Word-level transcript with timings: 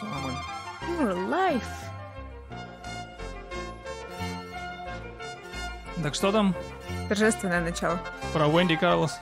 все 0.00 0.06
нормально. 0.06 0.38
Your 0.98 1.28
life. 1.28 1.62
Так 6.02 6.14
что 6.14 6.32
там 6.32 6.54
Торжественное 7.08 7.60
начало. 7.60 8.00
про 8.32 8.46
Уэнди 8.46 8.76
Карлос? 8.76 9.18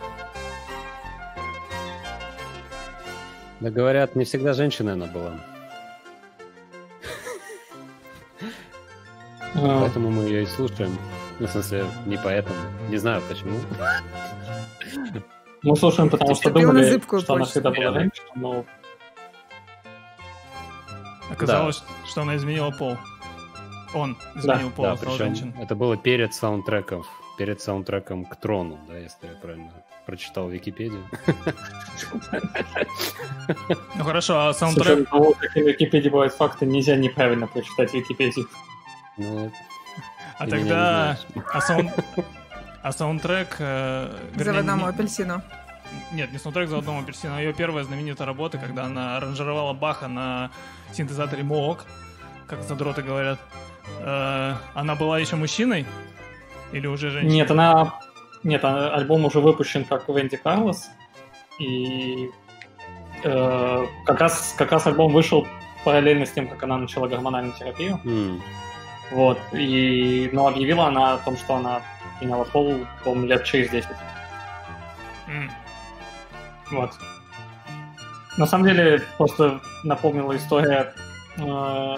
Да 3.61 3.71
говорят, 3.71 4.15
не 4.15 4.25
всегда 4.25 4.53
женщина 4.53 4.93
она 4.93 5.07
была. 5.07 5.33
А, 9.57 9.81
Поэтому 9.81 10.11
мы 10.11 10.25
ее 10.25 10.45
и 10.45 10.47
слушаем. 10.47 10.97
Ну, 11.41 11.49
в 11.49 11.51
смысле, 11.51 11.87
не 12.07 12.17
поэтому. 12.17 12.55
Не 12.89 12.97
знаю 12.99 13.23
почему. 13.29 13.59
Мы 15.63 15.77
слушаем, 15.77 16.09
потому 16.09 16.37
что 16.37 16.51
думали, 16.51 17.01
что 17.21 17.35
она 17.35 17.45
всегда 17.45 17.71
была 17.71 17.93
женщина, 17.93 18.27
но 18.37 18.65
Оказалось, 21.39 21.83
что 22.07 22.23
она 22.23 22.37
изменила 22.37 22.71
пол. 22.71 22.97
Он 23.95 24.17
изменил 24.35 24.71
пол, 24.71 24.85
Да, 24.85 24.97
стал 24.97 25.17
женщин. 25.17 25.55
это 25.59 25.75
было 25.75 25.97
перед 25.97 26.35
саундтреком. 26.35 27.05
Перед 27.39 27.61
саундтреком 27.61 28.25
к 28.25 28.35
трону, 28.37 28.79
да, 28.89 28.99
если 28.99 29.29
я 29.29 29.33
правильно 29.41 29.71
прочитал 30.07 30.49
Википедию. 30.49 31.05
Ну 33.95 34.05
хорошо, 34.05 34.49
а 34.49 34.53
с 34.53 34.59
саундтрек... 34.59 35.09
какие 35.39 35.63
в 35.63 35.67
Википедии 35.69 36.09
бывают 36.09 36.35
факты, 36.35 36.67
нельзя 36.67 36.97
неправильно 36.97 37.47
прочитать 37.47 37.93
Википедию. 37.95 38.49
Ну, 39.17 39.51
А 40.39 40.47
тогда... 40.47 41.19
А, 41.53 41.61
саунд... 41.61 41.93
а 42.83 42.93
саундтрек... 42.93 43.57
э, 43.59 44.11
вернее, 44.35 44.45
Заводному 44.45 44.87
апельсину. 44.87 45.43
Нет, 46.13 46.33
не 46.33 46.39
саундтрек 46.39 46.69
«Заводному 46.69 47.01
апельсину», 47.01 47.35
а 47.37 47.41
ее 47.41 47.53
первая 47.53 47.85
знаменитая 47.85 48.27
работа, 48.27 48.59
когда 48.59 48.85
она 48.85 49.17
аранжировала 49.17 49.73
Баха 49.73 50.09
на 50.09 50.51
синтезаторе 50.93 51.43
Moog, 51.43 51.81
как 52.47 52.63
задроты 52.63 53.03
говорят. 53.03 53.39
Э, 54.01 54.55
Она 54.75 54.95
была 54.95 55.19
еще 55.19 55.37
мужчиной? 55.37 55.87
Или 56.73 56.87
уже 56.87 57.11
женщиной? 57.11 57.33
Нет, 57.35 57.51
она... 57.51 57.95
Нет, 58.43 58.65
а- 58.65 58.95
альбом 58.95 59.25
уже 59.25 59.41
выпущен 59.41 59.85
как 59.85 60.09
Венди 60.09 60.37
Карлос. 60.37 60.89
И 61.59 62.31
э, 63.25 63.87
как, 64.05 64.21
раз, 64.21 64.55
как 64.57 64.73
раз 64.73 64.87
альбом 64.87 65.13
вышел 65.13 65.47
параллельно 65.85 66.25
с 66.27 66.31
тем, 66.33 66.49
как 66.49 66.63
она 66.63 66.77
начала 66.79 67.09
гормональную 67.09 67.55
терапию. 67.55 68.01
м, 68.05 68.43
Вот. 69.11 69.39
И, 69.53 70.29
но 70.33 70.47
объявила 70.49 70.87
она 70.87 71.15
о 71.15 71.19
том, 71.19 71.37
что 71.37 71.57
она 71.57 71.81
меняла 72.21 72.45
пол, 72.45 72.77
по-моему, 73.05 73.27
лет 73.27 73.45
через 73.45 73.71
10. 73.71 73.89
М. 75.29 75.51
Вот. 76.71 76.91
На 78.37 78.47
самом 78.47 78.65
деле, 78.67 79.03
просто 79.17 79.61
напомнила 79.85 80.37
история. 80.37 80.95
э, 81.37 81.97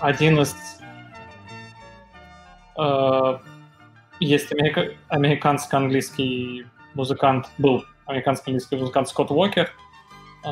один 0.00 0.40
из... 0.40 0.54
э, 2.76 3.38
есть 4.20 4.52
америка- 4.52 4.92
американско-английский 5.08 6.66
музыкант, 6.94 7.48
был 7.58 7.84
американско-английский 8.06 8.76
музыкант 8.76 9.08
Скотт 9.08 9.30
Уокер. 9.30 9.70
э, 10.44 10.50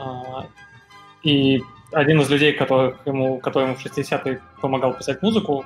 и 1.23 1.63
один 1.93 2.21
из 2.21 2.31
людей, 2.31 2.53
которых 2.53 3.05
ему, 3.07 3.39
который 3.41 3.65
ему 3.65 3.75
в 3.75 3.85
60-е 3.85 4.41
помогал 4.61 4.95
писать 4.95 5.23
музыку, 5.23 5.65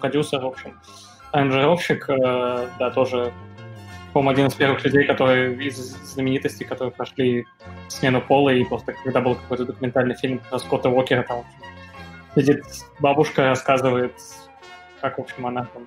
продюсер, 0.00 0.40
в 0.40 0.46
общем, 0.46 0.78
аранжировщик, 1.32 2.08
э, 2.08 2.68
да, 2.78 2.90
тоже 2.90 3.32
по-моему, 4.18 4.30
один 4.32 4.46
из 4.48 4.54
первых 4.54 4.84
людей, 4.84 5.04
которые 5.06 5.54
из 5.64 5.76
знаменитостей, 5.76 6.64
которые 6.64 6.90
прошли 6.90 7.46
смену 7.86 8.20
пола, 8.20 8.50
и 8.50 8.64
просто 8.64 8.92
когда 9.04 9.20
был 9.20 9.36
какой-то 9.36 9.64
документальный 9.64 10.16
фильм 10.16 10.40
про 10.50 10.58
Скотта 10.58 10.88
Уокера, 10.88 11.22
там 11.22 11.44
сидит 12.34 12.64
бабушка, 12.98 13.50
рассказывает, 13.50 14.12
как, 15.00 15.18
в 15.18 15.20
общем, 15.20 15.46
она 15.46 15.66
там 15.66 15.86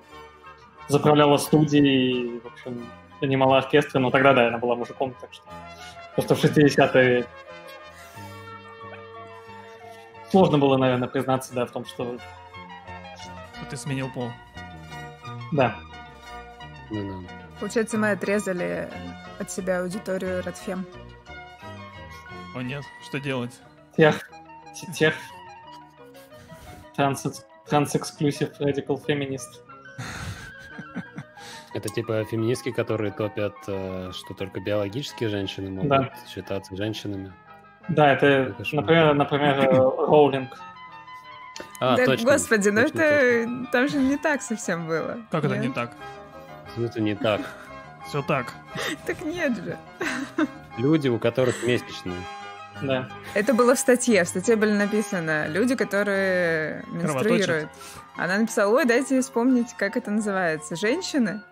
заправляла 0.88 1.36
студией, 1.36 2.40
в 2.40 2.46
общем, 2.46 2.86
занимала 3.20 3.58
оркестры, 3.58 4.00
но 4.00 4.10
тогда, 4.10 4.32
да, 4.32 4.48
она 4.48 4.56
была 4.56 4.76
мужиком, 4.76 5.14
так 5.20 5.30
что 5.30 5.44
просто 6.14 6.34
в 6.34 6.42
60-е 6.42 7.26
сложно 10.30 10.56
было, 10.56 10.78
наверное, 10.78 11.08
признаться, 11.08 11.52
да, 11.52 11.66
в 11.66 11.70
том, 11.70 11.84
что, 11.84 12.16
Что 13.56 13.66
ты 13.68 13.76
сменил 13.76 14.08
пол. 14.14 14.30
да, 15.52 15.76
ну 16.90 17.20
да. 17.20 17.41
Получается, 17.62 17.96
мы 17.96 18.10
отрезали 18.10 18.88
от 19.38 19.48
себя 19.48 19.82
аудиторию 19.82 20.42
Радфем. 20.42 20.84
О 22.56 22.60
нет, 22.60 22.82
что 23.04 23.20
делать? 23.20 23.52
тех, 23.96 24.28
тех 24.92 25.14
транс, 26.96 27.24
транс-эксклюзив 27.68 28.60
radical 28.60 29.00
feminist. 29.06 29.62
Это 31.74 31.88
типа 31.88 32.24
феминистки, 32.24 32.72
которые 32.72 33.12
топят, 33.12 33.54
э, 33.68 34.10
что 34.12 34.34
только 34.34 34.58
биологические 34.58 35.28
женщины 35.28 35.70
могут 35.70 35.88
Да. 35.88 36.12
считаться 36.28 36.74
женщинами. 36.74 37.32
Да, 37.88 38.12
это, 38.12 38.26
Это 38.26 38.64
например, 38.72 39.14
например, 39.14 39.58
э, 39.60 39.76
Роулинг. 39.76 40.50
А, 41.78 41.96
да, 41.96 42.06
точно. 42.06 42.32
господи, 42.32 42.70
ну 42.70 42.82
точно, 42.82 43.02
это... 43.02 43.70
Там 43.70 43.88
же 43.88 43.98
не 43.98 44.16
так 44.16 44.42
совсем 44.42 44.88
было. 44.88 45.20
Как 45.30 45.44
это 45.44 45.54
Нет? 45.54 45.68
не 45.68 45.72
так? 45.72 45.92
Точно. 46.74 46.82
Ну, 46.82 46.86
это 46.86 47.00
не 47.00 47.14
так. 47.14 47.40
Все 48.08 48.22
так. 48.22 48.52
Так 49.06 49.20
нет 49.22 49.56
же. 49.56 49.78
Люди, 50.78 51.08
у 51.08 51.18
которых 51.18 51.62
месячные. 51.64 52.20
Да. 52.80 53.08
Это 53.34 53.54
было 53.54 53.74
в 53.74 53.78
статье. 53.78 54.24
В 54.24 54.28
статье 54.28 54.56
были 54.56 54.72
написано 54.72 55.46
люди, 55.46 55.76
которые 55.76 56.82
менструируют. 56.88 57.68
Она 58.16 58.38
написала, 58.38 58.74
ой, 58.74 58.86
дайте 58.86 59.20
вспомнить, 59.20 59.74
как 59.76 59.96
это 59.96 60.10
называется. 60.10 60.74
Женщины. 60.74 61.42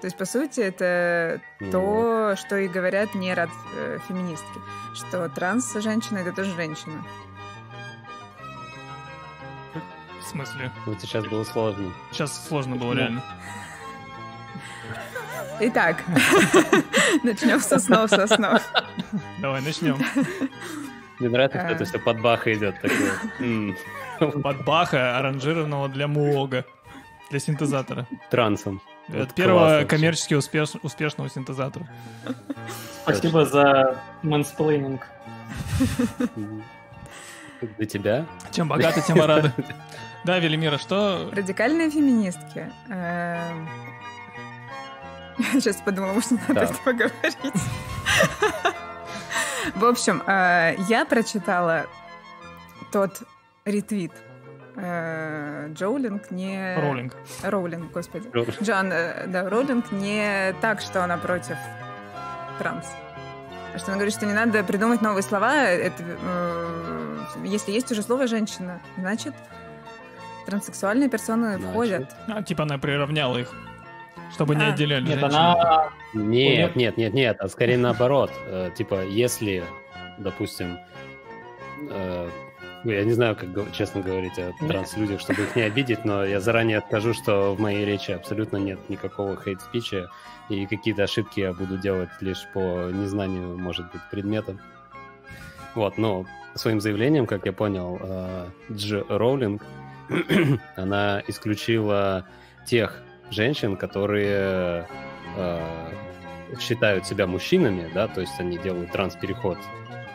То 0.00 0.06
есть, 0.06 0.16
по 0.16 0.24
сути, 0.24 0.60
это 0.60 1.40
Ну, 1.60 1.70
то, 1.70 2.34
что 2.36 2.56
и 2.56 2.66
говорят 2.66 3.14
не 3.14 3.32
рад 3.34 3.50
э, 3.76 3.98
феминистки, 4.08 4.58
что 4.94 5.28
транс-женщина— 5.28 6.18
это 6.20 6.32
тоже 6.32 6.52
женщина. 6.56 7.04
В 10.20 10.24
смысле? 10.26 10.72
Вот 10.86 11.00
сейчас 11.00 11.24
было 11.26 11.44
сложно. 11.44 11.92
Сейчас 12.10 12.48
сложно 12.48 12.76
было 12.76 12.94
Да. 12.94 13.00
реально. 13.02 13.22
Итак, 15.60 16.02
начнем 17.22 17.60
со 17.60 17.78
снов, 17.78 18.10
со 18.10 18.26
снов. 18.26 18.62
Давай 19.40 19.60
начнем. 19.62 19.98
Мне 21.18 21.28
нравится, 21.28 21.58
что 21.60 21.68
это 21.68 21.84
все 21.84 21.98
под 21.98 22.20
баха 22.20 22.52
идет. 22.52 22.74
Под 24.18 24.64
Баха, 24.64 25.18
аранжированного 25.18 25.88
для 25.88 26.08
Муога. 26.08 26.64
Для 27.30 27.38
синтезатора. 27.40 28.06
Трансом. 28.30 28.80
Это 29.08 29.18
Вот 29.20 29.34
первого 29.34 29.84
коммерчески 29.84 30.34
успеш- 30.34 30.78
успешного 30.82 31.28
синтезатора. 31.30 31.86
Спасибо 33.02 33.44
за 33.46 33.98
мэнсплейнинг. 34.22 35.06
Для 37.78 37.86
тебя? 37.86 38.26
Чем 38.50 38.68
богаты, 38.68 39.02
тем 39.06 39.20
рады. 39.20 39.52
Да, 40.24 40.38
Велимира, 40.38 40.78
что... 40.78 41.30
Радикальные 41.32 41.90
феминистки. 41.90 42.70
Сейчас 45.52 45.76
подумала, 45.76 46.12
может, 46.12 46.30
не 46.32 46.38
надо 46.48 46.54
Да. 46.54 46.62
это 46.64 46.74
поговорить. 46.84 47.38
В 49.74 49.84
общем, 49.84 50.22
э, 50.26 50.74
я 50.88 51.04
прочитала 51.04 51.86
тот 52.90 53.22
ретвит. 53.64 54.12
Э, 54.76 55.68
Джоулинг 55.72 56.30
не... 56.30 56.76
Роллинг. 56.80 57.14
Роулинг, 57.42 57.92
господи. 57.92 58.28
Роллинг. 58.32 58.60
Джон, 58.62 58.90
э, 58.92 59.26
да, 59.28 59.48
Роулинг 59.48 59.92
не 59.92 60.54
так, 60.60 60.80
что 60.80 61.04
она 61.04 61.16
против 61.16 61.56
транс. 62.58 62.86
А 63.74 63.78
что 63.78 63.88
она 63.88 63.96
говорит, 63.96 64.14
что 64.14 64.26
не 64.26 64.34
надо 64.34 64.62
придумать 64.64 65.00
новые 65.00 65.22
слова. 65.22 65.54
Это, 65.54 66.02
э, 66.02 67.18
если 67.44 67.72
есть 67.72 67.90
уже 67.92 68.02
слово 68.02 68.26
«женщина», 68.26 68.80
значит, 68.98 69.34
транссексуальные 70.46 71.08
персоны 71.08 71.52
Значит. 71.56 71.70
входят. 71.70 72.16
А, 72.26 72.42
типа 72.42 72.64
она 72.64 72.78
приравняла 72.78 73.38
их, 73.40 73.50
чтобы 74.32 74.54
не 74.54 74.64
А, 74.64 74.72
отделяли 74.72 75.06
Нет, 75.06 75.22
она... 75.22 75.90
Нет, 76.14 76.76
нет, 76.76 76.96
нет, 76.96 77.14
нет, 77.14 77.36
а 77.40 77.48
скорее 77.48 77.78
наоборот. 77.78 78.30
Э, 78.46 78.70
Типа, 78.74 79.04
если, 79.04 79.62
допустим, 80.18 80.78
э, 81.90 82.30
я 82.84 83.04
не 83.04 83.12
знаю, 83.12 83.36
как 83.36 83.72
честно 83.72 84.00
говорить 84.00 84.38
о 84.38 84.52
транслюдях, 84.66 85.20
чтобы 85.20 85.42
их 85.42 85.54
не 85.54 85.62
обидеть, 85.62 86.04
но 86.04 86.24
я 86.24 86.40
заранее 86.40 86.80
скажу, 86.80 87.14
что 87.14 87.54
в 87.54 87.60
моей 87.60 87.84
речи 87.84 88.10
абсолютно 88.10 88.56
нет 88.56 88.78
никакого 88.88 89.36
хейт-спича, 89.36 90.08
и 90.48 90.66
какие-то 90.66 91.04
ошибки 91.04 91.40
я 91.40 91.52
буду 91.52 91.78
делать 91.78 92.10
лишь 92.20 92.46
по 92.52 92.90
незнанию, 92.90 93.56
может 93.58 93.90
быть, 93.92 94.02
предмета. 94.10 94.56
Вот, 95.74 95.96
но 95.96 96.26
своим 96.54 96.80
заявлением, 96.80 97.26
как 97.26 97.46
я 97.46 97.52
понял, 97.52 97.98
э, 98.02 98.46
Дж. 98.70 99.04
Роулинг, 99.08 99.62
она 100.76 101.22
исключила 101.28 102.26
тех 102.66 103.02
женщин, 103.32 103.76
которые 103.76 104.86
э, 105.36 105.90
считают 106.60 107.06
себя 107.06 107.26
мужчинами, 107.26 107.90
да, 107.94 108.08
то 108.08 108.20
есть 108.20 108.38
они 108.38 108.58
делают 108.58 108.92
транс-переход 108.92 109.58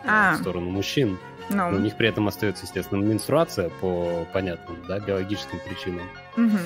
А, 0.05 0.35
в 0.35 0.37
сторону 0.41 0.69
мужчин. 0.69 1.17
Ну, 1.49 1.69
Но 1.71 1.77
у 1.77 1.79
них 1.79 1.95
при 1.95 2.09
этом 2.09 2.27
остается, 2.27 2.65
естественно, 2.65 3.01
менструация 3.03 3.69
по 3.81 4.25
понятным, 4.33 4.77
да, 4.87 4.99
биологическим 4.99 5.59
причинам. 5.67 6.07
мгм. 6.35 6.59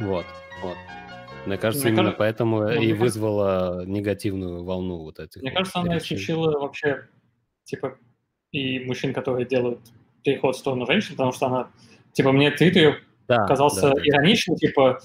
Вот, 0.00 0.24
вот. 0.62 0.76
Мне 1.46 1.56
кажется, 1.58 1.86
Мне 1.86 1.92
именно 1.94 2.12
кажется- 2.12 2.18
поэтому 2.18 2.58
ну, 2.60 2.68
и 2.68 2.76
мне 2.78 2.78
кажется- 2.88 3.00
вызвала 3.02 3.84
негативную 3.86 4.64
волну 4.64 4.98
вот 4.98 5.18
этих. 5.18 5.40
Мне 5.42 5.50
вот 5.50 5.58
кажется, 5.58 5.78
она 5.80 5.98
исключила 5.98 6.58
вообще, 6.58 7.06
типа, 7.64 7.96
и 8.52 8.80
мужчин, 8.84 9.12
которые 9.14 9.46
делают 9.46 9.80
переход 10.24 10.56
в 10.56 10.58
сторону 10.58 10.86
женщин, 10.86 11.12
потому 11.12 11.32
что 11.32 11.46
она, 11.46 11.70
типа, 12.12 12.32
мне 12.32 12.50
твит 12.50 12.76
ее 12.76 12.96
Да, 13.28 13.46
казался 13.46 13.82
да, 13.82 13.90
да. 13.94 14.00
ироничным, 14.02 14.56
типа, 14.56 15.00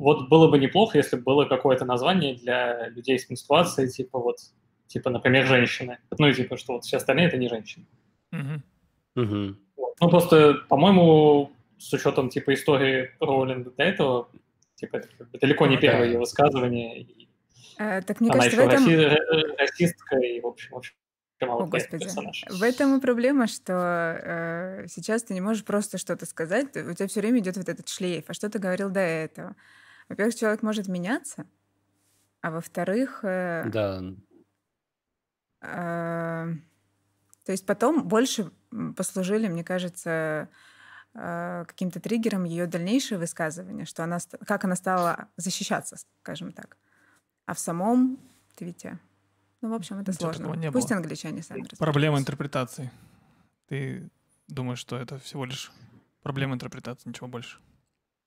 вот 0.00 0.28
было 0.28 0.48
бы 0.48 0.58
неплохо, 0.58 0.98
если 0.98 1.16
бы 1.16 1.22
было 1.22 1.44
какое-то 1.44 1.84
название 1.84 2.34
для 2.34 2.88
людей 2.88 3.18
с 3.18 3.28
менструацией, 3.28 3.88
типа, 3.90 4.18
вот, 4.18 4.38
типа, 4.86 5.10
например, 5.10 5.46
женщины. 5.46 5.98
Ну, 6.18 6.28
и 6.28 6.34
типа, 6.34 6.56
что 6.56 6.74
вот 6.74 6.84
все 6.84 6.96
остальные 6.96 7.28
это 7.28 7.36
не 7.36 7.48
женщины. 7.48 7.86
Мгм. 8.32 8.62
Мгм. 9.14 9.58
Вот. 9.76 9.94
Ну, 10.00 10.08
просто, 10.08 10.54
по-моему, 10.68 11.52
с 11.78 11.92
учетом, 11.92 12.30
типа, 12.30 12.54
истории 12.54 13.10
Роулинг 13.20 13.74
до 13.76 13.82
этого, 13.82 14.28
типа, 14.74 14.96
это 14.96 15.08
далеко 15.40 15.66
не 15.66 15.76
Ну, 15.76 15.80
первое 15.80 16.06
ее 16.06 16.18
высказывание, 16.18 17.02
и 17.02 17.28
Э, 17.78 18.02
Так 18.02 18.20
мне 18.20 18.30
она 18.30 18.40
кажется, 18.40 18.62
в 18.62 18.68
этом... 18.68 18.86
раси- 18.86 19.16
ра- 19.16 19.56
расистка, 19.58 20.18
и, 20.18 20.40
в 20.40 20.46
общем, 20.46 20.70
в 20.72 20.76
общем, 20.76 20.94
О, 21.40 21.64
Господи. 21.66 22.04
персонаж. 22.04 22.44
В 22.50 22.62
этом 22.62 22.98
и 22.98 23.00
проблема, 23.00 23.46
что 23.46 23.72
э, 24.22 24.86
сейчас 24.88 25.22
ты 25.22 25.32
не 25.32 25.40
можешь 25.40 25.64
просто 25.64 25.96
что-то 25.96 26.26
сказать, 26.26 26.76
у 26.76 26.92
тебя 26.92 27.08
все 27.08 27.20
время 27.20 27.38
идет 27.38 27.56
вот 27.56 27.70
этот 27.70 27.88
шлейф. 27.88 28.24
А 28.28 28.34
что 28.34 28.50
ты 28.50 28.58
говорил 28.58 28.90
до 28.90 29.00
этого? 29.00 29.56
Во-первых, 30.10 30.34
человек 30.34 30.62
может 30.62 30.88
меняться, 30.88 31.46
а 32.40 32.50
во-вторых, 32.50 33.20
э, 33.22 33.70
Да, 33.70 34.02
э, 35.62 36.54
то 37.44 37.52
есть 37.52 37.64
потом 37.64 38.08
больше 38.08 38.50
послужили, 38.96 39.46
мне 39.46 39.62
кажется, 39.62 40.48
э, 41.14 41.64
каким-то 41.64 42.00
триггером 42.00 42.42
ее 42.42 42.66
дальнейшие 42.66 43.18
высказывания, 43.18 43.84
что 43.84 44.02
она, 44.02 44.18
как 44.46 44.64
она 44.64 44.74
стала 44.74 45.28
защищаться, 45.36 45.96
скажем 46.22 46.50
так. 46.50 46.76
А 47.46 47.54
в 47.54 47.60
самом 47.60 48.18
твите, 48.56 48.98
ну, 49.60 49.70
в 49.70 49.74
общем, 49.74 50.00
это 50.00 50.10
Ничего 50.10 50.32
сложно. 50.32 50.54
не 50.56 50.72
Пусть 50.72 50.88
было. 50.88 50.96
англичане 50.96 51.44
сами 51.44 51.68
Проблема 51.78 52.18
интерпретации. 52.18 52.90
Ты 53.68 54.10
думаешь, 54.48 54.80
что 54.80 54.96
это 54.96 55.18
всего 55.18 55.44
лишь 55.44 55.70
проблема 56.24 56.54
интерпретации, 56.54 57.08
ничего 57.08 57.28
больше? 57.28 57.58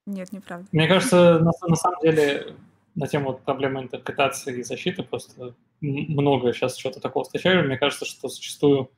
Нет, 0.06 0.32
неправда. 0.32 0.68
Мне 0.72 0.88
кажется, 0.88 1.40
на, 1.40 1.52
на 1.68 1.76
самом 1.76 2.00
деле, 2.02 2.56
на 2.96 3.08
тему 3.08 3.34
проблемы 3.34 3.82
интерпретации 3.82 4.60
и 4.60 4.64
защиты 4.64 5.04
просто 5.04 5.56
много 5.82 6.54
сейчас 6.54 6.78
что-то 6.78 7.00
такого 7.00 7.26
встречаю. 7.26 7.66
Мне 7.66 7.78
кажется, 7.78 8.06
что 8.06 8.28
зачастую 8.28 8.92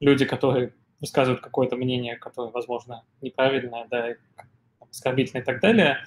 люди, 0.00 0.24
которые 0.24 0.72
высказывают 1.00 1.42
какое-то 1.42 1.76
мнение, 1.76 2.16
которое, 2.16 2.50
возможно, 2.50 3.04
неправильное, 3.20 3.86
да, 3.90 4.14
оскорбительное 4.78 5.42
и 5.42 5.44
так 5.44 5.60
далее, 5.60 5.98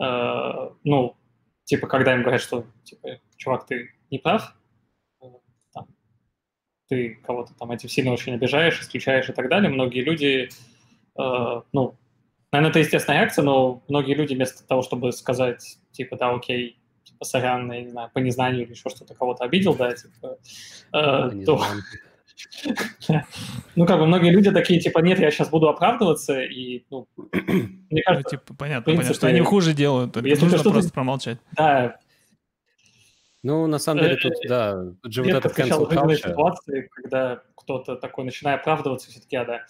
э, 0.00 0.70
ну, 0.84 1.16
типа, 1.64 1.86
когда 1.88 2.14
им 2.14 2.22
говорят, 2.22 2.40
что, 2.40 2.64
типа, 2.84 3.18
чувак, 3.36 3.66
ты 3.66 3.90
не 4.10 4.18
прав, 4.18 4.54
э, 5.20 5.26
там, 5.72 5.88
ты 6.88 7.16
кого-то 7.26 7.54
там 7.54 7.72
этим 7.72 7.88
сильно 7.88 8.12
очень 8.12 8.34
обижаешь, 8.34 8.80
исключаешь 8.80 9.28
и 9.28 9.32
так 9.32 9.48
далее, 9.48 9.68
многие 9.68 10.02
люди, 10.02 10.48
э, 11.18 11.62
ну, 11.72 11.96
Наверное, 12.52 12.70
это 12.70 12.78
естественная 12.80 13.20
реакция, 13.20 13.44
но 13.44 13.82
многие 13.88 14.14
люди 14.14 14.34
вместо 14.34 14.66
того, 14.66 14.82
чтобы 14.82 15.12
сказать, 15.12 15.78
типа, 15.92 16.16
да, 16.16 16.30
окей, 16.34 16.80
типа, 17.04 17.24
сорян, 17.24 17.70
я 17.72 17.82
не 17.82 17.90
знаю, 17.90 18.10
по 18.12 18.18
незнанию 18.18 18.64
или 18.64 18.72
еще 18.72 18.90
что-то, 18.90 19.14
кого-то 19.14 19.44
обидел, 19.44 19.74
да, 19.74 19.92
типа, 19.94 20.38
э, 20.92 21.44
то, 21.46 21.62
ну, 23.76 23.86
как 23.86 23.98
бы 23.98 24.06
многие 24.06 24.30
люди 24.30 24.50
такие, 24.50 24.80
типа, 24.80 24.98
нет, 24.98 25.20
я 25.20 25.30
сейчас 25.30 25.48
буду 25.48 25.68
оправдываться, 25.68 26.40
и, 26.40 26.84
ну, 26.90 27.06
мне 27.32 27.86
Ну, 27.90 27.98
кажется, 28.04 28.30
типа, 28.36 28.54
понятно, 28.54 28.92
понятно, 28.94 29.14
что 29.14 29.28
они 29.28 29.40
хуже 29.40 29.72
делают, 29.72 30.12
только 30.12 30.28
если 30.28 30.44
нужно 30.46 30.70
просто 30.70 30.92
промолчать. 30.92 31.38
да, 31.52 31.98
Ну, 33.44 33.68
на 33.68 33.78
самом 33.78 34.02
деле, 34.02 34.14
Э, 34.14 34.18
тут, 34.18 34.32
да, 34.48 34.84
тут 35.02 35.12
же 35.12 35.22
вот 35.22 35.32
этот 35.32 35.56
cancel 35.56 35.88
culture, 35.88 36.16
ситуации, 36.16 36.88
когда 36.92 37.42
кто-то 37.54 37.94
такой, 37.94 38.24
начиная 38.24 38.56
оправдываться, 38.56 39.08
все-таки, 39.08 39.36
а, 39.36 39.44
да, 39.44 39.60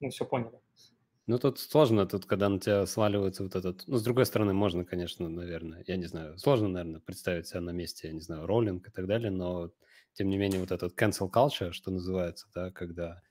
ну, 0.00 0.08
все 0.08 0.24
поняли. 0.24 0.58
Ну, 1.28 1.38
тут 1.38 1.58
сложно, 1.58 2.06
тут, 2.06 2.24
когда 2.24 2.48
на 2.48 2.60
тебя 2.60 2.86
сваливается 2.86 3.42
вот 3.42 3.56
этот... 3.56 3.82
Ну, 3.88 3.96
с 3.96 4.02
другой 4.04 4.26
стороны, 4.26 4.52
можно, 4.52 4.84
конечно, 4.84 5.28
наверное, 5.28 5.82
я 5.86 5.96
не 5.96 6.06
знаю, 6.06 6.38
сложно, 6.38 6.68
наверное, 6.68 7.00
представить 7.00 7.48
себя 7.48 7.60
на 7.60 7.70
месте, 7.70 8.06
я 8.08 8.14
не 8.14 8.20
знаю, 8.20 8.46
роллинг 8.46 8.86
и 8.86 8.92
так 8.92 9.08
далее, 9.08 9.32
но, 9.32 9.72
тем 10.12 10.28
не 10.28 10.38
менее, 10.38 10.60
вот 10.60 10.70
этот 10.70 10.92
cancel 11.00 11.28
culture, 11.28 11.72
что 11.72 11.90
называется, 11.90 12.46
да, 12.54 12.70
когда 12.70 13.22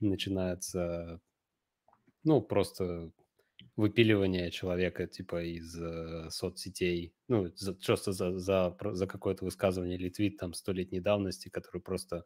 начинается, 0.00 1.20
ну, 2.24 2.40
просто 2.42 3.12
выпиливание 3.76 4.50
человека, 4.50 5.06
типа, 5.06 5.44
из 5.44 5.78
э, 5.80 6.30
соцсетей, 6.30 7.14
ну, 7.28 7.52
за, 7.54 7.74
просто 7.74 8.12
за, 8.12 8.36
за, 8.38 8.76
за 8.82 9.06
какое-то 9.06 9.44
высказывание 9.44 9.96
или 9.96 10.08
твит 10.08 10.38
там 10.38 10.52
столетней 10.52 11.00
давности, 11.00 11.48
который 11.48 11.80
просто 11.80 12.24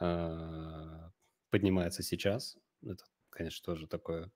э, 0.00 1.10
поднимается 1.50 2.02
сейчас. 2.02 2.56
Это, 2.82 3.04
конечно, 3.30 3.64
тоже 3.64 3.86
такое 3.86 4.32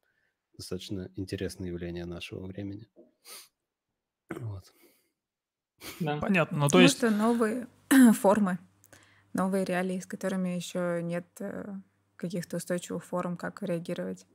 достаточно 0.63 1.11
интересное 1.17 1.69
явление 1.69 2.05
нашего 2.05 2.47
времени. 2.47 2.89
Вот. 4.31 4.73
Да. 5.99 6.19
Понятно, 6.19 6.59
ну 6.59 6.65
то 6.65 6.71
Потому 6.71 6.83
есть... 6.85 6.97
что 6.97 7.11
новые 7.11 7.67
формы, 8.15 8.59
новые 9.33 9.65
реалии, 9.65 9.99
с 9.99 10.07
которыми 10.07 10.51
еще 10.51 11.01
нет 11.03 11.27
э, 11.41 11.75
каких-то 12.17 12.59
устойчивых 12.59 13.05
форм, 13.05 13.37
как 13.37 13.63
реагировать. 13.63 14.27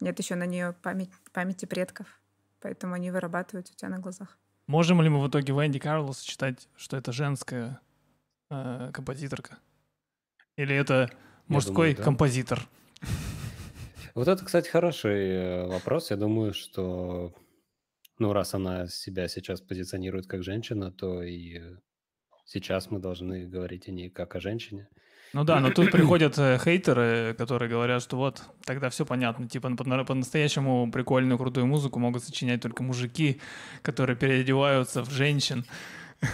Нет 0.00 0.18
еще 0.18 0.34
на 0.34 0.46
нее 0.46 0.74
память, 0.82 1.10
памяти 1.32 1.64
предков, 1.66 2.20
поэтому 2.60 2.94
они 2.94 3.12
вырабатывают 3.12 3.70
у 3.70 3.74
тебя 3.74 3.88
на 3.88 4.00
глазах. 4.00 4.36
Можем 4.66 5.00
ли 5.00 5.08
мы 5.08 5.22
в 5.22 5.28
итоге 5.28 5.52
Венди 5.52 5.78
Карлос 5.78 6.20
считать, 6.20 6.68
что 6.74 6.96
это 6.96 7.12
женская 7.12 7.80
э, 8.50 8.90
композиторка? 8.92 9.58
Или 10.56 10.74
это 10.74 11.12
мужской 11.46 11.90
думаю, 11.90 11.96
да. 11.96 12.02
композитор? 12.02 12.68
Вот 14.16 14.28
это, 14.28 14.44
кстати, 14.44 14.68
хороший 14.70 15.28
э, 15.28 15.66
вопрос. 15.66 16.10
Я 16.10 16.16
думаю, 16.16 16.54
что, 16.54 17.34
ну, 18.18 18.32
раз 18.32 18.54
она 18.54 18.86
себя 18.88 19.28
сейчас 19.28 19.60
позиционирует 19.60 20.26
как 20.26 20.42
женщина, 20.42 20.90
то 20.90 21.22
и 21.22 21.60
сейчас 22.46 22.90
мы 22.90 22.98
должны 22.98 23.46
говорить 23.46 23.88
о 23.88 23.92
ней 23.92 24.08
как 24.08 24.34
о 24.34 24.40
женщине. 24.40 24.88
Ну 25.34 25.44
да, 25.44 25.60
но 25.60 25.70
тут 25.70 25.90
приходят 25.92 26.38
э, 26.38 26.58
хейтеры, 26.58 27.34
которые 27.36 27.68
говорят, 27.68 28.02
что 28.02 28.16
вот, 28.16 28.42
тогда 28.64 28.88
все 28.88 29.04
понятно. 29.04 29.48
Типа 29.50 29.76
по- 29.76 30.04
по-настоящему 30.04 30.90
прикольную, 30.90 31.36
крутую 31.36 31.66
музыку 31.66 31.98
могут 31.98 32.24
сочинять 32.24 32.62
только 32.62 32.82
мужики, 32.82 33.38
которые 33.82 34.16
переодеваются 34.16 35.02
в 35.02 35.10
женщин. 35.10 35.64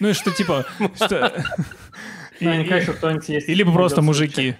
Ну 0.00 0.08
и 0.08 0.12
что 0.14 0.32
типа... 0.32 0.66
что- 0.96 1.44
и- 2.40 2.44
Наверняка 2.44 2.76
и- 2.78 2.80
еще 2.80 2.92
кто-нибудь 2.92 3.28
есть. 3.28 3.48
и 3.48 3.54
либо 3.54 3.72
просто 3.72 4.02
мужики. 4.02 4.56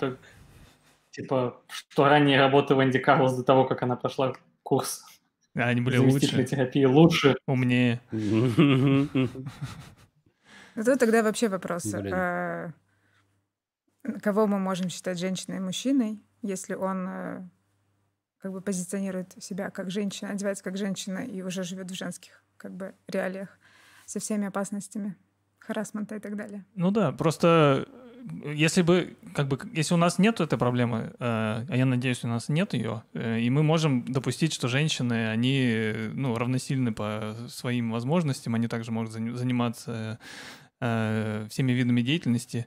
Типа, 1.16 1.62
что 1.68 2.04
ранее 2.04 2.38
работы 2.38 2.75
Венди 2.75 2.99
Карлс 2.99 3.35
до 3.35 3.42
того, 3.42 3.64
как 3.64 3.82
она 3.82 3.96
прошла 3.96 4.35
курс 4.62 5.02
Они 5.54 5.80
были 5.80 5.96
лучше, 5.96 6.44
терапии, 6.44 6.85
лучше. 6.85 7.37
умнее. 7.46 8.02
Ну, 10.78 10.85
тут 10.85 10.99
тогда 10.99 11.23
вообще 11.23 11.49
вопрос. 11.49 11.87
А, 11.94 12.70
кого 14.23 14.46
мы 14.46 14.58
можем 14.58 14.90
считать 14.90 15.18
женщиной 15.18 15.56
и 15.56 15.61
мужчиной, 15.61 16.23
если 16.42 16.75
он 16.75 17.06
э, 17.08 17.49
как 18.37 18.52
бы 18.52 18.61
позиционирует 18.61 19.42
себя 19.42 19.70
как 19.70 19.90
женщина, 19.90 20.32
одевается 20.32 20.62
как 20.62 20.76
женщина 20.76 21.20
и 21.20 21.40
уже 21.40 21.62
живет 21.62 21.90
в 21.90 21.94
женских 21.94 22.44
как 22.58 22.73
бы 22.76 22.94
реалиях 23.08 23.58
со 24.04 24.20
всеми 24.20 24.49
опасностями 24.49 25.16
харасмента 25.61 26.16
и 26.16 26.18
так 26.18 26.37
далее. 26.37 26.66
Ну 26.75 26.90
да, 26.90 27.11
просто 27.11 27.88
если 28.45 28.83
бы, 28.83 29.16
как 29.35 29.49
бы, 29.49 29.59
если 29.73 29.95
у 29.95 29.97
нас 29.97 30.18
нет 30.18 30.40
этой 30.40 30.59
проблемы, 30.59 31.12
э, 31.18 31.64
а 31.68 31.76
я 31.76 31.87
надеюсь, 31.87 32.25
у 32.25 32.28
нас 32.28 32.49
нет 32.49 32.75
ее, 32.75 33.02
э, 33.14 33.40
и 33.40 33.50
мы 33.50 33.62
можем 33.62 34.04
допустить, 34.11 34.52
что 34.52 34.68
женщины, 34.68 35.28
они, 35.28 35.92
ну, 36.12 36.37
равносильны 36.37 36.92
по 36.92 37.37
своим 37.49 37.92
возможностям, 37.92 38.54
они 38.54 38.68
также 38.68 38.90
могут 38.90 39.12
зани- 39.12 39.35
заниматься 39.35 40.18
э, 40.80 41.47
всеми 41.50 41.73
видами 41.73 42.02
деятельности, 42.02 42.66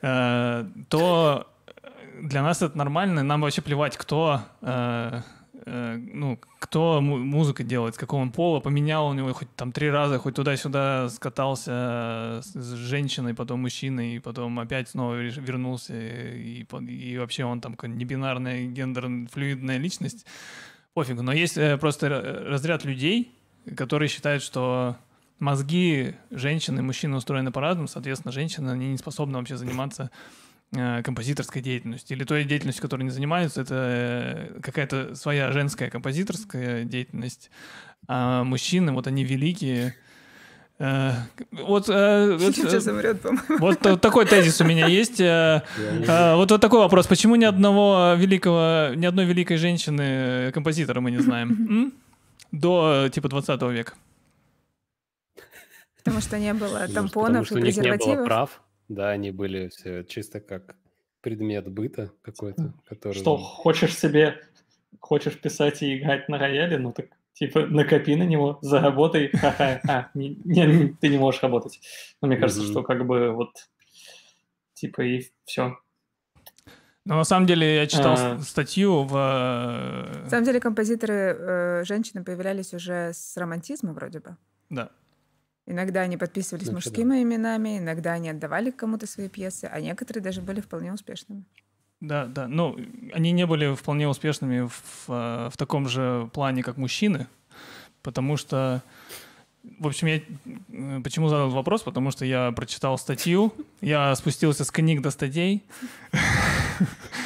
то 0.00 1.46
для 2.22 2.42
нас 2.42 2.62
это 2.62 2.76
нормально, 2.76 3.22
нам 3.22 3.40
вообще 3.40 3.62
плевать, 3.62 3.96
кто, 3.96 4.42
ну, 5.66 6.38
кто 6.60 7.00
му- 7.00 7.18
музыка 7.18 7.64
делает, 7.64 7.96
с 7.96 7.98
какого 7.98 8.28
пола, 8.30 8.60
поменял 8.60 9.08
у 9.08 9.14
него 9.14 9.32
хоть 9.32 9.52
там 9.56 9.72
три 9.72 9.90
раза, 9.90 10.18
хоть 10.18 10.36
туда-сюда 10.36 11.08
скатался 11.08 12.40
с 12.42 12.54
с 12.54 12.74
женщиной, 12.74 13.34
потом 13.34 13.62
мужчиной, 13.62 14.16
и 14.16 14.18
потом 14.20 14.60
опять 14.60 14.88
снова 14.90 15.16
вернулся, 15.16 15.94
и, 15.94 16.64
и 16.88 17.18
вообще 17.18 17.44
он 17.44 17.60
там 17.60 17.76
небинарная, 17.82 18.66
гендерно-флюидная 18.66 19.78
личность. 19.78 20.24
Пофигу. 20.94 21.22
Но 21.22 21.32
есть 21.32 21.58
э, 21.58 21.76
просто 21.76 22.08
разряд 22.46 22.84
людей, 22.84 23.32
которые 23.76 24.08
считают, 24.08 24.42
что 24.42 24.96
мозги 25.40 26.14
женщины 26.30 26.78
и 26.78 26.82
мужчины 26.82 27.16
устроены 27.16 27.50
по-разному, 27.50 27.88
соответственно, 27.88 28.32
женщины, 28.32 28.70
они 28.70 28.88
не 28.92 28.96
способны 28.96 29.36
вообще 29.36 29.56
заниматься 29.56 30.10
э, 30.12 30.45
композиторской 30.72 31.62
деятельностью 31.62 32.16
или 32.16 32.24
той 32.24 32.44
деятельностью, 32.44 32.82
которой 32.82 33.02
они 33.02 33.10
занимаются, 33.10 33.62
это 33.62 33.74
э, 33.74 34.60
какая-то 34.60 35.14
своя 35.14 35.52
женская 35.52 35.90
композиторская 35.90 36.84
деятельность, 36.84 37.50
а 38.08 38.44
мужчины, 38.44 38.92
вот 38.92 39.06
они 39.06 39.24
великие, 39.24 39.94
Э, 40.78 41.12
вот, 41.52 41.88
э, 41.88 42.38
по-моему. 43.22 43.58
Вот 43.58 44.00
такой 44.00 44.26
тезис 44.26 44.60
у 44.60 44.64
меня 44.64 44.86
есть. 44.86 45.20
Э, 45.20 45.62
вот, 46.36 46.50
вот 46.50 46.60
такой 46.60 46.80
вопрос. 46.80 47.06
Почему 47.06 47.36
ни 47.36 47.44
одного 47.44 48.14
великого, 48.16 48.94
ни 48.94 49.06
одной 49.06 49.24
великой 49.24 49.56
женщины-композитора 49.56 51.00
мы 51.00 51.10
не 51.10 51.18
знаем? 51.18 51.92
До 52.52 53.08
типа 53.12 53.28
20 53.28 53.62
века. 53.62 53.94
Потому 55.98 56.20
что 56.20 56.38
не 56.38 56.54
было 56.54 56.86
тампонов 56.88 57.50
и 57.50 57.60
презервативов. 57.60 58.06
не 58.06 58.16
было 58.16 58.24
прав. 58.24 58.62
Да, 58.88 59.10
они 59.10 59.30
были 59.30 59.68
все 59.68 60.04
чисто 60.04 60.40
как 60.40 60.76
предмет 61.20 61.68
быта 61.68 62.12
какой-то, 62.22 62.72
который... 62.84 63.14
Что, 63.14 63.36
хочешь 63.36 63.96
себе, 63.96 64.40
хочешь 65.00 65.40
писать 65.40 65.82
и 65.82 65.98
играть 65.98 66.28
на 66.28 66.38
рояле, 66.38 66.78
ну 66.78 66.92
так 66.92 67.06
Типа, 67.36 67.66
накопи 67.66 68.16
на 68.16 68.22
него, 68.22 68.58
заработай, 68.62 69.28
ха-ха, 69.28 69.78
а, 69.86 70.08
не, 70.14 70.40
не, 70.44 70.96
ты 70.98 71.08
не 71.08 71.18
можешь 71.18 71.42
работать. 71.42 71.80
Но 72.22 72.28
мне 72.28 72.38
кажется, 72.38 72.62
mm-hmm. 72.62 72.70
что 72.70 72.82
как 72.82 73.06
бы 73.06 73.30
вот, 73.32 73.50
типа, 74.72 75.02
и 75.02 75.22
все. 75.44 75.76
Но 77.04 77.16
на 77.16 77.24
самом 77.24 77.46
деле 77.46 77.76
я 77.76 77.86
читал 77.86 78.14
а... 78.16 78.38
статью 78.38 79.02
в... 79.02 79.14
Э, 79.14 80.22
на 80.22 80.30
самом 80.30 80.44
деле 80.44 80.60
композиторы, 80.60 81.36
э, 81.38 81.84
женщины 81.84 82.24
появлялись 82.24 82.72
уже 82.72 83.12
с 83.12 83.36
романтизма 83.36 83.92
вроде 83.92 84.20
бы. 84.20 84.38
Да. 84.70 84.88
Иногда 85.66 86.02
они 86.02 86.16
подписывались 86.16 86.68
Значит, 86.68 86.86
мужскими 86.86 87.16
да. 87.16 87.22
именами, 87.22 87.78
иногда 87.78 88.12
они 88.12 88.30
отдавали 88.30 88.70
кому-то 88.70 89.06
свои 89.06 89.28
пьесы, 89.28 89.64
а 89.64 89.80
некоторые 89.80 90.22
даже 90.22 90.40
были 90.40 90.60
вполне 90.60 90.92
успешными. 90.92 91.44
Да, 92.00 92.26
да. 92.26 92.46
Ну, 92.46 92.76
они 93.12 93.32
не 93.32 93.46
были 93.46 93.74
вполне 93.74 94.06
успешными 94.06 94.68
в, 94.68 94.82
в, 95.06 95.50
в 95.50 95.56
таком 95.56 95.88
же 95.88 96.30
плане, 96.32 96.62
как 96.62 96.76
мужчины, 96.76 97.26
потому 98.02 98.36
что 98.36 98.82
в 99.78 99.86
общем, 99.86 100.06
я 100.06 100.20
почему 101.02 101.28
задал 101.28 101.50
вопрос? 101.50 101.82
Потому 101.82 102.10
что 102.10 102.24
я 102.24 102.52
прочитал 102.52 102.98
статью, 102.98 103.52
я 103.80 104.14
спустился 104.14 104.64
с 104.64 104.70
книг 104.70 105.02
до 105.02 105.10
статей. 105.10 105.64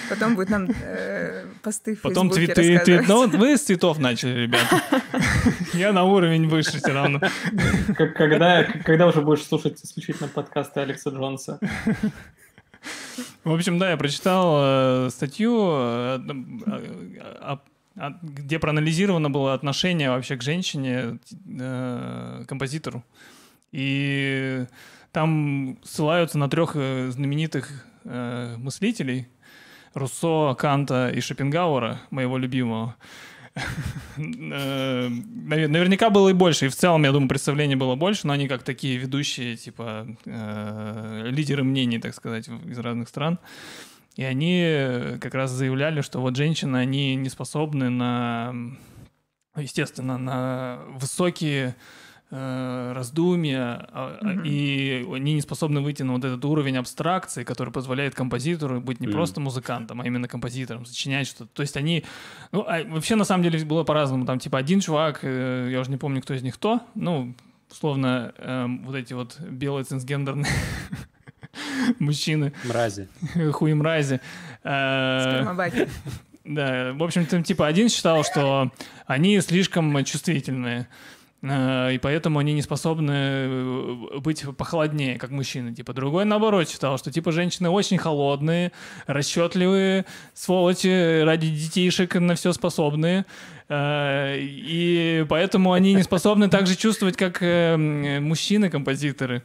Потом 0.08 0.34
будет 0.34 0.50
нам 0.50 0.68
э, 0.68 1.44
посты 1.62 1.94
в 1.94 2.02
Потом 2.02 2.30
цветы. 2.30 2.80
Твит, 2.80 3.08
ну, 3.08 3.28
вы 3.28 3.56
с 3.56 3.62
цветов 3.62 3.98
начали, 3.98 4.42
ребята. 4.42 4.82
Я 5.72 5.92
на 5.92 6.04
уровень 6.04 6.48
выше 6.48 6.78
все 6.78 6.92
равно. 6.92 7.20
Когда, 7.96 8.64
когда 8.84 9.06
уже 9.06 9.20
будешь 9.20 9.44
слушать 9.44 9.80
исключительно 9.84 10.28
подкасты 10.28 10.80
Алекса 10.80 11.10
Джонса? 11.10 11.60
В 13.44 13.54
общем, 13.54 13.78
да, 13.78 13.90
я 13.90 13.96
прочитал 13.96 15.06
э, 15.06 15.10
статью, 15.10 15.70
э, 15.72 16.18
э, 16.66 17.16
э, 17.40 17.56
где 18.22 18.58
проанализировано 18.58 19.30
было 19.30 19.54
отношение 19.54 20.10
вообще 20.10 20.36
к 20.36 20.42
женщине, 20.42 21.18
э, 21.58 22.44
композитору. 22.48 23.04
И 23.72 24.64
там 25.12 25.78
ссылаются 25.84 26.38
на 26.38 26.48
трех 26.48 26.72
э, 26.74 27.10
знаменитых 27.10 27.86
э, 28.04 28.56
мыслителей 28.56 29.28
Руссо, 29.94 30.54
Канта 30.54 31.10
и 31.10 31.20
Шопенгауэра, 31.20 32.00
моего 32.10 32.38
любимого. 32.38 32.96
Наверняка 34.16 36.10
было 36.10 36.28
и 36.28 36.32
больше. 36.32 36.66
И 36.66 36.68
в 36.68 36.76
целом, 36.76 37.04
я 37.04 37.12
думаю, 37.12 37.28
представление 37.28 37.76
было 37.76 37.96
больше, 37.96 38.26
но 38.26 38.32
они 38.32 38.46
как 38.46 38.62
такие 38.62 38.96
ведущие, 38.96 39.56
типа, 39.56 40.06
лидеры 40.24 41.64
мнений, 41.64 41.98
так 41.98 42.14
сказать, 42.14 42.48
из 42.48 42.78
разных 42.78 43.08
стран. 43.08 43.40
И 44.16 44.24
они 44.24 45.18
как 45.20 45.34
раз 45.34 45.50
заявляли, 45.50 46.00
что 46.00 46.20
вот 46.20 46.36
женщины, 46.36 46.76
они 46.76 47.14
не 47.14 47.28
способны 47.28 47.90
на, 47.90 48.54
естественно, 49.56 50.18
на 50.18 50.80
высокие 50.94 51.76
э, 52.30 52.92
раздумья, 52.92 53.88
mm-hmm. 53.92 54.46
и 54.46 55.06
они 55.14 55.34
не 55.34 55.40
способны 55.40 55.80
выйти 55.80 56.02
на 56.02 56.14
вот 56.14 56.24
этот 56.24 56.44
уровень 56.44 56.76
абстракции, 56.76 57.44
который 57.44 57.72
позволяет 57.72 58.14
композитору 58.14 58.80
быть 58.80 59.00
не 59.00 59.06
mm-hmm. 59.06 59.12
просто 59.12 59.40
музыкантом, 59.40 60.00
а 60.00 60.06
именно 60.06 60.28
композитором, 60.28 60.86
сочинять 60.86 61.26
что-то. 61.26 61.50
То 61.54 61.62
есть 61.62 61.76
они... 61.76 62.04
Ну, 62.52 62.64
а 62.66 62.84
вообще, 62.84 63.14
на 63.14 63.24
самом 63.24 63.44
деле, 63.44 63.64
было 63.64 63.84
по-разному. 63.84 64.26
Там, 64.26 64.38
типа, 64.38 64.58
один 64.58 64.80
чувак, 64.80 65.20
э, 65.22 65.68
я 65.70 65.80
уже 65.80 65.90
не 65.90 65.98
помню, 65.98 66.20
кто 66.22 66.34
из 66.34 66.42
них 66.42 66.54
кто, 66.54 66.80
ну, 66.94 67.34
условно, 67.70 68.34
э, 68.36 68.66
вот 68.82 68.94
эти 68.94 69.12
вот 69.12 69.38
белые 69.40 69.84
цисгендерные 69.84 70.50
мужчины. 71.98 72.52
Мрази. 72.64 73.08
Хуй 73.52 73.74
мрази. 73.74 74.20
Спермобаки. 74.60 75.88
Да, 76.42 76.94
в 76.94 77.02
общем, 77.02 77.26
там, 77.26 77.44
типа, 77.44 77.66
один 77.66 77.90
считал, 77.90 78.24
что 78.24 78.72
они 79.06 79.38
слишком 79.40 80.02
чувствительные. 80.04 80.88
Э, 81.42 81.92
и 81.92 81.98
поэтому 81.98 82.38
они 82.38 82.52
не 82.52 82.62
способны 82.62 83.12
э, 83.12 84.18
быть 84.18 84.44
похолоднее, 84.56 85.18
как 85.18 85.30
мужчины. 85.30 85.74
Типа 85.74 85.92
другой 85.92 86.24
наоборот 86.24 86.68
считал, 86.68 86.98
что 86.98 87.10
типа 87.10 87.32
женщины 87.32 87.70
очень 87.70 87.98
холодные, 87.98 88.70
расчетливые, 89.06 90.04
сволочи 90.34 91.22
ради 91.22 91.48
детишек 91.48 92.14
на 92.16 92.34
все 92.34 92.52
способные. 92.52 93.24
Э, 93.68 94.36
и 94.38 95.24
поэтому 95.28 95.72
они 95.72 95.94
не 95.94 96.02
способны 96.02 96.48
так 96.48 96.66
же 96.66 96.76
чувствовать, 96.76 97.16
как 97.16 97.40
мужчины-композиторы. 97.40 99.42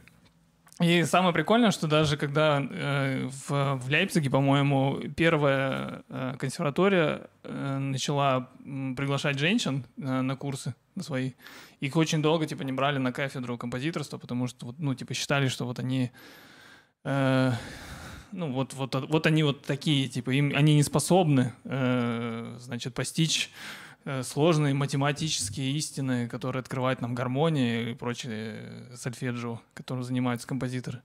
И 0.82 1.04
самое 1.06 1.34
прикольное, 1.34 1.72
что 1.72 1.88
даже 1.88 2.18
когда 2.18 2.62
э, 2.62 3.30
в, 3.30 3.76
в 3.76 3.90
Лейпциге, 3.90 4.30
по-моему, 4.30 5.00
первая 5.16 6.04
э, 6.10 6.36
консерватория 6.38 7.30
э, 7.44 7.78
начала 7.78 8.50
приглашать 8.98 9.40
женщин 9.40 9.86
э, 9.98 10.22
на 10.22 10.36
курсы 10.36 10.76
на 10.96 11.04
свои, 11.04 11.32
их 11.80 11.96
очень 11.96 12.22
долго 12.22 12.46
типа 12.46 12.64
не 12.64 12.74
брали 12.74 12.98
на 12.98 13.14
кафедру 13.14 13.58
композиторства, 13.58 14.18
потому 14.18 14.48
что 14.48 14.66
вот, 14.66 14.76
ну 14.78 14.94
типа 14.94 15.14
считали, 15.14 15.48
что 15.48 15.66
вот 15.66 15.80
они 15.80 16.12
э, 17.06 17.52
ну 18.34 18.52
вот 18.52 18.74
вот 18.74 18.96
вот 18.96 19.28
они 19.28 19.44
вот 19.44 19.62
такие 19.62 20.10
типа 20.10 20.32
им 20.32 20.52
они 20.54 20.76
не 20.76 20.84
способны 20.84 21.54
э, 21.64 22.58
значит 22.60 22.94
постичь 22.94 23.50
сложные 24.24 24.74
математические 24.74 25.72
истины, 25.74 26.28
которые 26.28 26.60
открывают 26.60 27.02
нам 27.02 27.16
гармонии 27.16 27.92
и 27.92 27.94
прочие 27.96 28.60
э, 28.92 28.96
сольфеджио, 28.96 29.62
которым 29.74 30.04
занимаются 30.04 30.48
композиторы. 30.48 31.02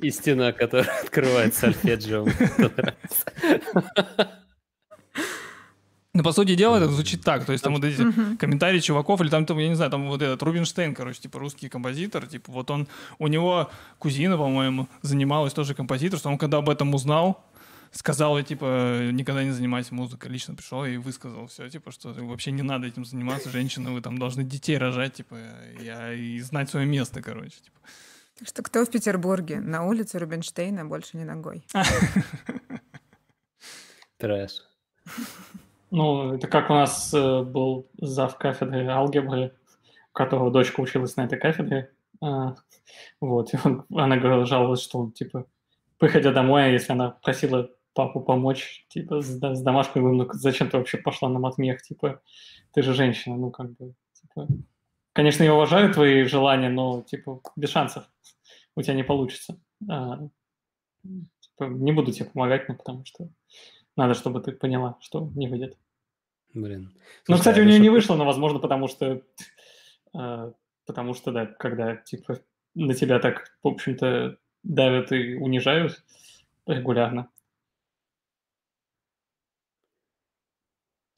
Истина, 0.00 0.52
которая 0.52 1.00
открывает 1.02 1.54
сольфеджио. 1.54 2.26
Ну, 6.12 6.24
по 6.24 6.32
сути 6.32 6.56
дела, 6.56 6.78
это 6.78 6.88
звучит 6.88 7.22
так. 7.22 7.44
То 7.44 7.52
есть 7.52 7.62
там 7.62 7.74
вот 7.74 7.84
эти 7.84 8.36
комментарии 8.36 8.80
чуваков, 8.80 9.20
или 9.20 9.28
там, 9.28 9.46
там, 9.46 9.58
я 9.58 9.68
не 9.68 9.76
знаю, 9.76 9.92
там 9.92 10.08
вот 10.08 10.20
этот 10.20 10.42
Рубинштейн, 10.42 10.92
короче, 10.92 11.20
типа 11.20 11.38
русский 11.38 11.68
композитор, 11.68 12.26
типа 12.26 12.50
вот 12.50 12.70
он, 12.72 12.88
у 13.20 13.28
него 13.28 13.70
кузина, 13.98 14.36
по-моему, 14.36 14.88
занималась 15.02 15.52
тоже 15.52 15.74
композиторством, 15.74 16.32
он 16.32 16.38
когда 16.38 16.58
об 16.58 16.68
этом 16.68 16.92
узнал, 16.94 17.44
сказал, 17.90 18.40
типа, 18.42 19.10
никогда 19.12 19.42
не 19.44 19.50
занимайся 19.50 19.94
музыкой. 19.94 20.30
Лично 20.30 20.54
пришел 20.54 20.84
и 20.84 20.96
высказал 20.96 21.46
все, 21.46 21.68
типа, 21.68 21.90
что 21.90 22.12
вообще 22.12 22.52
не 22.52 22.62
надо 22.62 22.86
этим 22.86 23.04
заниматься, 23.04 23.50
женщины, 23.50 23.90
вы 23.90 24.00
там 24.00 24.18
должны 24.18 24.44
детей 24.44 24.78
рожать, 24.78 25.14
типа, 25.14 25.36
я, 25.80 26.12
и 26.12 26.40
знать 26.40 26.70
свое 26.70 26.86
место, 26.86 27.22
короче, 27.22 27.56
типа. 27.60 27.78
Что 28.42 28.62
кто 28.62 28.84
в 28.84 28.90
Петербурге? 28.90 29.60
На 29.60 29.84
улице 29.84 30.18
Рубинштейна 30.18 30.86
больше 30.86 31.18
не 31.18 31.24
ногой. 31.24 31.62
Трэш. 34.16 34.62
Ну, 35.90 36.34
это 36.34 36.46
как 36.46 36.70
у 36.70 36.74
нас 36.74 37.12
э, 37.12 37.42
был 37.42 37.88
зав 37.98 38.38
кафедры 38.38 38.86
алгебры, 38.86 39.52
у 40.10 40.12
которого 40.12 40.50
дочка 40.50 40.80
училась 40.80 41.16
на 41.16 41.24
этой 41.24 41.38
кафедре. 41.38 41.90
А, 42.22 42.54
вот, 43.20 43.52
и 43.52 43.58
он, 43.64 43.84
она 43.94 44.16
говорила, 44.16 44.46
жаловалась, 44.46 44.82
что, 44.82 45.10
типа, 45.10 45.46
приходя 45.98 46.32
домой, 46.32 46.72
если 46.72 46.92
она 46.92 47.10
просила 47.10 47.70
папу 48.00 48.20
помочь, 48.20 48.86
типа, 48.88 49.20
с, 49.20 49.26
с 49.26 49.62
домашкой, 49.62 50.00
ну, 50.00 50.26
зачем 50.32 50.70
ты 50.70 50.78
вообще 50.78 50.96
пошла 50.96 51.28
на 51.28 51.38
матмех, 51.38 51.82
типа, 51.82 52.22
ты 52.72 52.82
же 52.82 52.94
женщина, 52.94 53.36
ну, 53.36 53.50
как 53.50 53.76
бы, 53.76 53.92
типа, 54.14 54.48
конечно, 55.12 55.44
я 55.44 55.52
уважаю 55.52 55.92
твои 55.92 56.24
желания, 56.24 56.70
но, 56.70 57.02
типа, 57.02 57.42
без 57.56 57.68
шансов 57.68 58.04
у 58.74 58.80
тебя 58.80 58.94
не 58.94 59.04
получится. 59.04 59.60
А, 59.90 60.18
типа, 61.02 61.64
не 61.64 61.92
буду 61.92 62.10
тебе 62.10 62.30
помогать, 62.30 62.68
ну, 62.70 62.74
потому 62.74 63.04
что 63.04 63.28
надо, 63.96 64.14
чтобы 64.14 64.40
ты 64.40 64.52
поняла, 64.52 64.96
что 65.00 65.30
не 65.34 65.46
выйдет. 65.46 65.76
Блин. 66.54 66.90
Ну, 67.28 67.36
кстати, 67.36 67.58
а 67.58 67.62
у 67.62 67.66
нее 67.66 67.80
не 67.80 67.90
вышло, 67.90 68.16
но, 68.16 68.24
возможно, 68.24 68.60
потому 68.60 68.88
что, 68.88 69.20
э, 70.14 70.52
потому 70.86 71.12
что, 71.12 71.32
да, 71.32 71.44
когда, 71.44 71.96
типа, 71.96 72.38
на 72.74 72.94
тебя 72.94 73.18
так, 73.18 73.52
в 73.62 73.68
общем-то, 73.68 74.38
давят 74.62 75.12
и 75.12 75.34
унижают 75.34 76.02
регулярно. 76.66 77.28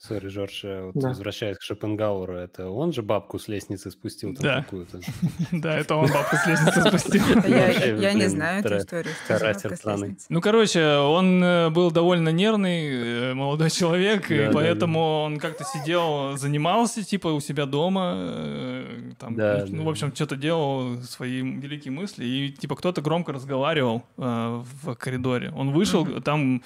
Сори, 0.04 0.26
Жорж, 0.26 0.64
вот 0.64 0.94
Да. 0.94 1.09
возвращаясь 1.11 1.59
к 1.59 1.62
Шопенгауэру, 1.62 2.35
это 2.35 2.68
он 2.68 2.92
же 2.92 3.02
бабку 3.02 3.38
с 3.38 3.47
лестницы 3.47 3.88
спустил 3.92 4.35
там 4.35 4.42
Да. 4.42 4.62
какую-то? 4.62 4.99
Да, 5.52 5.78
это 5.78 5.94
он 5.94 6.11
бабку 6.11 6.35
с 6.35 6.44
лестницы 6.44 6.82
спустил. 6.88 7.23
Я, 7.47 8.12
не 8.12 8.26
знаю 8.26 8.64
эту 8.64 8.78
историю. 8.78 9.14
лестницы. 9.28 10.26
Ну, 10.28 10.40
короче, 10.40 10.85
он 10.97 11.44
э, 11.44 11.71
был 11.71 11.92
довольно 11.92 12.30
нервный 12.30 13.30
э, 13.30 13.35
молодой 13.35 13.71
человек, 13.71 14.28
и 14.32 14.50
поэтому 14.52 15.23
он 15.23 15.38
как-то 15.38 15.62
сидел, 15.62 16.37
занимался, 16.37 17.04
типа, 17.04 17.28
у 17.28 17.38
себя 17.38 17.66
дома, 17.66 18.12
э, 18.16 19.12
там, 19.21 19.37
ну, 19.37 19.85
в 19.85 19.88
общем, 19.88 20.12
что-то 20.12 20.35
делал, 20.35 21.00
свои 21.02 21.42
великие 21.42 21.92
мысли, 21.92 22.25
и, 22.25 22.49
типа, 22.50 22.75
кто-то 22.75 23.02
громко 23.02 23.32
разговаривал 23.32 24.02
в 24.16 24.94
коридоре. 24.97 25.52
Он 25.56 25.71
вышел, 25.71 26.04
там 26.23 26.62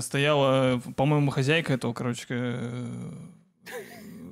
стояла, 0.00 0.80
по-моему, 0.96 1.30
хозяйка 1.30 1.72
этого, 1.72 1.92
короче, 1.92 2.51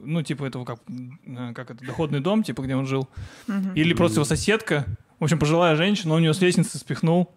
ну, 0.02 0.22
типа, 0.22 0.44
этого, 0.44 0.64
как, 0.64 0.80
э, 0.88 1.52
как 1.54 1.70
это, 1.70 1.84
доходный 1.84 2.20
дом, 2.20 2.42
типа, 2.42 2.62
где 2.62 2.74
он 2.74 2.86
жил. 2.86 3.08
Мгм. 3.46 3.74
Или 3.74 3.94
просто 3.94 4.16
его 4.16 4.24
соседка. 4.24 4.86
В 5.18 5.24
общем, 5.24 5.38
пожилая 5.38 5.76
женщина, 5.76 6.14
он 6.14 6.22
ее 6.22 6.34
с 6.34 6.40
лестницы 6.40 6.78
спихнул. 6.78 7.34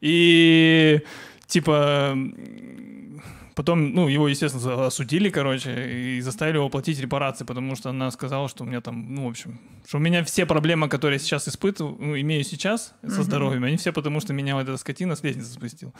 И 0.00 1.00
типа 1.46 2.16
потом, 3.54 3.92
ну, 3.94 4.08
его, 4.08 4.28
естественно, 4.28 4.86
осудили, 4.86 5.30
короче, 5.30 5.70
и 6.16 6.20
заставили 6.20 6.56
его 6.56 6.68
платить 6.68 7.00
репарации, 7.00 7.44
потому 7.44 7.76
что 7.76 7.90
она 7.90 8.10
сказала, 8.10 8.48
что 8.48 8.64
у 8.64 8.66
меня 8.66 8.80
там, 8.80 9.14
ну, 9.14 9.26
в 9.26 9.30
общем, 9.30 9.58
что 9.86 9.98
у 9.98 10.00
меня 10.00 10.22
все 10.24 10.46
проблемы, 10.46 10.88
которые 10.88 11.16
я 11.16 11.18
сейчас 11.18 11.48
испытываю, 11.48 11.96
ну, 11.98 12.20
имею 12.20 12.44
сейчас 12.44 12.94
со 13.02 13.06
Мгм. 13.06 13.22
здоровьем, 13.22 13.64
они 13.64 13.76
все 13.76 13.92
потому, 13.92 14.20
что 14.20 14.32
меня 14.32 14.54
вот 14.54 14.62
эта 14.68 14.76
скотина 14.76 15.14
с 15.14 15.22
лестницы 15.22 15.50
спустил. 15.52 15.92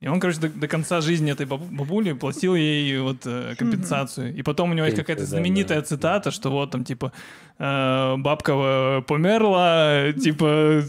И 0.00 0.08
он, 0.08 0.20
короче, 0.20 0.40
до, 0.40 0.48
до 0.48 0.68
конца 0.68 1.00
жизни 1.00 1.32
этой 1.32 1.46
бабу- 1.46 1.68
бабули 1.70 2.12
платил 2.12 2.54
ей 2.54 2.98
вот 3.00 3.26
э, 3.26 3.54
компенсацию. 3.58 4.34
И 4.34 4.42
потом 4.42 4.70
у 4.70 4.74
него 4.74 4.86
есть 4.86 4.96
какая-то 4.96 5.24
знаменитая 5.26 5.82
цитата, 5.82 6.30
что 6.30 6.50
вот 6.50 6.70
там, 6.70 6.84
типа, 6.84 7.12
бабка 7.60 8.52
э, 8.52 9.02
померла, 9.02 10.12
типа, 10.14 10.82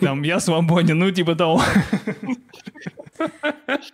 там, 0.00 0.22
я 0.22 0.40
свободен, 0.40 0.98
ну, 0.98 1.10
типа 1.10 1.34
того. 1.36 1.60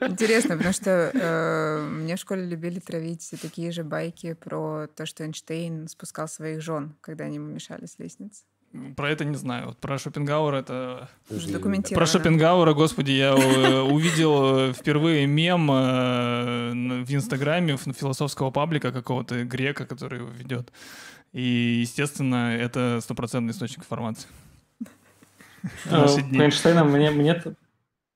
Интересно, 0.00 0.56
потому 0.56 0.72
что 0.72 1.10
э, 1.12 1.88
мне 1.90 2.14
в 2.14 2.20
школе 2.20 2.46
любили 2.46 2.78
травить 2.78 3.34
такие 3.42 3.72
же 3.72 3.82
байки 3.82 4.34
про 4.34 4.87
то, 4.94 5.06
что 5.06 5.25
Эйнштейн 5.25 5.88
спускал 5.88 6.28
своих 6.28 6.62
жен, 6.62 6.94
когда 7.00 7.25
они 7.25 7.37
ему 7.37 7.49
мешали 7.49 7.87
с 7.87 7.99
лестницы. 7.99 8.44
Про 8.97 9.11
это 9.11 9.25
не 9.25 9.35
знаю. 9.35 9.69
Вот 9.69 9.79
про 9.79 9.99
Шопенгауэра 9.99 10.59
это... 10.59 11.09
Документировано. 11.29 11.95
Про 11.95 12.07
Шопенгауэра, 12.07 12.73
господи, 12.73 13.11
я 13.11 13.31
э, 13.31 13.81
увидел 13.81 14.71
э, 14.71 14.73
впервые 14.73 15.27
мем 15.27 15.69
э, 15.73 17.03
в 17.05 17.12
Инстаграме 17.12 17.77
философского 17.77 18.53
паблика 18.53 18.93
какого-то 18.93 19.45
грека, 19.45 19.87
который 19.87 20.21
его 20.21 20.29
ведет. 20.29 20.73
И, 21.33 21.79
естественно, 21.81 22.57
это 22.57 23.00
стопроцентный 23.03 23.50
источник 23.53 23.81
информации. 23.81 24.29
Про 25.89 26.07
Эйнштейна 26.45 26.85
мне, 26.85 27.11
мне 27.11 27.43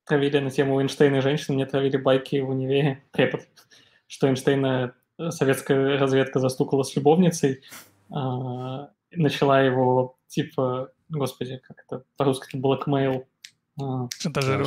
травили 0.05 0.39
на 0.39 0.51
тему 0.51 0.81
Эйнштейна 0.81 1.17
и 1.17 1.21
женщин, 1.21 1.55
мне 1.55 1.67
травили 1.67 1.97
байки 1.97 2.37
в 2.37 2.51
универе, 2.51 3.03
препод, 3.11 3.41
что 4.07 4.29
Эйнштейна 4.29 4.95
советская 5.31 5.99
разведка 5.99 6.39
застукала 6.39 6.85
с 6.85 6.95
любовницей, 6.97 7.63
а, 8.11 8.91
начала 9.13 9.61
его, 9.63 10.17
типа, 10.35 10.91
господи, 11.09 11.61
как 11.63 11.85
это 11.87 12.05
по-русски, 12.17 12.57
блэкмейл, 12.57 13.27
а, 13.81 14.09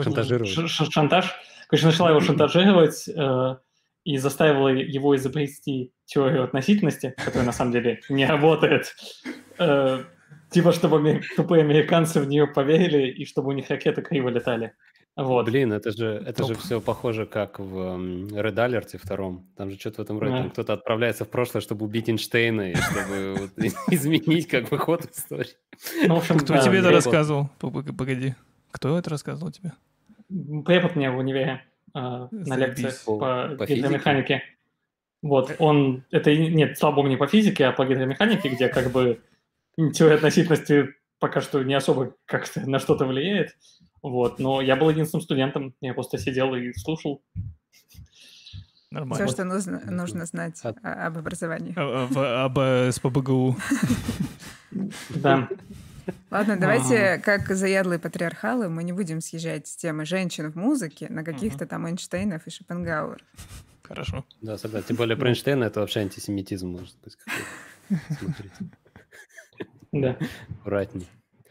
Шантажировать. 0.03 0.69
Шантаж. 0.69 1.35
Короче, 1.69 1.85
начала 1.85 2.09
его 2.09 2.19
шантажировать 2.21 3.07
э, 3.09 3.55
и 4.03 4.17
заставила 4.17 4.69
его 4.69 5.15
изобрести 5.15 5.93
теорию 6.05 6.43
относительности, 6.43 7.13
которая 7.17 7.45
на 7.45 7.51
самом 7.51 7.73
деле 7.73 8.01
не 8.09 8.25
работает. 8.25 8.95
Э, 9.59 10.03
типа, 10.49 10.71
чтобы 10.71 11.21
тупые 11.35 11.61
американцы 11.63 12.21
в 12.21 12.27
нее 12.27 12.47
поверили 12.47 13.09
и 13.09 13.25
чтобы 13.25 13.49
у 13.49 13.53
них 13.53 13.69
ракеты 13.69 14.01
криво 14.01 14.29
летали. 14.29 14.73
Вот. 15.17 15.45
Блин, 15.47 15.73
это 15.73 15.91
же, 15.91 16.23
это 16.25 16.43
же 16.45 16.53
Топ. 16.53 16.63
все 16.63 16.79
похоже, 16.79 17.25
как 17.25 17.59
в 17.59 17.75
Red 17.75 18.53
Alert 18.53 18.97
втором. 18.97 19.47
Там 19.57 19.71
же 19.71 19.79
что-то 19.79 20.01
в 20.01 20.05
этом 20.05 20.19
роде. 20.19 20.31
Да. 20.31 20.41
Там 20.41 20.51
кто-то 20.51 20.73
отправляется 20.73 21.25
в 21.25 21.29
прошлое, 21.29 21.61
чтобы 21.61 21.85
убить 21.85 22.07
Эйнштейна, 22.07 22.71
и 22.71 22.75
чтобы 22.75 23.49
изменить 23.91 24.47
как 24.47 24.69
бы 24.69 24.77
ход 24.77 25.05
истории. 25.05 25.55
Ну, 26.05 26.21
Кто 26.21 26.57
тебе 26.59 26.79
это 26.79 26.91
рассказывал? 26.91 27.49
Погоди. 27.59 28.35
Кто 28.71 28.97
это 28.97 29.09
рассказывал 29.09 29.51
тебе? 29.51 29.73
Препод 30.65 30.95
мне 30.95 31.09
в 31.09 31.17
универе 31.17 31.63
э, 31.95 31.99
на 32.31 32.55
лекциях 32.55 33.03
По- 33.05 33.65
гидромеханике. 33.65 34.43
Вот, 35.23 35.55
он, 35.57 36.03
это, 36.11 36.29
и- 36.29 36.53
нет, 36.53 36.77
слава 36.77 36.95
богу, 36.97 37.07
не 37.07 37.17
по 37.17 37.25
физике, 37.27 37.65
а 37.65 37.71
по 37.71 37.85
гидромеханике, 37.85 38.49
где 38.49 38.67
как 38.67 38.91
бы 38.91 39.19
теория 39.93 40.15
относительности 40.15 40.89
пока 41.19 41.41
что 41.41 41.63
не 41.63 41.73
особо 41.73 42.13
как-то 42.25 42.69
на 42.69 42.77
что-то 42.77 43.05
влияет. 43.05 43.57
Вот, 44.01 44.39
но 44.39 44.61
я 44.61 44.75
был 44.75 44.89
единственным 44.89 45.21
студентом, 45.23 45.73
я 45.81 45.93
просто 45.93 46.17
сидел 46.17 46.53
и 46.55 46.73
слушал. 46.73 47.23
Нормально. 48.89 49.25
Все, 49.25 49.33
что 49.33 49.43
нужно, 49.43 49.81
нужно 49.91 50.25
знать 50.25 50.59
А- 50.63 50.69
о- 50.81 51.07
об 51.07 51.17
образовании. 51.17 51.73
А- 51.75 52.03
а- 52.03 52.07
в- 52.07 52.43
Об 52.45 52.59
э, 52.59 52.91
СПБГУ. 52.91 53.55
Да, 55.09 55.47
Ладно, 56.31 56.57
давайте, 56.57 57.17
как 57.23 57.47
заядлые 57.53 57.99
патриархалы, 57.99 58.69
мы 58.69 58.83
не 58.83 58.93
будем 58.93 59.19
съезжать 59.21 59.67
с 59.67 59.75
темы 59.75 60.05
женщин 60.05 60.51
в 60.51 60.55
музыке 60.55 61.07
на 61.09 61.23
каких-то 61.23 61.65
там 61.65 61.85
Эйнштейнов 61.87 62.45
и 62.47 62.49
Шопенгауэр. 62.49 63.23
Хорошо. 63.83 64.25
Да, 64.41 64.57
согласен. 64.57 64.87
Тем 64.89 64.97
более 64.97 65.17
про 65.17 65.29
Эйнштейна 65.29 65.65
это 65.65 65.79
вообще 65.81 66.01
антисемитизм 66.01 66.69
может 66.69 66.95
быть 67.03 67.15
какой-то. 67.17 68.03
Смотрите, 68.19 68.55
да. 69.91 70.17
аккуратней. 70.59 71.07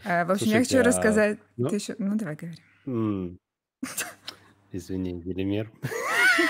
А, 0.09 0.25
в 0.25 0.31
общем, 0.31 0.47
я 0.47 0.53
Слушайте, 0.65 0.77
хочу 0.77 0.79
а- 0.79 0.85
рассказать... 0.85 1.39
ну? 1.57 1.69
Ты 1.69 1.77
еще... 1.77 1.97
Ну, 1.99 2.17
давай, 2.17 2.37
говори. 2.37 3.39
Извини, 4.73 5.21
Велимир. 5.21 5.73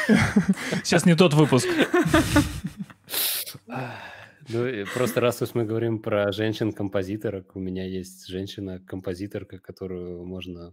Сейчас 0.85 1.07
не 1.07 1.15
тот 1.15 1.33
выпуск. 1.35 1.67
Ну, 4.49 4.85
просто 4.95 5.21
раз 5.21 5.43
уж 5.43 5.55
мы 5.55 5.65
говорим 5.65 6.01
про 6.01 6.31
женщин-композиторок, 6.33 7.57
у 7.57 7.61
меня 7.61 7.85
есть 7.85 8.27
женщина-композиторка, 8.29 9.59
которую 9.59 10.25
можно, 10.25 10.73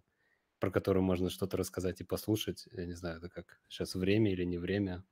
про 0.59 0.69
которую 0.69 1.03
можно 1.03 1.29
что-то 1.29 1.57
рассказать 1.57 2.01
и 2.01 2.03
послушать. 2.03 2.67
Я 2.71 2.85
не 2.85 2.93
знаю, 2.93 3.17
это 3.17 3.29
как 3.29 3.59
сейчас 3.69 3.95
время 3.95 4.31
или 4.31 4.43
не 4.43 4.57
время. 4.57 5.03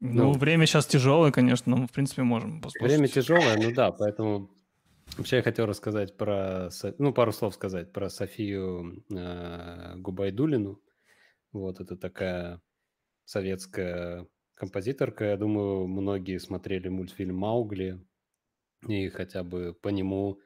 Ну, 0.00 0.24
Ну. 0.24 0.32
время 0.32 0.66
сейчас 0.66 0.86
тяжелое, 0.86 1.30
конечно, 1.32 1.74
но, 1.76 1.86
в 1.86 1.92
принципе, 1.92 2.22
можем 2.22 2.60
послушать. 2.60 2.82
Время 2.96 3.08
тяжелое, 3.08 3.56
ну 3.56 3.72
да, 3.72 3.92
поэтому 3.92 4.50
вообще 5.16 5.36
я 5.36 5.42
хотел 5.42 5.66
рассказать 5.66 6.16
про, 6.16 6.70
ну, 6.98 7.12
пару 7.12 7.32
слов 7.32 7.54
сказать 7.54 7.92
про 7.92 8.08
Софию 8.08 9.04
э, 9.10 9.94
Губайдулину. 9.96 10.82
Вот 11.52 11.80
это 11.80 11.96
такая 11.96 12.60
советская 13.24 14.26
композиторка. 14.54 15.24
Я 15.24 15.36
думаю, 15.36 15.86
многие 15.86 16.38
смотрели 16.38 16.88
мультфильм 16.88 17.36
«Маугли» 17.36 18.04
и 18.88 19.08
хотя 19.08 19.42
бы 19.44 19.74
по 19.74 19.88
нему 19.88 20.40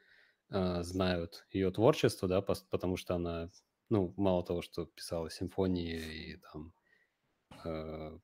э, 0.50 0.82
знают 0.82 1.46
ее 1.50 1.70
творчество, 1.70 2.28
да, 2.28 2.40
потому 2.42 2.96
что 2.96 3.14
она, 3.14 3.50
ну, 3.90 4.14
мало 4.16 4.44
того, 4.44 4.62
что 4.62 4.86
писала 4.86 5.30
симфонии 5.30 5.98
и 5.98 6.36
там 6.36 6.72
э, 7.64 8.18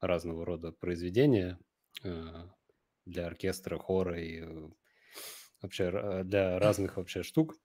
разного 0.00 0.44
рода 0.44 0.72
произведения 0.72 1.58
э, 2.02 2.48
для 3.06 3.26
оркестра, 3.26 3.78
хора 3.78 4.20
и 4.20 4.42
вообще 5.64 6.22
для 6.24 6.58
разных 6.58 6.96
вообще 6.96 7.22
штук. 7.22 7.56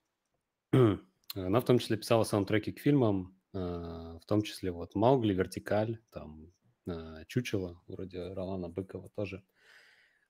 Она 0.72 1.60
в 1.60 1.66
том 1.66 1.78
числе 1.80 1.98
писала 1.98 2.24
саундтреки 2.24 2.72
к 2.72 2.80
фильмам, 2.80 3.38
э, 3.54 3.58
в 3.60 4.26
том 4.26 4.42
числе 4.42 4.72
вот 4.72 4.96
«Маугли», 4.96 5.34
«Вертикаль», 5.34 6.00
там 6.12 6.52
э, 6.88 7.24
«Чучело», 7.28 7.80
вроде 7.88 8.34
Ролана 8.34 8.68
Быкова 8.68 9.10
тоже, 9.10 9.44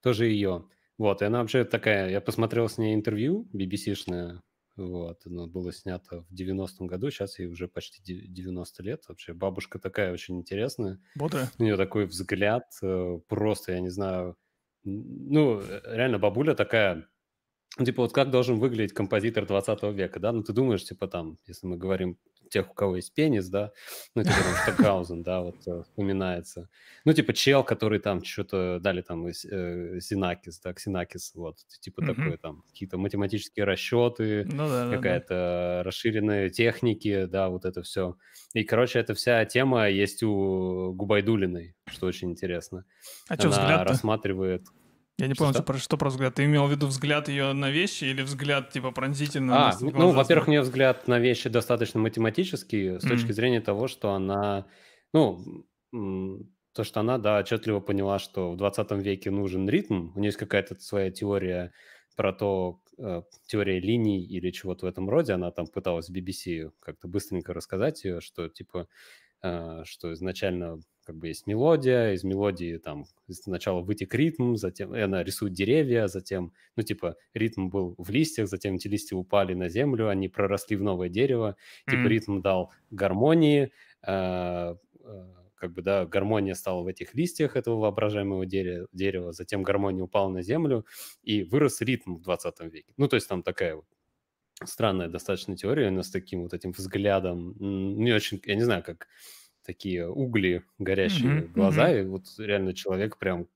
тоже 0.01 0.25
ее. 0.25 0.67
Вот, 0.97 1.21
и 1.21 1.25
она 1.25 1.39
вообще 1.39 1.63
такая, 1.63 2.10
я 2.10 2.19
посмотрел 2.19 2.67
с 2.67 2.77
ней 2.77 2.93
интервью 2.95 3.49
BBC-шное, 3.53 4.41
вот, 4.75 5.25
оно 5.25 5.47
было 5.47 5.71
снято 5.71 6.23
в 6.29 6.34
90-м 6.34 6.88
году, 6.88 7.10
сейчас 7.12 7.39
ей 7.39 7.47
уже 7.47 7.69
почти 7.69 8.01
де- 8.03 8.27
90 8.27 8.84
лет, 8.84 9.03
вообще 9.08 9.34
бабушка 9.34 9.79
такая 9.79 10.12
очень 10.12 10.38
интересная, 10.38 10.99
Бодрая. 11.15 11.49
у 11.58 11.63
нее 11.63 11.77
такой 11.77 12.05
взгляд, 12.08 12.65
э, 12.82 13.19
просто, 13.29 13.71
я 13.71 13.79
не 13.79 13.89
знаю, 13.89 14.36
ну, 14.84 15.62
реально 15.86 16.19
бабуля 16.19 16.55
такая, 16.55 17.08
ну, 17.77 17.86
типа, 17.86 18.03
вот 18.03 18.13
как 18.13 18.32
должен 18.32 18.60
выглядеть 18.60 18.93
композитор 18.93 19.45
20 19.45 19.84
века, 19.93 20.19
да? 20.19 20.32
Ну, 20.32 20.43
ты 20.43 20.53
думаешь, 20.53 20.84
типа, 20.84 21.08
там, 21.08 21.38
если 21.45 21.67
мы 21.67 21.77
говорим 21.77 22.17
тех, 22.49 22.69
у 22.69 22.73
кого 22.73 22.95
есть 22.97 23.13
пенис, 23.13 23.47
да, 23.47 23.71
ну, 24.15 24.23
типа 24.23 24.36
там 24.36 24.55
Штокгаузен, 24.63 25.23
да, 25.23 25.41
вот 25.41 25.55
э, 25.67 25.84
вспоминается. 25.84 26.69
Ну, 27.05 27.13
типа 27.13 27.34
чел, 27.34 27.63
который 27.63 27.99
там 27.99 28.23
что-то 28.23 28.79
дали 28.82 29.01
там 29.01 29.27
э, 29.27 29.32
Синакис, 30.01 30.60
да, 30.60 30.73
Ксинакис, 30.73 31.34
вот, 31.36 31.58
типа 31.79 32.01
mm-hmm. 32.01 32.15
такой 32.15 32.38
там 32.38 32.63
какие-то 32.69 32.97
математические 32.97 33.65
расчеты, 33.65 34.45
ну, 34.51 34.67
да, 34.67 34.89
какая-то 34.91 35.27
да. 35.29 35.84
расширенная 35.84 36.49
техники, 36.49 37.25
да, 37.25 37.49
вот 37.49 37.65
это 37.65 37.82
все. 37.84 38.17
И, 38.53 38.63
короче, 38.63 38.99
эта 38.99 39.13
вся 39.13 39.45
тема 39.45 39.89
есть 39.89 40.23
у 40.23 40.91
Губайдулиной, 40.93 41.75
что 41.88 42.08
очень 42.08 42.32
интересно. 42.32 42.86
А 43.27 43.36
что 43.36 43.49
взгляд 43.49 43.88
рассматривает 43.88 44.65
я 45.19 45.27
не 45.27 45.34
понял, 45.34 45.53
что, 45.53 45.63
про, 45.63 45.77
что 45.77 45.97
про 45.97 46.10
взгляд. 46.10 46.36
Ты 46.36 46.45
имел 46.45 46.65
в 46.65 46.71
виду 46.71 46.88
взгляд 46.88 47.27
ее 47.27 47.51
на 47.51 47.69
вещи 47.69 48.05
или 48.05 48.21
взгляд, 48.21 48.71
типа, 48.71 48.91
пронзительно? 48.91 49.69
А, 49.69 49.77
ну, 49.82 50.12
во-первых, 50.12 50.47
у 50.47 50.51
нее 50.51 50.62
взгляд 50.62 51.08
на 51.08 51.19
вещи 51.19 51.49
достаточно 51.49 51.99
математический 51.99 52.99
с 52.99 53.05
mm. 53.05 53.10
точки 53.10 53.32
зрения 53.34 53.60
того, 53.60 53.88
что 53.88 54.13
она, 54.13 54.65
ну, 55.13 55.65
то, 55.91 56.84
что 56.86 57.01
она, 57.01 57.17
да, 57.17 57.39
отчетливо 57.39 57.82
поняла, 57.82 58.17
что 58.19 58.51
в 58.51 58.58
20 58.58 58.91
веке 58.91 59.29
нужен 59.29 59.67
ритм. 59.67 60.12
У 60.15 60.19
нее 60.19 60.29
есть 60.29 60.38
какая-то 60.38 60.79
своя 60.79 61.12
теория 61.12 61.73
про 62.15 62.32
то, 62.32 62.82
э, 62.97 63.21
теория 63.45 63.79
линий 63.79 64.23
или 64.23 64.51
чего-то 64.51 64.86
в 64.86 64.89
этом 64.89 65.10
роде. 65.10 65.34
Она 65.34 65.51
там 65.51 65.67
пыталась 65.67 66.10
BBC 66.10 66.71
как-то 66.79 67.10
быстренько 67.10 67.53
рассказать 67.53 68.05
ее, 68.05 68.21
что, 68.21 68.47
типа, 68.47 68.88
э, 69.41 69.84
что 69.84 70.13
изначально 70.13 70.79
как 71.10 71.17
бы 71.17 71.30
есть 71.30 71.48
мелодия, 71.48 72.13
из 72.13 72.24
мелодии 72.24 72.78
там 72.78 73.06
сначала 73.32 73.82
вытек 73.82 74.13
ритм, 74.13 74.58
затем 74.58 74.95
и 74.95 75.00
она 75.00 75.24
рисует 75.24 75.54
деревья, 75.54 76.06
затем, 76.06 76.54
ну, 76.76 76.84
типа, 76.84 77.15
ритм 77.34 77.69
был 77.69 77.95
в 77.98 78.12
листьях, 78.12 78.48
затем 78.48 78.76
эти 78.76 78.88
листья 78.88 79.15
упали 79.15 79.56
на 79.56 79.69
землю, 79.69 80.08
они 80.08 80.30
проросли 80.30 80.76
в 80.76 80.84
новое 80.84 81.10
дерево, 81.10 81.56
mm-hmm. 81.88 81.91
типа, 81.91 82.08
ритм 82.08 82.41
дал 82.41 82.72
гармонии, 82.91 83.72
э, 84.06 84.76
э, 85.04 85.26
как 85.56 85.74
бы, 85.74 85.82
да, 85.82 86.06
гармония 86.06 86.54
стала 86.54 86.84
в 86.84 86.88
этих 86.88 87.15
листьях 87.15 87.56
этого 87.56 87.80
воображаемого 87.80 88.45
дерева, 88.45 88.88
дерева, 88.93 89.34
затем 89.34 89.63
гармония 89.63 90.04
упала 90.04 90.30
на 90.30 90.43
землю, 90.43 90.86
и 91.24 91.41
вырос 91.41 91.82
ритм 91.82 92.17
в 92.17 92.22
20 92.22 92.60
веке. 92.72 92.93
Ну, 92.98 93.08
то 93.08 93.15
есть 93.15 93.28
там 93.28 93.41
такая 93.41 93.78
вот 93.78 93.86
странная 94.63 95.08
достаточно 95.08 95.58
теория, 95.58 95.89
но 95.89 96.04
с 96.04 96.12
таким 96.12 96.43
вот 96.43 96.54
этим 96.54 96.72
взглядом, 96.72 97.56
не 97.58 98.12
очень, 98.12 98.39
я 98.45 98.54
не 98.54 98.63
знаю, 98.63 98.84
как 98.84 99.08
такие 99.69 100.10
угли, 100.10 100.63
горящие 100.79 101.29
mm-hmm, 101.29 101.51
глаза, 101.53 101.91
mm-hmm. 101.91 102.01
и 102.01 102.08
вот 102.08 102.23
реально 102.39 102.73
человек 102.73 103.17
прям 103.19 103.47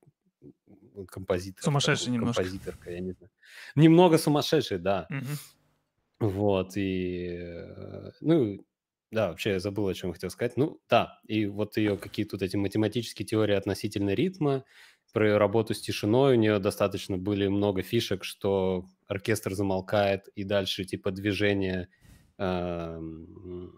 композитор. 1.07 1.63
Сумасшедший 1.63 2.05
там, 2.05 2.13
немножко. 2.13 2.43
Композиторка, 2.43 2.91
я 2.91 2.99
не 2.99 3.13
знаю. 3.13 3.31
Немного 3.73 4.19
сумасшедший, 4.19 4.77
да. 4.77 5.07
Mm-hmm. 5.09 6.27
Вот, 6.27 6.77
и... 6.77 7.29
Э, 7.31 8.11
ну, 8.21 8.63
да, 9.09 9.29
вообще 9.29 9.53
я 9.53 9.59
забыл, 9.59 9.87
о 9.87 9.93
чем 9.95 10.13
хотел 10.13 10.29
сказать. 10.29 10.55
Ну, 10.55 10.79
да, 10.87 11.19
и 11.27 11.47
вот 11.47 11.77
ее 11.77 11.97
какие-то 11.97 12.35
вот 12.35 12.43
эти 12.43 12.57
математические 12.57 13.25
теории 13.25 13.55
относительно 13.55 14.11
ритма, 14.11 14.65
про 15.13 15.27
ее 15.27 15.37
работу 15.37 15.73
с 15.73 15.81
тишиной, 15.81 16.33
у 16.33 16.39
нее 16.39 16.59
достаточно 16.59 17.17
были 17.17 17.47
много 17.47 17.81
фишек, 17.81 18.23
что 18.23 18.85
оркестр 19.07 19.55
замолкает, 19.55 20.27
и 20.35 20.43
дальше 20.43 20.85
типа 20.85 21.09
движение 21.09 21.89
э, 22.37 22.99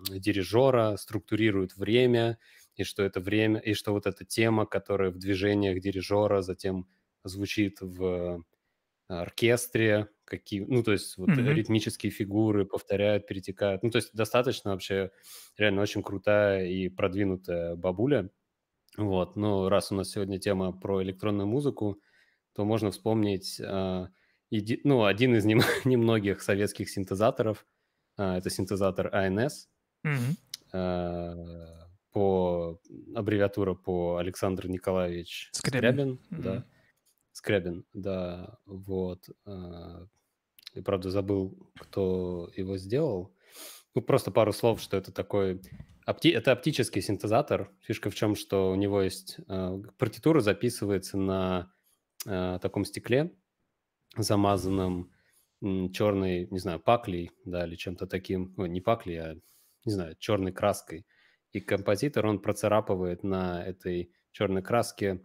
дирижера, 0.09 0.97
структурирует 0.97 1.75
время, 1.77 2.37
и 2.75 2.83
что 2.83 3.03
это 3.03 3.19
время, 3.19 3.59
и 3.59 3.73
что 3.73 3.91
вот 3.91 4.05
эта 4.05 4.25
тема, 4.25 4.65
которая 4.65 5.11
в 5.11 5.17
движениях 5.17 5.79
дирижера 5.81 6.41
затем 6.41 6.87
звучит 7.23 7.77
в 7.81 8.43
оркестре, 9.07 10.09
какие, 10.25 10.61
ну, 10.61 10.83
то 10.83 10.91
есть 10.91 11.17
вот 11.17 11.29
mm-hmm. 11.29 11.53
ритмические 11.53 12.11
фигуры 12.11 12.65
повторяют, 12.65 13.27
перетекают. 13.27 13.83
Ну, 13.83 13.91
то 13.91 13.97
есть 13.97 14.13
достаточно 14.13 14.71
вообще 14.71 15.11
реально 15.57 15.81
очень 15.81 16.03
крутая 16.03 16.65
и 16.65 16.89
продвинутая 16.89 17.75
бабуля. 17.75 18.29
Вот, 18.97 19.35
но 19.35 19.69
раз 19.69 19.91
у 19.91 19.95
нас 19.95 20.11
сегодня 20.11 20.39
тема 20.39 20.71
про 20.71 21.03
электронную 21.03 21.47
музыку, 21.47 22.01
то 22.53 22.63
можно 22.63 22.91
вспомнить, 22.91 23.59
э, 23.59 24.07
еди, 24.49 24.79
ну, 24.83 25.03
один 25.03 25.35
из 25.35 25.45
нем, 25.45 25.59
немногих 25.85 26.41
советских 26.41 26.89
синтезаторов, 26.89 27.65
это 28.17 28.49
синтезатор 28.49 29.07
ANS. 29.13 29.67
Mm-hmm. 30.05 30.35
По 32.11 32.79
аббревиатура 33.15 33.73
по 33.73 34.17
Александр 34.17 34.67
Николаевич 34.67 35.49
Скрябин, 35.51 35.79
Скрябин 35.79 36.19
mm-hmm. 36.31 36.41
да. 36.41 36.65
Скрябин, 37.33 37.85
да, 37.93 38.57
вот. 38.65 39.29
А, 39.45 40.07
я, 40.73 40.81
правда, 40.81 41.09
забыл, 41.09 41.57
кто 41.77 42.49
его 42.55 42.77
сделал. 42.77 43.33
Ну, 43.93 44.01
просто 44.01 44.31
пару 44.31 44.53
слов, 44.53 44.79
что 44.81 44.95
это 44.95 45.11
такой... 45.11 45.61
Опти... 46.05 46.29
Это 46.29 46.51
оптический 46.53 47.01
синтезатор. 47.01 47.71
Фишка 47.81 48.09
в 48.09 48.15
чем, 48.15 48.35
что 48.35 48.71
у 48.71 48.75
него 48.75 49.01
есть... 49.01 49.37
Партитура 49.97 50.39
записывается 50.39 51.17
на 51.17 51.71
таком 52.23 52.85
стекле, 52.85 53.33
замазанном 54.17 55.11
черной, 55.91 56.47
не 56.51 56.59
знаю, 56.59 56.79
паклей, 56.79 57.31
да, 57.45 57.65
или 57.65 57.75
чем-то 57.75 58.07
таким, 58.07 58.53
ну, 58.57 58.65
не 58.65 58.81
паклей, 58.81 59.19
а, 59.19 59.35
не 59.85 59.91
знаю, 59.91 60.15
черной 60.19 60.51
краской. 60.51 61.05
И 61.51 61.59
композитор, 61.59 62.25
он 62.25 62.39
процарапывает 62.39 63.23
на 63.23 63.63
этой 63.65 64.11
черной 64.31 64.61
краске 64.61 65.21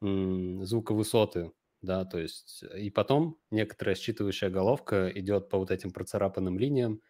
звуковысоты, 0.00 1.52
да, 1.80 2.04
то 2.04 2.18
есть 2.18 2.64
и 2.76 2.90
потом 2.90 3.38
некоторая 3.50 3.94
считывающая 3.94 4.50
головка 4.50 5.10
идет 5.14 5.48
по 5.48 5.58
вот 5.58 5.70
этим 5.70 5.92
процарапанным 5.92 6.58
линиям 6.58 7.00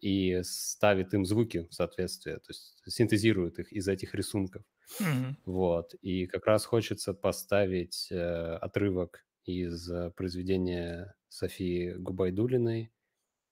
и 0.00 0.40
ставит 0.42 1.12
им 1.12 1.26
звуки 1.26 1.68
в 1.70 1.74
соответствие, 1.74 2.36
то 2.36 2.48
есть 2.48 2.82
синтезирует 2.86 3.58
их 3.58 3.72
из 3.72 3.88
этих 3.88 4.14
рисунков. 4.14 4.62
Mm-hmm. 5.00 5.34
Вот, 5.44 5.94
и 6.00 6.26
как 6.26 6.46
раз 6.46 6.64
хочется 6.64 7.12
поставить 7.12 8.08
э, 8.10 8.16
отрывок 8.16 9.24
из 9.44 9.90
э, 9.90 10.10
произведения 10.16 11.14
Софии 11.30 11.92
Губайдулиной 11.94 12.92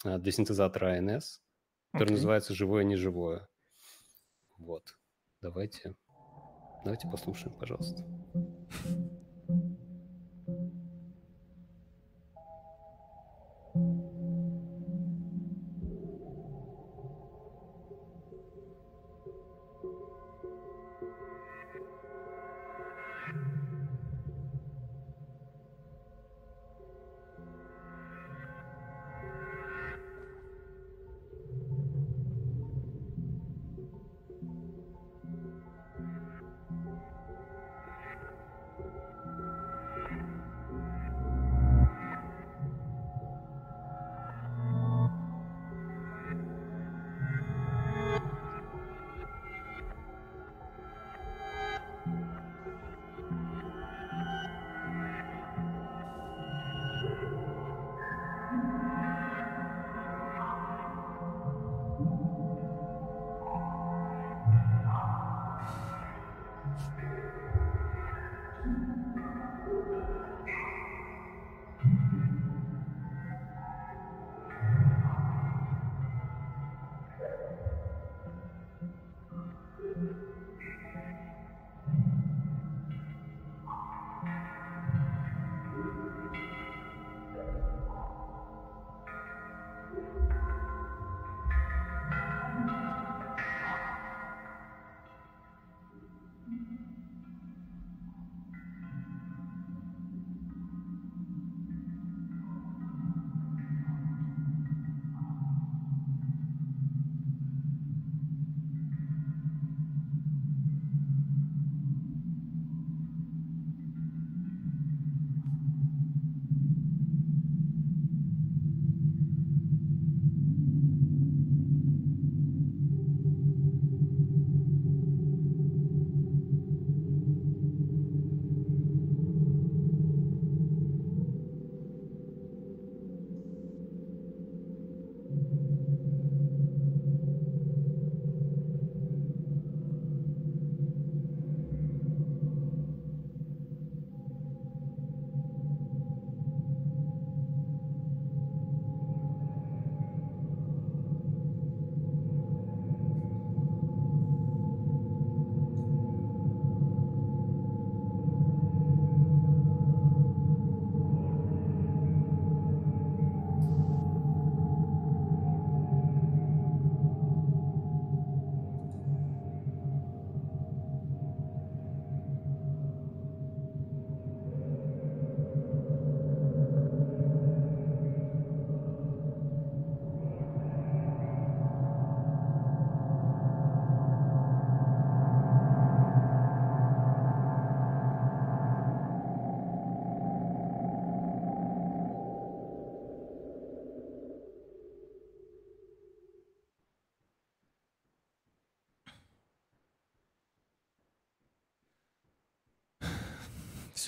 э, 0.05 0.19
для 0.19 0.33
синтезатора 0.33 0.99
АНС, 0.99 1.41
который 1.93 2.11
okay. 2.11 2.13
называется 2.13 2.55
«Живое-неживое». 2.55 3.49
Вот. 4.59 4.99
Давайте, 5.41 5.95
давайте 6.85 7.09
послушаем, 7.09 7.57
пожалуйста. 7.57 8.05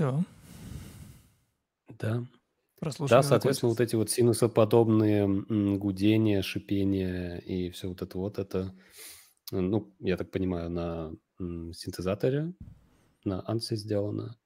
Все. 0.00 0.24
Да. 1.98 2.22
Да, 3.08 3.22
соответственно, 3.22 3.70
вот 3.70 3.80
эти 3.80 3.96
вот 3.96 4.10
синусоподобные 4.10 5.26
гудения, 5.78 6.42
шипения 6.42 7.38
и 7.38 7.70
все 7.70 7.88
вот 7.88 8.02
это 8.02 8.18
вот, 8.18 8.38
это, 8.38 8.74
ну, 9.52 9.94
я 10.00 10.16
так 10.16 10.30
понимаю, 10.30 10.70
на 10.70 11.12
синтезаторе, 11.38 12.54
на 13.24 13.42
Ансе 13.48 13.76
сделано. 13.76 14.38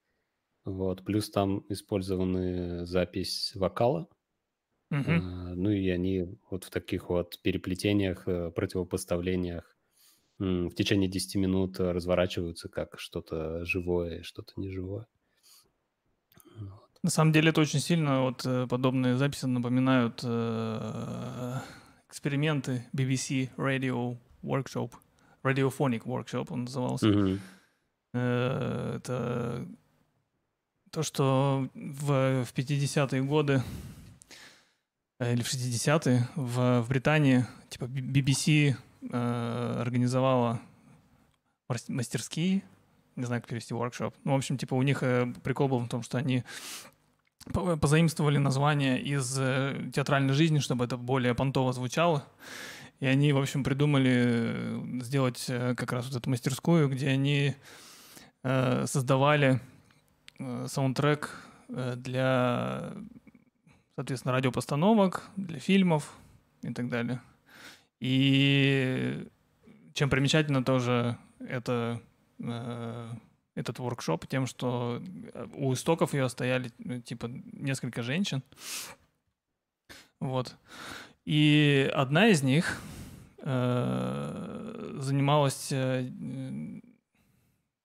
Вот. 0.65 1.05
Плюс 1.05 1.29
там 1.31 1.65
использованы 1.69 2.85
запись 2.85 3.53
вокала. 3.55 4.09
Мгм. 4.91 5.23
А, 5.23 5.55
Ну 5.55 5.71
и 5.71 5.89
они 5.89 6.39
вот 6.51 6.65
в 6.65 6.69
таких 6.71 7.09
вот 7.09 7.39
переплетениях, 7.43 8.27
э, 8.27 8.51
противопоставлениях 8.51 9.77
в 10.39 10.71
течение 10.75 11.09
10 11.09 11.37
минут 11.37 11.79
разворачиваются 11.79 12.69
как 12.69 12.99
что-то 12.99 13.65
живое 13.65 14.19
и 14.19 14.23
что-то 14.23 14.53
неживое. 14.57 15.07
На 17.05 17.11
самом 17.11 17.31
деле 17.33 17.49
это 17.49 17.61
очень 17.61 17.79
сильно 17.79 18.21
вот 18.23 18.43
э, 18.47 18.65
подобные 18.67 19.15
записи 19.15 19.45
напоминают 19.45 20.21
э, 20.23 21.59
эксперименты 22.09 22.83
BBC 22.93 23.51
Radio 23.57 24.17
Workshop, 24.41 24.91
Radiophonic 25.43 26.01
Workshop 26.01 26.47
он 26.49 26.63
назывался. 26.63 27.07
Э, 28.15 28.95
Это 28.95 29.67
то, 30.89 31.03
что 31.03 31.69
в, 31.75 32.43
в 32.43 32.53
50-е 32.55 33.21
годы 33.21 33.61
э, 35.19 35.33
или 35.33 35.43
в 35.43 35.53
60-е 35.53 36.27
в, 36.35 36.81
в 36.81 36.89
Британии 36.89 37.45
типа 37.69 37.83
BBC 37.83 38.75
э, 39.11 39.77
организовала 39.79 40.59
мас- 41.69 41.87
мастерские, 41.87 42.63
не 43.15 43.25
знаю, 43.25 43.43
как 43.43 43.49
перевести 43.49 43.75
workshop. 43.75 44.15
Ну, 44.23 44.33
в 44.33 44.37
общем, 44.37 44.57
типа 44.57 44.73
у 44.73 44.81
них 44.81 45.01
прикол 45.43 45.67
был 45.67 45.77
в 45.81 45.87
том, 45.87 46.01
что 46.01 46.17
они 46.17 46.43
позаимствовали 47.53 48.37
название 48.37 49.01
из 49.01 49.37
э, 49.39 49.91
театральной 49.93 50.33
жизни, 50.33 50.59
чтобы 50.59 50.85
это 50.85 50.97
более 50.97 51.35
понтово 51.35 51.73
звучало. 51.73 52.25
И 52.99 53.05
они, 53.05 53.33
в 53.33 53.37
общем, 53.37 53.63
придумали 53.63 54.13
э, 54.15 54.99
сделать 55.01 55.45
э, 55.47 55.75
как 55.75 55.91
раз 55.91 56.07
вот 56.07 56.15
эту 56.15 56.29
мастерскую, 56.29 56.89
где 56.89 57.09
они 57.09 57.55
создавали 58.85 59.59
саундтрек 60.67 61.35
для, 61.67 62.93
соответственно, 63.95 64.33
радиопостановок, 64.33 65.23
для 65.35 65.57
фильмов 65.57 66.13
и 66.61 66.71
так 66.71 66.87
далее. 66.87 67.23
И 67.99 69.27
чем 69.95 70.11
примечательно 70.11 70.63
тоже 70.63 71.17
это 71.39 71.99
этот 73.55 73.79
воркшоп 73.79 74.27
тем, 74.27 74.45
что 74.45 75.01
э, 75.33 75.47
у 75.55 75.73
истоков 75.73 76.13
ее 76.13 76.29
стояли 76.29 76.71
ну, 76.77 77.01
типа 77.01 77.29
несколько 77.53 78.03
женщин. 78.03 78.43
Вот. 80.19 80.55
И 81.25 81.89
одна 81.93 82.27
из 82.27 82.43
них 82.43 82.79
э, 83.39 84.95
занималась... 84.99 85.69
э, 85.71 86.09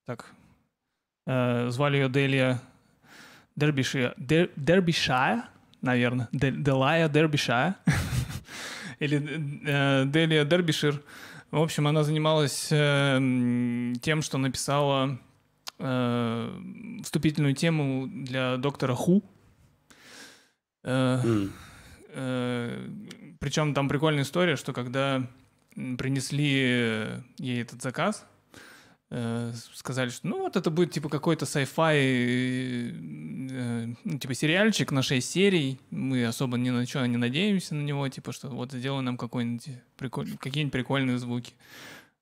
так, 0.06 0.26
э, 1.26 1.68
звали 1.70 1.98
ее 1.98 2.08
Делия 2.08 2.60
Дербишия, 3.54 4.14
Дер- 4.16 4.50
Дербишая, 4.56 5.48
наверное, 5.82 6.28
Де- 6.32 6.50
Делая 6.50 7.08
Дербишая, 7.08 7.76
или 8.98 9.22
э, 9.66 10.06
Делия 10.06 10.44
Дербишир. 10.44 11.00
В 11.50 11.60
общем, 11.60 11.86
она 11.86 12.02
занималась 12.02 12.68
э, 12.70 13.18
тем, 14.02 14.22
что 14.22 14.38
написала 14.38 15.18
э, 15.80 16.60
вступительную 17.02 17.54
тему 17.54 18.06
для 18.08 18.56
доктора 18.56 18.94
Ху. 18.94 19.22
Э, 20.82 21.20
М. 21.24 21.52
причем 23.38 23.74
там 23.74 23.88
прикольная 23.88 24.22
история, 24.24 24.56
что 24.56 24.72
когда 24.72 25.26
принесли 25.74 27.22
ей 27.38 27.62
этот 27.62 27.82
заказ, 27.82 28.26
э, 29.10 29.52
сказали, 29.74 30.10
что 30.10 30.26
ну 30.28 30.38
вот 30.38 30.56
это 30.56 30.70
будет 30.70 30.92
типа 30.92 31.08
какой-то 31.08 31.44
sci-fi, 31.44 32.90
э, 32.92 33.94
ну, 34.04 34.18
типа 34.18 34.34
сериальчик 34.34 34.90
на 34.92 35.02
6 35.02 35.30
серий, 35.30 35.78
мы 35.90 36.24
особо 36.26 36.56
ни 36.58 36.70
на 36.70 36.86
что 36.86 37.04
не 37.06 37.16
надеемся 37.16 37.74
на 37.74 37.82
него, 37.82 38.08
типа 38.08 38.32
что 38.32 38.48
вот 38.48 38.72
сделай 38.72 39.02
нам 39.02 39.16
какой-нибудь 39.16 39.68
приколь- 39.98 40.36
какие-нибудь 40.38 40.72
прикольные 40.72 41.18
звуки. 41.18 41.52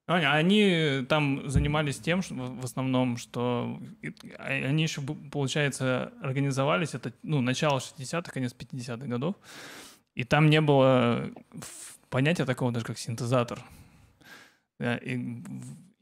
Они, 0.08 0.24
они 0.24 1.04
там 1.06 1.48
занимались 1.50 1.98
тем, 1.98 2.22
что, 2.22 2.34
в 2.34 2.64
основном, 2.64 3.18
что 3.18 3.78
а- 4.38 4.46
они 4.48 4.82
еще, 4.82 5.02
получается, 5.02 6.14
организовались, 6.22 6.94
это, 6.94 7.12
ну, 7.22 7.42
начало 7.42 7.78
60-х, 7.78 8.32
конец 8.32 8.54
50-х 8.54 9.06
годов, 9.06 9.36
и 10.14 10.24
там 10.24 10.48
не 10.48 10.62
было 10.62 11.30
в- 11.52 11.98
понятия 12.08 12.46
такого 12.46 12.72
даже, 12.72 12.86
как 12.86 12.98
синтезатор. 12.98 13.62
И, 14.80 15.42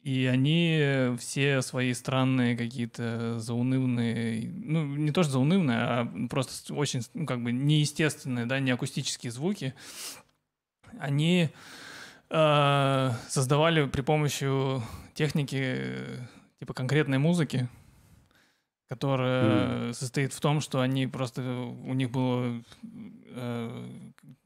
и 0.05 0.27
они 0.27 1.17
все 1.19 1.61
свои 1.63 1.93
странные 1.93 2.57
какие-то 2.57 3.41
заунывные, 3.41 4.49
ну, 4.49 4.87
не 4.87 5.11
то 5.11 5.25
что 5.25 5.33
заунывные, 5.33 5.79
а 5.79 6.13
просто 6.31 6.73
очень, 6.75 7.01
ну, 7.13 7.27
как 7.27 7.43
бы 7.43 7.51
неестественные, 7.51 8.47
да, 8.47 8.61
не 8.61 8.71
акустические 8.71 9.33
звуки, 9.33 9.75
они 11.01 11.45
э, 11.45 11.49
создавали 12.29 13.87
при 13.87 14.01
помощи 14.03 14.47
техники 15.15 15.57
э, 15.61 16.19
типа 16.59 16.75
конкретной 16.75 17.19
музыки, 17.19 17.69
которая 18.89 19.93
состоит 19.93 20.33
в 20.33 20.41
том, 20.41 20.61
что 20.61 20.81
они 20.81 21.07
просто 21.07 21.43
у 21.43 21.95
них 21.95 22.11
было 22.11 22.63
э, 22.83 23.89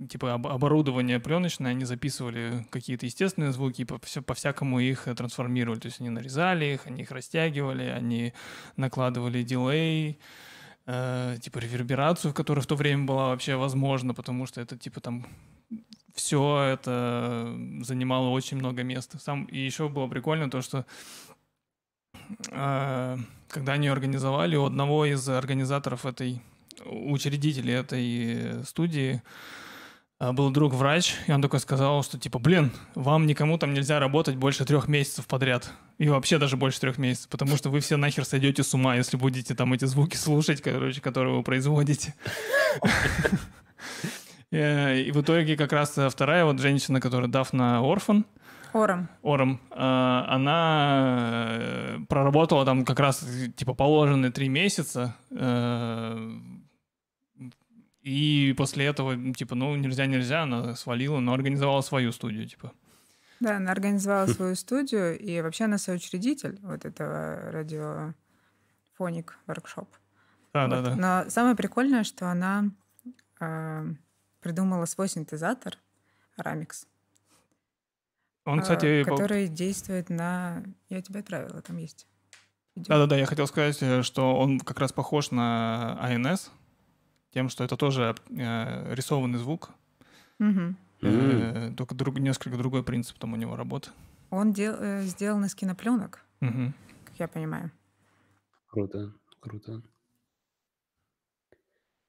типа 0.09 0.35
об- 0.35 0.47
оборудование 0.47 1.21
пленочное, 1.21 1.73
они 1.73 1.85
записывали 1.85 2.67
какие-то 2.71 3.07
естественные 3.07 3.53
звуки 3.53 3.83
и 3.83 3.85
по, 3.85 3.99
всё- 3.99 4.23
по-всякому 4.23 4.81
их 4.81 5.09
э, 5.09 5.15
трансформировали. 5.15 5.81
То 5.81 5.87
есть 5.87 6.01
они 6.01 6.11
нарезали 6.11 6.65
их, 6.67 6.87
они 6.87 7.03
их 7.03 7.11
растягивали, 7.11 7.85
они 7.85 8.33
накладывали 8.77 9.43
дилей, 9.43 10.19
э, 10.87 11.37
типа 11.41 11.59
реверберацию, 11.59 12.33
которая 12.35 12.63
в 12.63 12.67
то 12.67 12.77
время 12.77 13.05
была 13.05 13.29
вообще 13.29 13.57
возможна, 13.57 14.15
потому 14.15 14.47
что 14.47 14.61
это 14.61 14.77
типа 14.79 15.01
там 15.01 15.27
все 16.15 16.63
это 16.73 17.57
занимало 17.83 18.29
очень 18.29 18.57
много 18.57 18.83
места. 18.83 19.19
Сам, 19.19 19.45
и 19.45 19.59
еще 19.59 19.89
было 19.89 20.09
прикольно 20.09 20.51
то, 20.51 20.63
что 20.63 20.87
э, 22.51 23.17
когда 23.49 23.73
они 23.73 23.89
организовали, 23.89 24.57
у 24.57 24.65
одного 24.65 25.07
из 25.07 25.29
организаторов 25.29 26.07
этой, 26.07 26.41
учредителей 26.85 27.75
этой 27.75 28.65
студии 28.65 29.23
э, 30.19 30.33
был 30.33 30.51
друг 30.51 30.75
врач, 30.75 31.15
и 31.27 31.33
он 31.33 31.43
такой 31.43 31.61
сказал, 31.61 32.03
что 32.03 32.19
типа, 32.19 32.39
блин, 32.39 32.73
вам 32.95 33.27
никому 33.27 33.59
там 33.59 33.75
нельзя 33.75 33.99
работать 33.99 34.37
больше 34.37 34.65
трех 34.65 34.89
месяцев 34.89 35.27
подряд. 35.27 35.71
И 35.99 36.09
вообще 36.09 36.39
даже 36.39 36.57
больше 36.57 36.81
трех 36.81 36.99
месяцев, 36.99 37.29
потому 37.29 37.57
что 37.57 37.71
вы 37.71 37.81
все 37.81 37.97
нахер 37.97 38.25
сойдете 38.25 38.63
с 38.63 38.73
ума, 38.73 38.97
если 38.97 39.17
будете 39.17 39.55
там 39.55 39.73
эти 39.73 39.85
звуки 39.85 40.17
слушать, 40.17 40.63
короче, 40.63 41.01
которые 41.01 41.37
вы 41.37 41.43
производите. 41.43 42.15
Э, 44.53 45.01
И 45.01 45.13
в 45.13 45.21
итоге 45.21 45.57
как 45.57 45.73
раз 45.73 45.97
э, 45.99 46.09
вторая 46.09 46.45
вот 46.45 46.59
женщина, 46.59 47.01
которая 47.01 47.29
Дафна 47.29 47.81
Орфан, 47.81 48.27
Ором. 48.73 49.09
Ором, 49.23 49.61
э, 49.71 49.75
она 49.77 51.99
проработала 52.09 52.65
там 52.65 52.85
как 52.85 53.01
раз 53.01 53.25
типа 53.57 53.75
положенные 53.75 54.31
три 54.31 54.49
месяца, 54.49 55.17
и 58.03 58.55
после 58.57 58.87
этого, 58.87 59.35
типа, 59.35 59.55
ну, 59.55 59.77
нельзя-нельзя, 59.77 60.45
она 60.45 60.75
свалила, 60.75 61.21
но 61.21 61.35
организовала 61.35 61.83
свою 61.83 62.13
студию, 62.13 62.47
типа. 62.47 62.73
Да, 63.41 63.57
она 63.57 63.73
организовала 63.73 64.27
свою 64.27 64.55
студию, 64.55 65.19
и 65.19 65.41
вообще 65.43 65.65
она 65.65 65.77
соучредитель 65.79 66.59
вот 66.63 66.87
этого 66.87 67.51
радиофоник 67.53 69.37
воркшоп. 69.47 69.89
Да-да-да. 70.55 70.97
Но 70.97 71.31
самое 71.31 71.57
прикольное, 71.57 72.05
что 72.05 72.31
она 72.31 72.71
э, 73.41 73.85
придумала 74.41 74.87
свой 74.87 75.09
синтезатор 75.09 75.77
Ramix, 76.39 76.87
Он, 78.45 78.59
э, 78.59 78.63
кстати, 78.63 79.05
по- 79.05 79.11
который 79.11 79.49
действует 79.49 80.09
на... 80.11 80.63
Я 80.89 81.03
тебе 81.03 81.21
отправила, 81.21 81.61
там 81.63 81.77
есть. 81.77 82.07
да-да-да, 82.75 83.17
я 83.17 83.27
хотел 83.27 83.47
сказать, 83.47 83.79
э, 83.83 84.03
что 84.03 84.37
он 84.37 84.61
как 84.61 84.79
раз 84.81 84.93
похож 84.93 85.31
на 85.31 85.99
ANS, 86.03 86.51
тем, 87.33 87.49
что 87.49 87.65
это 87.65 87.77
тоже 87.77 88.15
э, 88.31 88.95
рисованный 88.95 89.39
звук, 89.39 89.71
э, 91.03 91.73
только 91.77 91.95
друг- 91.95 92.19
несколько 92.19 92.57
другой 92.57 92.83
принцип 92.83 93.19
там 93.19 93.33
у 93.33 93.37
него 93.37 93.57
работы. 93.57 93.91
Он 94.31 94.53
дел- 94.53 94.77
э, 94.81 95.03
сделан 95.03 95.45
из 95.45 95.55
кинопленок, 95.55 96.25
Мгм. 96.41 96.73
как 97.05 97.15
я 97.19 97.29
понимаю. 97.29 97.71
Круто, 98.69 99.13
круто. 99.41 99.83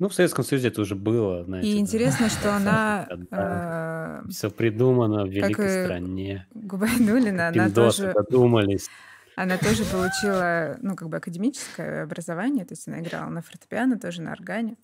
Ну, 0.02 0.10
в 0.10 0.16
Советском 0.16 0.44
Союзе 0.44 0.70
это 0.70 0.82
уже 0.82 0.96
было, 0.96 1.44
знаете. 1.44 1.70
И 1.70 1.74
да. 1.76 1.80
интересно, 1.80 2.28
что 2.28 2.56
она 2.56 3.08
Да. 3.30 4.24
э, 4.26 4.30
Все 4.32 4.50
придумано 4.50 5.26
в 5.26 5.30
великой 5.30 5.84
стране. 5.84 6.48
Губайдулина, 6.56 7.50
она 7.50 7.70
тоже 7.70 8.12
додумались. 8.12 8.90
Она 9.36 9.60
тоже 9.60 9.86
получила, 9.86 10.76
ну, 10.82 10.96
как 10.96 11.08
бы 11.08 11.18
академическое 11.18 12.06
образование, 12.06 12.66
то 12.66 12.72
есть 12.72 12.88
она 12.88 13.00
играла 13.00 13.30
на 13.30 13.44
фортепиано, 13.44 14.00
тоже 14.00 14.24
на 14.24 14.32
органе. 14.32 14.76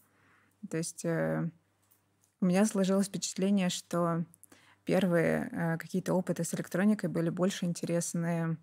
То 0.70 0.78
есть 0.78 1.04
э, 1.04 1.50
у 2.40 2.46
меня 2.46 2.64
сложилось 2.68 3.08
впечатление, 3.08 3.70
что 3.70 4.24
первые 4.84 5.50
э, 5.52 5.78
какие-то 5.78 6.14
опыты 6.14 6.44
с 6.44 6.54
электроникой 6.54 7.10
были 7.10 7.32
больше 7.32 7.66
интересны 7.66 8.58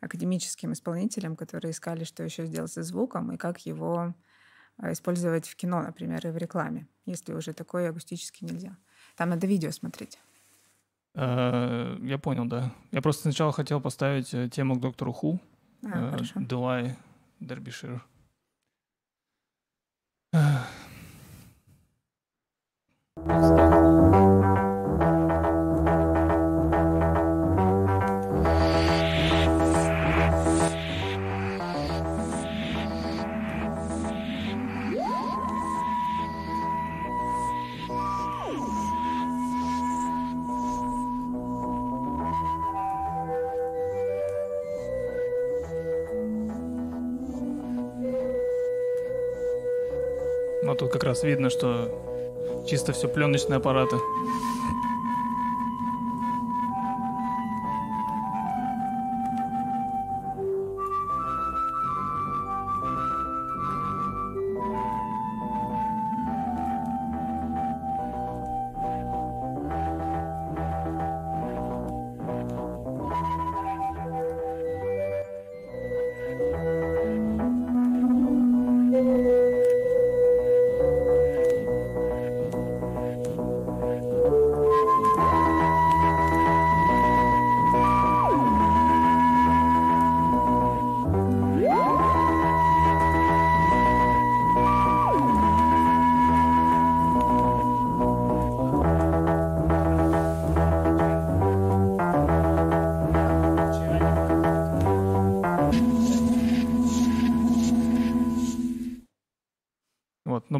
академическим 0.00 0.72
исполнителям, 0.72 1.34
которые 1.34 1.72
искали, 1.72 2.04
что 2.04 2.22
еще 2.22 2.46
сделать 2.46 2.70
со 2.70 2.84
звуком 2.84 3.32
и 3.32 3.36
как 3.36 3.66
его 3.66 4.14
использовать 4.82 5.46
в 5.46 5.56
кино, 5.56 5.82
например, 5.82 6.26
и 6.26 6.30
в 6.30 6.36
рекламе, 6.36 6.86
если 7.06 7.32
уже 7.32 7.52
такое 7.52 7.90
акустически 7.90 8.44
нельзя. 8.44 8.76
Там 9.16 9.30
надо 9.30 9.46
видео 9.46 9.70
смотреть. 9.70 10.18
Э, 11.14 11.96
Я 12.02 12.18
понял, 12.18 12.44
да. 12.46 12.72
Я 12.92 13.00
просто 13.02 13.22
сначала 13.22 13.52
хотел 13.52 13.80
поставить 13.80 14.34
э, 14.34 14.48
тему 14.48 14.76
к 14.76 14.80
доктору 14.80 15.12
Ху. 15.12 15.40
А, 15.84 16.10
хорошо. 16.10 16.40
Дулай 16.40 16.96
Дербишир. 17.40 18.04
Раз 51.16 51.22
видно, 51.22 51.48
что 51.48 51.88
чисто 52.68 52.92
все 52.92 53.08
пленочные 53.08 53.56
аппараты. 53.56 53.96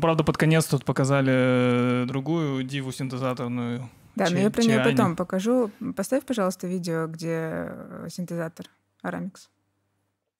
Правда, 0.06 0.22
под 0.22 0.36
конец 0.36 0.66
тут 0.66 0.84
показали 0.84 1.32
э, 1.32 2.04
другую 2.06 2.62
диву 2.62 2.92
синтезаторную. 2.92 3.90
Да, 4.14 4.26
Чи- 4.26 4.34
но 4.34 4.38
я 4.38 4.50
про 4.50 4.62
нее 4.62 4.78
потом 4.84 5.16
покажу. 5.16 5.72
Поставь, 5.96 6.24
пожалуйста, 6.24 6.68
видео, 6.68 7.08
где 7.08 7.66
э, 7.66 8.06
синтезатор 8.08 8.66
Арамикс. 9.02 9.50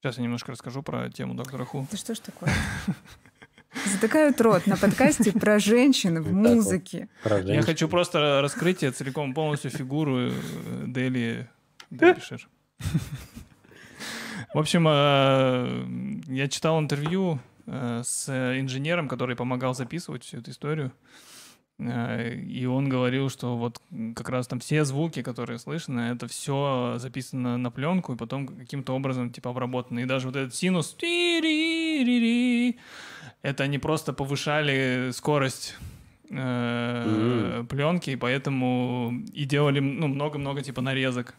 Сейчас 0.01 0.19
я 0.19 0.23
немножко 0.23 0.53
расскажу 0.53 0.85
про 0.85 1.11
тему 1.11 1.35
доктора 1.35 1.65
Ху. 1.65 1.85
Да 1.91 1.97
что 1.97 2.15
ж 2.15 2.21
такое? 2.21 2.53
Затыкают 3.93 4.41
рот 4.41 4.69
на 4.69 4.77
подкасте 4.77 5.33
про 5.33 5.59
женщин 5.59 6.23
в 6.23 6.33
музыке. 6.33 7.09
Я 7.25 7.63
хочу 7.63 7.89
просто 7.89 8.41
раскрыть 8.41 8.85
целиком 8.95 9.35
полностью 9.35 9.73
фигуру 9.73 10.29
э, 10.29 10.33
Дели 10.87 11.51
Дербишир. 11.91 12.49
В 14.55 14.59
общем, 14.61 14.87
я 16.33 16.49
читал 16.49 16.79
интервью 16.79 17.41
с 17.67 18.29
инженером, 18.29 19.09
который 19.09 19.37
помогал 19.37 19.75
записывать 19.75 20.25
всю 20.25 20.39
эту 20.39 20.51
историю. 20.51 20.93
Э, 21.79 22.35
И 22.35 22.67
он 22.67 22.89
говорил, 22.89 23.29
что 23.29 23.57
вот 23.57 23.81
как 24.15 24.29
раз 24.29 24.47
там 24.47 24.61
все 24.61 24.85
звуки, 24.85 25.23
которые 25.23 25.59
слышно, 25.59 26.13
это 26.13 26.27
все 26.29 26.95
записано 26.99 27.59
на 27.59 27.71
пленку 27.71 28.15
и 28.15 28.17
потом 28.17 28.47
каким-то 28.49 28.95
образом 28.95 29.31
типа 29.31 29.51
обработано. 29.51 30.01
И 30.01 30.05
даже 30.07 30.27
вот 30.29 30.37
этот 30.37 30.55
синус 30.55 30.97
это 33.43 33.65
они 33.65 33.79
просто 33.79 34.13
повышали 34.13 35.11
скорость 35.13 35.77
э, 36.31 37.65
пленки, 37.69 38.11
и 38.11 38.17
поэтому 38.17 39.13
и 39.33 39.45
делали 39.45 39.81
ну, 39.81 40.09
много-много 40.09 40.63
типа 40.63 40.81
нарезок. 40.81 41.35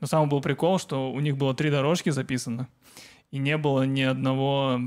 Но 0.00 0.06
самый 0.06 0.28
был 0.28 0.40
прикол, 0.40 0.78
что 0.78 1.10
у 1.10 1.20
них 1.20 1.36
было 1.36 1.54
три 1.54 1.70
дорожки 1.70 2.10
записано, 2.10 2.68
и 3.30 3.38
не 3.38 3.56
было 3.56 3.82
ни 3.82 4.02
одного 4.02 4.80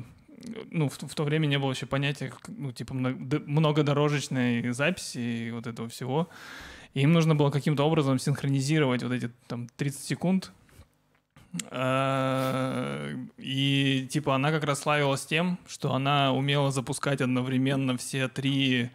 ну, 0.72 0.90
в, 0.90 0.98
в 0.98 1.16
то 1.16 1.24
время 1.24 1.46
не 1.48 1.60
было 1.60 1.72
еще 1.72 1.86
понятия, 1.86 2.32
ну, 2.48 2.72
типа, 2.72 2.94
многодорожечной 2.94 4.72
записи 4.72 5.18
и 5.18 5.52
вот 5.52 5.68
этого 5.68 5.90
всего. 5.90 6.30
И 6.94 7.02
им 7.02 7.12
нужно 7.12 7.36
было 7.36 7.52
каким-то 7.52 7.84
образом 7.84 8.20
синхронизировать 8.20 9.04
вот 9.04 9.12
эти, 9.12 9.30
там, 9.48 9.68
30 9.78 10.02
секунд. 10.02 10.52
А, 11.72 13.12
И, 13.38 14.08
типа, 14.10 14.36
она 14.36 14.52
как 14.52 14.64
раз 14.64 14.80
славилась 14.80 15.26
тем, 15.26 15.58
что 15.68 15.94
она 15.94 16.34
умела 16.34 16.72
запускать 16.72 17.22
одновременно 17.22 17.98
все 17.98 18.28
три, 18.28 18.90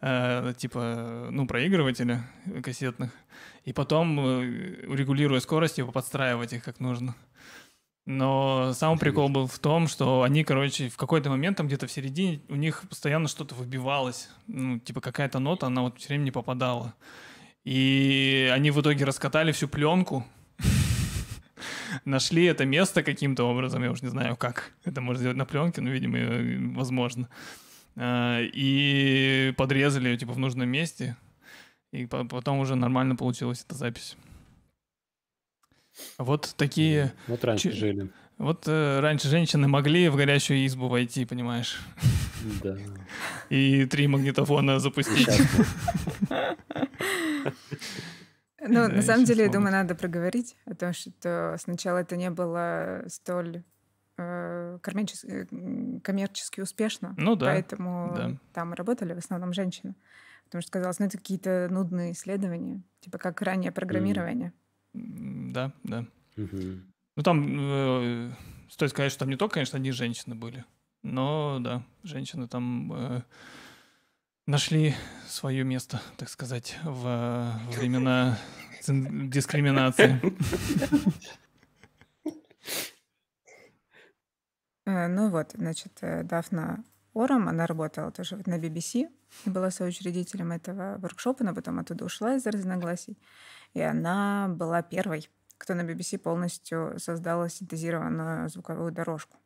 э, 0.00 0.54
типа, 0.56 1.28
ну, 1.30 1.46
проигрывателя 1.46 2.28
кассетных. 2.62 3.10
И 3.64 3.72
потом, 3.72 4.18
э, 4.20 4.94
регулируя 4.94 5.40
скорость, 5.40 5.76
типа, 5.76 5.92
подстраивать 5.92 6.52
их 6.52 6.64
как 6.64 6.80
нужно. 6.80 7.14
Но 8.10 8.72
самый 8.72 8.98
прикол 8.98 9.28
был 9.28 9.46
в 9.46 9.58
том, 9.58 9.86
что 9.86 10.22
они, 10.22 10.42
короче, 10.42 10.88
в 10.88 10.96
какой-то 10.96 11.28
момент, 11.28 11.58
там 11.58 11.66
где-то 11.66 11.86
в 11.86 11.92
середине, 11.92 12.40
у 12.48 12.54
них 12.54 12.88
постоянно 12.88 13.28
что-то 13.28 13.54
выбивалось. 13.54 14.30
Ну, 14.46 14.78
типа 14.78 15.02
какая-то 15.02 15.40
нота, 15.40 15.66
она 15.66 15.82
вот 15.82 15.98
все 15.98 16.08
время 16.08 16.22
не 16.22 16.30
попадала. 16.30 16.94
И 17.66 18.50
они 18.50 18.70
в 18.70 18.80
итоге 18.80 19.04
раскатали 19.04 19.52
всю 19.52 19.68
пленку, 19.68 20.26
нашли 22.06 22.44
это 22.44 22.64
место 22.64 23.02
каким-то 23.02 23.44
образом, 23.44 23.82
я 23.84 23.90
уже 23.90 24.04
не 24.04 24.10
знаю 24.10 24.36
как 24.36 24.72
это 24.84 25.02
можно 25.02 25.20
сделать 25.20 25.36
на 25.36 25.44
пленке, 25.44 25.82
но, 25.82 25.90
видимо, 25.90 26.16
э, 26.16 26.58
возможно. 26.76 27.28
А, 27.94 28.40
И 28.40 29.52
подрезали 29.58 30.08
ее, 30.08 30.16
типа, 30.16 30.32
в 30.32 30.38
нужном 30.38 30.70
месте. 30.70 31.14
И 31.92 32.06
по- 32.06 32.24
потом 32.24 32.58
уже 32.60 32.74
нормально 32.74 33.16
получилась 33.16 33.62
эта 33.66 33.74
запись. 33.74 34.16
Вот 36.18 36.54
такие... 36.56 37.12
Вот 37.26 37.44
раньше 37.44 37.70
Че- 37.70 37.76
жили. 37.76 38.08
Вот 38.38 38.68
э, 38.68 39.00
раньше 39.00 39.28
женщины 39.28 39.66
могли 39.66 40.08
в 40.08 40.16
горящую 40.16 40.64
избу 40.66 40.86
войти, 40.88 41.24
понимаешь, 41.24 41.80
Да. 42.62 42.76
и 43.50 43.84
три 43.86 44.06
магнитофона 44.06 44.78
запустить. 44.78 45.28
Ну, 48.60 48.74
Да, 48.74 48.88
на 48.88 49.02
самом 49.02 49.24
деле, 49.24 49.44
я 49.44 49.50
думаю, 49.50 49.70
надо 49.72 49.94
проговорить 49.94 50.56
о 50.66 50.74
том, 50.74 50.92
что 50.92 51.56
сначала 51.58 51.98
это 51.98 52.16
не 52.16 52.28
было 52.30 53.04
столь 53.06 53.62
э, 54.18 54.78
э, 54.82 55.98
коммерчески 56.02 56.60
успешно. 56.60 57.14
Ну 57.16 57.36
да, 57.36 57.46
Поэтому 57.46 58.14
да. 58.16 58.36
там 58.52 58.74
работали 58.74 59.14
в 59.14 59.18
основном 59.18 59.52
женщины. 59.52 59.94
Потому 60.44 60.62
что 60.62 60.72
казалось, 60.72 60.98
ну, 60.98 61.06
это 61.06 61.18
какие-то 61.18 61.68
нудные 61.70 62.12
исследования, 62.12 62.82
типа 63.00 63.18
как 63.18 63.40
раннее 63.42 63.70
программирование. 63.70 64.48
М, 64.48 64.52
Да, 64.92 65.72
да. 65.84 66.06
Мгм. 66.36 66.92
Ну 67.16 67.22
там 67.22 67.58
э, 67.60 68.32
стоит 68.70 68.90
сказать, 68.90 69.10
что 69.12 69.20
там 69.20 69.30
не 69.30 69.36
только, 69.36 69.54
конечно, 69.54 69.76
одни 69.76 69.90
женщины 69.90 70.34
были, 70.34 70.64
но 71.02 71.58
да, 71.60 71.84
женщины 72.04 72.48
там 72.48 72.92
э, 72.92 73.22
нашли 74.46 74.94
свое 75.26 75.64
место, 75.64 76.00
так 76.16 76.28
сказать, 76.28 76.78
в 76.84 77.60
времена 77.76 78.38
дискриминации. 78.86 80.20
Э, 84.86 85.06
Ну 85.08 85.30
вот, 85.30 85.52
значит, 85.54 85.98
э, 86.00 86.22
Дафна 86.22 86.82
Ором, 87.12 87.48
она 87.48 87.66
работала 87.66 88.10
тоже 88.10 88.40
на 88.46 88.58
BBC, 88.58 89.08
и 89.44 89.50
была 89.50 89.70
соучредителем 89.70 90.52
этого 90.52 90.98
воркшопа, 90.98 91.44
но 91.44 91.54
потом 91.54 91.78
оттуда 91.78 92.04
ушла 92.04 92.36
из-за 92.36 92.50
разногласий. 92.50 93.18
И 93.74 93.80
она 93.80 94.48
была 94.48 94.82
первой 94.82 95.28
кто 95.58 95.74
на 95.74 95.82
BBC 95.82 96.18
полностью 96.18 96.98
создала 96.98 97.48
синтезированную 97.48 98.48
звуковую 98.48 98.92
дорожку. 98.92 99.36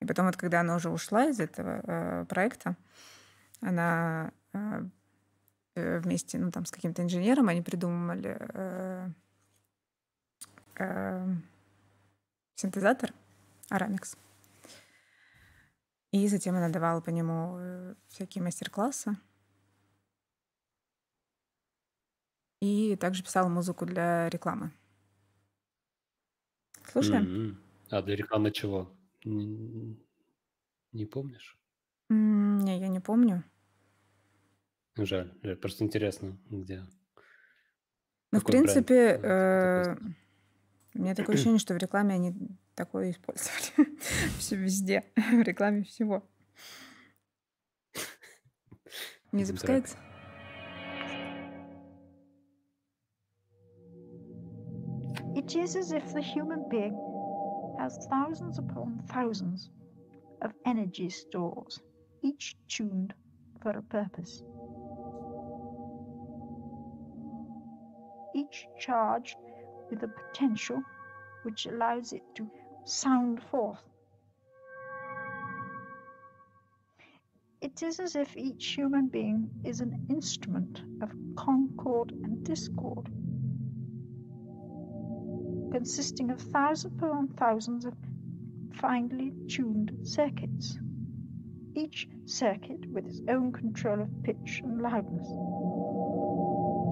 И 0.00 0.04
потом 0.04 0.26
вот, 0.26 0.36
когда 0.36 0.60
она 0.60 0.76
уже 0.76 0.90
ушла 0.90 1.26
из 1.26 1.40
этого 1.40 1.80
э, 1.84 2.24
проекта, 2.26 2.76
она 3.60 4.32
э, 4.52 4.82
э 5.76 5.98
вместе, 6.00 6.38
ну, 6.38 6.50
там, 6.50 6.66
с 6.66 6.70
каким-то 6.70 7.02
инженером, 7.02 7.48
они 7.48 7.62
придумали 7.62 8.36
э, 8.38 9.08
э, 10.78 11.34
синтезатор 12.54 13.12
Aramix. 13.70 14.16
И 16.10 16.26
затем 16.28 16.56
она 16.56 16.68
давала 16.68 17.00
по 17.00 17.10
нему 17.10 17.56
э, 17.58 17.94
всякие 18.08 18.42
мастер-классы. 18.42 19.16
И 22.60 22.96
также 22.96 23.22
писала 23.22 23.48
музыку 23.48 23.86
для 23.86 24.28
рекламы. 24.28 24.72
Слушаем? 26.90 27.24
М-м. 27.24 27.62
А 27.90 28.02
для 28.02 28.16
рекламы 28.16 28.50
чего? 28.50 28.90
Не, 29.24 29.96
не 30.92 31.06
помнишь? 31.06 31.58
Не, 32.08 32.78
я 32.78 32.88
не 32.88 33.00
помню. 33.00 33.44
Жаль, 34.96 35.32
жаль. 35.42 35.56
Просто 35.56 35.84
интересно, 35.84 36.38
где. 36.50 36.84
Ну, 38.32 38.40
в 38.40 38.44
принципе, 38.44 38.94
э, 38.94 39.20
э, 39.22 39.96
у 40.94 40.98
меня 40.98 41.14
такое 41.14 41.34
ощущение, 41.34 41.58
что 41.58 41.74
в 41.74 41.78
рекламе 41.78 42.14
они 42.14 42.34
такое 42.74 43.10
использовали. 43.10 43.96
Все 44.38 44.56
везде. 44.56 45.04
В 45.16 45.42
рекламе 45.42 45.84
всего. 45.84 46.28
Не 49.32 49.44
запускается? 49.44 49.96
It 55.38 55.54
is 55.54 55.76
as 55.76 55.92
if 55.92 56.12
the 56.12 56.20
human 56.20 56.68
being 56.68 56.98
has 57.78 58.08
thousands 58.10 58.58
upon 58.58 58.98
thousands 59.06 59.70
of 60.42 60.52
energy 60.66 61.08
stores, 61.10 61.80
each 62.22 62.56
tuned 62.66 63.14
for 63.62 63.70
a 63.70 63.82
purpose. 63.82 64.42
Each 68.34 68.66
charged 68.80 69.36
with 69.88 70.02
a 70.02 70.08
potential 70.08 70.82
which 71.44 71.66
allows 71.66 72.12
it 72.12 72.24
to 72.34 72.50
sound 72.84 73.40
forth. 73.40 73.84
It 77.60 77.80
is 77.84 78.00
as 78.00 78.16
if 78.16 78.36
each 78.36 78.74
human 78.74 79.06
being 79.06 79.48
is 79.62 79.80
an 79.80 80.04
instrument 80.10 80.82
of 81.00 81.12
concord 81.36 82.10
and 82.10 82.42
discord 82.42 83.08
consisting 85.78 86.32
of 86.32 86.40
thousands 86.40 86.92
upon 86.96 87.28
thousands 87.28 87.84
of 87.84 87.94
finely 88.72 89.32
tuned 89.48 89.92
circuits, 90.02 90.76
each 91.76 92.08
circuit 92.24 92.84
with 92.90 93.06
its 93.06 93.22
own 93.28 93.52
control 93.52 94.00
of 94.00 94.08
pitch 94.24 94.60
and 94.64 94.82
loudness, 94.82 95.28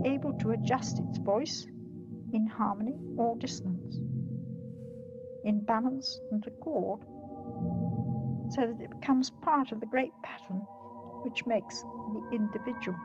able 0.05 0.32
to 0.39 0.53
adjust 0.53 1.01
its 1.01 1.18
voice 1.18 1.66
in 2.32 2.47
harmony 2.47 2.95
or 3.16 3.34
dissonance, 3.39 3.97
in 5.43 5.59
balance 5.64 6.20
and 6.30 6.47
accord, 6.47 7.01
so 8.51 8.68
that 8.68 8.80
it 8.80 9.01
becomes 9.01 9.30
part 9.30 9.72
of 9.72 9.80
the 9.80 9.87
great 9.87 10.12
pattern 10.22 10.59
which 11.24 11.45
makes 11.45 11.82
the 11.82 12.28
individual. 12.32 12.97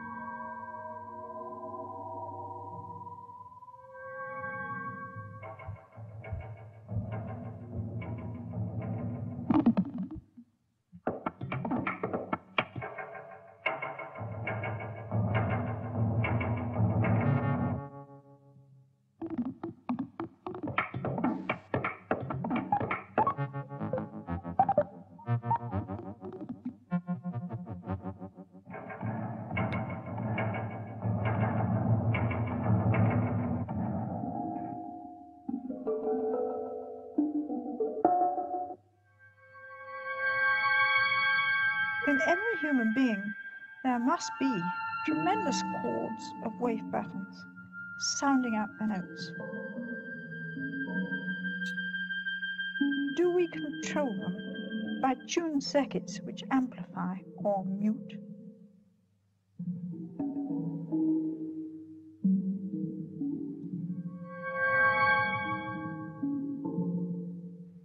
Must 44.12 44.32
be 44.41 44.62
tremendous 45.05 45.64
chords 45.82 46.34
of 46.43 46.51
wave 46.59 46.84
patterns 46.91 47.45
sounding 47.97 48.57
out 48.57 48.68
their 48.78 48.89
notes. 48.89 49.32
Do 53.16 53.32
we 53.32 53.47
control 53.47 54.14
them 54.14 54.99
by 55.01 55.16
tuned 55.30 55.64
circuits 55.64 56.20
which 56.26 56.43
amplify 56.51 57.16
or 57.38 57.64
mute? 57.64 58.18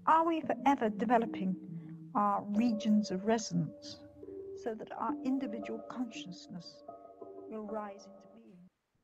Are 0.09 0.27
we 0.27 0.41
forever 0.41 0.89
developing 0.89 1.55
our 2.17 2.43
regions 2.57 3.13
of 3.13 3.25
resonance 3.25 4.01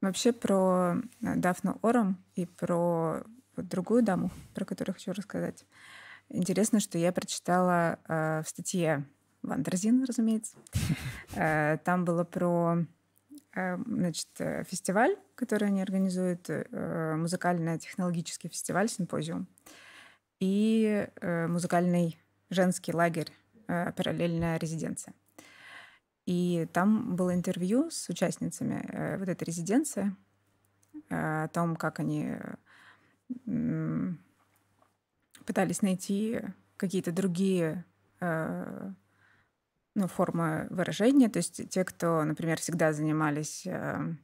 Вообще 0.00 0.32
про 0.32 0.96
э, 1.22 1.36
Дафну 1.36 1.78
Ором 1.82 2.22
и 2.34 2.44
про 2.44 3.22
другую 3.56 4.02
даму, 4.02 4.30
про 4.54 4.64
которую 4.64 4.94
хочу 4.94 5.12
рассказать. 5.12 5.64
Интересно, 6.28 6.80
что 6.80 6.98
я 6.98 7.12
прочитала 7.12 7.98
э, 8.08 8.42
в 8.42 8.48
статье 8.48 9.04
Вандерзин, 9.42 10.04
разумеется. 10.04 10.56
Э, 11.34 11.78
там 11.84 12.04
было 12.04 12.24
про 12.24 12.84
э, 13.54 13.78
значит, 13.86 14.28
фестиваль, 14.68 15.16
который 15.34 15.68
они 15.68 15.80
организуют, 15.80 16.50
э, 16.50 17.14
музыкально-технологический 17.16 18.48
фестиваль, 18.48 18.88
симпозиум, 18.88 19.46
и 20.40 21.08
э, 21.20 21.46
музыкальный 21.46 22.18
женский 22.50 22.92
лагерь, 22.92 23.30
э, 23.68 23.92
параллельная 23.92 24.58
резиденция. 24.58 25.14
И 26.26 26.68
там 26.72 27.16
было 27.16 27.34
интервью 27.34 27.90
с 27.90 28.08
участницами 28.08 28.84
э, 28.88 29.18
вот 29.18 29.28
этой 29.28 29.44
резиденции 29.44 30.14
э, 31.10 31.44
о 31.44 31.48
том, 31.48 31.76
как 31.76 32.00
они 32.00 32.36
пытались 35.44 35.82
найти 35.82 36.40
какие-то 36.76 37.12
другие 37.12 37.84
э, 38.20 38.90
ну, 39.94 40.08
формы 40.08 40.66
выражения. 40.70 41.28
То 41.28 41.38
есть 41.38 41.68
те, 41.68 41.84
кто, 41.84 42.24
например, 42.24 42.58
всегда 42.58 42.92
занимались 42.92 43.66
э, 43.66 44.14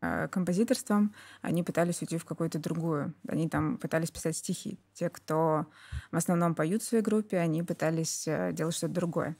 э, 0.00 0.28
композиторством, 0.28 1.14
они 1.40 1.62
пытались 1.62 2.02
уйти 2.02 2.18
в 2.18 2.24
какую-то 2.24 2.58
другую. 2.58 3.14
Они 3.26 3.48
там 3.48 3.78
пытались 3.78 4.10
писать 4.10 4.36
стихи. 4.36 4.78
Те, 4.94 5.08
кто 5.10 5.66
в 6.10 6.16
основном 6.16 6.54
поют 6.54 6.82
в 6.82 6.86
своей 6.86 7.02
группе, 7.02 7.38
они 7.38 7.62
пытались 7.62 8.24
делать 8.52 8.74
что-то 8.74 8.94
другое. 8.94 9.36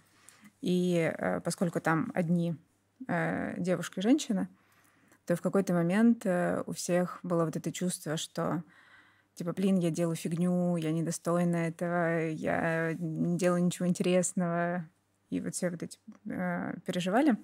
И 0.61 1.13
э, 1.17 1.41
поскольку 1.41 1.81
там 1.81 2.11
одни 2.15 2.57
э, 3.07 3.55
девушка 3.59 4.01
и 4.01 4.03
женщина, 4.03 4.49
то 5.27 5.37
в 5.37 5.43
какой-то 5.43 5.73
момент 5.73 6.23
э, 6.25 6.63
у 6.67 6.73
всех 6.73 7.21
было 7.23 7.45
вот 7.45 7.57
это 7.57 7.71
чувство, 7.71 8.17
что 8.17 8.63
типа, 9.35 9.53
блин, 9.53 9.79
я 9.79 9.91
делаю 9.91 10.17
фигню, 10.17 10.77
я 10.77 10.91
недостойна 10.91 11.69
этого, 11.69 12.29
я 12.29 12.95
не 12.99 13.39
делаю 13.39 13.65
ничего 13.65 13.87
интересного. 13.87 14.89
И 15.31 15.41
вот 15.41 15.55
все 15.55 15.71
вот 15.71 15.83
эти 15.83 15.99
э, 16.29 16.75
переживали. 16.85 17.37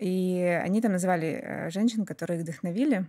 И 0.00 0.40
они 0.40 0.80
там 0.80 0.92
называли 0.92 1.40
э, 1.40 1.70
женщин, 1.70 2.04
которые 2.04 2.38
их 2.38 2.44
вдохновили. 2.44 3.06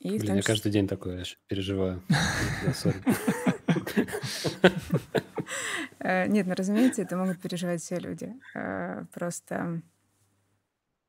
И 0.00 0.10
Блин, 0.10 0.26
том 0.26 0.36
я 0.36 0.42
каждый 0.42 0.72
день 0.72 0.88
такое 0.88 1.24
переживаю. 1.46 2.02
Э, 6.02 6.26
Нет, 6.26 6.46
ну, 6.46 6.54
разумеется, 6.54 7.02
это 7.02 7.16
могут 7.16 7.40
переживать 7.40 7.80
все 7.80 7.96
люди. 7.98 8.34
Э, 8.54 9.04
Просто 9.12 9.80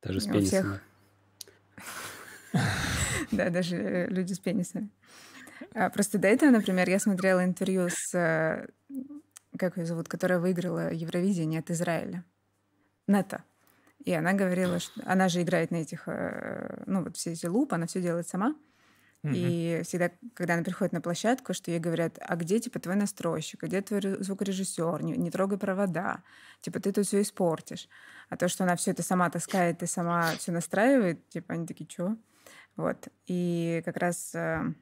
Даже 0.02 0.20
с 0.22 0.28
У 0.28 0.32
пенисами. 0.32 0.62
всех- 0.62 0.84
Да, 3.32 3.50
даже 3.50 3.76
э, 3.78 4.08
люди 4.10 4.34
с 4.34 4.40
пенисами. 4.40 4.90
А, 5.74 5.90
Просто 5.90 6.18
до 6.20 6.28
этого, 6.28 6.52
например, 6.52 6.90
я 6.90 7.00
смотрела 7.00 7.44
интервью 7.44 7.88
с, 7.90 8.68
как 9.58 9.78
ее 9.78 9.86
зовут, 9.86 10.08
которая 10.08 10.40
выиграла 10.40 10.92
Евровидение 10.94 11.60
от 11.62 11.72
Израиля. 11.72 12.24
Нета. 13.08 13.44
И 14.06 14.12
она 14.14 14.34
говорила, 14.34 14.80
что 14.80 15.02
она 15.06 15.30
же 15.30 15.42
играет 15.42 15.72
на 15.72 15.78
этих, 15.78 16.08
ну 16.86 17.04
вот 17.04 17.16
все 17.16 17.32
эти 17.32 17.46
луп, 17.46 17.74
она 17.74 17.86
все 17.88 18.02
делает 18.02 18.28
сама. 18.28 18.56
Мгм. 19.24 19.34
И 19.36 19.82
всегда, 19.86 20.12
когда 20.34 20.56
она 20.56 20.64
приходит 20.64 20.92
на 20.92 21.00
площадку, 21.00 21.54
что 21.54 21.72
ей 21.72 21.80
говорят, 21.80 22.18
а 22.20 22.36
где, 22.36 22.60
типа, 22.60 22.80
твой 22.80 22.96
настройщик, 22.96 23.64
а 23.64 23.68
где 23.68 23.82
твой 23.82 24.02
ре- 24.02 24.22
звукорежиссер, 24.22 25.02
не, 25.02 25.14
не 25.14 25.32
трогай 25.32 25.58
провода, 25.58 26.24
типа, 26.62 26.82
ты 26.82 26.92
тут 26.92 27.06
все 27.08 27.22
испортишь. 27.22 27.88
А 28.30 28.36
то, 28.36 28.50
что 28.50 28.66
она 28.66 28.76
все 28.76 28.92
это 28.92 29.02
сама 29.02 29.30
таскает 29.30 29.82
и 29.82 29.86
сама 29.86 30.32
все 30.38 30.52
настраивает, 30.52 31.28
типа, 31.30 31.54
они 31.54 31.66
такие, 31.66 31.90
что? 31.90 32.18
Вот. 32.76 33.08
И 33.26 33.82
как 33.86 33.96
раз 33.96 34.36
э, 34.36 34.74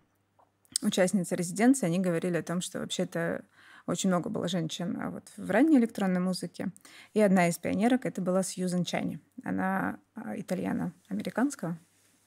участницы 0.82 1.36
резиденции, 1.36 1.86
они 1.86 2.00
говорили 2.00 2.38
о 2.38 2.44
том, 2.44 2.62
что 2.62 2.80
вообще-то 2.80 3.46
очень 3.86 4.10
много 4.10 4.30
было 4.30 4.48
женщин 4.48 4.98
а 5.02 5.10
вот 5.10 5.32
в 5.38 5.50
ранней 5.50 5.78
электронной 5.78 6.20
музыке. 6.20 6.70
И 7.14 7.22
одна 7.22 7.48
из 7.48 7.58
пионерок 7.58 8.06
это 8.06 8.22
была 8.22 8.44
Сьюзен 8.44 8.86
Чайни. 8.86 9.20
Она 9.44 10.00
а, 10.16 10.40
итальяно-американского 10.40 11.78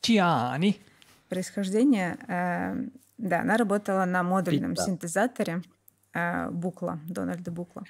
Чиани. 0.00 0.80
Происхождения. 1.28 2.18
Э, 2.28 2.88
да, 3.18 3.40
она 3.40 3.56
работала 3.56 4.04
на 4.04 4.22
модульном 4.22 4.76
синтезаторе 4.76 5.62
э, 6.12 6.50
Букла, 6.50 7.00
Дональда 7.08 7.50
Букла. 7.50 7.84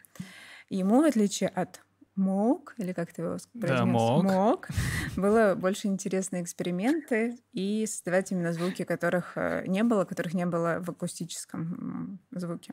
Ему, 0.68 1.02
в 1.02 1.04
отличие 1.04 1.48
от 1.48 1.80
МОК, 2.16 2.74
или 2.78 2.92
как 2.92 3.12
ты 3.12 3.22
его 3.22 3.36
Да, 3.54 3.66
произнес? 3.66 3.94
Moog. 3.94 4.22
МОК, 4.22 4.68
было 5.16 5.54
больше 5.56 5.88
интересные 5.88 6.42
эксперименты 6.42 7.38
и 7.52 7.86
создавать 7.86 8.30
именно 8.30 8.52
звуки, 8.52 8.84
которых 8.84 9.32
э, 9.36 9.64
не 9.66 9.82
было, 9.82 10.04
которых 10.04 10.34
не 10.34 10.46
было 10.46 10.78
в 10.80 10.90
акустическом 10.90 12.20
звуке. 12.30 12.72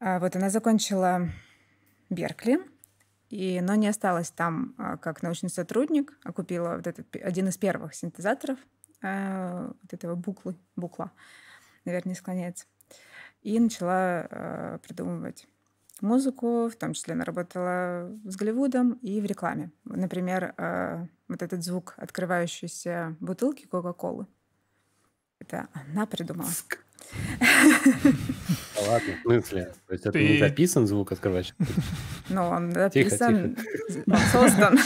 А 0.00 0.18
вот 0.18 0.36
она 0.36 0.50
закончила 0.50 1.28
Беркли, 2.10 2.60
и, 3.30 3.60
но 3.60 3.74
не 3.74 3.88
осталась 3.88 4.30
там 4.30 4.74
а, 4.78 4.96
как 4.96 5.22
научный 5.22 5.50
сотрудник, 5.50 6.16
а 6.24 6.32
купила 6.32 6.76
вот 6.76 6.86
этот 6.86 7.14
один 7.16 7.48
из 7.48 7.58
первых 7.58 7.94
синтезаторов 7.94 8.58
а, 9.02 9.72
вот 9.82 9.92
этого 9.92 10.14
буклы, 10.14 10.56
букла, 10.76 11.12
наверное, 11.84 12.14
склоняется. 12.14 12.66
И 13.42 13.58
начала 13.58 14.26
а, 14.30 14.78
придумывать 14.78 15.46
музыку, 16.00 16.68
в 16.68 16.76
том 16.76 16.94
числе 16.94 17.14
она 17.14 17.24
работала 17.24 18.10
с 18.24 18.36
Голливудом 18.36 18.92
и 19.02 19.20
в 19.20 19.24
рекламе. 19.24 19.70
Например, 19.84 20.54
а, 20.56 21.06
вот 21.28 21.42
этот 21.42 21.62
звук 21.64 21.94
открывающейся 21.96 23.16
бутылки 23.20 23.66
Кока-Колы. 23.66 24.26
Это 25.38 25.68
она 25.72 26.06
придумала. 26.06 26.50
Ладно, 28.86 29.14
в 29.18 29.22
смысле? 29.22 29.72
То 29.86 29.92
есть 29.92 30.06
это 30.06 30.18
не 30.18 30.38
записан 30.38 30.86
звук 30.86 31.12
открываешь? 31.12 31.54
Ну, 32.30 32.48
он 32.48 32.72
Тихо, 32.72 32.80
написан, 32.82 33.56
он 34.06 34.18
создан. 34.32 34.78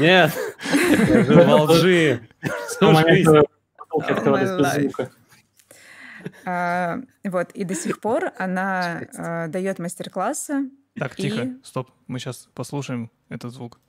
Нет, 0.00 0.32
во 1.28 1.62
лжи. 1.64 2.20
А, 6.44 7.00
Вот, 7.24 7.50
и 7.52 7.64
до 7.64 7.74
сих 7.74 8.00
пор 8.00 8.32
она 8.38 9.02
а, 9.16 9.48
дает 9.48 9.78
мастер-классы. 9.78 10.70
Так, 10.98 11.16
тихо, 11.16 11.48
стоп. 11.64 11.90
Мы 12.06 12.18
сейчас 12.18 12.48
послушаем 12.54 13.10
этот 13.28 13.52
звук. 13.52 13.80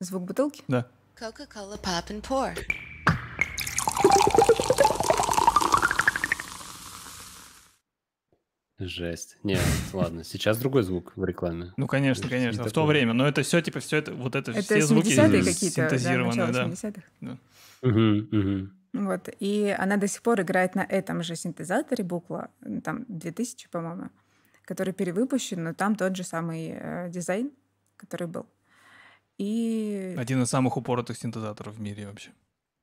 Звук 0.00 0.24
бутылки? 0.24 0.62
Да. 0.68 0.86
Coca-Cola 1.16 1.76
Pop 1.82 2.10
and 2.10 2.22
Pour. 2.22 2.54
Жесть. 8.78 9.38
Нет, 9.42 9.60
ладно, 9.92 10.22
сейчас 10.22 10.58
другой 10.58 10.84
звук 10.84 11.12
в 11.16 11.24
рекламе. 11.24 11.72
Ну, 11.76 11.88
конечно, 11.88 12.20
Это 12.22 12.30
конечно, 12.30 12.62
в 12.62 12.66
то 12.66 12.70
такое. 12.70 12.86
время. 12.86 13.12
Но 13.12 13.26
это 13.26 13.42
все, 13.42 13.60
типа, 13.60 13.80
все 13.80 13.96
это, 13.96 14.14
вот 14.14 14.36
это, 14.36 14.52
Это 14.52 14.62
все 14.62 14.82
звуки 14.82 15.08
70-е 15.08 15.42
какие-то, 15.44 15.76
да, 15.82 15.88
синтезированные, 15.88 16.46
начало 16.46 16.52
да. 16.52 16.64
70-х. 16.66 17.38
Мгм, 17.82 18.28
мгм. 18.30 18.72
Вот, 18.92 19.28
и 19.40 19.74
она 19.78 19.96
до 19.96 20.06
сих 20.06 20.22
пор 20.22 20.40
играет 20.40 20.74
на 20.74 20.82
этом 20.82 21.22
же 21.22 21.34
синтезаторе 21.36 22.04
букла, 22.04 22.50
там 22.84 23.04
2000, 23.08 23.68
по-моему, 23.68 24.10
который 24.64 24.92
перевыпущен, 24.92 25.62
но 25.62 25.74
там 25.74 25.94
тот 25.96 26.16
же 26.16 26.22
самый 26.22 26.70
э, 26.70 27.10
дизайн, 27.10 27.50
который 27.96 28.28
был. 28.28 28.46
И 29.38 30.14
Один 30.16 30.42
из 30.42 30.48
самых 30.48 30.76
упоротых 30.76 31.16
синтезаторов 31.16 31.74
в 31.74 31.80
мире 31.80 32.06
вообще. 32.06 32.30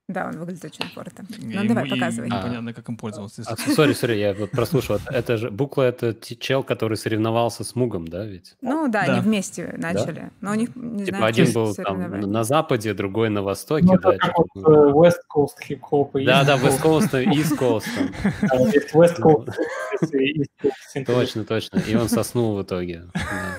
Да, 0.08 0.28
он 0.28 0.38
выглядит 0.38 0.64
очень 0.66 0.86
упорото. 0.86 1.24
И 1.40 1.46
Ну, 1.46 1.68
давай, 1.68 1.86
ему- 1.86 1.96
и 1.96 2.00
показывай. 2.00 2.28
непонятно, 2.28 2.74
как 2.74 2.88
им 2.90 2.96
пользоваться. 2.98 3.42
А, 3.48 3.52
если- 3.58 3.74
сори, 3.74 3.94
сори, 3.94 4.18
я 4.18 4.34
вот 4.40 4.52
прослушал. 4.52 5.00
Это- 5.10 5.38
же 5.38 5.50
Букла, 5.50 5.84
это 5.84 6.14
чел, 6.40 6.64
который 6.64 6.96
соревновался 6.96 7.64
с 7.64 7.76
Мугом, 7.76 8.08
да, 8.08 8.24
ведь? 8.26 8.56
Ну 8.62 8.88
да, 8.88 9.06
Да. 9.06 9.14
они 9.14 9.22
вместе 9.22 9.74
начали. 9.78 10.30
Но 10.42 10.52
у 10.52 10.54
них, 10.56 10.76
не 10.76 11.06
Типа 11.06 11.18
знаю, 11.18 11.30
один 11.32 11.52
был 11.54 11.74
там 11.76 12.20
на 12.32 12.44
западе, 12.44 12.94
другой 12.94 13.30
на 13.30 13.42
востоке, 13.42 13.86
Ну, 13.86 13.98
да. 13.98 14.10
это 14.14 14.20
как 14.20 14.36
типа, 14.36 14.46
вот 14.54 14.78
э, 14.78 14.92
West 14.92 15.22
Coast 15.36 15.60
хип-хоп 15.64 16.16
и 16.18 16.26
Да, 16.26 16.42
East 16.42 16.46
да, 16.46 16.56
Coast. 16.58 16.82
West 16.82 16.84
Coast 16.84 17.24
и 17.24 17.42
East 17.42 17.58
Coast. 17.58 17.86
Есть 18.76 18.94
West 18.94 19.20
Coast 19.20 19.54
и 20.14 20.42
East 20.42 20.50
Coast 20.64 20.72
синтез. 20.94 21.16
Точно, 21.16 21.46
точно. 21.46 21.80
И 21.80 21.96
он 21.96 22.10
соснул 22.10 22.56
в 22.56 22.62
итоге. 22.64 23.06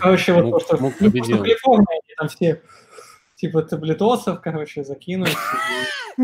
Короче, 0.00 0.32
вот 0.32 0.50
то, 0.50 0.60
что 0.60 0.76
Мук 0.82 0.96
победил. 0.98 1.38
в 1.38 1.42
Калифорнии 1.42 1.86
там 2.16 2.28
все 2.28 2.60
типа 3.36 3.62
таблетосов, 3.62 4.40
короче, 4.40 4.82
закинули. 4.84 5.30
и 6.18 6.22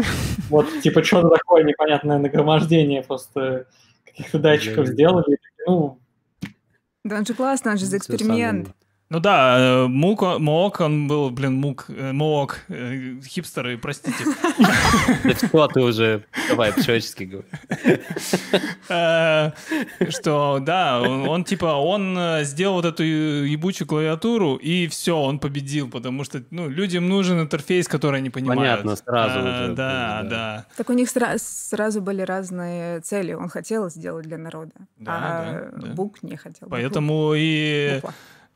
Вот, 0.51 0.67
типа, 0.83 1.03
что-то 1.05 1.29
такое 1.29 1.63
непонятное 1.65 2.19
нагромождение 2.19 3.03
просто 3.03 3.67
каких-то 4.05 4.39
датчиков 4.39 4.87
Да. 4.87 4.93
сделали. 4.93 5.39
Ну, 5.67 5.99
Да 7.05 7.17
он 7.19 7.27
же 7.27 7.35
классно, 7.35 7.73
он 7.73 7.79
же 7.79 7.85
за 7.87 7.99
Всё 7.99 8.15
эксперимент. 8.15 8.69
Ну 9.13 9.21
да, 9.21 9.59
э, 9.59 9.87
Мук, 9.89 10.23
Моок, 10.39 10.81
он 10.81 11.07
был, 11.07 11.29
блин, 11.31 11.53
Мук, 11.57 11.85
э, 11.89 12.13
Моок, 12.13 12.61
э, 12.69 13.21
хипстеры, 13.23 13.77
простите. 13.77 14.25
Да 15.25 15.35
все, 15.35 15.69
ты 15.69 15.81
уже... 15.81 16.25
Давай, 16.49 16.73
по-человечески 16.73 17.25
говори. 17.25 17.47
Что, 20.11 20.61
да, 20.63 21.01
он, 21.03 21.45
типа, 21.45 21.67
он 21.67 22.19
сделал 22.45 22.77
вот 22.77 22.87
эту 22.87 23.03
ебучую 23.03 23.87
клавиатуру, 23.87 24.57
и 24.57 24.87
все, 24.87 25.15
он 25.15 25.39
победил, 25.39 25.91
потому 25.91 26.25
что, 26.25 26.43
ну, 26.51 26.71
людям 26.71 27.07
нужен 27.07 27.39
интерфейс, 27.39 27.89
который 27.89 28.21
они 28.21 28.31
понимают. 28.31 28.83
Понятно, 28.83 28.97
сразу 28.97 29.41
уже, 29.41 29.75
Да, 29.75 30.23
да. 30.25 30.67
Так 30.77 30.89
у 30.89 30.95
них 30.95 31.09
сра- 31.15 31.37
сразу 31.39 32.01
были 32.01 32.23
разные 32.23 33.01
цели. 33.01 33.35
Он 33.35 33.51
хотел 33.51 33.91
сделать 33.91 34.27
для 34.27 34.39
народа, 34.39 34.73
Да, 34.99 35.13
а. 35.13 35.95
Бук 35.95 36.23
не 36.23 36.37
хотел. 36.37 36.69
Поэтому 36.71 37.35
и 37.37 38.01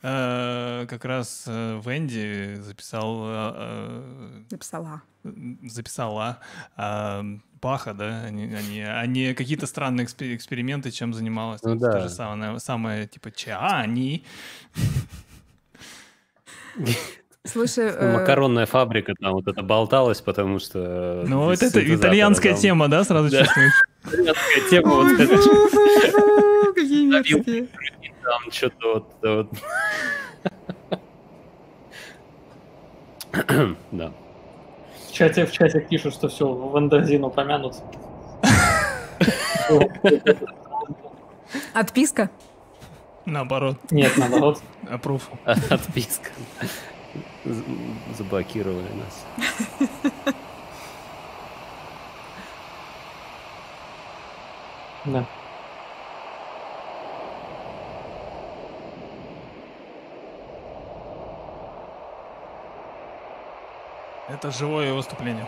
как 0.02 1.04
раз 1.04 1.44
э, 1.46 1.80
Венди 1.84 2.54
записал, 2.60 3.22
э, 3.26 4.02
записала. 4.50 5.02
э, 5.24 5.30
записала 5.64 6.38
э, 6.76 7.22
Баха, 7.60 7.94
да, 7.94 8.22
они, 8.24 8.44
они, 8.54 8.82
они 8.82 9.34
какие-то 9.34 9.66
странные 9.66 10.06
экспе- 10.06 10.34
эксперименты, 10.36 10.90
чем 10.90 11.12
занималась. 11.14 11.62
Ну 11.62 11.74
То 11.78 11.92
да. 11.92 12.00
же 12.02 12.08
самое, 12.10 12.60
самое 12.60 13.06
типа 13.08 13.30
Чани. 13.32 14.24
Слушай, 17.44 17.92
Ну, 17.92 17.98
э, 18.08 18.12
Макаронная 18.14 18.66
фабрика 18.66 19.14
там 19.20 19.32
вот 19.34 19.46
это 19.46 19.62
болталась, 19.62 20.20
потому 20.20 20.58
что... 20.58 21.24
Ну, 21.26 21.44
вот 21.44 21.62
это 21.62 21.94
итальянская 21.94 22.52
там. 22.52 22.60
тема, 22.60 22.88
да, 22.88 23.04
сразу 23.04 23.30
Да. 23.30 23.44
чувствуешь? 23.44 23.72
Итальянская 24.04 24.70
тема 24.70 24.94
вот 24.94 25.12
эта, 25.12 26.72
Какие 26.74 27.06
мерзкие. 27.06 27.68
Там 28.26 28.50
что-то 28.50 28.94
вот... 28.94 29.06
вот. 29.22 29.48
Да. 33.92 34.12
в 35.08 35.12
чате, 35.12 35.46
в 35.46 35.52
чате 35.52 35.80
пишут, 35.80 36.14
что 36.14 36.28
все, 36.28 36.50
Вандерзин 36.50 37.24
упомянут. 37.24 37.76
Отписка? 41.74 42.30
Наоборот, 43.24 43.76
Нет, 43.90 44.16
наоборот. 44.16 44.62
approve. 44.84 45.22
Отписка. 45.44 46.30
Заблокировали 48.16 48.88
нас. 48.94 49.26
Да. 55.04 55.24
Это 64.28 64.50
живое 64.50 64.92
выступление. 64.92 65.46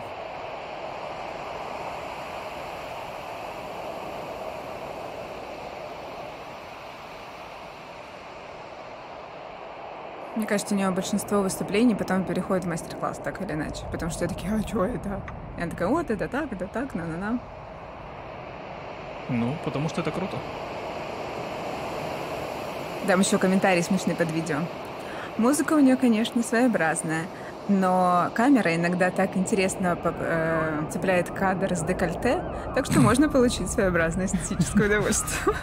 Мне 10.37 10.47
кажется, 10.47 10.73
у 10.73 10.77
нее 10.77 10.89
большинство 10.91 11.41
выступлений 11.41 11.93
потом 11.93 12.23
переходит 12.23 12.63
в 12.63 12.69
мастер-класс, 12.69 13.19
так 13.21 13.41
или 13.41 13.51
иначе. 13.51 13.83
Потому 13.91 14.09
что 14.11 14.23
я 14.23 14.29
такие, 14.29 14.53
а 14.53 14.65
что 14.65 14.85
это? 14.85 15.19
Она 15.57 15.69
такая, 15.69 15.89
вот 15.89 16.09
это 16.09 16.29
так, 16.29 16.53
это 16.53 16.65
так, 16.67 16.95
на-на-на. 16.95 17.39
Ну, 19.27 19.57
потому 19.65 19.89
что 19.89 19.99
это 19.99 20.11
круто. 20.11 20.37
Дам 23.05 23.19
еще 23.19 23.37
комментарий 23.37 23.83
смешный 23.83 24.15
под 24.15 24.31
видео. 24.31 24.59
Музыка 25.37 25.73
у 25.73 25.79
нее, 25.79 25.97
конечно, 25.97 26.41
своеобразная. 26.41 27.25
Но 27.69 28.29
камера 28.33 28.75
иногда 28.75 29.11
так 29.11 29.37
интересно 29.37 29.97
э, 30.03 30.81
цепляет 30.91 31.29
кадр 31.31 31.75
с 31.75 31.81
декольте, 31.83 32.43
так 32.75 32.85
что 32.85 32.99
можно 32.99 33.29
получить 33.29 33.69
своеобразное 33.69 34.25
эстетическое 34.25 34.87
удовольствие. 34.87 35.55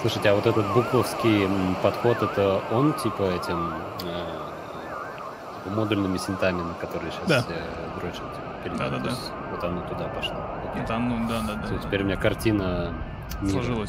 Слушайте, 0.00 0.28
а 0.30 0.34
вот 0.34 0.46
этот 0.46 0.66
буковский 0.74 1.48
подход, 1.82 2.22
это 2.22 2.60
он 2.70 2.92
типа 2.92 3.22
этим 3.22 3.72
э, 4.04 5.70
модульными 5.70 6.18
синтами, 6.18 6.60
на 6.60 6.74
которые 6.74 7.10
сейчас 7.10 7.26
Да. 7.26 7.42
все 7.42 7.54
дрочат? 7.98 8.22
типа? 8.64 8.76
Да-да-да. 8.76 9.04
То 9.04 9.08
есть 9.10 9.32
Вот 9.50 9.64
оно 9.64 9.80
туда 9.82 10.08
пошло. 10.08 10.36
Это, 10.76 10.98
ну, 10.98 11.26
да, 11.26 11.40
да, 11.46 11.54
да. 11.54 11.62
Всё, 11.66 11.76
да. 11.76 11.82
теперь 11.82 12.02
у 12.02 12.04
меня 12.04 12.16
картина 12.16 12.92
мира, 13.40 13.56
м, 13.62 13.86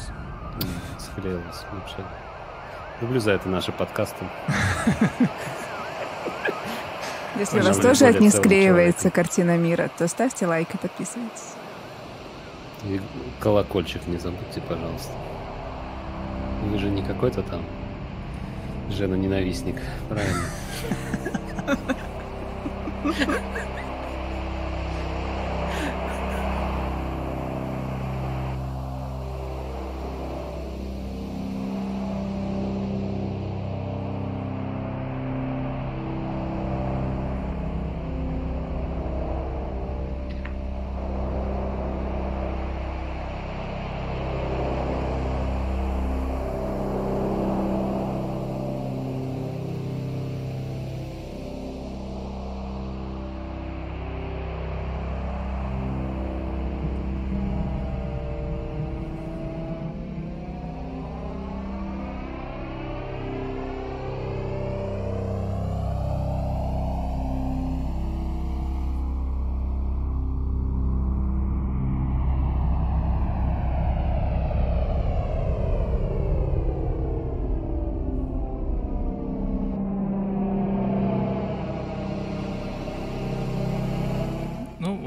склеилась 0.98 1.64
вообще. 1.72 1.96
Люблю 3.00 3.20
за 3.20 3.32
это 3.32 3.48
наши 3.48 3.72
подкасты. 3.72 4.24
Если 7.38 7.60
у 7.60 7.62
вас 7.62 7.76
тоже 7.76 8.06
от 8.06 8.20
них 8.20 8.32
склеивается 8.32 9.10
картина 9.10 9.58
мира, 9.58 9.90
то 9.98 10.08
ставьте 10.08 10.46
лайк 10.46 10.74
и 10.74 10.78
подписывайтесь. 10.78 11.52
И 12.84 12.98
колокольчик 13.40 14.06
не 14.06 14.16
забудьте, 14.16 14.62
пожалуйста. 14.62 15.12
Вы 16.62 16.78
же 16.78 16.88
не 16.88 17.02
какой-то 17.02 17.42
там 17.42 17.62
жена-ненавистник, 18.88 19.76
правильно? 20.08 20.44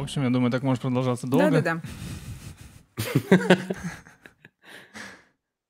общем, 0.10 0.24
я 0.24 0.30
думаю, 0.30 0.52
так 0.52 0.64
может 0.64 0.82
продолжаться 0.82 1.28
долго. 1.28 1.62
Да-да-да. 1.62 1.82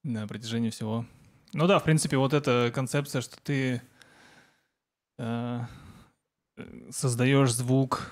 На 0.03 0.27
протяжении 0.27 0.69
всего. 0.69 1.05
Ну 1.53 1.67
да, 1.67 1.79
в 1.79 1.83
принципе, 1.83 2.17
вот 2.17 2.33
эта 2.33 2.71
концепция, 2.73 3.21
что 3.21 3.37
ты 3.41 3.81
э, 5.17 5.59
создаешь 6.89 7.53
звук 7.53 8.11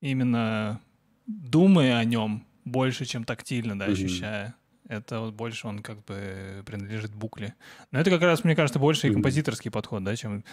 именно 0.00 0.80
думая 1.26 1.96
о 1.96 2.04
нем 2.04 2.46
больше, 2.64 3.04
чем 3.04 3.24
тактильно, 3.24 3.78
да, 3.78 3.86
ощущая. 3.86 4.54
Это 4.88 5.20
вот 5.20 5.34
больше 5.34 5.66
он 5.66 5.78
как 5.78 6.04
бы 6.04 6.62
принадлежит 6.66 7.14
букле. 7.14 7.54
Но 7.90 7.98
это 8.00 8.10
как 8.10 8.20
раз, 8.20 8.44
мне 8.44 8.54
кажется, 8.54 8.78
больше 8.78 9.08
и 9.08 9.12
композиторский 9.12 9.70
подход, 9.70 10.04
да, 10.04 10.14
чем... 10.14 10.44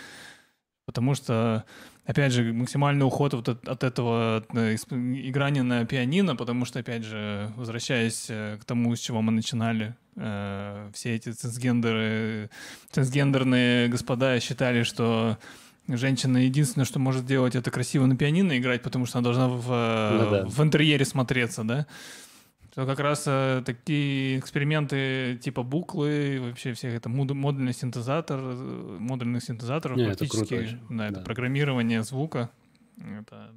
Потому 0.90 1.14
что, 1.14 1.64
опять 2.08 2.32
же, 2.34 2.52
максимальный 2.52 3.06
уход 3.06 3.36
вот 3.36 3.48
от, 3.48 3.68
от 3.68 3.84
этого 3.84 4.44
э, 4.56 4.74
исп- 4.74 5.30
играния 5.30 5.62
на 5.62 5.86
пианино, 5.86 6.36
потому 6.36 6.66
что, 6.66 6.80
опять 6.80 7.04
же, 7.04 7.52
возвращаясь 7.56 8.26
э, 8.30 8.58
к 8.60 8.66
тому, 8.66 8.96
с 8.96 9.00
чего 9.00 9.22
мы 9.22 9.32
начинали, 9.32 9.94
э, 10.16 10.90
все 10.96 11.14
эти 11.16 11.32
цисгендеры, 11.32 12.50
цисгендерные 12.90 13.88
господа 13.88 14.40
считали, 14.40 14.82
что 14.82 15.38
женщина 15.88 16.38
единственное, 16.38 16.86
что 16.86 16.98
может 16.98 17.28
делать, 17.28 17.54
это 17.56 17.70
красиво 17.70 18.08
на 18.08 18.18
пианино 18.18 18.58
играть, 18.58 18.82
потому 18.82 19.06
что 19.06 19.20
она 19.20 19.26
должна 19.26 19.48
в, 19.48 19.68
э, 19.72 20.24
Ну 20.24 20.32
да. 20.32 20.46
в 20.48 20.64
интерьере 20.64 21.06
смотреться, 21.06 21.64
да? 21.64 21.86
Что 22.72 22.86
как 22.86 23.00
раз 23.00 23.24
э, 23.26 23.64
такие 23.66 24.38
эксперименты 24.40 25.40
типа 25.42 25.64
буклы, 25.64 26.36
и 26.36 26.40
вообще 26.40 26.74
всех 26.74 26.94
это 26.94 27.10
мод- 27.10 27.34
модульный 27.34 27.74
синтезатор, 27.74 28.40
э, 28.40 28.98
модульных 29.00 29.44
синтезаторов, 29.44 29.98
Не, 29.98 30.04
это 30.04 30.20
практически, 30.20 30.56
круто 30.56 30.64
очень, 30.64 30.98
да, 30.98 31.06
это 31.08 31.16
да. 31.16 31.22
программирование 31.22 32.04
звука. 32.04 32.52
Это 32.98 33.56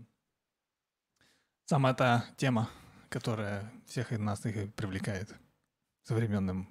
самая 1.66 1.94
та 1.94 2.24
тема, 2.36 2.70
которая 3.10 3.70
всех 3.86 4.12
из 4.12 4.18
нас 4.18 4.46
и 4.46 4.66
привлекает 4.68 5.34
современным. 6.04 6.68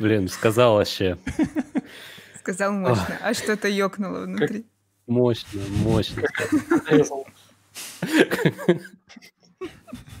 Блин, 0.00 0.28
сказал 0.28 0.74
вообще. 0.74 1.16
Сказал 2.40 2.72
мощно, 2.72 3.18
а 3.22 3.34
что-то 3.34 3.68
ёкнуло 3.68 4.22
внутри. 4.22 4.66
Мощно, 5.06 5.60
мощно. 5.84 6.22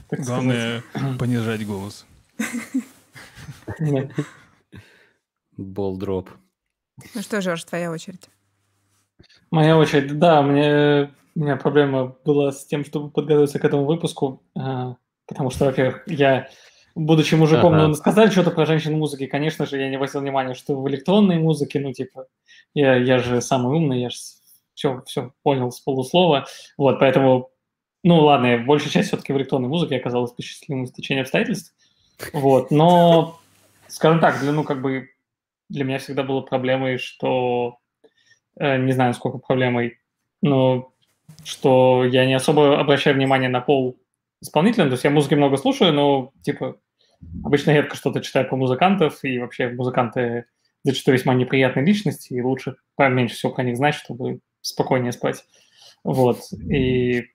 Главное 0.10 0.82
понижать 1.18 1.66
голос. 1.66 2.06
Болдроп. 5.56 6.30
Ну 7.14 7.22
что, 7.22 7.40
Жорж, 7.40 7.64
твоя 7.64 7.90
очередь. 7.90 8.28
Моя 9.50 9.76
очередь. 9.76 10.18
Да, 10.18 10.42
мне, 10.42 11.10
у 11.34 11.40
меня 11.40 11.56
проблема 11.56 12.16
была 12.24 12.52
с 12.52 12.66
тем, 12.66 12.84
чтобы 12.84 13.10
подготовиться 13.10 13.58
к 13.58 13.64
этому 13.64 13.84
выпуску, 13.84 14.42
а, 14.56 14.96
потому 15.26 15.50
что, 15.50 15.66
во-первых, 15.66 16.02
я, 16.06 16.48
будучи 16.94 17.34
мужиком, 17.34 17.74
Ага. 17.74 17.88
ну, 17.88 17.94
сказали 17.94 18.30
что-то 18.30 18.50
про 18.50 18.66
женщин 18.66 18.94
в 18.94 18.98
музыке, 18.98 19.26
конечно 19.26 19.66
же, 19.66 19.78
я 19.78 19.88
не 19.88 19.96
обратил 19.96 20.20
внимания, 20.20 20.54
что 20.54 20.80
в 20.80 20.88
электронной 20.88 21.38
музыке, 21.38 21.80
ну, 21.80 21.92
типа, 21.92 22.26
я, 22.74 22.96
я 22.96 23.18
же 23.18 23.40
самый 23.40 23.76
умный, 23.76 24.00
я 24.00 24.10
же 24.10 24.16
все, 24.74 25.02
все 25.06 25.32
понял 25.42 25.70
с 25.70 25.80
полуслова, 25.80 26.46
вот, 26.76 26.98
поэтому, 26.98 27.50
ну, 28.06 28.20
ладно, 28.20 28.56
большая 28.58 28.90
часть 28.90 29.08
все-таки 29.08 29.32
в 29.32 29.36
электронной 29.36 29.68
музыке 29.68 29.96
оказалась 29.96 30.30
по 30.30 30.40
счастливому 30.40 30.86
стечению 30.86 31.22
обстоятельств, 31.22 31.74
вот, 32.32 32.70
но, 32.70 33.40
скажем 33.88 34.20
так, 34.20 34.38
для, 34.38 34.52
ну, 34.52 34.62
как 34.62 34.80
бы, 34.80 35.08
для 35.68 35.82
меня 35.82 35.98
всегда 35.98 36.22
было 36.22 36.40
проблемой, 36.40 36.98
что 36.98 37.78
э, 38.60 38.78
не 38.78 38.92
знаю, 38.92 39.12
сколько 39.12 39.38
проблемой, 39.38 39.98
но 40.40 40.92
что 41.42 42.04
я 42.04 42.26
не 42.26 42.34
особо 42.34 42.78
обращаю 42.78 43.16
внимание 43.16 43.48
на 43.48 43.60
пол 43.60 43.98
исполнителя, 44.40 44.84
то 44.84 44.92
есть 44.92 45.02
я 45.02 45.10
музыки 45.10 45.34
много 45.34 45.56
слушаю, 45.56 45.92
но, 45.92 46.30
типа, 46.42 46.76
обычно 47.42 47.72
редко 47.72 47.96
что-то 47.96 48.20
читаю 48.20 48.48
по 48.48 48.54
музыкантов, 48.54 49.24
и 49.24 49.40
вообще 49.40 49.68
музыканты 49.70 50.44
зачастую 50.84 51.16
весьма 51.16 51.34
неприятные 51.34 51.84
личности, 51.84 52.34
и 52.34 52.40
лучше 52.40 52.76
поменьше 52.94 53.34
всего 53.34 53.50
про 53.50 53.64
них 53.64 53.76
знать, 53.76 53.96
чтобы 53.96 54.38
спокойнее 54.60 55.10
спать. 55.10 55.44
Вот, 56.04 56.52
и... 56.70 57.30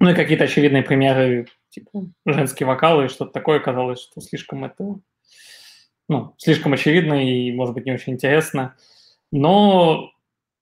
Ну 0.00 0.10
и 0.10 0.14
какие-то 0.14 0.44
очевидные 0.44 0.82
примеры, 0.82 1.46
типа, 1.70 2.06
женские 2.26 2.66
вокалы 2.66 3.06
и 3.06 3.08
что-то 3.08 3.32
такое, 3.32 3.60
казалось, 3.60 4.00
что 4.00 4.20
слишком 4.20 4.64
это... 4.64 4.96
Ну, 6.08 6.34
слишком 6.38 6.74
очевидно 6.74 7.14
и, 7.14 7.52
может 7.52 7.74
быть, 7.74 7.86
не 7.86 7.92
очень 7.92 8.14
интересно. 8.14 8.76
Но 9.32 10.10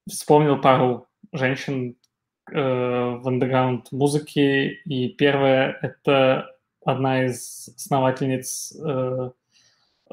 вспомнил 0.08 0.60
пару 0.60 1.08
женщин 1.32 1.96
э, 2.50 2.54
в 2.54 3.26
андеграунд 3.26 3.90
музыке, 3.92 4.68
и 4.68 5.08
первая— 5.08 5.78
это 5.82 6.52
одна 6.84 7.24
из 7.26 7.68
основательниц 7.76 8.74
э, 8.76 9.30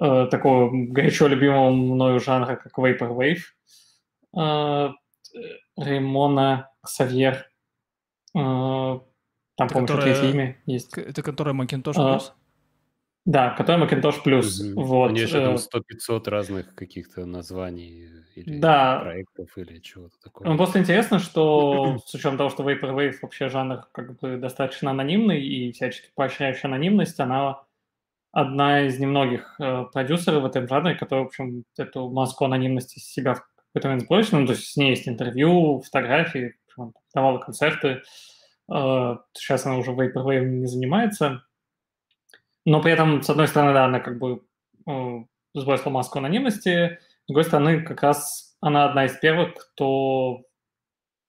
э, 0.02 0.28
такого 0.32 0.70
горячо 0.72 1.28
любимого 1.28 1.72
мною 1.72 2.20
жанра, 2.20 2.56
как 2.56 2.78
Vaporwave, 2.78 3.40
э, 4.38 4.90
Ремона 5.78 6.72
Савьер. 6.86 7.49
Э, 8.36 9.00
там, 9.58 9.68
по-моему, 9.68 9.88
которая- 9.88 10.16
третье 10.16 10.32
имя 10.32 10.58
есть. 10.66 10.98
Это 10.98 11.22
которая 11.22 11.54
Macintosh 11.56 11.94
А, 11.98 12.18
Plus? 12.18 12.32
Да, 13.26 13.50
который 13.52 13.86
Macintosh 13.86 14.24
Plus. 14.26 14.74
Вот. 14.76 15.12
У 15.12 15.14
нее 15.14 15.24
еще 15.26 15.40
э, 15.42 15.46
там 15.46 15.58
100-500 15.58 16.28
разных 16.30 16.74
каких-то 16.76 17.26
названий 17.26 18.08
или 18.36 18.60
Да. 18.60 19.00
проектов 19.02 19.58
или 19.58 19.80
чего-то 19.80 20.16
Ну, 20.16 20.22
такого. 20.24 20.58
просто 20.58 20.80
интересно, 20.80 21.20
что 21.20 21.98
с 22.06 22.14
учетом 22.14 22.38
того, 22.38 22.50
что 22.50 22.64
Vaporwave 22.64 23.16
вообще 23.22 23.50
жанр 23.50 23.86
как 23.92 24.20
бы 24.20 24.38
достаточно 24.38 24.92
анонимный 24.92 25.42
и 25.44 25.72
всячески 25.74 26.10
поощряющий 26.16 26.68
анонимность, 26.70 27.20
она 27.20 27.62
одна 28.32 28.86
из 28.88 29.00
немногих 29.00 29.56
э, 29.60 29.86
продюсеров 29.92 30.44
в 30.44 30.46
этом 30.46 30.68
жанре, 30.68 30.96
которая, 30.96 31.26
в 31.26 31.28
общем, 31.28 31.64
эту 31.78 32.10
маску 32.10 32.46
анонимности 32.46 33.00
с 33.00 33.12
себя 33.12 33.34
в 33.34 33.42
какой-то 33.74 33.88
момент 33.90 34.04
сбросила. 34.04 34.40
Ну, 34.40 34.46
то 34.48 34.54
есть 34.54 34.66
с 34.72 34.78
ней 34.78 34.92
есть 34.92 35.08
интервью, 35.10 35.82
фотографии, 35.82 36.56
давала 37.14 37.40
концерты. 37.40 38.02
Э, 38.72 39.18
сейчас 39.34 39.66
она 39.66 39.78
уже 39.78 39.92
вейпервейв 39.94 40.44
не 40.44 40.68
занимается. 40.68 41.44
Но 42.66 42.82
при 42.82 42.92
этом, 42.92 43.24
с 43.24 43.30
одной 43.30 43.48
стороны, 43.48 43.74
да, 43.74 43.86
она 43.86 44.00
как 44.00 44.20
бы 44.20 44.44
э, 44.88 45.24
сбросила 45.54 45.90
маску 45.90 46.20
анонимности, 46.20 47.00
с 47.24 47.28
другой 47.28 47.44
стороны, 47.44 47.82
как 47.84 48.04
раз 48.04 48.58
она 48.62 48.86
одна 48.86 49.06
из 49.06 49.18
первых, 49.18 49.56
кто 49.56 50.42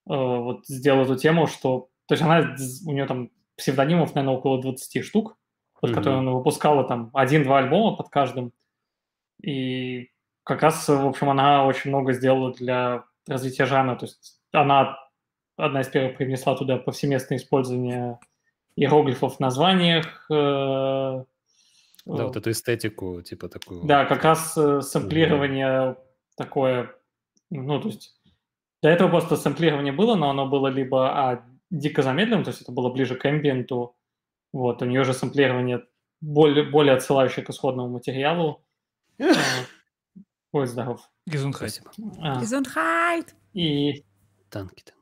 э, 0.08 0.14
вот 0.14 0.66
сделал 0.66 1.04
эту 1.04 1.16
тему, 1.16 1.46
что... 1.46 1.88
То 2.06 2.14
есть 2.14 2.22
она, 2.22 2.56
у 2.86 2.92
нее 2.92 3.06
там 3.06 3.30
псевдонимов, 3.56 4.14
наверное, 4.14 4.38
около 4.38 4.60
20 4.60 5.04
штук, 5.04 5.36
под 5.80 5.90
mm-hmm. 5.90 5.94
которые 5.94 6.18
она 6.20 6.32
выпускала 6.32 6.84
там 6.84 7.10
один-два 7.14 7.58
альбома 7.58 7.96
под 7.96 8.08
каждым. 8.08 8.52
И 9.42 10.10
как 10.44 10.62
раз, 10.62 10.88
в 10.88 11.06
общем, 11.06 11.30
она 11.30 11.64
очень 11.66 11.90
много 11.90 12.12
сделала 12.12 12.52
для 12.52 13.04
развития 13.28 13.66
жанра. 13.66 13.96
То 13.96 14.06
есть 14.06 14.40
она 14.52 14.98
одна 15.64 15.80
из 15.80 15.88
первых 15.88 16.16
привнесла 16.16 16.56
туда 16.56 16.76
повсеместное 16.76 17.38
использование 17.38 18.18
иероглифов 18.76 19.36
в 19.36 19.40
названиях. 19.40 20.26
Э, 20.30 21.24
да, 22.06 22.24
вот 22.24 22.36
эту 22.36 22.50
эстетику, 22.50 23.22
типа 23.22 23.48
такую. 23.48 23.84
Да, 23.84 24.04
как 24.04 24.24
раз 24.24 24.56
э, 24.56 24.80
сэмплирование 24.80 25.96
такое, 26.36 26.94
ну, 27.50 27.80
то 27.80 27.88
есть 27.88 28.16
до 28.82 28.88
этого 28.88 29.08
просто 29.11 29.36
сэмплирование 29.36 29.92
было, 29.92 30.14
но 30.14 30.30
оно 30.30 30.46
было 30.46 30.68
либо 30.68 31.11
а, 31.11 31.44
дико 31.70 32.02
замедленным, 32.02 32.44
то 32.44 32.50
есть 32.50 32.62
это 32.62 32.72
было 32.72 32.90
ближе 32.90 33.14
к 33.14 33.26
эмбиенту, 33.26 33.94
вот, 34.52 34.82
у 34.82 34.86
нее 34.86 35.04
же 35.04 35.12
сэмплирование 35.12 35.84
более, 36.20 36.64
более 36.64 36.94
отсылающее 36.94 37.44
к 37.44 37.50
исходному 37.50 37.88
материалу. 37.88 38.64
Ой, 40.52 40.66
здоров. 40.66 41.08
Гизунхайт. 41.26 41.82
Гизунхайт. 41.98 43.36
И... 43.52 44.04
Танки, 44.48 44.82
танки. 44.82 44.92
Э, 44.96 44.99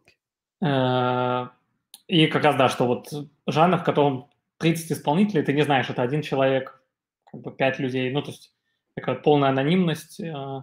и 0.61 2.26
как 2.26 2.44
раз, 2.44 2.56
да, 2.56 2.68
что 2.68 2.86
вот 2.86 3.09
жанр, 3.46 3.78
в 3.78 3.84
котором 3.84 4.28
30 4.59 4.92
исполнителей, 4.92 5.44
ты 5.44 5.52
не 5.52 5.62
знаешь, 5.62 5.88
это 5.88 6.02
один 6.02 6.22
человек, 6.22 6.82
как 7.30 7.42
бы 7.42 7.52
5 7.52 7.78
людей, 7.78 8.11
ну, 8.11 8.22
то 8.22 8.30
есть 8.30 8.52
такая 8.94 9.14
полная 9.16 9.50
анонимность. 9.50 10.20
Э, 10.20 10.62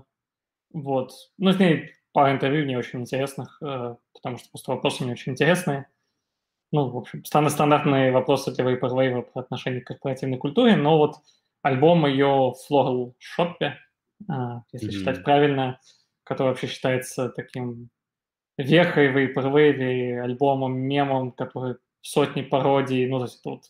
вот. 0.74 1.14
Ну, 1.38 1.52
с 1.54 1.60
ней 1.60 1.92
пара 2.12 2.34
интервью 2.34 2.66
не 2.66 2.76
очень 2.76 3.02
интересных, 3.02 3.58
э, 3.62 3.96
потому 4.14 4.38
что 4.38 4.50
просто 4.50 4.72
вопросы 4.72 5.06
не 5.06 5.12
очень 5.12 5.32
интересные 5.34 5.88
ну, 6.76 6.90
в 6.90 6.98
общем, 6.98 7.24
стандартные 7.24 8.12
вопросы 8.12 8.52
для 8.52 8.66
Vaporwave 8.66 9.22
по 9.34 9.40
отношению 9.40 9.82
к 9.84 9.88
корпоративной 9.88 10.38
культуре, 10.38 10.76
но 10.76 10.98
вот 10.98 11.16
альбом 11.62 12.06
ее 12.06 12.54
в 12.54 12.56
Floral 12.70 13.14
Shop, 13.20 13.54
если 14.72 14.90
mm-hmm. 14.90 14.92
считать 14.92 15.24
правильно, 15.24 15.80
который 16.24 16.50
вообще 16.50 16.68
считается 16.68 17.30
таким 17.30 17.90
вехой 18.58 19.12
Vaporwave, 19.12 20.20
альбомом, 20.22 20.78
мемом, 20.78 21.32
который 21.32 21.76
сотни 22.02 22.42
пародий, 22.42 23.08
ну, 23.08 23.20
то 23.20 23.26
есть 23.26 23.42
тут 23.44 23.64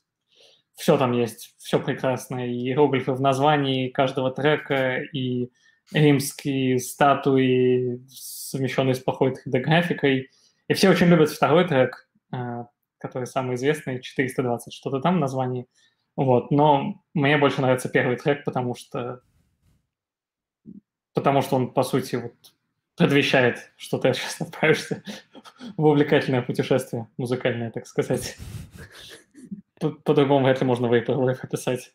все 0.75 0.97
там 0.97 1.13
есть, 1.13 1.55
все 1.57 1.79
прекрасно, 1.79 2.45
и 2.45 2.51
иероглифы 2.51 3.13
в 3.13 3.21
названии 3.21 3.89
каждого 3.89 4.31
трека, 4.31 4.97
и 4.97 5.49
римские 5.93 6.79
статуи, 6.79 8.03
совмещенные 8.09 8.95
с 8.95 8.99
плохой 8.99 9.33
3D-графикой, 9.33 10.29
и 10.67 10.73
все 10.73 10.89
очень 10.89 11.07
любят 11.07 11.29
второй 11.29 11.67
трек, 11.67 12.09
а, 12.31 12.67
который 12.97 13.25
самый 13.25 13.55
известный, 13.55 14.01
420, 14.01 14.73
что-то 14.73 14.99
там 14.99 15.19
название. 15.19 15.67
Вот, 16.15 16.49
но 16.51 17.01
мне 17.13 17.37
больше 17.37 17.61
нравится 17.61 17.89
первый 17.89 18.17
трек, 18.17 18.43
потому 18.43 18.75
что 18.75 19.21
потому 21.13 21.41
что 21.41 21.55
он, 21.55 21.73
по 21.73 21.83
сути, 21.83 22.17
вот 22.17 22.33
предвещает, 22.95 23.71
что 23.77 23.97
ты 23.97 24.13
сейчас 24.13 24.41
отправишься 24.41 25.03
в 25.77 25.85
увлекательное 25.85 26.41
путешествие, 26.41 27.07
музыкальное, 27.17 27.71
так 27.71 27.87
сказать. 27.87 28.37
По-другому 29.79 30.45
вряд 30.45 30.61
ли 30.61 30.67
можно 30.67 30.87
Vaporwave 30.87 31.39
описать. 31.41 31.93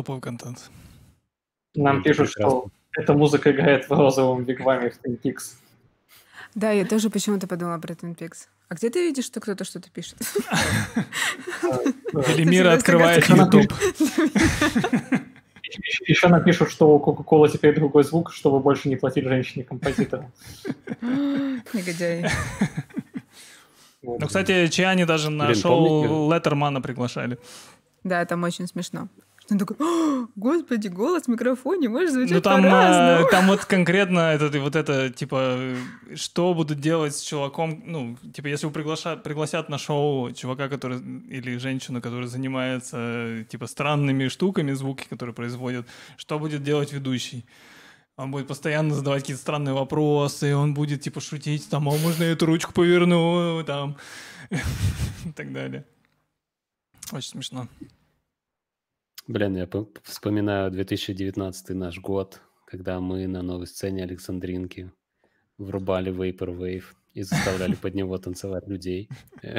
Топовый 0.00 0.22
контент. 0.22 0.70
Нам 1.74 2.02
пишут, 2.02 2.32
прекрасно. 2.32 2.60
что 2.60 2.70
эта 2.96 3.12
музыка 3.12 3.50
играет 3.50 3.86
в 3.86 3.92
розовом 3.92 4.44
вигваме 4.44 4.88
в 4.88 4.94
Twin 4.94 5.20
Peaks. 5.22 5.56
Да, 6.54 6.70
я 6.70 6.86
тоже 6.86 7.10
почему-то 7.10 7.46
подумала 7.46 7.76
про 7.78 7.92
Twin 7.92 8.16
Peaks. 8.16 8.48
А 8.70 8.76
где 8.76 8.88
ты 8.88 9.02
видишь, 9.02 9.26
что 9.26 9.40
кто-то 9.40 9.64
что-то 9.64 9.90
пишет? 9.90 10.16
Всегда 12.22 12.72
открывает. 12.72 13.28
YouTube. 13.28 13.74
Еще 16.06 16.28
напишут, 16.28 16.70
что 16.70 16.96
у 16.96 16.98
Coca-Cola 16.98 17.50
теперь 17.50 17.74
другой 17.74 18.04
звук, 18.04 18.32
чтобы 18.32 18.58
больше 18.58 18.88
не 18.88 18.96
платить 18.96 19.24
женщине-композитору. 19.24 20.32
Негодяй. 21.74 22.26
Вот. 24.02 24.18
Ну, 24.18 24.26
кстати, 24.26 24.68
Чиани 24.68 25.04
даже 25.04 25.28
на 25.28 25.54
шоу? 25.54 26.32
Леттермана 26.32 26.80
приглашали. 26.80 27.38
Да, 28.02 28.24
там 28.24 28.44
очень 28.44 28.66
смешно. 28.66 29.08
Он 29.50 29.58
такой, 29.58 29.76
«О, 29.80 30.28
господи, 30.36 30.88
голос 30.88 31.24
в 31.24 31.28
микрофоне 31.28 31.88
может 31.88 32.12
звучать 32.12 32.32
Ну, 32.34 32.40
там, 32.40 32.62
по-разному. 32.62 33.26
э, 33.26 33.30
там 33.30 33.46
вот 33.48 33.64
конкретно 33.66 34.18
это, 34.32 34.60
вот 34.60 34.76
это, 34.76 35.10
типа, 35.10 35.56
э, 35.58 35.76
что 36.14 36.54
будут 36.54 36.80
делать 36.80 37.14
с 37.16 37.20
чуваком, 37.20 37.82
ну, 37.84 38.16
типа, 38.32 38.46
если 38.48 38.66
вы 38.66 38.72
приглаша- 38.72 39.16
пригласят 39.16 39.68
на 39.68 39.78
шоу 39.78 40.30
чувака, 40.32 40.68
который, 40.68 40.98
или 40.98 41.56
женщину, 41.58 42.00
которая 42.00 42.28
занимается, 42.28 42.96
э, 42.98 43.44
типа, 43.48 43.66
странными 43.66 44.28
штуками, 44.28 44.72
звуки, 44.72 45.06
которые 45.10 45.34
производят, 45.34 45.86
что 46.16 46.38
будет 46.38 46.62
делать 46.62 46.92
ведущий? 46.92 47.44
Он 48.16 48.30
будет 48.30 48.46
постоянно 48.48 48.94
задавать 48.94 49.22
какие-то 49.22 49.40
странные 49.42 49.74
вопросы, 49.74 50.54
он 50.54 50.74
будет, 50.74 51.00
типа, 51.00 51.20
шутить, 51.20 51.68
там, 51.70 51.88
а 51.88 51.92
можно 51.92 52.22
я 52.24 52.32
эту 52.32 52.46
ручку 52.46 52.72
поверну, 52.72 53.64
там, 53.64 53.96
и 54.50 55.32
так 55.34 55.52
далее. 55.52 55.84
Очень 57.12 57.30
смешно. 57.30 57.66
Блин, 59.26 59.56
я 59.56 59.68
вспоминаю 60.02 60.70
2019 60.70 61.70
наш 61.70 61.98
год, 61.98 62.40
когда 62.64 63.00
мы 63.00 63.26
на 63.26 63.42
новой 63.42 63.66
сцене 63.66 64.02
Александринки 64.04 64.92
врубали 65.58 66.12
Vaporwave 66.12 66.84
и 67.12 67.22
заставляли 67.22 67.74
под 67.74 67.94
него 67.94 68.18
танцевать 68.18 68.66
людей. 68.66 69.08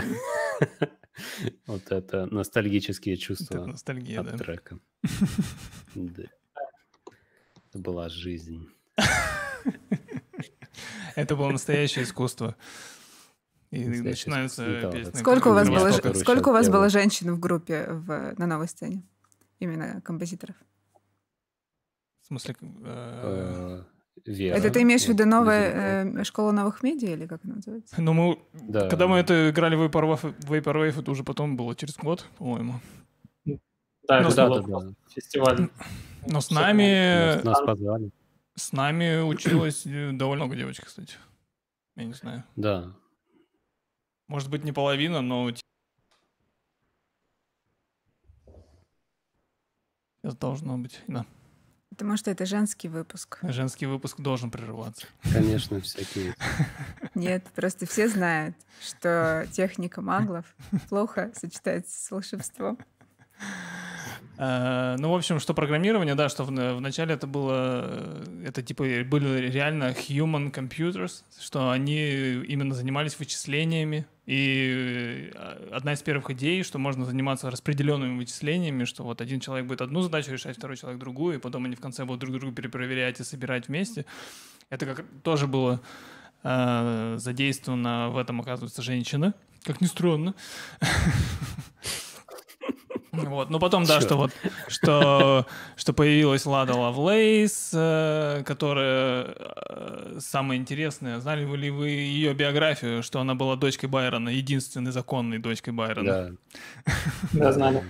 Вот 1.68 1.92
это 1.92 2.26
ностальгические 2.26 3.18
чувства 3.18 3.70
от 3.70 4.38
трека. 4.38 4.80
Это 5.94 7.80
была 7.80 8.08
жизнь. 8.10 8.70
Это 11.16 11.36
было 11.36 11.50
настоящее 11.50 12.06
искусство. 12.06 12.56
И 13.72 13.86
начинаются 13.86 14.90
песни. 14.92 15.20
Сколько 15.20 15.50
у 15.50 15.54
вас 15.54 15.70
было, 15.70 15.92
сколько 16.14 16.50
у 16.50 16.54
вас 16.54 16.70
было 16.70 16.90
женщин 16.90 17.34
в 17.34 17.40
группе 17.40 17.88
на 18.38 18.48
новой 18.48 18.68
сцене? 18.68 19.04
Именно 19.62 20.02
композиторов. 20.02 20.56
В 22.22 22.26
смысле... 22.28 22.56
э, 22.84 23.84
Э, 24.26 24.32
Вера. 24.32 24.56
Это 24.58 24.70
ты 24.70 24.82
имеешь 24.82 25.06
в 25.06 25.08
виду 25.08 25.26
новая 25.26 26.06
э, 26.06 26.24
школа 26.26 26.52
новых 26.52 26.84
медиа 26.84 27.14
или 27.14 27.26
как 27.26 27.44
она 27.44 27.56
называется? 27.56 28.02
Ну, 28.02 28.14
мы... 28.14 28.40
Да. 28.54 28.90
Когда 28.90 29.08
мы 29.08 29.18
это 29.18 29.50
играли 29.50 29.76
в 29.76 29.84
Vaporwave, 29.84 30.38
Vaporwave, 30.40 31.00
это 31.00 31.12
уже 31.12 31.24
потом 31.24 31.56
было 31.56 31.76
через 31.76 31.96
год, 31.98 32.26
по-моему. 32.38 32.74
Да, 34.08 34.22
Ну, 34.22 34.28
это 34.28 34.36
Да, 34.36 34.48
был 34.50 34.62
да, 34.64 34.80
да. 34.80 34.94
фестиваль. 35.10 35.70
Но 36.28 36.42
с 36.42 36.52
нами... 36.52 37.36
Нас, 37.36 37.46
нас 37.46 37.62
позвали. 37.66 38.12
С 38.56 38.72
нами 38.74 39.22
училось 39.22 39.86
э, 39.86 40.12
довольно 40.12 40.46
много 40.46 40.58
девочек, 40.58 40.86
кстати. 40.86 41.16
Я 41.96 42.04
не 42.06 42.14
знаю. 42.14 42.44
Да. 42.56 42.94
Может 44.28 44.50
быть, 44.50 44.64
не 44.64 44.72
половина, 44.72 45.22
но... 45.22 45.52
Это 50.24 50.36
должно 50.36 50.78
быть, 50.78 51.02
да. 51.08 51.26
Потому 51.90 52.16
что 52.16 52.32
это 52.32 52.46
женский 52.46 52.88
выпуск. 52.88 53.40
Женский 53.44 53.86
выпуск 53.86 54.20
должен 54.22 54.50
прерываться. 54.50 55.08
Конечно, 55.34 55.82
всякие. 55.82 56.36
Нет, 57.16 57.46
просто 57.54 57.86
все 57.86 58.08
знают, 58.08 58.56
что 58.82 59.46
техника 59.52 60.02
маглов 60.02 60.46
плохо 60.90 61.32
сочетается 61.36 62.00
с 62.00 62.10
волшебством. 62.10 62.78
Э, 64.38 64.96
Ну, 64.98 65.12
в 65.12 65.16
общем, 65.16 65.40
что 65.40 65.54
программирование, 65.54 66.16
да, 66.16 66.30
что 66.30 66.44
в, 66.44 66.48
в 66.48 66.82
начале 66.82 67.14
это 67.14 67.28
было, 67.28 67.84
э, 67.84 68.46
это 68.48 68.64
типа 68.64 68.84
были 68.84 69.50
реально 69.52 69.90
human 69.92 70.52
computers, 70.52 71.24
что 71.40 71.70
они 71.72 72.42
именно 72.48 72.74
занимались 72.74 73.20
вычислениями. 73.20 74.06
И 74.32 75.30
э, 75.36 75.70
одна 75.74 75.92
из 75.92 76.02
первых 76.02 76.30
идей, 76.30 76.64
что 76.64 76.80
можно 76.80 77.04
заниматься 77.04 77.52
распределенными 77.52 78.18
вычислениями, 78.18 78.86
что 78.86 79.04
вот 79.04 79.20
один 79.20 79.42
человек 79.42 79.68
будет 79.68 79.82
одну 79.82 80.02
задачу 80.02 80.32
решать, 80.32 80.56
второй 80.56 80.78
человек 80.78 81.02
другую, 81.02 81.36
и 81.36 81.38
потом 81.38 81.66
они 81.66 81.76
в 81.76 81.82
конце 81.82 82.06
будут 82.06 82.22
друг 82.22 82.40
друга 82.40 82.56
перепроверять 82.56 83.20
и 83.20 83.26
собирать 83.26 83.68
вместе. 83.68 84.06
Это 84.70 84.86
как 84.86 85.04
тоже 85.22 85.48
было 85.48 85.82
э, 86.44 87.16
задействовано 87.18 88.10
в 88.10 88.18
этом, 88.18 88.40
оказывается, 88.40 88.82
женщина. 88.82 89.34
Как 89.64 89.82
ни 89.82 89.86
странно. 89.86 90.34
Вот, 93.12 93.50
ну 93.50 93.60
потом, 93.60 93.84
да, 93.84 93.96
Чёрт. 93.96 94.06
что 94.06 94.18
вот, 94.18 94.32
что, 94.70 95.46
что 95.76 95.94
появилась 95.94 96.46
Лада 96.46 96.74
Лавлейс, 96.76 97.72
э, 97.74 98.44
которая 98.46 99.36
э, 99.38 100.18
самое 100.20 100.60
интересное. 100.62 101.20
Знали 101.20 101.44
вы 101.44 101.58
ли 101.58 101.70
вы 101.70 101.90
ее 101.90 102.34
биографию, 102.34 103.04
что 103.04 103.20
она 103.20 103.36
была 103.36 103.56
дочкой 103.58 103.90
Байрона, 103.90 104.30
единственной 104.30 104.92
законной 104.92 105.40
дочкой 105.40 105.74
Байрона? 105.74 106.38
Да. 106.86 106.94
Да, 107.34 107.52
знали. 107.52 107.84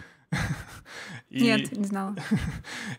И- 1.30 1.42
Нет, 1.44 1.72
не 1.72 1.86
знала. 1.86 2.16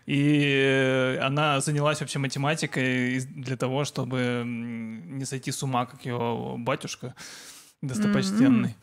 И 0.05 1.19
она 1.21 1.59
занялась 1.61 1.99
вообще 1.99 2.19
математикой 2.19 3.19
для 3.19 3.57
того, 3.57 3.83
чтобы 3.85 4.43
не 4.45 5.25
сойти 5.25 5.51
с 5.51 5.61
ума, 5.61 5.85
как 5.85 6.05
ее 6.05 6.55
батюшка 6.57 7.13
достопочтенный. 7.81 8.75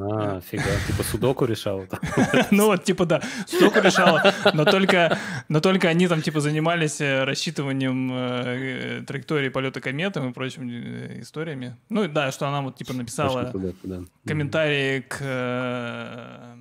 А, 0.00 0.40
фига. 0.40 0.64
Типа 0.86 1.02
судоку 1.02 1.44
решал. 1.44 1.86
Ну 2.50 2.66
вот, 2.66 2.84
типа, 2.84 3.04
да, 3.04 3.22
столько 3.46 3.80
решала, 3.80 4.34
но 4.54 4.64
только, 4.64 5.18
но 5.48 5.60
только 5.60 5.88
они 5.88 6.08
там, 6.08 6.22
типа, 6.22 6.40
занимались 6.40 7.00
э, 7.00 7.24
рассчитыванием 7.24 8.12
э, 8.12 8.98
э, 9.00 9.02
траектории 9.06 9.48
полета 9.48 9.80
кометом 9.80 10.30
и 10.30 10.32
прочими 10.32 11.20
историями. 11.20 11.76
Ну, 11.88 12.08
да, 12.08 12.30
что 12.32 12.46
она 12.48 12.62
вот, 12.62 12.76
типа, 12.76 12.92
написала 12.92 13.52
комментарии 14.24 15.00
к, 15.00 16.56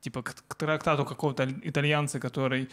типа, 0.00 0.22
к 0.22 0.54
трактату 0.54 1.04
какого-то 1.04 1.48
итальянца, 1.62 2.20
который 2.20 2.68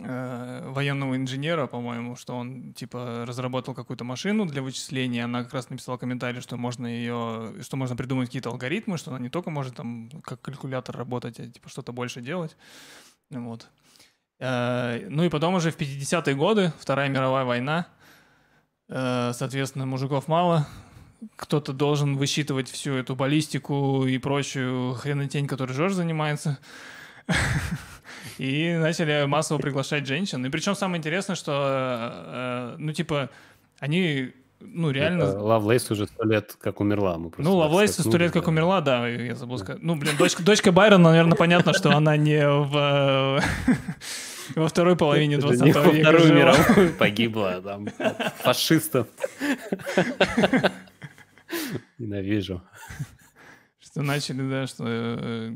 э, 0.00 0.68
военного 0.70 1.16
инженера, 1.16 1.66
по-моему, 1.66 2.16
что 2.16 2.34
он 2.36 2.72
типа 2.72 3.24
разработал 3.26 3.74
какую-то 3.74 4.04
машину 4.04 4.46
для 4.46 4.62
вычисления. 4.62 5.24
Она 5.24 5.44
как 5.44 5.54
раз 5.54 5.70
написала 5.70 5.96
комментарий, 5.96 6.40
что 6.40 6.56
можно 6.56 6.86
ее, 6.86 7.54
что 7.60 7.76
можно 7.76 7.96
придумать 7.96 8.28
какие-то 8.28 8.50
алгоритмы, 8.50 8.98
что 8.98 9.10
она 9.10 9.20
не 9.20 9.28
только 9.28 9.50
может 9.50 9.76
там 9.76 10.10
как 10.22 10.40
калькулятор 10.40 10.96
работать, 10.96 11.40
а 11.40 11.46
типа 11.46 11.68
что-то 11.68 11.92
больше 11.92 12.20
делать. 12.20 12.56
Вот. 13.30 13.68
Э, 14.38 15.06
Ну 15.08 15.24
и 15.24 15.28
потом 15.28 15.54
уже 15.54 15.70
в 15.70 15.78
50-е 15.78 16.34
годы, 16.34 16.72
Вторая 16.78 17.08
мировая 17.08 17.44
война, 17.44 17.86
э, 18.88 19.32
соответственно, 19.34 19.86
мужиков 19.86 20.28
мало, 20.28 20.66
кто-то 21.36 21.72
должен 21.72 22.16
высчитывать 22.16 22.68
всю 22.68 22.94
эту 22.94 23.14
баллистику 23.14 24.06
и 24.06 24.18
прочую 24.18 24.94
хренотень, 24.94 25.46
которой 25.46 25.72
Жорж 25.72 25.94
занимается. 25.94 26.58
И 28.38 28.74
начали 28.78 29.24
массово 29.26 29.58
приглашать 29.58 30.06
женщин. 30.06 30.44
И 30.44 30.50
причем 30.50 30.74
самое 30.74 30.98
интересное, 30.98 31.36
что, 31.36 31.52
э, 32.12 32.74
ну, 32.78 32.92
типа, 32.92 33.30
они, 33.78 34.32
ну, 34.60 34.90
реально... 34.90 35.38
Лавлейс 35.38 35.90
уже 35.90 36.06
сто 36.06 36.24
лет 36.24 36.56
как 36.60 36.80
умерла. 36.80 37.18
Мы 37.18 37.30
Ну, 37.38 37.56
Лавлейс 37.56 37.94
сто 37.96 38.16
лет 38.16 38.32
как 38.32 38.48
умерла, 38.48 38.80
да, 38.80 39.06
я 39.08 39.34
забыл 39.34 39.58
сказать. 39.58 39.82
Ну, 39.82 39.96
блин, 39.96 40.16
дочка, 40.16 40.42
дочка 40.42 40.72
Байрона, 40.72 41.10
наверное, 41.10 41.36
понятно, 41.36 41.72
что 41.74 41.90
она 41.90 42.16
не 42.16 42.46
в, 42.46 42.76
э, 42.76 43.40
во 44.56 44.68
второй 44.68 44.96
половине 44.96 45.36
Это 45.36 45.48
20 45.48 45.64
не 45.64 45.72
во 45.72 45.82
века 45.82 46.10
Вторую 46.10 46.34
мировую 46.34 46.92
погибла 46.94 47.60
там 47.62 47.88
от 47.98 48.36
фашистов. 48.38 49.08
Ненавижу. 51.98 52.62
Что 53.80 54.02
начали, 54.02 54.48
да, 54.48 54.66
что... 54.66 55.52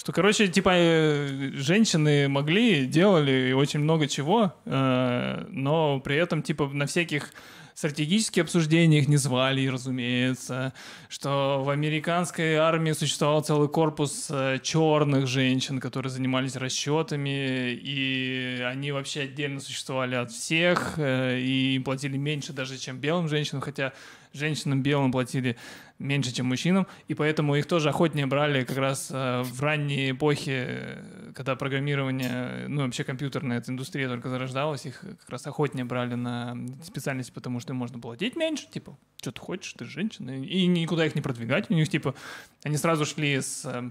Что, 0.00 0.12
короче, 0.12 0.48
типа, 0.48 0.70
э, 0.72 1.50
женщины 1.56 2.26
могли, 2.26 2.86
делали 2.86 3.52
очень 3.52 3.80
много 3.80 4.08
чего, 4.08 4.54
э, 4.64 5.44
но 5.50 6.00
при 6.00 6.16
этом, 6.16 6.42
типа, 6.42 6.70
на 6.72 6.86
всяких 6.86 7.34
стратегических 7.74 8.44
обсуждениях 8.44 9.08
не 9.08 9.18
звали, 9.18 9.66
разумеется, 9.66 10.72
что 11.10 11.62
в 11.62 11.68
американской 11.68 12.54
армии 12.54 12.92
существовал 12.92 13.42
целый 13.42 13.68
корпус 13.68 14.28
э, 14.30 14.58
черных 14.62 15.26
женщин, 15.26 15.80
которые 15.80 16.10
занимались 16.10 16.56
расчетами, 16.56 17.74
и 17.74 18.62
они 18.64 18.92
вообще 18.92 19.24
отдельно 19.24 19.60
существовали 19.60 20.14
от 20.14 20.30
всех, 20.30 20.94
и 20.98 21.74
им 21.74 21.84
платили 21.84 22.16
меньше 22.16 22.54
даже, 22.54 22.78
чем 22.78 22.96
белым 22.96 23.28
женщинам, 23.28 23.60
хотя 23.60 23.92
женщинам 24.32 24.82
белым 24.82 25.12
платили 25.12 25.56
меньше, 25.98 26.32
чем 26.32 26.46
мужчинам, 26.46 26.86
и 27.08 27.14
поэтому 27.14 27.56
их 27.56 27.66
тоже 27.66 27.90
охотнее 27.90 28.26
брали 28.26 28.64
как 28.64 28.78
раз 28.78 29.10
э, 29.10 29.42
в 29.42 29.60
ранней 29.62 30.12
эпохе, 30.12 30.66
э, 30.68 31.32
когда 31.34 31.56
программирование, 31.56 32.66
ну, 32.68 32.84
вообще 32.84 33.04
компьютерная 33.04 33.58
эта 33.58 33.70
индустрия 33.70 34.08
только 34.08 34.30
зарождалась, 34.30 34.86
их 34.86 35.00
как 35.00 35.28
раз 35.28 35.46
охотнее 35.46 35.84
брали 35.84 36.14
на 36.14 36.56
специальности, 36.82 37.32
потому 37.32 37.60
что 37.60 37.72
им 37.72 37.76
можно 37.76 37.98
платить 37.98 38.36
меньше, 38.36 38.66
типа, 38.70 38.96
что 39.16 39.32
ты 39.32 39.40
хочешь, 39.40 39.74
ты 39.74 39.84
женщина, 39.84 40.42
и 40.42 40.66
никуда 40.66 41.04
их 41.04 41.14
не 41.14 41.20
продвигать, 41.20 41.70
у 41.70 41.74
них, 41.74 41.88
типа, 41.88 42.14
они 42.62 42.76
сразу 42.76 43.04
шли 43.04 43.40
с 43.40 43.64
э, 43.66 43.90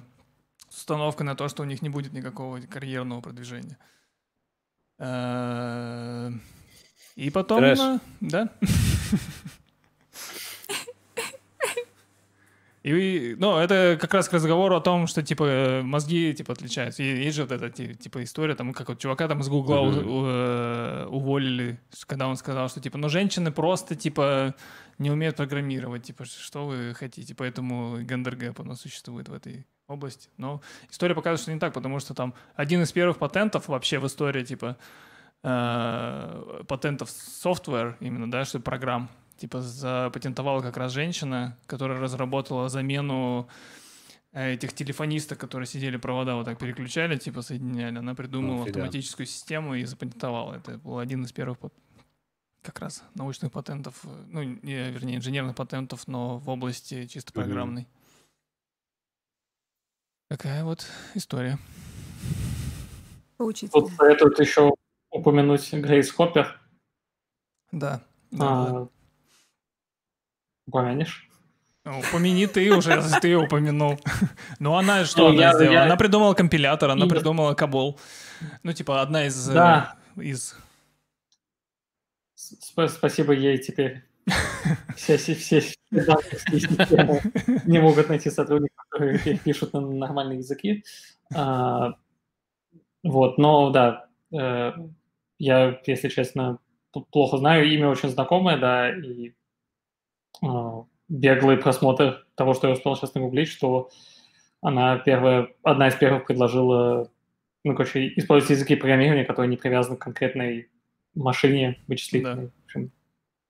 с 0.70 0.78
установкой 0.78 1.26
на 1.26 1.36
то, 1.36 1.50
что 1.50 1.64
у 1.64 1.66
них 1.66 1.82
не 1.82 1.90
будет 1.90 2.14
никакого 2.14 2.60
карьерного 2.62 3.22
продвижения. 3.22 3.78
Э, 5.00 6.32
И 7.16 7.30
потом... 7.32 7.60
Трэш. 7.60 7.80
э, 7.80 8.00
Да. 8.22 8.50
И, 12.82 13.36
ну, 13.38 13.58
это 13.58 13.98
как 14.00 14.14
раз 14.14 14.30
к 14.30 14.34
разговору 14.34 14.76
о 14.76 14.80
том, 14.82 15.06
что, 15.08 15.22
типа, 15.22 15.82
мозги, 15.84 16.34
типа, 16.34 16.54
отличаются. 16.54 17.04
И 17.04 17.26
Есть 17.26 17.36
же 17.36 17.44
вот 17.44 17.52
эта, 17.52 17.70
ти- 17.70 17.94
типа, 17.94 18.24
история, 18.24 18.56
там, 18.56 18.74
как 18.74 18.88
вот 18.90 19.00
чувака 19.00 19.28
там 19.28 19.42
из 19.42 19.50
Гугла 19.50 19.80
у- 19.82 20.26
э, 20.26 21.06
уволили, 21.08 21.78
когда 22.08 22.28
он 22.28 22.38
сказал, 22.38 22.70
что, 22.70 22.80
типа, 22.80 22.98
ну, 22.98 23.10
женщины 23.10 23.52
просто, 23.52 23.96
типа, 23.96 24.56
не 24.98 25.12
умеют 25.12 25.36
программировать, 25.36 26.04
типа, 26.04 26.24
что 26.26 26.66
вы 26.68 26.94
хотите, 26.94 27.36
поэтому 27.36 28.00
гендер-gap, 28.02 28.62
оно 28.62 28.76
существует 28.76 29.28
в 29.28 29.34
этой 29.34 29.66
области. 29.88 30.30
Но 30.38 30.62
история 30.90 31.16
показывает, 31.16 31.42
что 31.42 31.54
не 31.54 31.60
так, 31.60 31.74
потому 31.74 32.00
что 32.00 32.14
там 32.14 32.34
один 32.56 32.82
из 32.82 32.92
первых 32.94 33.18
патентов 33.18 33.68
вообще 33.68 34.00
в 34.00 34.06
истории, 34.06 34.44
типа, 34.46 34.78
э, 35.44 36.64
патентов 36.68 37.10
software 37.10 37.96
именно, 38.00 38.30
да, 38.30 38.46
что 38.46 38.60
программ, 38.60 39.10
типа, 39.40 39.62
запатентовала 39.62 40.62
как 40.62 40.78
раз 40.78 40.92
женщина, 40.92 41.58
которая 41.66 42.00
разработала 42.00 42.70
замену 42.70 43.48
э, 44.32 44.54
этих 44.54 44.74
телефонистов, 44.74 45.38
которые 45.38 45.68
сидели 45.68 45.98
провода 45.98 46.36
вот 46.36 46.46
так 46.46 46.60
переключали, 46.60 47.18
типа 47.18 47.42
соединяли, 47.42 47.98
она 47.98 48.14
придумала 48.16 48.62
Нифига. 48.62 48.70
автоматическую 48.82 49.26
систему 49.26 49.76
и 49.76 49.86
запатентовала. 49.86 50.56
Это 50.56 50.78
был 50.78 51.00
один 51.00 51.24
из 51.24 51.32
первых 51.32 51.58
как 52.62 52.80
раз 52.80 53.04
научных 53.16 53.52
патентов, 53.52 54.02
э, 54.04 54.26
ну, 54.28 54.44
не, 54.44 54.92
вернее, 54.92 55.16
инженерных 55.16 55.56
патентов, 55.56 56.08
но 56.08 56.38
в 56.38 56.50
области 56.50 57.08
чисто 57.08 57.34
программной. 57.34 57.88
Такая 60.28 60.64
вот 60.64 60.86
история. 61.16 61.58
Поучительно. 63.38 63.82
Тут 63.82 63.94
советуют 63.94 64.40
еще 64.40 64.76
упомянуть 65.10 65.74
Грейс 65.74 66.12
Хоппер. 66.12 66.60
Да. 67.72 68.02
да, 68.32 68.68
А, 68.68 68.70
да. 68.72 68.88
Упомянешь? 70.70 71.28
Упомяни 71.86 72.46
ты 72.46 72.72
уже, 72.72 73.02
ты 73.22 73.30
ее 73.30 73.40
упомянул. 73.40 74.00
Ну, 74.60 74.76
она 74.76 75.06
что 75.06 75.32
Ну, 75.32 75.40
она 75.40 75.54
сделала? 75.54 75.82
Она 75.84 75.96
придумала 75.98 76.34
компилятор, 76.36 76.92
она 76.92 77.08
придумала 77.08 77.56
Кабол. 77.56 78.00
Ну, 78.64 78.74
типа, 78.74 79.02
одна 79.02 79.26
из... 79.26 79.50
э, 79.50 79.54
из... 80.18 80.56
Сп- 82.36 82.88
спасибо 82.88 83.34
ей 83.34 83.58
теперь. 83.58 84.04
Все, 84.96 85.18
все, 85.18 85.34
все, 85.34 85.62
не 87.66 87.80
могут 87.80 88.10
найти 88.10 88.30
сотрудников, 88.30 88.86
которые 88.90 89.18
пи- 89.18 89.38
пишут 89.38 89.74
на 89.74 89.82
нормальные 89.82 90.40
языки. 90.40 90.84
А, 91.34 91.94
вот, 93.04 93.40
но 93.40 93.72
да, 93.72 94.06
э, 94.32 94.72
я, 95.40 95.80
если 95.86 96.10
честно, 96.10 96.60
плохо 97.12 97.38
знаю, 97.38 97.68
имя 97.72 97.88
очень 97.90 98.10
знакомое, 98.10 98.58
да, 98.58 98.90
и 98.96 99.34
беглый 101.08 101.58
просмотр 101.58 102.26
того, 102.36 102.54
что 102.54 102.68
я 102.68 102.74
успел 102.74 102.96
сейчас 102.96 103.14
нагуглить, 103.16 103.50
что 103.50 103.90
она 104.62 104.98
первая, 104.98 105.50
одна 105.64 105.88
из 105.88 105.96
первых 105.96 106.26
предложила, 106.26 107.10
ну, 107.64 107.76
короче, 107.76 108.08
использовать 108.16 108.52
языки 108.52 108.76
программирования, 108.76 109.26
которые 109.26 109.50
не 109.50 109.58
привязаны 109.58 109.98
к 109.98 110.02
конкретной 110.02 110.70
машине 111.16 111.80
вычислительной. 111.88 112.48
В 112.48 112.66
общем, 112.66 112.92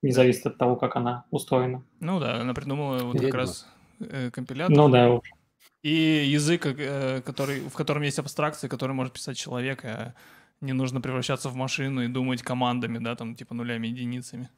не 0.02 0.12
зависит 0.12 0.46
от 0.46 0.58
того, 0.58 0.76
как 0.76 0.96
она 0.96 1.26
устроена. 1.32 1.84
Ну 2.00 2.20
да, 2.20 2.42
она 2.42 2.54
придумала 2.54 3.04
вот 3.04 3.14
как 3.14 3.24
Ведьма. 3.24 3.40
раз 3.40 3.68
э, 4.00 4.32
компилятор. 4.32 4.76
Ну 4.76 4.90
да, 4.90 5.10
в 5.10 5.16
общем. 5.16 5.36
И 5.82 6.26
язык, 6.28 6.66
э, 6.66 7.22
который, 7.22 7.62
в 7.62 7.74
котором 7.74 8.04
есть 8.04 8.20
абстракции, 8.20 8.68
который 8.68 8.94
может 8.94 9.14
писать 9.14 9.38
человек, 9.38 9.84
а 9.86 10.14
не 10.62 10.74
нужно 10.74 11.02
превращаться 11.02 11.50
в 11.50 11.56
машину 11.56 12.04
и 12.04 12.08
думать 12.08 12.42
командами, 12.42 12.98
да, 12.98 13.16
там, 13.16 13.36
типа 13.36 13.54
нулями, 13.54 13.88
единицами. 13.88 14.50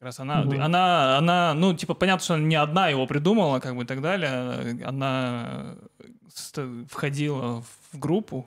Как 0.00 0.06
раз 0.06 0.18
она, 0.20 0.40
Мгм. 0.42 0.62
она, 0.62 1.18
она, 1.18 1.52
ну, 1.52 1.74
типа, 1.74 1.92
понятно, 1.92 2.24
что 2.24 2.34
она 2.34 2.42
не 2.44 2.54
одна 2.56 2.88
его 2.88 3.06
придумала, 3.06 3.60
как 3.60 3.76
бы 3.76 3.82
и 3.82 3.86
так 3.86 4.00
далее. 4.00 4.82
Она 4.82 5.76
входила 6.88 7.62
в 7.92 7.98
группу. 7.98 8.46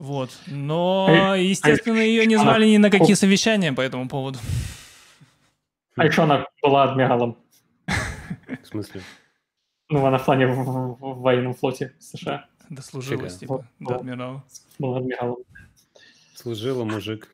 Вот. 0.00 0.30
Но, 0.48 1.06
А- 1.08 1.36
естественно, 1.36 2.00
ее 2.00 2.26
не 2.26 2.36
звали 2.36 2.66
ни 2.66 2.78
на 2.78 2.90
какие 2.90 3.14
совещания 3.14 3.72
по 3.72 3.80
этому 3.80 4.08
поводу. 4.08 4.40
А 5.96 6.04
еще 6.04 6.24
она 6.24 6.46
была 6.62 6.82
адмиралом. 6.90 7.36
В 7.86 8.66
смысле? 8.66 9.02
Ну, 9.88 10.04
она 10.04 10.18
в 10.18 10.24
плане 10.24 10.48
в, 10.48 10.56
в- 10.56 10.98
в 11.00 11.20
военном 11.20 11.54
флоте 11.54 11.94
США 12.00 12.46
Дослужилась, 12.70 13.34
Фига. 13.34 13.38
типа, 13.40 13.54
Вот, 13.54 13.64
до 13.78 13.92
вот. 13.92 14.00
адмирала. 14.00 14.44
была 14.80 14.98
адмиралом. 14.98 15.36
Служила 16.34 16.82
мужик. 16.84 17.32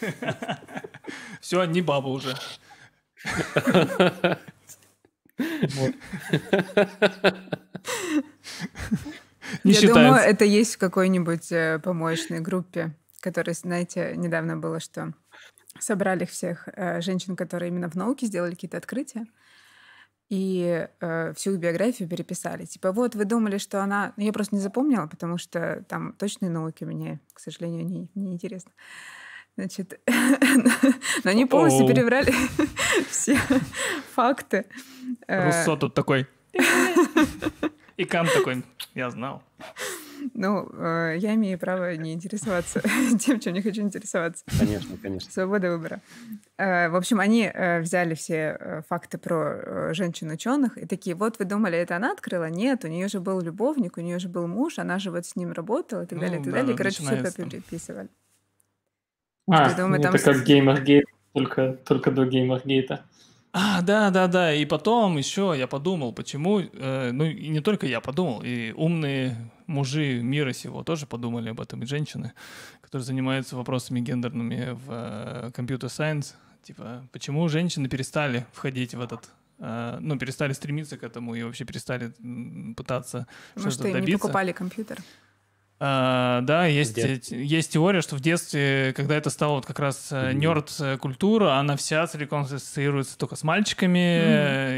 Все, 1.40 1.64
не 1.64 1.82
баба 1.82 2.08
уже. 2.08 2.34
Не 9.64 9.72
Я 9.72 9.88
думаю, 9.88 10.14
это 10.16 10.44
есть 10.44 10.74
в 10.74 10.78
какой-нибудь 10.78 11.52
э, 11.52 11.78
помоечной 11.82 12.40
группе, 12.40 12.94
которая, 13.20 13.54
знаете, 13.54 14.14
недавно 14.16 14.56
было, 14.56 14.80
что 14.80 15.14
собрали 15.78 16.24
всех 16.24 16.68
э, 16.68 17.00
женщин, 17.00 17.36
которые 17.36 17.70
именно 17.70 17.88
в 17.88 17.94
науке 17.94 18.26
сделали 18.26 18.50
какие-то 18.52 18.76
открытия, 18.76 19.26
и 20.28 20.86
э, 21.00 21.32
всю 21.34 21.52
их 21.52 21.58
биографию 21.58 22.08
переписали. 22.08 22.66
Типа, 22.66 22.92
вот, 22.92 23.14
вы 23.14 23.24
думали, 23.24 23.58
что 23.58 23.82
она... 23.82 24.12
Ну, 24.16 24.24
я 24.24 24.32
просто 24.32 24.54
не 24.54 24.60
запомнила, 24.60 25.06
потому 25.06 25.38
что 25.38 25.84
там 25.88 26.12
точные 26.12 26.50
науки 26.50 26.84
мне, 26.84 27.20
к 27.32 27.40
сожалению, 27.40 27.86
не, 27.86 28.10
не 28.14 28.32
интересно. 28.32 28.72
Значит, 29.58 29.98
но 31.24 31.30
они 31.32 31.44
полностью 31.44 31.84
Оу. 31.84 31.88
перебрали 31.88 32.32
все 33.10 33.36
факты. 34.14 34.66
Руссо 35.26 35.76
тут 35.76 35.94
такой. 35.94 36.28
И 37.96 38.04
Кант 38.04 38.32
такой, 38.32 38.62
я 38.94 39.10
знал. 39.10 39.42
Ну, 40.34 40.68
э, 40.74 41.16
я 41.18 41.34
имею 41.34 41.58
право 41.58 41.96
не 41.96 42.12
интересоваться 42.12 42.80
тем, 43.18 43.40
чем 43.40 43.52
не 43.54 43.62
хочу 43.62 43.82
интересоваться. 43.82 44.44
Конечно, 44.56 44.96
конечно. 45.02 45.28
Свобода 45.32 45.72
выбора. 45.72 46.00
Э, 46.56 46.88
В 46.88 46.94
общем, 46.94 47.18
они 47.18 47.50
э, 47.52 47.80
взяли 47.80 48.14
все 48.14 48.84
факты 48.88 49.18
про 49.18 49.92
женщин-ученых 49.92 50.78
и 50.78 50.86
такие, 50.86 51.16
вот 51.16 51.40
вы 51.40 51.46
думали, 51.46 51.76
это 51.76 51.96
она 51.96 52.12
открыла? 52.12 52.48
Нет, 52.48 52.84
у 52.84 52.88
нее 52.88 53.08
же 53.08 53.18
был 53.18 53.40
любовник, 53.40 53.96
у 53.96 54.00
нее 54.02 54.20
же 54.20 54.28
был 54.28 54.46
муж, 54.46 54.78
она 54.78 55.00
же 55.00 55.10
вот 55.10 55.26
с 55.26 55.34
ним 55.34 55.50
работала 55.50 56.02
и 56.02 56.06
так 56.06 56.12
Ну, 56.16 56.20
далее, 56.20 56.40
и 56.40 56.44
так 56.44 56.52
да, 56.52 56.58
далее. 56.60 56.74
И, 56.74 56.76
Короче, 56.76 57.02
все 57.02 57.32
переписывали. 57.44 58.08
А, 59.50 59.68
Я 59.70 59.74
думаю, 59.76 60.00
это 60.00 60.12
там 60.12 60.20
как 60.20 60.44
геймергейт, 60.44 61.04
только, 61.32 61.72
только 61.84 62.10
до 62.10 62.26
геймергейта. 62.26 63.04
А, 63.52 63.80
да, 63.82 64.10
да, 64.10 64.26
да. 64.26 64.52
И 64.54 64.64
потом 64.66 65.16
еще 65.16 65.54
я 65.56 65.66
подумал, 65.66 66.12
почему, 66.12 66.60
э, 66.60 67.10
ну 67.12 67.24
и 67.24 67.48
не 67.48 67.60
только 67.60 67.86
я 67.86 68.00
подумал, 68.00 68.42
и 68.44 68.72
умные 68.72 69.36
мужи 69.66 70.20
мира 70.22 70.52
сего 70.52 70.82
тоже 70.82 71.06
подумали 71.06 71.48
об 71.50 71.60
этом, 71.60 71.82
и 71.82 71.86
женщины, 71.86 72.32
которые 72.82 73.04
занимаются 73.04 73.56
вопросами 73.56 74.00
гендерными 74.00 74.72
в 74.72 74.84
э, 74.88 75.50
компьютер 75.54 75.88
сайенс. 75.88 76.36
Типа, 76.62 77.02
почему 77.12 77.48
женщины 77.48 77.88
перестали 77.88 78.46
входить 78.52 78.94
в 78.94 79.00
этот, 79.00 79.30
э, 79.58 79.96
ну, 80.00 80.18
перестали 80.18 80.52
стремиться 80.52 80.98
к 80.98 81.02
этому 81.02 81.34
и 81.34 81.42
вообще 81.42 81.64
перестали 81.64 82.12
пытаться 82.76 83.26
Может, 83.56 83.72
что-то 83.72 83.88
им 83.88 83.94
не 83.94 84.00
добиться. 84.00 84.18
покупали 84.20 84.52
компьютер. 84.52 84.98
А, 85.80 86.40
да, 86.40 86.66
есть, 86.66 86.96
есть 87.30 87.72
теория, 87.72 88.00
что 88.00 88.16
в 88.16 88.20
детстве, 88.20 88.92
когда 88.96 89.14
это 89.16 89.30
стало 89.30 89.54
вот 89.56 89.66
как 89.66 89.78
раз 89.78 90.08
э, 90.10 90.30
Мгм. 90.32 90.40
нерд-культура, 90.40 91.52
она 91.54 91.76
вся 91.76 92.04
целиком 92.08 92.42
ассоциируется 92.42 93.16
только 93.16 93.36
с 93.36 93.44
мальчиками, 93.44 93.98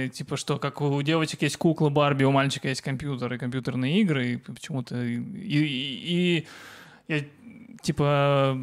э, 0.07 0.09
типа 0.12 0.36
что, 0.36 0.59
как 0.59 0.82
у 0.82 1.01
девочек 1.01 1.40
есть 1.40 1.57
куклы 1.57 1.88
Барби, 1.88 2.24
у 2.24 2.32
мальчика 2.32 2.68
есть 2.68 2.82
компьютер 2.82 3.32
и 3.32 3.38
компьютерные 3.38 3.98
игры, 4.03 4.32
и 4.32 4.36
почему-то... 4.36 5.03
И, 5.03 5.16
и- 5.16 6.36
и 6.38 6.46
я, 7.09 7.20
типа, 7.82 8.59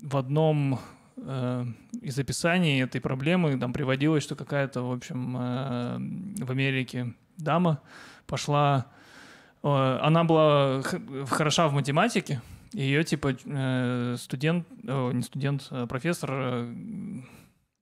в 0.00 0.16
одном 0.16 0.78
э, 1.16 1.64
из 2.02 2.18
описаний 2.20 2.82
этой 2.82 3.00
проблемы 3.00 3.58
там 3.58 3.72
приводилось, 3.72 4.22
что 4.22 4.36
какая-то, 4.36 4.82
в 4.82 4.92
общем, 4.92 5.36
э, 5.36 6.44
в 6.44 6.50
Америке 6.52 7.14
дама 7.36 7.80
пошла 8.28 8.86
Э, 8.86 9.01
Она 9.62 10.24
была 10.24 10.82
хороша 11.26 11.68
в 11.68 11.72
математике. 11.72 12.42
Ее, 12.72 13.04
типа, 13.04 13.36
э, 13.44 14.16
студент, 14.18 14.66
о, 14.88 15.12
не 15.12 15.22
студент, 15.22 15.66
а 15.70 15.86
профессор 15.86 16.30
э, 16.32 16.74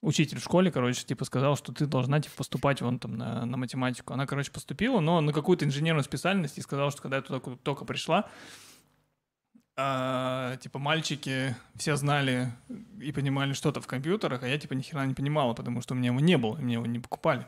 учитель 0.02 0.38
в 0.38 0.42
школе, 0.42 0.72
короче, 0.72 1.04
типа 1.04 1.24
сказал, 1.24 1.56
что 1.56 1.72
ты 1.72 1.86
должна 1.86 2.20
типа 2.20 2.36
поступать 2.36 2.80
вон 2.82 2.98
там 2.98 3.16
на, 3.16 3.46
на 3.46 3.56
математику. 3.56 4.12
Она, 4.12 4.26
короче, 4.26 4.50
поступила, 4.50 5.00
но 5.00 5.20
на 5.20 5.32
какую-то 5.32 5.64
инженерную 5.64 6.04
специальность 6.04 6.58
и 6.58 6.62
сказала, 6.62 6.90
что 6.90 7.02
когда 7.02 7.16
я 7.16 7.22
туда 7.22 7.40
только 7.62 7.84
пришла, 7.84 8.28
а, 9.76 10.56
типа 10.56 10.78
мальчики 10.78 11.56
все 11.76 11.96
знали 11.96 12.52
и 13.00 13.12
понимали 13.12 13.52
что-то 13.52 13.80
в 13.80 13.86
компьютерах, 13.86 14.42
а 14.42 14.48
я 14.48 14.58
типа 14.58 14.74
ни 14.74 14.82
хера 14.82 15.06
не 15.06 15.14
понимала, 15.14 15.54
потому 15.54 15.80
что 15.80 15.94
у 15.94 15.96
меня 15.96 16.08
его 16.08 16.20
не 16.20 16.36
было, 16.36 16.56
мне 16.56 16.74
его 16.74 16.86
не 16.86 16.98
покупали. 16.98 17.46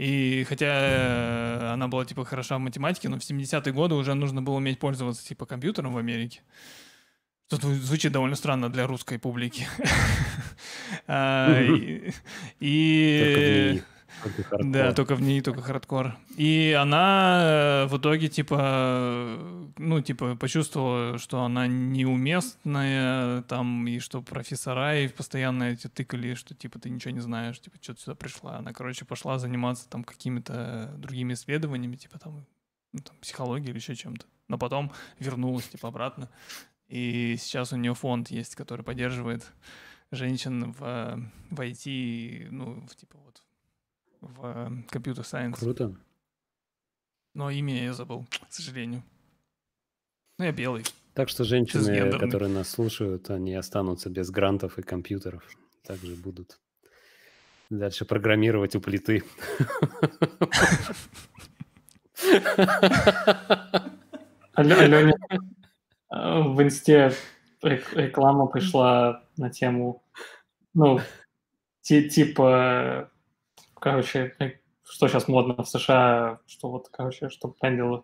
И 0.00 0.44
хотя 0.44 1.74
она 1.74 1.86
была 1.86 2.06
типа 2.06 2.24
хороша 2.24 2.56
в 2.56 2.60
математике, 2.60 3.10
но 3.10 3.18
в 3.18 3.20
70-е 3.20 3.70
годы 3.70 3.96
уже 3.96 4.14
нужно 4.14 4.40
было 4.40 4.54
уметь 4.54 4.78
пользоваться 4.78 5.22
типа 5.22 5.44
компьютером 5.44 5.92
в 5.92 5.98
Америке. 5.98 6.40
Что 7.48 7.68
звучит 7.74 8.10
довольно 8.10 8.34
странно 8.34 8.70
для 8.70 8.86
русской 8.86 9.18
публики. 9.18 9.66
А, 11.06 11.62
да, 14.60 14.92
только 14.92 15.14
в 15.14 15.22
ней 15.22 15.40
только 15.40 15.62
хардкор. 15.62 16.16
И 16.36 16.76
она 16.78 17.40
э, 17.42 17.86
в 17.86 17.98
итоге, 17.98 18.28
типа, 18.28 19.38
ну, 19.78 20.00
типа, 20.00 20.36
почувствовала, 20.36 21.18
что 21.18 21.42
она 21.42 21.66
неуместная, 21.66 23.42
там, 23.42 23.86
и 23.86 23.98
что 23.98 24.22
профессора 24.22 25.00
и 25.00 25.08
постоянно 25.08 25.64
эти 25.64 25.88
тыкали, 25.88 26.34
что, 26.34 26.54
типа, 26.54 26.78
ты 26.78 26.90
ничего 26.90 27.12
не 27.12 27.20
знаешь, 27.20 27.60
типа, 27.60 27.78
что 27.80 27.94
ты 27.94 28.00
сюда 28.02 28.14
пришла. 28.14 28.58
Она, 28.58 28.72
короче, 28.72 29.04
пошла 29.04 29.38
заниматься 29.38 29.88
там 29.88 30.04
какими-то 30.04 30.94
другими 30.96 31.34
исследованиями, 31.34 31.96
типа, 31.96 32.18
там, 32.18 32.46
ну, 32.92 33.00
там 33.00 33.16
психологией 33.20 33.70
или 33.70 33.78
еще 33.78 33.94
чем-то. 33.94 34.26
Но 34.48 34.58
потом 34.58 34.92
вернулась, 35.18 35.68
типа, 35.68 35.88
обратно. 35.88 36.28
И 36.88 37.36
сейчас 37.38 37.72
у 37.72 37.76
нее 37.76 37.94
фонд 37.94 38.30
есть, 38.30 38.56
который 38.56 38.84
поддерживает 38.84 39.44
женщин 40.10 40.72
в, 40.72 41.30
в 41.50 41.60
IT, 41.60 42.48
ну, 42.50 42.86
в, 42.86 42.96
типа, 42.96 43.16
вот, 43.24 43.39
в 44.20 44.84
компьютер 44.88 45.24
сайенс. 45.24 45.58
Круто. 45.58 45.96
Но 47.34 47.50
имя 47.50 47.84
я 47.84 47.92
забыл, 47.92 48.26
к 48.48 48.52
сожалению. 48.52 49.02
Ну, 50.38 50.44
я 50.44 50.52
белый. 50.52 50.84
Так 51.14 51.28
что 51.28 51.44
женщины, 51.44 52.10
которые 52.18 52.48
нас 52.50 52.70
слушают, 52.70 53.30
они 53.30 53.54
останутся 53.54 54.10
без 54.10 54.30
грантов 54.30 54.78
и 54.78 54.82
компьютеров. 54.82 55.44
Также 55.84 56.14
будут 56.16 56.58
дальше 57.68 58.04
программировать 58.04 58.74
у 58.76 58.80
плиты. 58.80 59.22
Алене 64.54 65.14
в 66.10 66.62
инсте 66.62 67.12
реклама 67.62 68.46
пришла 68.46 69.24
на 69.36 69.50
тему, 69.50 70.02
ну, 70.74 71.00
типа 71.82 73.10
короче, 73.80 74.34
что 74.88 75.08
сейчас 75.08 75.28
модно 75.28 75.62
в 75.62 75.68
США, 75.68 76.40
что 76.46 76.70
вот, 76.70 76.88
короче, 76.90 77.28
что 77.28 77.48
правильно 77.48 78.02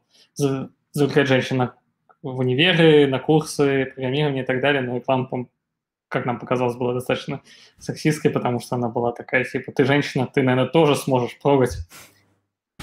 завлекать 0.92 1.28
женщин 1.28 1.70
в 2.22 2.38
универы, 2.38 3.06
на 3.06 3.18
курсы, 3.18 3.86
программирование 3.94 4.42
и 4.42 4.46
так 4.46 4.60
далее, 4.60 4.82
но 4.82 4.96
реклама, 4.96 5.48
как 6.08 6.26
нам 6.26 6.38
показалось, 6.38 6.76
была 6.76 6.94
достаточно 6.94 7.42
сексистской, 7.78 8.30
потому 8.30 8.60
что 8.60 8.76
она 8.76 8.88
была 8.88 9.12
такая, 9.12 9.44
типа, 9.44 9.72
ты 9.72 9.84
женщина, 9.84 10.26
ты, 10.26 10.42
наверное, 10.42 10.70
тоже 10.70 10.96
сможешь 10.96 11.34
трогать. 11.34 11.76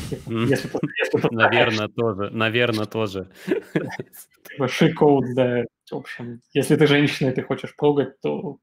Типа, 0.10 0.30
если, 0.32 0.70
если 1.00 1.28
наверное, 1.36 1.88
тоже, 1.88 2.30
наверное, 2.30 2.86
тоже. 2.86 3.30
Типа, 3.46 4.68
шикоут, 4.68 5.34
да. 5.36 5.64
В 5.90 5.96
общем, 5.96 6.42
если 6.54 6.76
ты 6.76 6.88
женщина 6.88 7.30
и 7.30 7.34
ты 7.34 7.42
хочешь 7.42 7.74
трогать, 7.78 8.20
то 8.22 8.60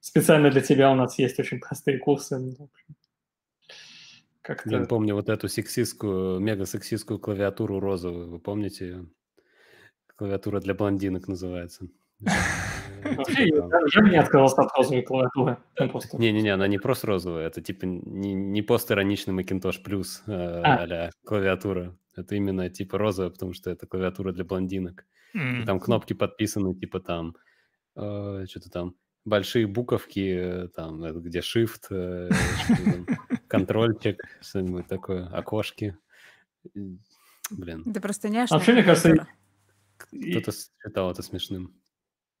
специально 0.00 0.50
для 0.50 0.60
тебя 0.60 0.90
у 0.90 0.94
нас 0.94 1.18
есть 1.18 1.38
очень 1.38 1.60
простые 1.60 1.98
курсы. 1.98 2.56
Ну, 4.48 4.54
как-то... 4.54 4.70
Я 4.70 4.86
помню 4.86 5.14
вот 5.14 5.28
эту 5.28 5.48
сексистскую, 5.48 6.40
мега-сексистскую 6.40 7.18
клавиатуру 7.18 7.80
розовую. 7.80 8.30
Вы 8.30 8.38
помните 8.38 8.86
ее? 8.86 9.06
Клавиатура 10.16 10.60
для 10.60 10.74
блондинок 10.74 11.28
называется. 11.28 11.86
Вообще, 13.04 13.48
я 13.48 13.62
даже 13.62 14.00
не 14.02 14.16
отказался 14.16 14.62
от 14.62 14.76
розовой 14.76 15.02
клавиатуры. 15.02 15.58
Не-не-не, 16.14 16.54
она 16.54 16.66
не 16.66 16.78
просто 16.78 17.06
розовая, 17.06 17.46
это 17.46 17.60
типа 17.60 17.84
не, 17.84 18.34
не 18.34 18.62
постироничный 18.62 19.34
Macintosh 19.34 19.84
Plus 19.84 20.22
э, 20.26 20.62
а. 20.64 21.10
клавиатура. 21.24 21.96
Это 22.16 22.34
именно 22.34 22.68
типа 22.68 22.98
розовая, 22.98 23.30
потому 23.30 23.52
что 23.52 23.70
это 23.70 23.86
клавиатура 23.86 24.32
для 24.32 24.44
блондинок. 24.44 25.04
Там 25.66 25.78
кнопки 25.78 26.14
подписаны, 26.14 26.74
типа 26.74 27.00
там, 27.00 27.36
э, 27.94 28.46
что-то 28.48 28.70
там, 28.70 28.96
большие 29.28 29.66
буковки, 29.66 30.68
там, 30.74 31.00
где 31.22 31.40
shift, 31.40 31.86
э, 31.90 32.30
контрольчик, 33.48 34.22
что-нибудь 34.40 34.86
такое, 34.86 35.26
окошки. 35.26 35.96
Блин. 36.74 37.84
Это 37.86 38.00
просто 38.00 38.28
няшная 38.28 38.58
Вообще, 38.58 38.72
мне 38.72 38.82
кажется, 38.82 39.26
кто-то 39.96 40.52
считал 40.52 41.10
это 41.10 41.22
смешным. 41.22 41.74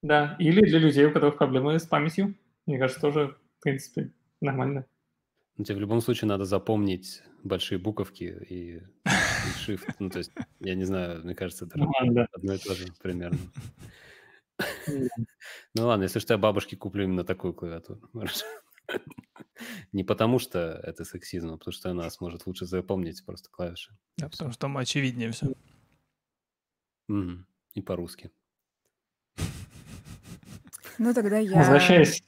Да, 0.02 0.36
или 0.38 0.60
для 0.60 0.78
людей, 0.78 1.06
у 1.06 1.12
которых 1.12 1.38
проблемы 1.38 1.78
с 1.78 1.86
памятью. 1.86 2.34
Мне 2.66 2.78
кажется, 2.78 3.00
тоже, 3.00 3.36
в 3.58 3.62
принципе, 3.62 4.12
нормально. 4.40 4.86
Ну, 5.56 5.64
тебе 5.64 5.76
в 5.76 5.80
любом 5.80 6.00
случае 6.00 6.28
надо 6.28 6.44
запомнить 6.44 7.22
большие 7.42 7.78
буковки 7.78 8.24
и, 8.48 8.76
и 8.76 8.80
shift. 9.66 9.92
Ну, 9.98 10.08
то 10.08 10.18
есть, 10.18 10.30
я 10.60 10.74
не 10.74 10.84
знаю, 10.84 11.24
мне 11.24 11.34
кажется, 11.34 11.64
это 11.64 11.80
одно 12.34 12.54
и 12.54 12.58
то 12.58 12.74
же 12.74 12.86
примерно. 13.02 13.38
Ну 15.74 15.86
ладно, 15.86 16.04
если 16.04 16.18
что, 16.18 16.34
я 16.34 16.38
бабушке 16.38 16.76
куплю 16.76 17.04
именно 17.04 17.24
такую 17.24 17.54
клавиатуру. 17.54 18.00
Не 19.92 20.04
потому 20.04 20.38
что 20.38 20.80
это 20.84 21.04
сексизм, 21.04 21.50
а 21.50 21.56
потому 21.56 21.72
что 21.72 21.90
она 21.90 22.08
сможет 22.10 22.46
лучше 22.46 22.66
запомнить 22.66 23.24
просто 23.24 23.50
клавиши. 23.50 23.96
Да, 24.16 24.28
потому 24.28 24.50
что 24.52 24.60
там 24.60 24.78
очевиднее 24.78 25.30
все. 25.32 25.54
И 27.74 27.82
по-русски. 27.82 28.30
Ну 30.98 31.14
тогда 31.14 31.38
я... 31.38 31.56
Возвращаясь. 31.56 32.22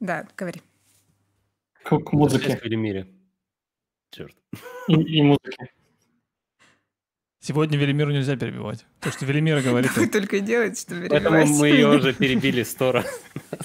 Да, 0.00 0.26
говори. 0.36 0.62
К, 1.82 1.98
к 1.98 2.12
музыке. 2.12 2.56
В 2.56 2.66
мире. 2.70 3.12
Черт. 4.10 4.36
И, 4.88 4.94
и 4.94 5.22
музыке. 5.22 5.72
Сегодня 7.46 7.76
Велимиру 7.76 8.10
нельзя 8.10 8.36
перебивать. 8.36 8.86
То, 9.00 9.12
что 9.12 9.26
Велимира 9.26 9.60
говорит... 9.62 9.94
Вы 9.98 10.06
только 10.06 10.40
делаете, 10.40 10.80
что 10.80 10.94
перебиваете. 10.94 11.28
Поэтому 11.28 11.58
мы 11.58 11.68
ее 11.68 11.88
уже 11.88 12.14
перебили 12.14 12.62
сто 12.62 12.90
раз. 12.90 13.20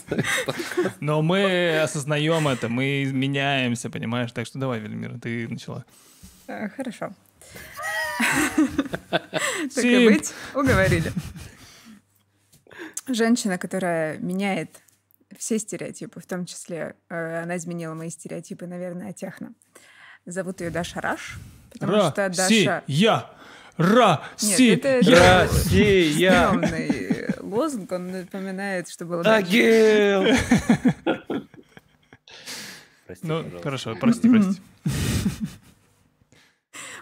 Но 0.99 1.21
мы 1.21 1.79
осознаем 1.79 2.49
это, 2.49 2.67
мы 2.67 3.05
меняемся, 3.05 3.89
понимаешь? 3.89 4.33
Так 4.33 4.47
что 4.47 4.59
давай, 4.59 4.81
Велимира, 4.81 5.17
ты 5.17 5.47
начала. 5.47 5.85
А, 6.47 6.67
хорошо. 6.67 7.13
Так 9.09 9.85
и 9.85 10.07
быть, 10.09 10.33
уговорили. 10.53 11.13
Женщина, 13.07 13.57
которая 13.57 14.17
меняет 14.17 14.81
все 15.37 15.57
стереотипы, 15.57 16.19
в 16.19 16.25
том 16.25 16.45
числе 16.45 16.95
э, 17.09 17.43
она 17.43 17.55
изменила 17.55 17.93
мои 17.93 18.09
стереотипы, 18.09 18.67
наверное, 18.67 19.11
о 19.11 19.13
техно. 19.13 19.53
Зовут 20.25 20.59
ее 20.59 20.69
Даша 20.69 20.99
Раш, 20.99 21.39
потому 21.71 22.11
что 22.11 22.29
Даша... 22.29 22.83
Я 22.87 23.38
Россия! 23.79 24.75
Нет, 24.75 24.85
это 24.85 25.47
Россия! 25.47 27.33
лозунг, 27.41 27.91
он 27.91 28.11
напоминает, 28.11 28.89
что 28.89 29.05
было 29.05 29.21
Агил! 29.23 30.25
Ну, 33.23 33.43
хорошо, 33.63 33.95
прости, 33.95 34.29
прости. 34.29 34.61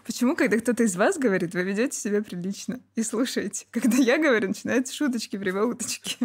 Почему, 0.05 0.37
когда 0.37 0.57
кто-то 0.57 0.83
из 0.83 0.95
вас 0.95 1.17
говорит, 1.17 1.53
вы 1.53 1.63
ведете 1.63 1.97
себя 1.97 2.23
прилично 2.23 2.79
и 2.95 3.03
слушаете? 3.03 3.65
Когда 3.71 3.97
я 3.97 4.17
говорю, 4.17 4.47
начинаются 4.47 4.93
шуточки, 4.93 5.37
прибауточки. 5.37 6.17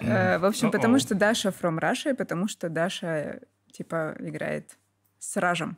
Э, 0.00 0.38
в 0.38 0.44
общем, 0.44 0.72
потому 0.72 0.98
что 0.98 1.14
Даша 1.14 1.50
from 1.50 1.78
Russia, 1.78 2.14
потому 2.14 2.48
что 2.48 2.68
Даша, 2.68 3.42
типа, 3.70 4.16
играет 4.18 4.76
с 5.20 5.36
Ражем. 5.36 5.76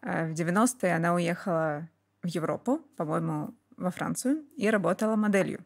Э, 0.00 0.28
в 0.28 0.32
90-е 0.32 0.94
она 0.94 1.12
уехала 1.12 1.90
в 2.24 2.28
Европу, 2.28 2.80
по-моему, 2.96 3.54
во 3.76 3.90
Францию, 3.90 4.44
и 4.56 4.68
работала 4.70 5.16
моделью. 5.16 5.64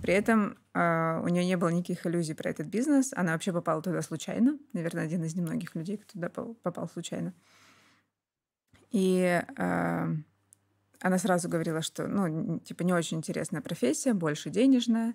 При 0.00 0.14
этом 0.14 0.58
э, 0.74 1.20
у 1.22 1.28
нее 1.28 1.44
не 1.44 1.56
было 1.56 1.68
никаких 1.68 2.06
иллюзий 2.06 2.34
про 2.34 2.50
этот 2.50 2.66
бизнес. 2.66 3.12
Она 3.14 3.32
вообще 3.32 3.52
попала 3.52 3.82
туда 3.82 4.02
случайно. 4.02 4.58
Наверное, 4.72 5.04
один 5.04 5.22
из 5.24 5.36
немногих 5.36 5.74
людей, 5.74 5.98
кто 5.98 6.12
туда 6.12 6.28
попал 6.62 6.88
случайно. 6.88 7.34
И 8.90 9.42
э, 9.56 10.16
она 11.00 11.18
сразу 11.18 11.48
говорила, 11.48 11.82
что, 11.82 12.08
ну, 12.08 12.58
типа, 12.60 12.82
не 12.82 12.92
очень 12.92 13.18
интересная 13.18 13.60
профессия, 13.60 14.12
больше 14.12 14.50
денежная. 14.50 15.14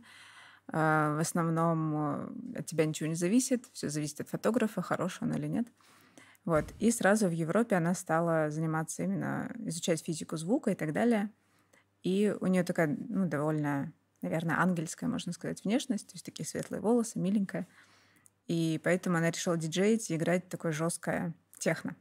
Э, 0.72 1.16
в 1.18 1.20
основном 1.20 1.96
э, 2.56 2.60
от 2.60 2.66
тебя 2.66 2.86
ничего 2.86 3.10
не 3.10 3.16
зависит. 3.16 3.66
Все 3.74 3.90
зависит 3.90 4.22
от 4.22 4.30
фотографа, 4.30 4.82
хороший 4.82 5.24
он 5.24 5.34
или 5.34 5.48
нет. 5.48 5.68
Вот. 6.48 6.74
И 6.80 6.91
сразу 6.91 7.28
в 7.28 7.32
Европе 7.32 7.76
она 7.76 7.94
стала 7.94 8.49
заниматься 8.49 9.03
именно, 9.03 9.52
изучать 9.65 10.02
физику 10.02 10.38
звука 10.38 10.72
и 10.72 10.76
так 10.76 10.94
далее. 10.94 11.30
И 12.03 12.34
у 12.40 12.48
нее 12.48 12.64
такая, 12.64 12.88
ну, 13.10 13.28
довольно, 13.28 13.91
наверное, 14.22 14.57
ангельская, 14.57 15.10
можно 15.10 15.34
сказать, 15.34 15.65
внешность, 15.65 16.07
то 16.07 16.14
есть 16.14 16.24
такие 16.24 16.45
светлые 16.45 16.80
волосы, 16.80 17.19
миленькая. 17.19 17.68
и 18.48 18.80
поэтому 18.82 19.18
она 19.18 19.30
решила 19.30 19.57
диджеить 19.57 20.10
и 20.10 20.15
играть 20.15 20.48
такое 20.48 20.72
жесткое 20.72 21.34
техно. 21.60 21.98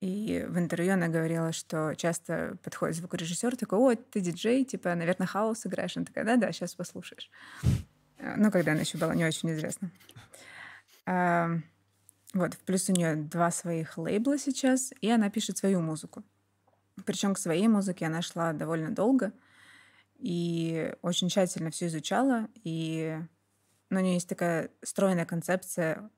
И 0.00 0.44
в 0.48 0.58
интервью 0.58 0.94
она 0.94 1.06
говорила, 1.06 1.52
что 1.52 1.94
часто 1.94 2.56
подходит 2.64 2.96
звукорежиссер, 2.96 3.56
такой, 3.56 3.78
о, 3.78 3.94
ты 3.94 4.20
диджей, 4.20 4.64
типа, 4.64 4.92
наверное, 4.96 5.28
хаос 5.28 5.64
играешь. 5.66 5.96
Она 5.96 6.04
такая, 6.04 6.24
да-да, 6.24 6.50
сейчас 6.50 6.74
послушаешь. 6.74 7.30
Э, 8.18 8.34
ну, 8.36 8.50
когда 8.50 8.72
она 8.72 8.80
еще 8.80 8.98
была 8.98 9.14
не 9.14 9.24
очень 9.24 9.52
известна. 9.52 9.92
Вот, 12.32 12.56
плюс 12.58 12.88
у 12.88 12.92
нее 12.92 13.16
два 13.16 13.50
своих 13.50 13.98
лейбла 13.98 14.38
сейчас, 14.38 14.92
и 15.00 15.10
она 15.10 15.30
пишет 15.30 15.58
свою 15.58 15.80
музыку. 15.80 16.22
Причем 17.04 17.34
к 17.34 17.38
своей 17.38 17.66
музыке 17.66 18.06
она 18.06 18.22
шла 18.22 18.52
довольно 18.52 18.94
долго 18.94 19.32
и 20.18 20.94
очень 21.02 21.28
тщательно 21.28 21.70
все 21.70 21.86
изучала. 21.86 22.48
И 22.62 23.18
ну, 23.88 23.98
у 23.98 24.02
нее 24.02 24.14
есть 24.14 24.28
такая 24.28 24.70
стройная 24.82 25.24
концепция 25.24 26.10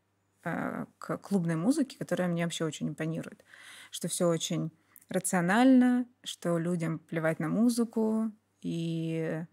э, 0.44 0.86
к 0.98 1.18
клубной 1.18 1.56
музыке, 1.56 1.97
которая 1.98 2.28
мне 2.28 2.44
вообще 2.44 2.64
очень 2.64 2.89
импонирует. 2.89 3.44
Что 3.90 4.09
все 4.09 4.28
очень 4.28 4.70
рационально, 5.09 6.06
что 6.24 6.59
людям 6.59 6.98
плевать 6.98 7.39
на 7.39 7.48
музыку, 7.48 8.32
и 8.60 9.44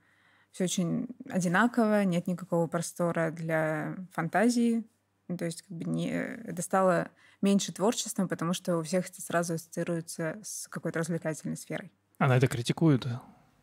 все 0.51 0.63
очень 0.63 1.07
одинаково, 1.29 2.03
нет 2.03 2.27
никакого 2.27 2.67
простора 2.67 3.31
для 3.31 3.95
фантазии. 4.11 4.83
Ну, 5.29 5.37
то 5.37 5.45
есть 5.45 5.61
как 5.61 5.77
бы 5.77 5.85
не, 5.85 6.09
это 6.09 6.61
стало 6.61 7.09
меньше 7.41 7.71
творчеством, 7.71 8.27
потому 8.27 8.53
что 8.53 8.77
у 8.77 8.83
всех 8.83 9.09
это 9.09 9.21
сразу 9.21 9.53
ассоциируется 9.53 10.39
с 10.43 10.67
какой-то 10.67 10.99
развлекательной 10.99 11.55
сферой. 11.55 11.91
Она 12.17 12.35
это 12.35 12.47
критикует? 12.47 13.07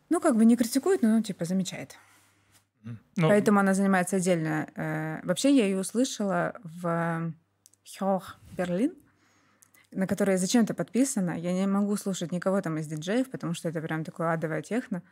Ну, 0.09 0.21
как 0.21 0.35
бы 0.37 0.45
не 0.45 0.55
критикует, 0.55 1.01
но, 1.01 1.09
ну, 1.09 1.21
типа, 1.21 1.45
замечает. 1.45 1.97
Ну, 2.83 3.27
Поэтому 3.27 3.59
она 3.59 3.73
занимается 3.73 4.15
отдельно. 4.15 4.69
Э, 4.75 5.19
вообще, 5.23 5.53
я 5.55 5.65
ее 5.65 5.77
услышала 5.77 6.55
в 6.63 7.33
Хёх 7.83 8.37
Берлин, 8.57 8.93
на 9.91 10.07
которой 10.07 10.37
зачем-то 10.37 10.73
подписана. 10.73 11.37
Я 11.37 11.51
не 11.51 11.67
могу 11.67 11.97
слушать 11.97 12.31
никого 12.31 12.61
там 12.61 12.77
из 12.77 12.87
диджеев, 12.87 13.29
потому 13.29 13.53
что 13.53 13.67
это 13.67 13.81
прям 13.81 14.05
такое 14.05 14.31
адовое 14.31 14.61
техно. 14.61 15.03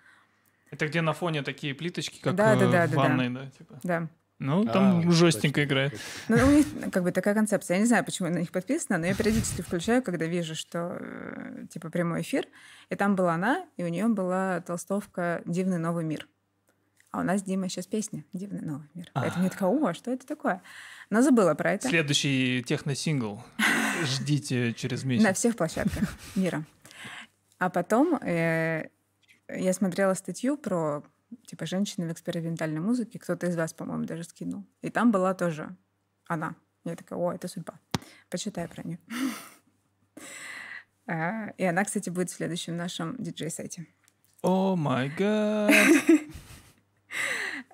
Это 0.72 0.88
где 0.88 1.02
на 1.02 1.12
фоне 1.12 1.44
такие 1.44 1.76
плиточки, 1.76 2.22
как 2.22 2.36
да, 2.36 2.56
да, 2.56 2.72
да, 2.72 2.88
в 2.88 2.94
ванной, 2.94 3.30
да, 3.30 3.42
да? 3.42 3.50
Типа. 3.52 3.80
Да. 3.84 4.08
Ну, 4.38 4.66
там 4.66 5.08
а, 5.08 5.12
жестенько 5.12 5.62
точно. 5.62 5.68
играет. 5.68 6.00
Ну, 6.28 6.36
у 6.36 6.52
них 6.52 6.66
как 6.92 7.04
бы 7.04 7.12
такая 7.12 7.34
концепция. 7.34 7.76
Я 7.76 7.82
не 7.82 7.88
знаю, 7.88 8.04
почему 8.04 8.28
на 8.30 8.40
них 8.40 8.52
подписано, 8.52 8.98
но 8.98 9.06
я 9.06 9.16
периодически 9.16 9.62
включаю, 9.62 10.04
когда 10.04 10.26
вижу, 10.26 10.56
что 10.56 10.98
э, 11.00 11.66
типа 11.72 11.90
прямой 11.90 12.22
эфир. 12.22 12.46
И 12.90 12.96
там 12.96 13.16
была 13.16 13.36
она, 13.36 13.66
и 13.78 13.84
у 13.84 13.88
нее 13.88 14.08
была 14.08 14.60
толстовка 14.62 15.42
«Дивный 15.46 15.78
новый 15.78 16.04
мир». 16.04 16.28
А 17.12 17.22
у 17.22 17.24
нас, 17.24 17.44
Дима, 17.44 17.70
сейчас 17.70 17.88
песня 17.88 18.26
«Дивный 18.34 18.60
новый 18.60 18.90
мир». 18.94 19.10
А. 19.14 19.22
Поэтому 19.22 19.46
я 19.46 19.50
такая, 19.50 19.70
о, 19.70 19.94
что 19.94 20.12
это 20.12 20.28
такое? 20.28 20.62
Но 21.10 21.22
забыла 21.22 21.54
про 21.54 21.72
это. 21.72 21.88
Следующий 21.88 22.62
техно-сингл 22.68 23.42
ждите 24.04 24.74
через 24.74 25.06
месяц. 25.06 25.24
На 25.24 25.34
всех 25.34 25.56
площадках 25.56 26.14
мира. 26.36 26.66
А 27.58 27.70
потом 27.70 28.16
э, 28.22 28.90
я 29.48 29.72
смотрела 29.72 30.14
статью 30.14 30.58
про 30.58 31.04
типа 31.46 31.66
женщины 31.66 32.08
в 32.08 32.12
экспериментальной 32.12 32.82
музыке. 32.82 33.20
Кто-то 33.20 33.48
из 33.48 33.56
вас, 33.56 33.74
по-моему, 33.74 34.06
даже 34.06 34.24
скинул. 34.24 34.66
И 34.82 34.90
там 34.90 35.12
была 35.12 35.34
тоже 35.34 35.76
она. 36.28 36.56
Я 36.84 36.96
такая, 36.96 37.20
о, 37.20 37.34
это 37.34 37.48
судьба. 37.48 37.80
Почитай 38.30 38.68
про 38.68 38.84
нее. 38.84 39.00
А, 41.08 41.50
и 41.58 41.64
она, 41.64 41.84
кстати, 41.84 42.10
будет 42.10 42.30
в 42.30 42.36
следующем 42.36 42.76
нашем 42.76 43.16
диджей-сете. 43.18 43.86
О 44.42 44.76
май 44.76 45.10
гад! 45.10 45.72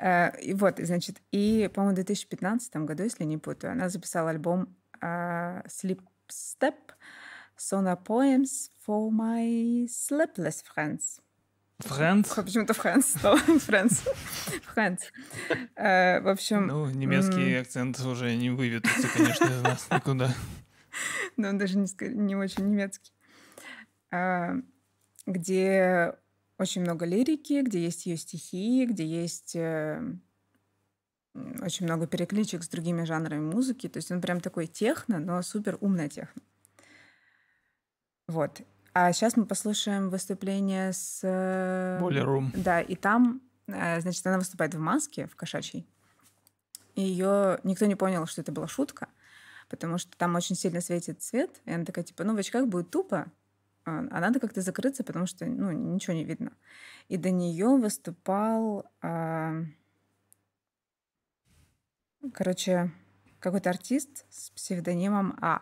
И 0.41 0.53
вот, 0.55 0.79
значит, 0.79 1.21
и, 1.31 1.69
по-моему, 1.73 1.93
в 1.93 1.95
2015 1.95 2.75
году, 2.77 3.03
если 3.03 3.23
не 3.23 3.37
путаю, 3.37 3.73
она 3.73 3.87
записала 3.87 4.31
альбом 4.31 4.75
uh, 4.99 5.63
Sleep 5.67 6.01
Step 6.27 6.75
Sona 7.55 7.95
Poems 7.95 8.71
for 8.83 9.11
My 9.11 9.85
Sleepless 9.85 10.63
Friends. 10.63 11.20
Фрэнс? 11.85 12.29
Почему-то 12.35 12.73
Фрэнс 12.73 13.05
стал. 13.07 13.37
Фрэнс. 13.37 14.03
Фрэнс. 14.73 15.01
В 15.75 16.31
общем... 16.31 16.67
Ну, 16.67 16.89
немецкий 16.89 17.55
акцент 17.55 17.99
уже 18.01 18.35
не 18.35 18.49
выветрится, 18.49 19.07
конечно, 19.07 19.45
из 19.45 19.61
нас 19.61 19.87
никуда. 19.91 20.33
Но 21.37 21.49
он 21.49 21.57
даже 21.57 21.77
не, 21.77 22.35
очень 22.35 22.69
немецкий. 22.69 23.11
А, 24.11 24.55
где 25.25 26.15
очень 26.57 26.81
много 26.81 27.05
лирики, 27.05 27.61
где 27.61 27.81
есть 27.81 28.05
ее 28.05 28.17
стихи, 28.17 28.85
где 28.85 29.05
есть 29.05 29.55
э, 29.55 29.99
очень 31.33 31.85
много 31.85 32.07
перекличек 32.07 32.63
с 32.63 32.69
другими 32.69 33.03
жанрами 33.03 33.41
музыки. 33.41 33.89
То 33.89 33.97
есть 33.97 34.11
он 34.11 34.21
прям 34.21 34.39
такой 34.41 34.67
техно, 34.67 35.19
но 35.19 35.41
супер 35.41 35.77
умная 35.81 36.09
техно. 36.09 36.41
Вот. 38.27 38.61
А 38.93 39.13
сейчас 39.13 39.37
мы 39.37 39.45
послушаем 39.45 40.09
выступление 40.09 40.91
с... 40.91 41.23
Boiler 41.23 42.25
Room. 42.25 42.51
Да, 42.53 42.81
и 42.81 42.95
там, 42.95 43.41
э, 43.67 44.01
значит, 44.01 44.25
она 44.27 44.37
выступает 44.37 44.73
в 44.73 44.79
маске, 44.79 45.27
в 45.27 45.35
кошачьей. 45.35 45.87
И 46.95 47.01
ее 47.01 47.59
никто 47.63 47.85
не 47.85 47.95
понял, 47.95 48.25
что 48.25 48.41
это 48.41 48.51
была 48.51 48.67
шутка, 48.67 49.07
потому 49.69 49.97
что 49.97 50.17
там 50.17 50.35
очень 50.35 50.55
сильно 50.55 50.81
светит 50.81 51.23
свет, 51.23 51.61
и 51.65 51.71
она 51.71 51.85
такая, 51.85 52.03
типа, 52.03 52.25
ну, 52.25 52.35
в 52.35 52.37
очках 52.37 52.67
будет 52.67 52.89
тупо, 52.89 53.31
а, 53.85 53.99
а 54.11 54.19
надо 54.19 54.41
как-то 54.41 54.61
закрыться, 54.61 55.05
потому 55.05 55.25
что, 55.25 55.45
ну, 55.45 55.71
ничего 55.71 56.13
не 56.13 56.25
видно. 56.25 56.51
И 57.07 57.15
до 57.15 57.31
нее 57.31 57.67
выступал, 57.67 58.85
а... 59.01 59.63
короче, 62.33 62.91
какой-то 63.39 63.69
артист 63.69 64.25
с 64.29 64.49
псевдонимом 64.51 65.37
а, 65.41 65.61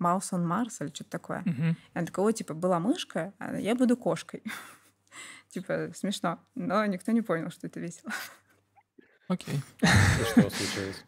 Маус 0.00 0.32
он 0.32 0.46
Марс 0.46 0.80
или 0.80 0.88
что-то 0.88 1.10
такое. 1.10 1.42
Uh-huh. 1.42 1.72
И 1.72 1.98
она 1.98 2.06
такая, 2.06 2.26
о, 2.26 2.32
типа, 2.32 2.54
была 2.54 2.80
мышка, 2.80 3.32
а 3.38 3.56
я 3.56 3.74
буду 3.74 3.96
кошкой. 3.96 4.42
типа, 5.50 5.90
смешно. 5.94 6.38
Но 6.54 6.84
никто 6.86 7.12
не 7.12 7.22
понял, 7.22 7.50
что 7.50 7.66
это 7.66 7.78
весело. 7.80 8.12
Окей. 9.28 9.60
И 9.80 10.24
что 10.24 10.50
случилось? 10.50 11.04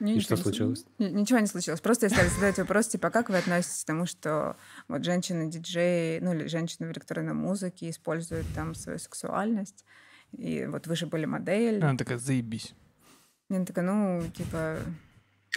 И 0.00 0.20
что 0.20 0.36
случилось? 0.36 0.84
Ничего 0.98 1.38
не 1.38 1.46
случилось. 1.46 1.80
Просто 1.80 2.06
я 2.06 2.10
стала 2.10 2.28
задать 2.28 2.58
вопрос, 2.58 2.88
типа, 2.88 3.10
как 3.10 3.30
вы 3.30 3.38
относитесь 3.38 3.82
к 3.82 3.86
тому, 3.86 4.04
что 4.04 4.56
вот 4.88 5.04
женщины-диджеи, 5.04 6.18
ну, 6.20 6.34
или 6.34 6.48
женщины 6.48 6.88
в 6.88 6.92
электронной 6.92 7.32
музыке 7.32 7.88
используют 7.88 8.46
там 8.54 8.74
свою 8.74 8.98
сексуальность, 8.98 9.84
и 10.32 10.66
вот 10.66 10.86
вы 10.86 10.96
же 10.96 11.06
были 11.06 11.24
модель. 11.24 11.82
Она 11.82 11.96
такая, 11.96 12.18
заебись. 12.18 12.74
Я 13.48 13.64
такая, 13.64 13.86
ну, 13.86 14.22
типа, 14.36 14.78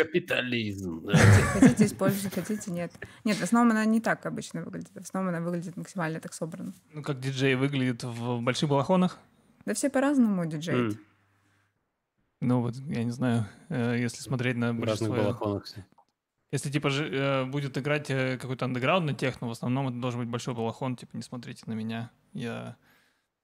Капитализм. 0.03 1.05
Хотите 1.53 1.85
использовать, 1.85 2.33
хотите 2.33 2.71
нет. 2.71 2.91
Нет, 3.25 3.37
в 3.37 3.43
основном 3.43 3.71
она 3.71 3.85
не 3.85 3.99
так 3.99 4.25
обычно 4.25 4.63
выглядит. 4.63 4.91
В 4.93 4.97
основном 4.97 5.35
она 5.35 5.43
выглядит 5.43 5.75
максимально 5.75 6.19
так 6.19 6.33
собрано. 6.33 6.73
Ну, 6.93 7.03
как 7.03 7.19
диджей 7.19 7.55
выглядит 7.55 8.03
в 8.03 8.41
больших 8.41 8.69
балахонах? 8.69 9.19
Да 9.65 9.73
все 9.73 9.89
по-разному 9.89 10.45
диджеют. 10.45 10.93
Mm. 10.93 10.99
Ну 12.41 12.61
вот, 12.61 12.75
я 12.75 13.03
не 13.03 13.11
знаю, 13.11 13.45
э, 13.67 13.97
если 13.99 14.21
смотреть 14.21 14.55
на 14.55 14.71
В 14.71 14.83
разных 14.83 15.09
балахонах 15.09 15.65
все. 15.65 15.85
Если, 16.51 16.71
типа, 16.71 16.87
э, 16.87 17.45
будет 17.45 17.77
играть 17.77 18.09
э, 18.09 18.37
какой-то 18.37 18.65
андеграундный 18.65 19.13
техно, 19.13 19.47
в 19.47 19.51
основном 19.51 19.89
это 19.89 19.97
должен 19.97 20.21
быть 20.21 20.29
большой 20.29 20.55
балахон, 20.55 20.95
типа, 20.95 21.17
не 21.17 21.21
смотрите 21.21 21.63
на 21.65 21.73
меня, 21.73 22.09
я 22.33 22.77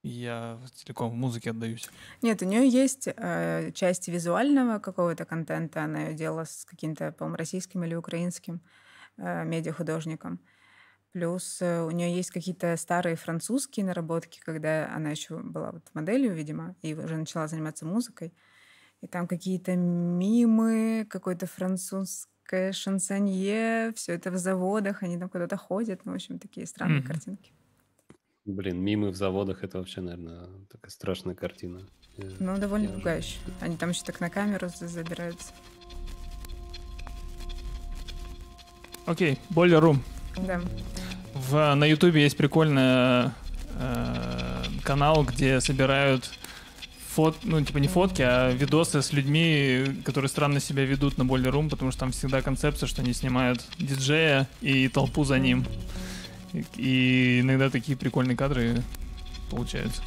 я 0.10 0.60
целиком 0.76 1.12
в 1.12 1.16
музыке 1.16 1.50
отдаюсь. 1.50 1.90
Нет, 2.22 2.42
у 2.42 2.46
нее 2.46 2.68
есть 2.68 3.08
э, 3.08 3.72
часть 3.74 4.08
визуального 4.08 4.80
какого-то 4.80 5.26
контента. 5.26 5.84
Она 5.84 6.08
ее 6.08 6.14
делала 6.14 6.46
с 6.46 6.66
каким-то, 6.66 7.12
по-моему, 7.12 7.38
российским 7.38 7.84
или 7.84 7.96
украинским 7.96 8.62
э, 9.18 9.44
медиахудожником. 9.46 10.40
Плюс 11.12 11.62
э, 11.62 11.82
у 11.82 11.92
нее 11.92 12.16
есть 12.16 12.30
какие-то 12.30 12.78
старые 12.78 13.16
французские 13.16 13.86
наработки, 13.86 14.40
когда 14.40 14.94
она 14.94 15.10
еще 15.10 15.38
была 15.38 15.72
вот 15.72 15.90
моделью, 15.94 16.36
видимо, 16.36 16.76
и 16.82 16.94
уже 16.94 17.18
начала 17.18 17.48
заниматься 17.48 17.86
музыкой. 17.86 18.34
И 19.02 19.08
там 19.08 19.28
какие-то 19.28 19.76
мимы, 19.76 21.08
какой-то 21.10 21.48
французское 21.48 22.74
шансонье, 22.74 23.92
все 23.96 24.14
это 24.14 24.30
в 24.30 24.38
заводах, 24.38 25.04
они 25.04 25.18
там 25.18 25.30
куда-то 25.30 25.58
ходят. 25.58 26.06
Ну, 26.06 26.12
в 26.12 26.16
общем, 26.16 26.38
такие 26.38 26.68
странные 26.68 27.02
mm-hmm. 27.02 27.08
картинки. 27.08 27.55
Блин, 28.46 28.80
мимы 28.80 29.10
в 29.10 29.16
заводах 29.16 29.64
это 29.64 29.80
вообще, 29.80 30.02
наверное, 30.02 30.48
такая 30.72 30.92
страшная 30.92 31.34
картина. 31.34 31.82
ну, 32.18 32.58
довольно 32.58 32.86
я 32.86 32.94
пугающе. 32.94 33.38
Уже... 33.46 33.56
Они 33.62 33.76
там 33.76 33.90
еще 33.90 34.04
так 34.04 34.20
на 34.20 34.30
камеру 34.30 34.70
забираются. 34.80 35.52
Окей, 39.08 39.40
Boiler 39.50 39.82
Room. 39.82 39.98
Да. 40.46 40.62
В, 41.34 41.74
на 41.74 41.86
Ютубе 41.86 42.22
есть 42.22 42.38
прикольный 42.38 43.32
э, 43.80 44.64
канал, 44.84 45.24
где 45.24 45.60
собирают 45.60 46.30
фот, 47.16 47.38
ну, 47.44 47.62
типа 47.62 47.78
не 47.80 47.88
фотки, 47.88 48.22
а 48.22 48.52
видосы 48.52 49.02
с 49.02 49.12
людьми, 49.12 50.02
которые 50.04 50.30
странно 50.30 50.60
себя 50.60 50.86
ведут 50.86 51.18
на 51.18 51.24
Boiler 51.24 51.52
Room, 51.52 51.70
потому 51.70 51.92
что 51.92 52.02
там 52.02 52.12
всегда 52.12 52.42
концепция, 52.42 52.86
что 52.88 53.02
они 53.02 53.14
снимают 53.14 53.66
диджея 53.80 54.48
и 54.62 54.88
толпу 54.88 55.24
за 55.24 55.40
ним. 55.40 55.66
И 56.78 57.40
иногда 57.42 57.70
такие 57.70 57.98
прикольные 57.98 58.38
кадры 58.38 58.82
получаются. 59.50 60.02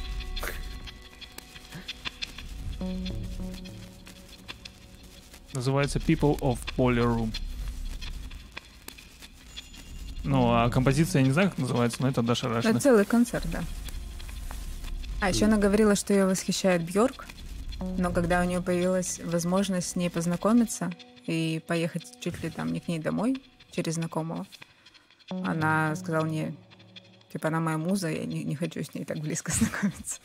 Называется 5.53 5.99
People 5.99 6.39
of 6.39 6.59
Poly 6.77 7.03
Room. 7.03 7.35
Ну, 10.23 10.51
а 10.51 10.69
композиция, 10.69 11.21
я 11.21 11.25
не 11.25 11.33
знаю, 11.33 11.49
как 11.49 11.57
называется, 11.59 12.01
но 12.01 12.07
это 12.07 12.21
Даша 12.21 12.47
Это 12.47 12.55
Рашина. 12.55 12.79
целый 12.79 13.05
концерт, 13.05 13.45
да. 13.51 13.63
А 15.21 15.29
еще 15.29 15.45
она 15.45 15.57
говорила, 15.57 15.95
что 15.95 16.13
ее 16.13 16.25
восхищает 16.25 16.83
Бьорк, 16.83 17.25
но 17.97 18.11
когда 18.11 18.41
у 18.41 18.43
нее 18.45 18.61
появилась 18.61 19.19
возможность 19.23 19.89
с 19.89 19.95
ней 19.95 20.09
познакомиться 20.09 20.91
и 21.25 21.61
поехать 21.67 22.19
чуть 22.21 22.41
ли 22.43 22.49
там 22.49 22.71
не 22.71 22.79
к 22.79 22.87
ней 22.87 22.99
домой 22.99 23.41
через 23.71 23.95
знакомого, 23.95 24.45
она 25.29 25.95
сказала 25.95 26.25
мне, 26.25 26.55
типа, 27.31 27.49
она 27.49 27.59
моя 27.59 27.77
муза, 27.77 28.09
я 28.09 28.25
не, 28.25 28.43
не 28.43 28.55
хочу 28.55 28.83
с 28.83 28.93
ней 28.93 29.05
так 29.05 29.19
близко 29.19 29.51
знакомиться. 29.51 30.19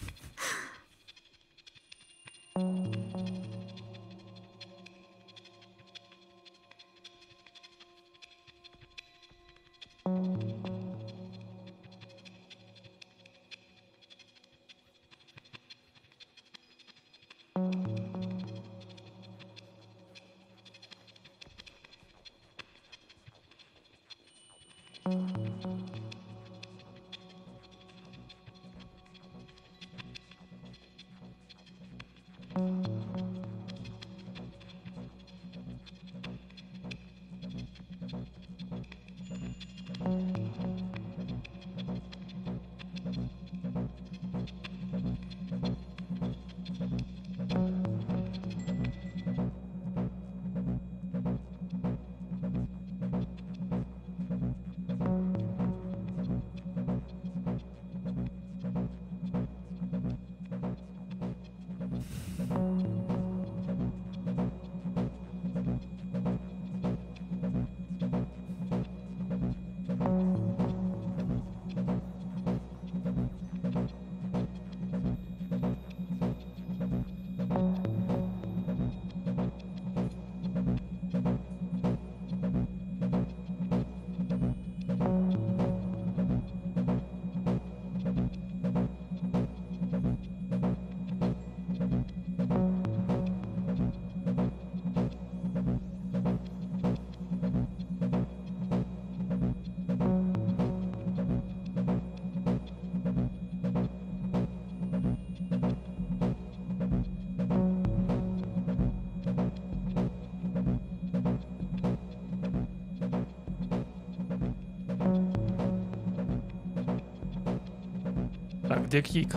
Так, 118.94 119.02
где 119.02 119.02
Кик? 119.02 119.34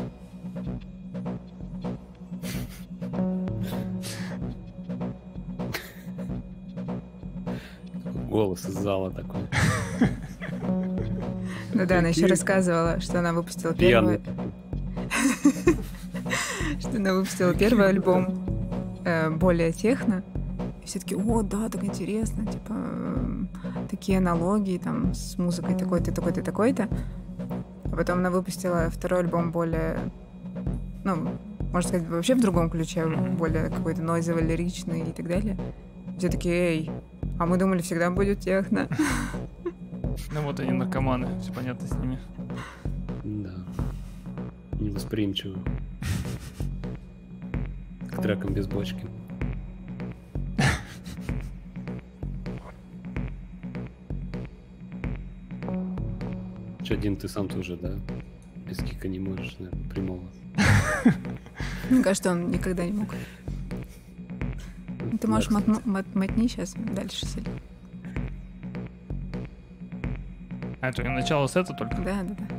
Голос 8.29 8.65
из 8.65 8.73
зала 8.73 9.09
такой. 9.09 9.41
Ну 11.73 11.87
да, 11.87 11.99
она 11.99 12.09
еще 12.09 12.27
рассказывала, 12.27 12.99
что 12.99 13.17
она 13.17 13.33
выпустила 13.33 13.73
первый, 13.73 14.19
что 16.79 16.97
она 16.97 17.15
выпустила 17.15 17.55
первый 17.55 17.89
альбом 17.89 18.45
э, 19.05 19.31
более 19.31 19.71
техно. 19.71 20.23
Все 20.85 20.99
таки 20.99 21.15
о, 21.15 21.41
да, 21.41 21.67
так 21.69 21.83
интересно, 21.83 22.45
типа, 22.45 22.73
эм, 22.73 23.49
такие 23.89 24.19
аналогии 24.19 24.77
там 24.77 25.15
с 25.15 25.35
музыкой 25.39 25.75
такой-то, 25.75 26.11
такой-то, 26.11 26.43
такой-то. 26.43 26.87
Потом 27.97 28.19
она 28.19 28.29
выпустила 28.29 28.91
второй 28.91 29.21
альбом 29.21 29.51
более, 29.51 29.97
ну, 31.03 31.35
можно 31.73 31.89
сказать, 31.89 32.07
вообще 32.07 32.35
в 32.35 32.41
другом 32.41 32.69
ключе, 32.69 33.07
более 33.07 33.71
какой-то 33.71 34.03
нойзовый, 34.03 34.43
лиричный 34.43 35.01
и 35.01 35.11
так 35.11 35.27
далее. 35.27 35.57
Все 36.19 36.29
таки 36.29 36.47
эй, 36.47 36.91
а 37.39 37.47
мы 37.47 37.57
думали, 37.57 37.81
всегда 37.81 38.11
будет 38.11 38.39
техно. 38.39 38.87
Ну 40.33 40.41
вот 40.41 40.59
они 40.59 40.71
наркоманы, 40.71 41.39
все 41.41 41.53
понятно 41.53 41.87
с 41.87 41.91
ними. 41.91 42.19
Да. 43.23 43.53
Невосприимчивы. 44.79 45.59
К 48.11 48.21
трекам 48.21 48.51
без 48.53 48.65
бочки. 48.67 49.05
Че, 56.87 56.95
Дин, 56.95 57.17
ты 57.17 57.27
сам 57.27 57.49
тоже, 57.49 57.75
да? 57.75 57.91
Без 58.65 58.77
кика 58.77 59.09
не 59.09 59.19
можешь, 59.19 59.57
наверное, 59.59 59.89
прямого. 59.89 60.23
Мне 61.89 62.01
кажется, 62.01 62.31
он 62.31 62.49
никогда 62.49 62.85
не 62.85 62.93
мог. 62.93 63.13
Ты 65.19 65.27
можешь 65.27 65.49
мотни 65.49 66.47
сейчас 66.47 66.75
дальше 66.75 67.25
сильно. 67.25 67.49
А 70.79 70.87
это 70.87 71.03
начало 71.03 71.47
сета 71.47 71.73
только? 71.73 71.97
Да, 71.97 72.23
да, 72.23 72.35
да. 72.39 72.56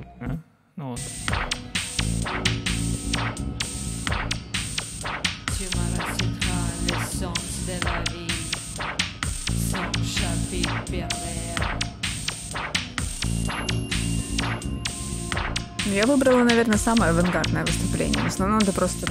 Я 15.98 16.06
выбрала, 16.06 16.44
наверное, 16.44 16.78
самое 16.78 17.10
авангардное 17.10 17.64
выступление. 17.64 18.22
В 18.22 18.26
основном 18.28 18.60
это 18.60 18.72
просто. 18.72 19.04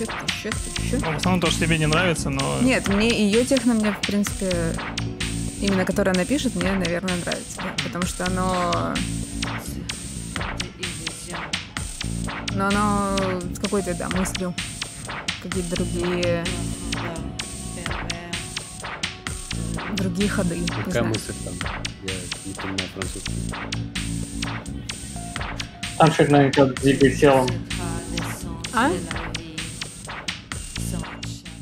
Ну, 0.00 1.12
в 1.12 1.16
основном 1.16 1.40
то, 1.40 1.48
что 1.48 1.64
тебе 1.64 1.78
не 1.78 1.86
нравится, 1.86 2.28
но... 2.28 2.58
Нет, 2.60 2.88
мне 2.88 3.08
ее 3.08 3.44
техно, 3.44 3.74
мне, 3.74 3.92
в 3.92 4.00
принципе, 4.00 4.74
именно 5.60 5.84
которое 5.84 6.10
она 6.10 6.24
пишет, 6.24 6.56
мне, 6.56 6.72
наверное, 6.72 7.14
нравится. 7.18 7.56
да, 7.58 7.72
потому 7.84 8.04
что 8.06 8.26
оно... 8.26 8.94
Но 12.56 12.66
оно 12.66 13.16
с 13.54 13.60
какой-то, 13.60 13.94
да, 13.94 14.08
мыслью. 14.08 14.52
Какие-то 15.40 15.76
другие, 15.76 16.44
другие 19.92 20.28
ходы. 20.28 20.58
Какая 20.84 21.04
мысль 21.04 21.32
там? 21.44 21.54
Я 22.02 22.14
не 22.44 22.54
понимаю 22.54 22.88
французский. 22.92 24.01
Там 26.02 26.10
что-то 26.10 26.32
наверняка 26.32 26.64
двигает 26.66 27.16
телом 27.16 27.46
А? 28.74 28.90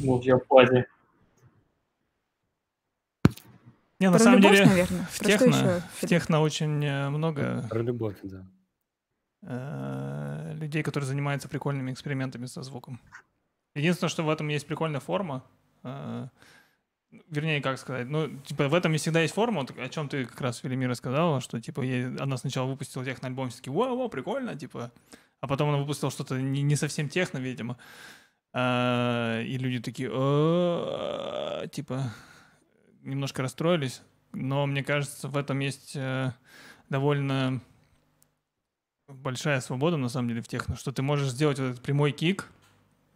move 0.01 0.23
your 0.23 0.41
body. 0.49 0.83
Не, 3.99 4.07
на 4.07 4.13
Про 4.13 4.19
самом 4.19 4.39
любовь, 4.39 4.53
деле, 4.57 4.67
наверное. 4.67 5.03
в 5.11 5.19
Про 5.19 5.27
техно, 5.27 5.45
еще? 5.55 5.83
в 6.01 6.07
техно 6.07 6.41
очень 6.41 6.83
э, 6.83 7.11
много 7.11 7.67
Про 7.69 7.83
любовь, 7.83 8.17
да. 8.23 8.47
э, 9.43 10.55
людей, 10.55 10.83
которые 10.83 11.07
занимаются 11.07 11.47
прикольными 11.51 11.93
экспериментами 11.93 12.47
со 12.47 12.63
звуком. 12.63 12.99
Единственное, 13.75 14.09
что 14.09 14.23
в 14.23 14.31
этом 14.31 14.49
есть 14.49 14.67
прикольная 14.67 15.01
форма. 15.01 15.45
э, 15.83 16.29
вернее, 17.29 17.61
как 17.61 17.79
сказать, 17.79 18.09
ну, 18.09 18.29
типа, 18.47 18.69
в 18.69 18.75
этом 18.75 18.95
и 18.95 18.99
всегда 18.99 19.21
есть 19.21 19.35
форма, 19.35 19.61
вот 19.63 19.77
о 19.79 19.89
чем 19.89 20.09
ты 20.09 20.25
как 20.25 20.41
раз, 20.41 20.63
Велимира, 20.63 20.95
сказала, 20.95 21.41
что, 21.41 21.61
типа, 21.61 21.81
ей, 21.83 22.17
она 22.17 22.37
сначала 22.37 22.69
выпустила 22.69 23.05
техно-альбом, 23.05 23.49
все 23.49 23.59
таки 23.59 23.71
вау, 23.71 24.09
прикольно, 24.09 24.57
типа, 24.57 24.93
а 25.41 25.47
потом 25.47 25.71
она 25.71 25.79
выпустила 25.79 26.11
что-то 26.11 26.41
не, 26.41 26.63
не 26.63 26.77
совсем 26.77 27.09
техно, 27.09 27.39
видимо. 27.39 27.77
А, 28.53 29.41
И 29.43 29.59
люди 29.59 29.81
такие, 29.81 30.11
«Э, 30.13 31.67
типа, 31.73 32.13
немножко 33.03 33.43
расстроились. 33.43 34.03
Но 34.33 34.67
мне 34.67 34.85
кажется, 34.85 35.29
в 35.29 35.37
этом 35.37 35.59
есть 35.61 35.93
э, 35.97 36.33
довольно 36.89 37.61
большая 39.09 39.61
свобода, 39.61 39.97
на 39.97 40.09
самом 40.09 40.29
деле, 40.29 40.43
в 40.43 40.49
техно, 40.49 40.77
что 40.77 40.93
ты 40.93 41.03
можешь 41.03 41.31
сделать 41.31 41.59
вот 41.59 41.71
этот 41.71 41.83
прямой 41.83 42.13
кик 42.13 42.49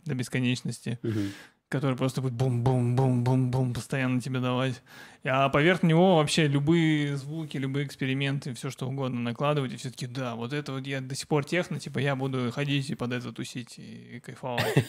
до 0.04 0.14
бесконечности, 0.14 0.98
Мгм. 1.02 1.30
Который 1.74 1.96
просто 1.96 2.22
будет 2.22 2.34
бум-бум-бум-бум-бум 2.34 3.74
постоянно 3.74 4.20
тебе 4.20 4.38
давать. 4.38 4.80
А 5.24 5.48
поверх 5.48 5.82
него 5.82 6.18
вообще 6.18 6.46
любые 6.46 7.16
звуки, 7.16 7.56
любые 7.56 7.84
эксперименты, 7.84 8.54
все 8.54 8.70
что 8.70 8.86
угодно 8.86 9.18
накладывать, 9.18 9.72
и 9.72 9.76
все 9.76 9.90
таки 9.90 10.06
да, 10.06 10.36
вот 10.36 10.52
это 10.52 10.70
вот 10.70 10.86
я 10.86 11.00
до 11.00 11.16
сих 11.16 11.26
пор 11.26 11.44
техно, 11.44 11.80
типа 11.80 11.98
я 11.98 12.14
буду 12.14 12.52
ходить 12.52 12.90
и 12.90 12.94
под 12.94 13.10
это 13.10 13.32
тусить 13.32 13.74
и 13.78 14.22
кайфовать. 14.24 14.84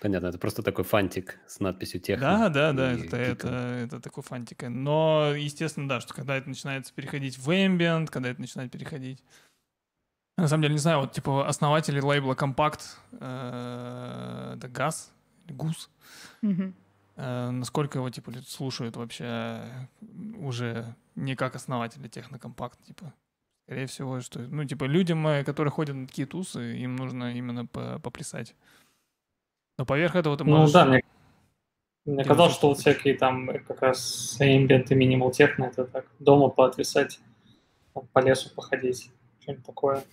Понятно, 0.00 0.28
это 0.28 0.38
просто 0.38 0.62
такой 0.62 0.84
фантик 0.84 1.40
с 1.48 1.58
надписью 1.58 2.00
техно. 2.00 2.48
Да, 2.48 2.48
да, 2.48 2.72
да, 2.72 2.92
это, 2.92 3.16
это, 3.16 3.48
это 3.48 4.00
такой 4.00 4.22
фантика. 4.22 4.68
Но, 4.68 5.32
естественно, 5.34 5.88
да, 5.88 6.00
что 6.00 6.14
когда 6.14 6.36
это 6.36 6.48
начинается 6.48 6.94
переходить 6.94 7.36
в 7.36 7.50
ambient, 7.50 8.06
когда 8.12 8.28
это 8.28 8.40
начинает 8.40 8.70
переходить... 8.70 9.24
На 10.38 10.48
самом 10.48 10.64
деле, 10.64 10.74
не 10.74 10.80
знаю, 10.80 11.00
вот, 11.00 11.12
типа, 11.12 11.48
основатели 11.48 11.98
лейбла 11.98 12.34
Compact, 12.34 12.82
э, 13.12 14.54
это 14.58 14.68
ГАЗ, 14.68 15.10
ГУС, 15.52 15.90
Мгм. 16.42 16.74
э, 17.16 17.50
насколько 17.50 17.98
его, 17.98 18.10
типа, 18.10 18.32
слушают 18.46 18.96
вообще 18.96 19.24
э, 19.24 19.86
уже 20.38 20.94
не 21.14 21.34
как 21.36 21.54
основатели 21.54 22.08
технокомпакт, 22.08 22.82
типа. 22.84 23.12
Скорее 23.66 23.86
всего, 23.86 24.20
что, 24.20 24.38
ну, 24.40 24.64
типа, 24.64 24.84
людям, 24.84 25.26
э, 25.26 25.42
которые 25.44 25.72
ходят 25.72 25.96
на 25.96 26.06
такие 26.06 26.26
тусы, 26.26 26.76
им 26.76 26.96
нужно 26.96 27.34
именно 27.36 27.66
по- 27.66 27.98
поплясать. 27.98 28.54
Но 29.78 29.84
поверх 29.84 30.14
этого 30.14 30.36
ты 30.36 30.44
Ну 30.44 30.50
можешь... 30.50 30.72
да, 30.72 30.84
мне, 30.84 31.02
мне 32.04 32.24
казалось, 32.24 32.54
что 32.54 32.68
вот 32.68 32.78
всякие 32.78 33.14
там 33.18 33.50
э, 33.50 33.58
как 33.58 33.82
раз 33.82 34.38
ambient 34.40 34.86
и 34.90 34.94
minimal 34.94 35.32
техно, 35.32 35.64
это 35.64 35.84
так, 35.84 36.06
дома 36.20 36.48
поотвисать, 36.48 37.20
по 38.12 38.20
лесу 38.20 38.54
походить, 38.54 39.10
что-нибудь 39.40 39.66
такое. 39.66 40.04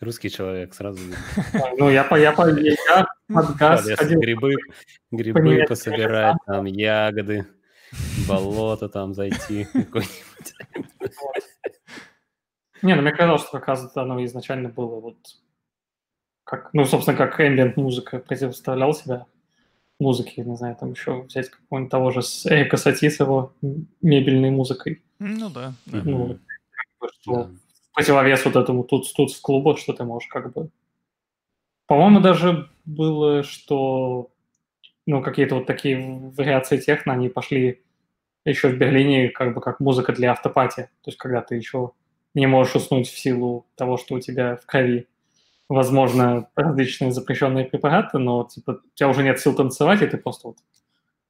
Русский 0.00 0.28
человек 0.30 0.74
сразу 0.74 1.00
Ну, 1.78 1.88
я 1.88 2.04
по, 2.04 2.16
я 2.16 2.32
по, 2.32 2.48
я 2.50 3.06
под 3.34 3.56
газ 3.56 3.82
По 3.84 3.88
лесу 3.88 4.02
ходил. 4.02 4.20
грибы, 4.20 4.54
грибы 5.10 5.64
пособирать, 5.68 6.36
там 6.46 6.64
ягоды, 6.66 7.46
болото 8.28 8.88
там 8.88 9.14
зайти. 9.14 9.64
какое-нибудь. 9.72 10.54
Не, 12.82 12.94
ну 12.94 13.02
мне 13.02 13.12
казалось, 13.12 13.42
что 13.42 13.52
как 13.52 13.68
раз 13.68 13.84
это 13.84 14.02
оно 14.02 14.24
изначально 14.24 14.68
было 14.68 15.00
вот 15.00 15.16
как, 16.44 16.70
ну, 16.74 16.84
собственно, 16.84 17.16
как 17.16 17.40
ambient 17.40 17.74
музыка 17.76 18.18
противоставлял 18.18 18.92
себя 18.92 19.26
музыке, 19.98 20.42
не 20.42 20.56
знаю, 20.56 20.76
там 20.76 20.90
еще 20.90 21.22
взять 21.22 21.48
какого-нибудь 21.48 21.90
того 21.90 22.10
же 22.10 22.22
с 22.22 22.44
Эрика 22.46 22.76
Сати 22.76 23.08
с 23.08 23.20
его 23.20 23.54
мебельной 24.02 24.50
музыкой. 24.50 25.02
Ну 25.20 25.48
да. 25.48 25.72
Ну, 25.86 26.38
как 26.70 26.86
бы, 27.00 27.08
что 27.20 27.44
Да. 27.44 27.50
противовес 27.94 28.44
вот 28.44 28.56
этому 28.56 28.84
тут 28.84 29.06
тут 29.14 29.32
в 29.32 29.40
клубах, 29.40 29.78
что 29.78 29.92
ты 29.92 30.04
можешь 30.04 30.28
как 30.28 30.52
бы... 30.52 30.68
По-моему, 31.92 32.20
даже 32.20 32.70
было, 32.86 33.42
что 33.42 34.30
ну, 35.04 35.20
какие-то 35.20 35.56
вот 35.56 35.66
такие 35.66 35.98
вариации 36.30 36.78
техно, 36.78 37.12
они 37.12 37.28
пошли 37.28 37.82
еще 38.46 38.70
в 38.70 38.78
Берлине 38.78 39.28
как 39.28 39.52
бы 39.52 39.60
как 39.60 39.78
музыка 39.78 40.14
для 40.14 40.32
автопати. 40.32 40.88
То 41.02 41.10
есть 41.10 41.18
когда 41.18 41.42
ты 41.42 41.56
еще 41.56 41.90
не 42.32 42.46
можешь 42.46 42.76
уснуть 42.76 43.08
в 43.08 43.18
силу 43.18 43.66
того, 43.74 43.98
что 43.98 44.14
у 44.14 44.20
тебя 44.20 44.56
в 44.56 44.64
крови 44.64 45.06
возможно 45.68 46.48
различные 46.56 47.12
запрещенные 47.12 47.66
препараты, 47.66 48.16
но 48.16 48.44
типа 48.44 48.80
у 48.82 48.94
тебя 48.94 49.10
уже 49.10 49.22
нет 49.22 49.38
сил 49.38 49.54
танцевать, 49.54 50.00
и 50.00 50.06
ты 50.06 50.16
просто 50.16 50.48
вот 50.48 50.56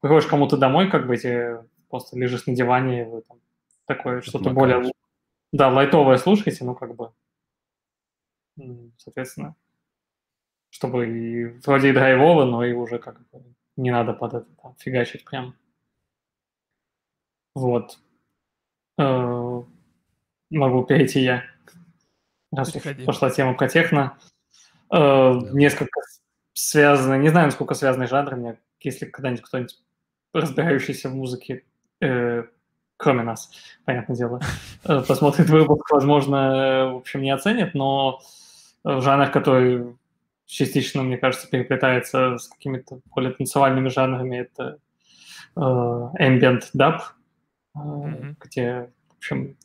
приходишь 0.00 0.28
кому-то 0.28 0.56
домой, 0.56 0.88
как 0.88 1.08
бы 1.08 1.16
тебе 1.16 1.64
просто 1.90 2.16
лежишь 2.16 2.46
на 2.46 2.54
диване, 2.54 3.02
и 3.02 3.04
вы 3.06 3.22
там 3.22 3.38
такое 3.86 4.20
что-то 4.20 4.50
более 4.50 4.92
да, 5.50 5.70
лайтовое 5.70 6.18
слушаете, 6.18 6.64
ну, 6.64 6.76
как 6.76 6.94
бы, 6.94 7.10
соответственно, 8.96 9.56
чтобы 10.72 11.06
и 11.06 11.44
вроде 11.66 11.90
и 11.90 11.92
драйвово, 11.92 12.46
но 12.46 12.64
и 12.64 12.72
уже 12.72 12.98
как 12.98 13.20
бы 13.30 13.42
не 13.76 13.90
надо 13.90 14.14
под 14.14 14.34
это 14.34 14.46
там 14.62 14.74
фигачить 14.78 15.24
прям. 15.24 15.54
Вот. 17.54 17.98
Э, 18.98 19.62
Могу 20.50 20.84
перейти 20.84 21.20
я, 21.20 21.44
раз 22.52 22.68
уж 22.68 22.74
Переходи. 22.74 23.04
пошла 23.04 23.30
тема 23.30 23.54
про 23.54 23.68
техно. 23.68 24.18
Э, 24.90 25.32
Несколько 25.52 26.00
связаны, 26.54 27.18
не 27.18 27.28
знаю, 27.28 27.46
насколько 27.46 27.74
связаны 27.74 28.06
жанры, 28.06 28.36
мне, 28.36 28.58
если 28.80 29.04
когда-нибудь 29.04 29.42
кто-нибудь 29.44 29.78
разбирающийся 30.32 31.10
в 31.10 31.14
музыке, 31.14 31.64
э, 32.00 32.44
кроме 32.96 33.22
нас, 33.24 33.50
понятное 33.84 34.16
дело, 34.16 34.40
э, 34.84 35.02
посмотрит 35.06 35.50
выпуск, 35.50 35.90
возможно, 35.90 36.36
э, 36.36 36.92
в 36.92 36.96
общем, 36.96 37.20
не 37.20 37.30
оценит, 37.30 37.74
но 37.74 38.20
э, 38.84 39.00
жанр, 39.00 39.30
который 39.30 39.96
частично, 40.52 41.02
мне 41.02 41.16
кажется, 41.16 41.48
переплетается 41.48 42.36
с 42.38 42.48
какими-то 42.48 43.00
более 43.14 43.32
танцевальными 43.32 43.88
жанрами, 43.88 44.36
это 44.36 44.78
э, 45.56 45.60
ambient 45.60 46.64
dub, 46.76 47.00
э, 47.74 47.78
Мгм. 47.78 48.36
где, 48.40 48.90
в 49.08 49.16
общем, 49.16 49.56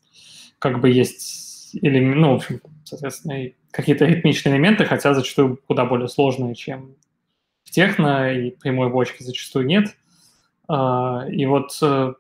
как 0.60 0.80
бы 0.80 0.90
есть, 0.90 1.76
или, 1.76 2.00
ну, 2.00 2.32
в 2.32 2.36
общем, 2.36 2.62
соответственно, 2.86 3.44
и 3.44 3.56
какие-то 3.72 4.06
ритмичные 4.06 4.56
элементы, 4.56 4.86
хотя 4.86 5.14
зачастую 5.14 5.58
куда 5.68 5.86
более 5.86 6.08
сложные, 6.08 6.56
чем 6.56 6.96
в 7.66 7.72
техно, 7.72 8.34
и 8.34 8.52
прямой 8.52 8.90
бочки 8.90 9.24
зачастую 9.24 9.66
нет. 9.66 9.96
А, 10.70 11.26
И 11.30 11.46
вот, 11.46 11.78
э, 11.82 12.14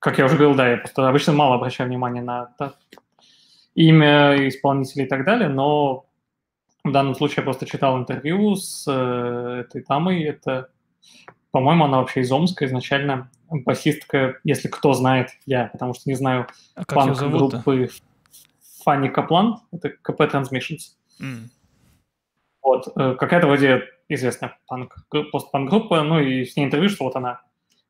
как 0.00 0.18
я 0.18 0.24
уже 0.24 0.34
говорил, 0.36 0.56
да, 0.56 0.68
я 0.68 0.76
просто 0.78 1.08
обычно 1.08 1.32
мало 1.32 1.54
обращаю 1.54 1.88
внимание 1.88 2.22
на 2.22 2.54
да, 2.58 2.74
имя 3.74 4.48
исполнителя 4.48 5.04
и 5.04 5.08
так 5.08 5.24
далее, 5.24 5.48
но 5.48 6.07
в 6.88 6.92
данном 6.92 7.14
случае 7.14 7.36
я 7.38 7.42
просто 7.44 7.66
читал 7.66 7.98
интервью 7.98 8.56
с 8.56 8.84
э, 8.86 9.60
этой 9.60 9.84
дамой. 9.84 10.22
Это, 10.22 10.70
по-моему, 11.50 11.84
она 11.84 11.98
вообще 11.98 12.20
из 12.20 12.32
Омска 12.32 12.66
изначально. 12.66 13.30
Басистка, 13.50 14.38
если 14.44 14.68
кто 14.68 14.92
знает, 14.92 15.30
я, 15.46 15.66
потому 15.66 15.94
что 15.94 16.08
не 16.08 16.14
знаю, 16.14 16.46
А 16.74 16.84
панк 16.84 17.18
группы 17.18 17.88
Фанни 18.84 19.08
Каплан, 19.08 19.60
это 19.72 19.90
КП 19.90 20.22
Transmissions. 20.22 20.96
М. 21.20 21.50
Вот, 22.62 22.88
э, 22.96 23.14
какая-то 23.14 23.46
вроде 23.46 23.84
известная 24.08 24.58
панк, 24.66 25.06
постпанк-группа, 25.32 26.02
ну 26.02 26.20
и 26.20 26.44
с 26.44 26.56
ней 26.56 26.64
интервью, 26.64 26.88
что 26.88 27.04
вот 27.04 27.16
она, 27.16 27.40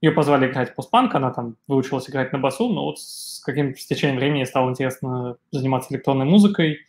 ее 0.01 0.13
позвали 0.13 0.49
играть 0.49 0.75
постпанк, 0.75 1.15
она 1.15 1.31
там 1.33 1.57
выучилась 1.67 2.09
играть 2.09 2.33
на 2.33 2.39
басу, 2.39 2.69
но 2.69 2.85
вот 2.85 3.01
с 3.01 3.43
каким-то 3.45 3.79
течением 3.79 4.19
времени 4.19 4.45
стало 4.45 4.71
интересно 4.71 5.37
заниматься 5.51 5.93
электронной 5.93 6.25
музыкой, 6.25 6.87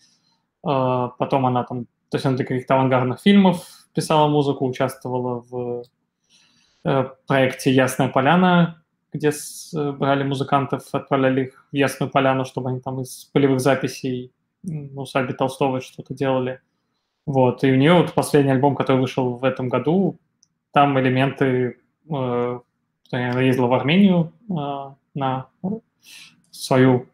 Э, 0.67 1.09
потом 1.17 1.45
она 1.45 1.63
там, 1.63 1.87
то 2.09 2.15
есть 2.17 2.25
она 2.25 2.35
для 2.35 2.45
каких-то 2.45 2.75
авангардных 2.75 3.21
фильмов 3.21 3.65
писала 3.93 4.27
музыку, 4.27 4.67
участвовала 4.67 5.43
в 5.49 5.83
э, 6.85 7.09
проекте 7.27 7.71
«Ясная 7.71 8.09
поляна», 8.09 8.83
где 9.11 9.29
э, 9.29 9.91
брали 9.91 10.23
музыкантов, 10.23 10.83
отправляли 10.91 11.45
их 11.45 11.67
в 11.71 11.75
Ясную 11.75 12.11
Поляну, 12.11 12.45
чтобы 12.45 12.69
они 12.69 12.79
там 12.79 13.01
из 13.01 13.25
полевых 13.33 13.59
записей 13.59 14.31
в 14.63 14.99
усадьбе 14.99 15.33
Толстого 15.33 15.81
что-то 15.81 16.13
делали. 16.13 16.59
Вот, 17.25 17.63
и 17.63 17.71
у 17.71 17.75
нее 17.75 17.93
вот 17.93 18.13
последний 18.13 18.51
альбом, 18.51 18.75
который 18.75 19.01
вышел 19.01 19.35
в 19.35 19.43
этом 19.43 19.69
году, 19.69 20.17
там 20.71 20.99
элементы, 20.99 21.77
э, 22.09 22.59
она 23.11 23.41
ездила 23.41 23.67
в 23.67 23.73
Армению 23.73 24.33
э, 24.49 24.93
на 25.15 25.47
свою 26.51 27.07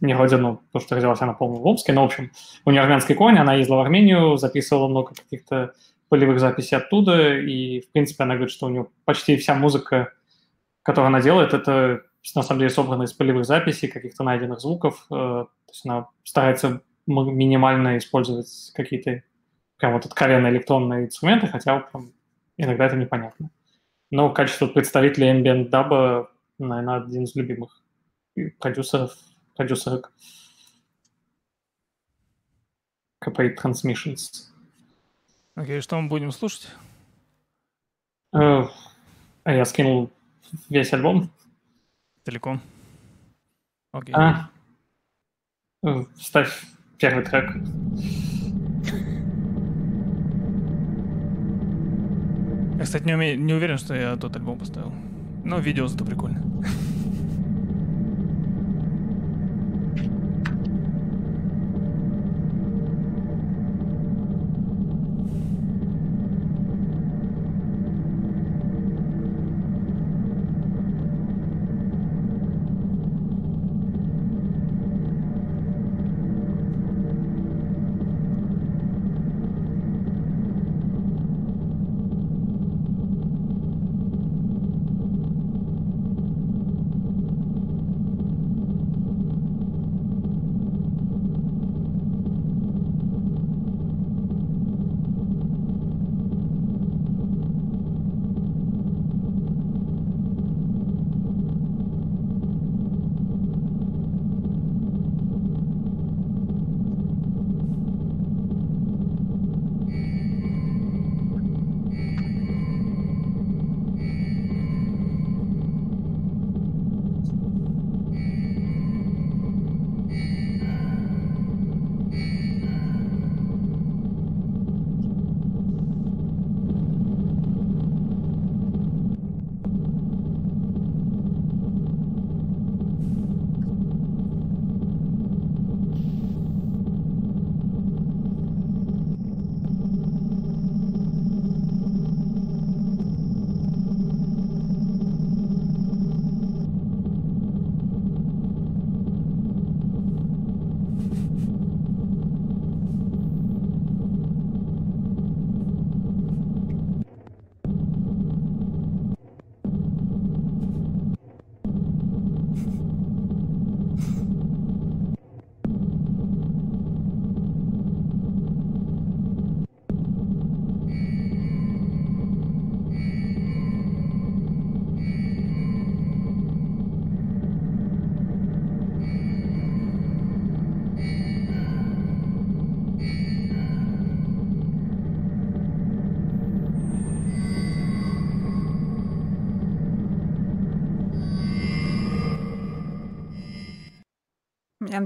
не 0.00 0.14
родину, 0.14 0.62
потому 0.66 0.86
что 0.86 0.96
родилась 0.96 1.20
она, 1.20 1.32
по-моему, 1.32 1.62
в 1.62 1.66
Омске, 1.66 1.92
но, 1.92 2.02
в 2.02 2.06
общем, 2.06 2.30
у 2.64 2.70
нее 2.70 2.82
армянский 2.82 3.14
корень, 3.14 3.38
она 3.38 3.54
ездила 3.54 3.76
в 3.76 3.80
Армению, 3.80 4.36
записывала 4.36 4.88
много 4.88 5.14
каких-то 5.14 5.74
полевых 6.08 6.40
записей 6.40 6.76
оттуда, 6.76 7.36
и, 7.36 7.80
в 7.80 7.92
принципе, 7.92 8.24
она 8.24 8.34
говорит, 8.34 8.52
что 8.52 8.66
у 8.66 8.70
нее 8.70 8.86
почти 9.04 9.36
вся 9.36 9.54
музыка, 9.54 10.12
которую 10.82 11.08
она 11.08 11.20
делает, 11.20 11.52
это, 11.52 12.02
на 12.34 12.42
самом 12.42 12.60
деле, 12.60 12.70
собрана 12.70 13.02
из 13.02 13.12
полевых 13.12 13.44
записей, 13.44 13.88
каких-то 13.88 14.24
найденных 14.24 14.60
звуков, 14.60 15.06
э, 15.10 15.14
то 15.14 15.48
есть 15.68 15.84
она 15.84 16.08
старается 16.24 16.80
минимально 17.06 17.98
использовать 17.98 18.72
какие-то 18.74 19.22
прям 19.78 19.94
вот 19.94 20.06
откровенно 20.06 20.48
электронные 20.48 21.06
инструменты, 21.06 21.46
хотя 21.46 21.78
прям 21.80 22.12
иногда 22.56 22.86
это 22.86 22.96
непонятно. 22.96 23.50
Но 24.10 24.28
в 24.28 24.34
качестве 24.34 24.68
представителя 24.68 25.34
ambient 25.34 25.68
даба, 25.68 26.30
наверное, 26.58 27.02
один 27.02 27.24
из 27.24 27.34
любимых 27.34 27.82
продюсеров, 28.58 29.12
продюсерок 29.58 30.12
KP 33.20 33.56
Transmissions. 33.56 34.46
Окей, 35.56 35.80
что 35.80 36.00
мы 36.00 36.08
будем 36.08 36.30
слушать? 36.30 36.68
А 38.32 38.68
я 39.44 39.64
скинул 39.64 40.10
весь 40.68 40.92
альбом. 40.92 41.30
Целиком. 42.24 42.60
Окей. 43.90 44.14
А, 44.14 44.48
э, 45.82 46.04
ставь 46.20 46.64
первый 46.98 47.24
трек. 47.24 47.56
Я, 52.78 52.84
кстати, 52.84 53.02
не, 53.04 53.12
уме- 53.14 53.34
не 53.34 53.54
уверен, 53.54 53.78
что 53.78 53.94
я 53.94 54.16
тот 54.16 54.36
альбом 54.36 54.60
поставил. 54.60 54.92
Но 55.44 55.58
видео 55.58 55.88
зато 55.88 56.04
прикольно. 56.04 56.40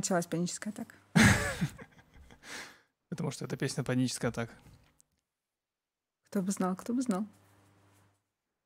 Началась 0.03 0.27
паническая 0.27 0.73
атака. 0.73 0.97
Потому 3.09 3.31
что 3.31 3.45
это 3.45 3.57
песня 3.57 3.85
«Паническая 3.85 4.33
атака». 4.33 4.53
Кто 6.29 6.43
бы 6.43 6.51
знал, 6.51 6.75
кто 6.75 6.93
бы 6.93 7.03
знал. 7.03 7.25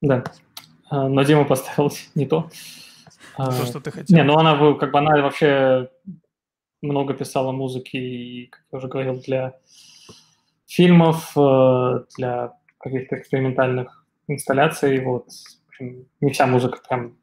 Да. 0.01 0.25
А, 0.89 1.09
Но 1.09 1.23
Дима 1.25 1.45
поставил 1.45 1.93
не 2.15 2.25
то. 2.25 2.51
А, 3.37 3.53
То, 3.53 3.67
что 3.67 3.81
ты 3.81 3.91
хотел. 3.91 4.17
Не, 4.17 4.25
ну 4.25 4.39
она 4.39 4.57
как 4.77 4.93
бы 4.93 4.99
она 4.99 5.21
вообще 5.21 5.91
много 6.81 7.13
писала 7.13 7.53
музыки, 7.53 7.99
и, 7.99 8.47
как 8.47 8.63
я 8.73 8.79
уже 8.79 8.89
говорил, 8.89 9.21
для 9.21 9.59
фильмов, 10.67 11.37
э, 11.37 12.05
для 12.17 12.59
каких-то 12.79 13.19
экспериментальных 13.19 14.07
инсталляций. 14.27 15.05
Вот. 15.05 15.29
В 15.67 15.69
общем, 15.69 16.09
не 16.23 16.33
вся 16.33 16.47
музыка 16.47 16.79
прям 16.89 17.19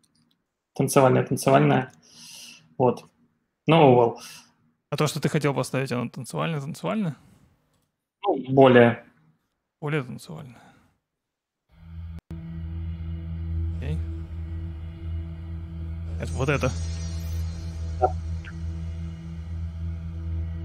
танцевальная-танцевальная. 0.75 1.91
Вот. 2.77 3.05
Ну, 3.65 3.95
well. 3.95 4.17
А 4.89 4.97
то, 4.97 5.07
что 5.07 5.19
ты 5.19 5.29
хотел 5.29 5.53
поставить, 5.53 5.91
оно 5.91 6.09
танцевальное-танцевальное? 6.09 7.15
ну, 8.25 8.53
более. 8.53 9.03
Более 9.81 10.03
танцевальное. 10.03 10.61
Окей. 13.77 13.97
Это 16.21 16.31
вот 16.33 16.49
это. 16.49 16.71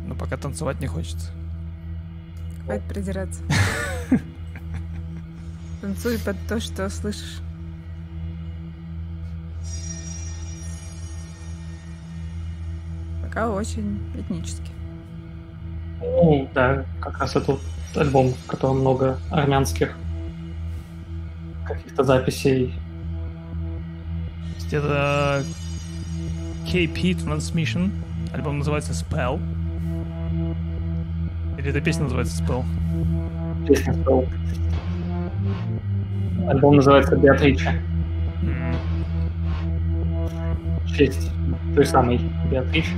Но 0.06 0.14
пока 0.14 0.36
танцевать 0.36 0.80
не 0.80 0.86
хочется. 0.86 1.32
Хватит 2.64 2.88
придираться. 2.88 3.42
Танцуй 5.80 6.18
под 6.18 6.36
то, 6.48 6.60
что 6.60 6.88
слышишь. 6.88 7.40
Пока 13.38 13.50
очень 13.50 14.00
этнически. 14.16 14.68
Ну, 16.00 16.48
да, 16.54 16.84
как 17.00 17.18
раз 17.20 17.36
это 17.36 17.52
вот 17.52 17.60
альбом, 17.94 18.32
в 18.34 18.46
котором 18.48 18.80
много 18.80 19.16
армянских 19.30 19.96
каких-то 21.64 22.02
записей. 22.02 22.74
Это 24.72 25.44
KP 26.66 27.12
Transmission. 27.12 27.92
Альбом 28.34 28.58
называется 28.58 28.90
Spell. 28.92 29.40
Или 31.58 31.70
эта 31.70 31.80
песня 31.80 32.04
называется 32.04 32.42
Spell? 32.42 32.64
Песня 33.68 33.94
стала. 34.02 34.24
Альбом 36.48 36.74
называется 36.74 37.14
«Беатрича». 37.14 37.70
М, 38.42 38.74
В 40.84 40.92
честь 40.96 41.30
той 41.76 41.86
самой 41.86 42.18
Беатричи. 42.50 42.94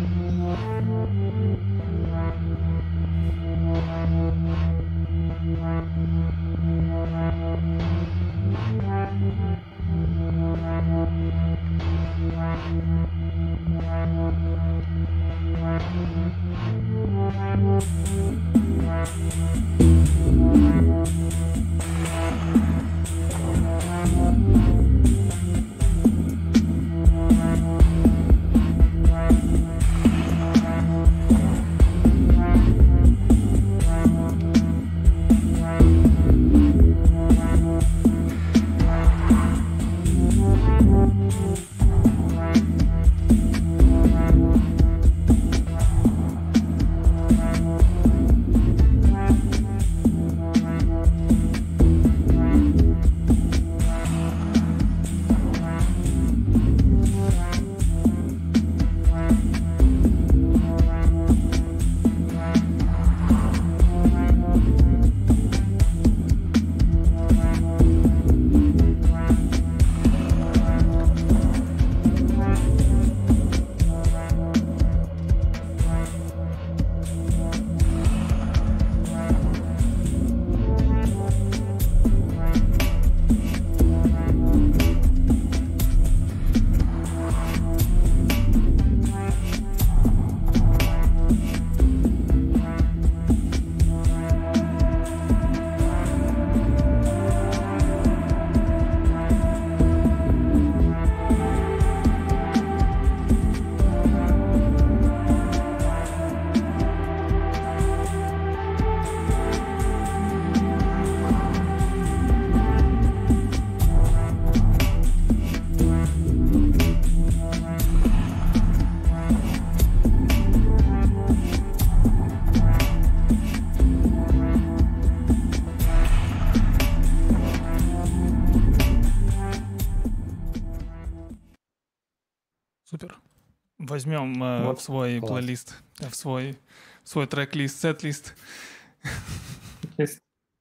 Возьмем 134.20 134.42
э, 134.44 134.64
Вот. 134.66 134.78
в 134.78 134.82
свой 134.82 135.18
Класс. 135.20 135.32
плейлист, 135.32 135.74
в 135.98 136.14
свой, 136.14 136.58
в 137.04 137.08
свой 137.08 137.26
трек-лист, 137.26 137.80
сет-лист. 137.80 138.34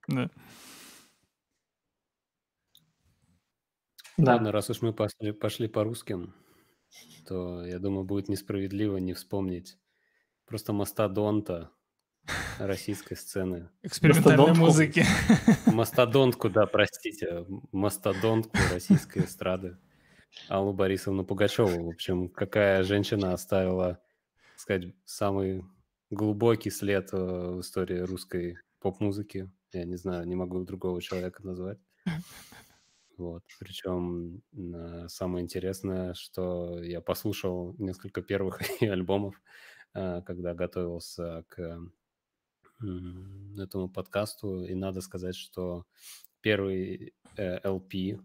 Да. 0.07 0.29
Да. 4.17 4.33
Ладно, 4.33 4.51
раз 4.51 4.69
уж 4.69 4.81
мы 4.81 4.91
пошли, 4.93 5.31
пошли 5.31 5.67
по 5.67 5.83
русским, 5.83 6.33
то, 7.25 7.65
я 7.65 7.79
думаю, 7.79 8.03
будет 8.03 8.27
несправедливо 8.27 8.97
не 8.97 9.13
вспомнить 9.13 9.77
просто 10.45 10.73
мастодонта 10.73 11.69
российской 12.57 13.15
сцены. 13.15 13.69
Экспериментальной 13.83 14.37
Мастодонтку. 14.47 14.65
музыки. 14.65 15.05
Мастодонтку, 15.67 16.49
да, 16.49 16.65
простите, 16.65 17.45
мастодонтку 17.71 18.57
российской 18.73 19.23
эстрады. 19.25 19.77
Аллу 20.47 20.73
Борисовну 20.73 21.25
Пугачеву. 21.25 21.85
В 21.85 21.89
общем, 21.89 22.29
какая 22.29 22.83
женщина 22.83 23.33
оставила, 23.33 24.01
так 24.51 24.59
сказать, 24.59 24.93
самый 25.05 25.63
глубокий 26.09 26.69
след 26.69 27.09
э, 27.13 27.17
в 27.17 27.61
истории 27.61 27.99
русской 27.99 28.57
поп-музыки. 28.79 29.51
Я 29.73 29.85
не 29.85 29.95
знаю, 29.95 30.27
не 30.27 30.35
могу 30.35 30.63
другого 30.63 31.01
человека 31.01 31.45
назвать. 31.45 31.79
Вот. 33.17 33.43
Причем 33.59 34.41
э, 34.53 35.07
самое 35.09 35.43
интересное, 35.43 36.13
что 36.13 36.81
я 36.81 37.01
послушал 37.01 37.75
несколько 37.77 38.21
первых 38.21 38.61
альбомов, 38.81 39.41
э, 39.93 40.21
когда 40.25 40.53
готовился 40.53 41.43
к 41.49 41.79
этому 43.57 43.89
подкасту, 43.89 44.63
и 44.63 44.73
надо 44.73 45.01
сказать, 45.01 45.35
что 45.35 45.85
первый 46.39 47.13
LP, 47.35 48.21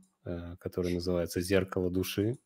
который 0.59 0.95
называется 0.95 1.41
«Зеркало 1.41 1.91
души», 1.91 2.39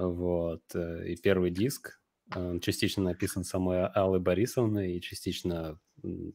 вот, 0.00 0.62
э, 0.74 1.08
и 1.08 1.16
первый 1.16 1.50
диск, 1.50 2.00
он 2.34 2.60
частично 2.60 3.02
написан 3.02 3.44
самой 3.44 3.86
Аллой 3.86 4.20
Борисовной 4.20 4.94
и 4.96 5.00
частично 5.00 5.78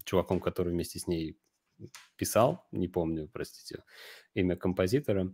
чуваком, 0.03 0.39
который 0.39 0.71
вместе 0.71 0.99
с 0.99 1.07
ней 1.07 1.39
писал, 2.15 2.67
не 2.71 2.87
помню, 2.87 3.27
простите, 3.31 3.83
имя 4.35 4.55
композитора. 4.55 5.33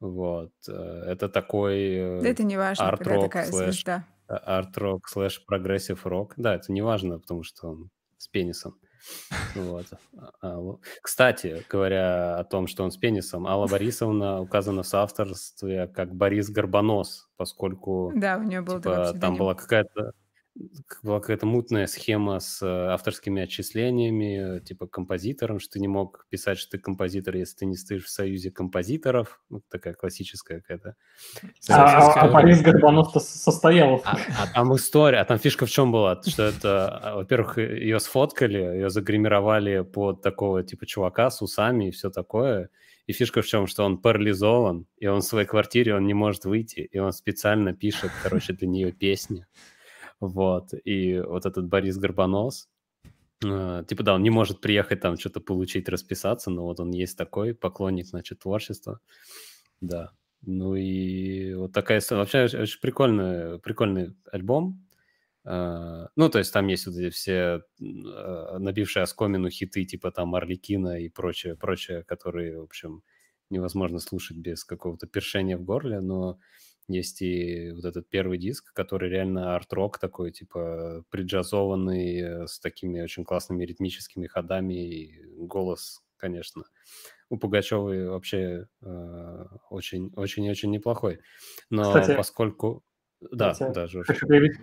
Вот. 0.00 0.52
э, 0.66 0.72
Это 0.72 1.28
такой 1.28 1.92
э, 1.92 2.22
Да 2.22 2.28
это 2.28 2.42
не 2.42 2.56
важно, 2.56 2.86
когда 2.86 3.04
арт-рок 3.14 3.24
такая 3.26 3.46
слэш 3.46 3.74
звезда. 3.74 4.06
арт-рок 4.26 5.08
слэш 5.08 5.44
progressive 5.46 6.04
рок. 6.06 6.34
Да, 6.36 6.56
это 6.56 6.72
не 6.72 6.82
важно, 6.82 7.20
потому 7.20 7.44
что 7.44 7.68
он 7.68 7.90
с 8.16 8.26
пенисом. 8.28 8.80
Вот. 9.54 9.86
А- 10.16 10.30
а, 10.42 10.76
Кстати, 11.02 11.64
говоря 11.68 12.36
о 12.38 12.44
том, 12.44 12.66
что 12.66 12.84
он 12.84 12.90
с 12.90 12.96
пенисом, 12.96 13.46
Алла 13.46 13.66
Борисовна 13.70 14.40
указана 14.40 14.82
в 14.82 14.86
соавторстве 14.86 15.88
как 15.88 16.14
Борис 16.14 16.50
Горбонос, 16.50 17.28
поскольку 17.36 18.12
Да, 18.14 18.36
у 18.38 18.42
нее 18.42 18.60
был 18.60 18.76
типа, 18.76 19.14
там 19.20 19.36
была 19.36 19.54
какая-то 19.54 20.12
была 21.02 21.20
какая-то 21.20 21.46
мутная 21.46 21.86
схема 21.86 22.40
с 22.40 22.62
э, 22.62 22.66
авторскими 22.66 23.42
отчислениями, 23.42 24.58
э, 24.58 24.60
типа 24.60 24.86
композитором, 24.86 25.60
что 25.60 25.74
ты 25.74 25.80
не 25.80 25.88
мог 25.88 26.26
писать, 26.30 26.58
что 26.58 26.72
ты 26.72 26.78
композитор, 26.78 27.36
если 27.36 27.58
ты 27.58 27.66
не 27.66 27.76
стоишь 27.76 28.04
в 28.04 28.10
союзе 28.10 28.50
композиторов. 28.50 29.40
Ну, 29.50 29.62
такая 29.70 29.94
классическая 29.94 30.60
какая-то. 30.60 30.96
А, 31.68 32.12
а-. 32.12 32.32
Борис 32.32 32.60
Горбанов-то 32.62 33.20
состоял. 33.20 34.02
А, 34.04 34.18
а 34.38 34.46
там 34.52 34.74
история, 34.74 35.20
а 35.20 35.24
там 35.24 35.38
фишка 35.38 35.66
в 35.66 35.70
чем 35.70 35.92
была? 35.92 36.20
Что 36.22 36.44
это, 36.44 36.88
а, 36.88 37.16
во-первых, 37.16 37.58
ее 37.58 38.00
сфоткали, 38.00 38.58
ее 38.58 38.90
загримировали 38.90 39.80
под 39.82 40.22
такого 40.22 40.62
типа 40.62 40.86
чувака 40.86 41.30
с 41.30 41.40
усами 41.42 41.88
и 41.88 41.90
все 41.90 42.10
такое. 42.10 42.70
И 43.06 43.12
фишка 43.12 43.40
в 43.40 43.46
чем, 43.46 43.66
что 43.66 43.84
он 43.84 43.98
парализован, 43.98 44.86
и 44.98 45.06
он 45.06 45.20
в 45.20 45.24
своей 45.24 45.46
квартире, 45.46 45.94
он 45.94 46.06
не 46.06 46.12
может 46.12 46.44
выйти, 46.44 46.80
и 46.80 46.98
он 46.98 47.12
специально 47.12 47.72
пишет, 47.72 48.10
короче, 48.22 48.52
для 48.52 48.68
нее 48.68 48.92
песни. 48.92 49.46
Вот. 50.20 50.70
И 50.84 51.18
вот 51.20 51.46
этот 51.46 51.66
Борис 51.66 51.96
Горбонос, 51.96 52.68
э, 53.44 53.84
типа, 53.88 54.02
да, 54.02 54.14
он 54.14 54.22
не 54.22 54.30
может 54.30 54.60
приехать 54.60 55.00
там 55.00 55.16
что-то 55.16 55.40
получить, 55.40 55.88
расписаться, 55.88 56.50
но 56.50 56.64
вот 56.64 56.80
он 56.80 56.90
есть 56.90 57.16
такой 57.16 57.54
поклонник, 57.54 58.06
значит, 58.06 58.40
творчества. 58.40 59.00
Да. 59.80 60.12
Ну 60.42 60.74
и 60.74 61.54
вот 61.54 61.72
такая. 61.72 62.02
Вообще 62.10 62.44
очень, 62.44 62.80
прикольный, 62.80 63.58
прикольный 63.58 64.16
альбом. 64.30 64.84
А, 65.44 66.08
Ну, 66.16 66.28
то 66.28 66.38
есть 66.38 66.52
там 66.52 66.66
есть 66.68 66.86
вот 66.86 66.96
эти 66.96 67.10
все 67.10 67.62
а, 67.80 68.58
набившие 68.58 69.02
оскомину 69.02 69.50
хиты 69.50 69.84
типа 69.84 70.10
там 70.10 70.34
Орликина 70.34 71.00
и 71.00 71.08
прочее, 71.08 71.56
прочее, 71.56 72.04
которые, 72.04 72.60
в 72.60 72.64
общем, 72.64 73.02
невозможно 73.50 73.98
слушать 73.98 74.36
без 74.36 74.64
какого-то 74.64 75.06
першения 75.06 75.56
в 75.56 75.62
горле, 75.62 76.00
но 76.00 76.38
есть 76.88 77.22
и 77.22 77.70
вот 77.72 77.84
этот 77.84 78.08
первый 78.08 78.38
диск, 78.38 78.72
который 78.72 79.10
реально 79.10 79.54
арт-рок 79.54 79.98
такой, 79.98 80.32
типа 80.32 81.04
приджазованный, 81.10 82.20
э, 82.20 82.46
с 82.46 82.58
такими 82.58 83.00
очень 83.00 83.24
классными 83.24 83.64
ритмическими 83.64 84.26
ходами, 84.26 84.74
и 84.74 85.22
голос, 85.36 86.02
конечно, 86.16 86.64
у 87.30 87.36
Пугачевой 87.36 88.08
вообще 88.08 88.66
э, 88.82 89.44
очень, 89.70 90.12
очень, 90.16 90.50
очень 90.50 90.70
неплохой. 90.70 91.20
Но 91.70 91.84
Кстати, 91.84 92.16
поскольку... 92.16 92.82
Да, 93.32 93.52
кстати, 93.52 93.74
да, 93.74 93.86
Жорж. 93.86 94.06
Хочу 94.06 94.26
заявить, 94.26 94.56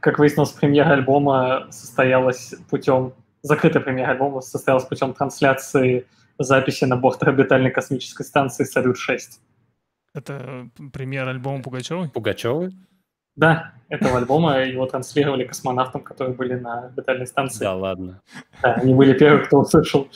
как 0.00 0.18
выяснилось, 0.18 0.50
премьера 0.50 0.90
альбома 0.92 1.68
состоялась 1.70 2.54
путем... 2.70 3.14
Закрытая 3.42 3.82
премьера 3.82 4.12
альбома 4.12 4.40
состоялась 4.40 4.84
путем 4.84 5.12
трансляции 5.12 6.06
записи 6.38 6.84
на 6.84 6.96
борт 6.96 7.22
орбитальной 7.22 7.70
космической 7.70 8.24
станции 8.24 8.64
«Салют-6». 8.64 9.38
Это 10.14 10.68
премьер 10.92 11.28
альбома 11.28 11.62
Пугачевой? 11.62 12.08
Пугачевой? 12.08 12.72
Да, 13.34 13.72
этого 13.88 14.18
альбома 14.18 14.60
его 14.60 14.86
транслировали 14.86 15.44
космонавтам, 15.44 16.02
которые 16.02 16.36
были 16.36 16.54
на 16.54 16.84
орбитальной 16.84 17.26
станции. 17.26 17.64
Да, 17.64 17.74
ладно. 17.74 18.22
Да, 18.62 18.74
они 18.74 18.94
были 18.94 19.12
первые, 19.18 19.44
кто 19.44 19.58
услышал 19.58 20.08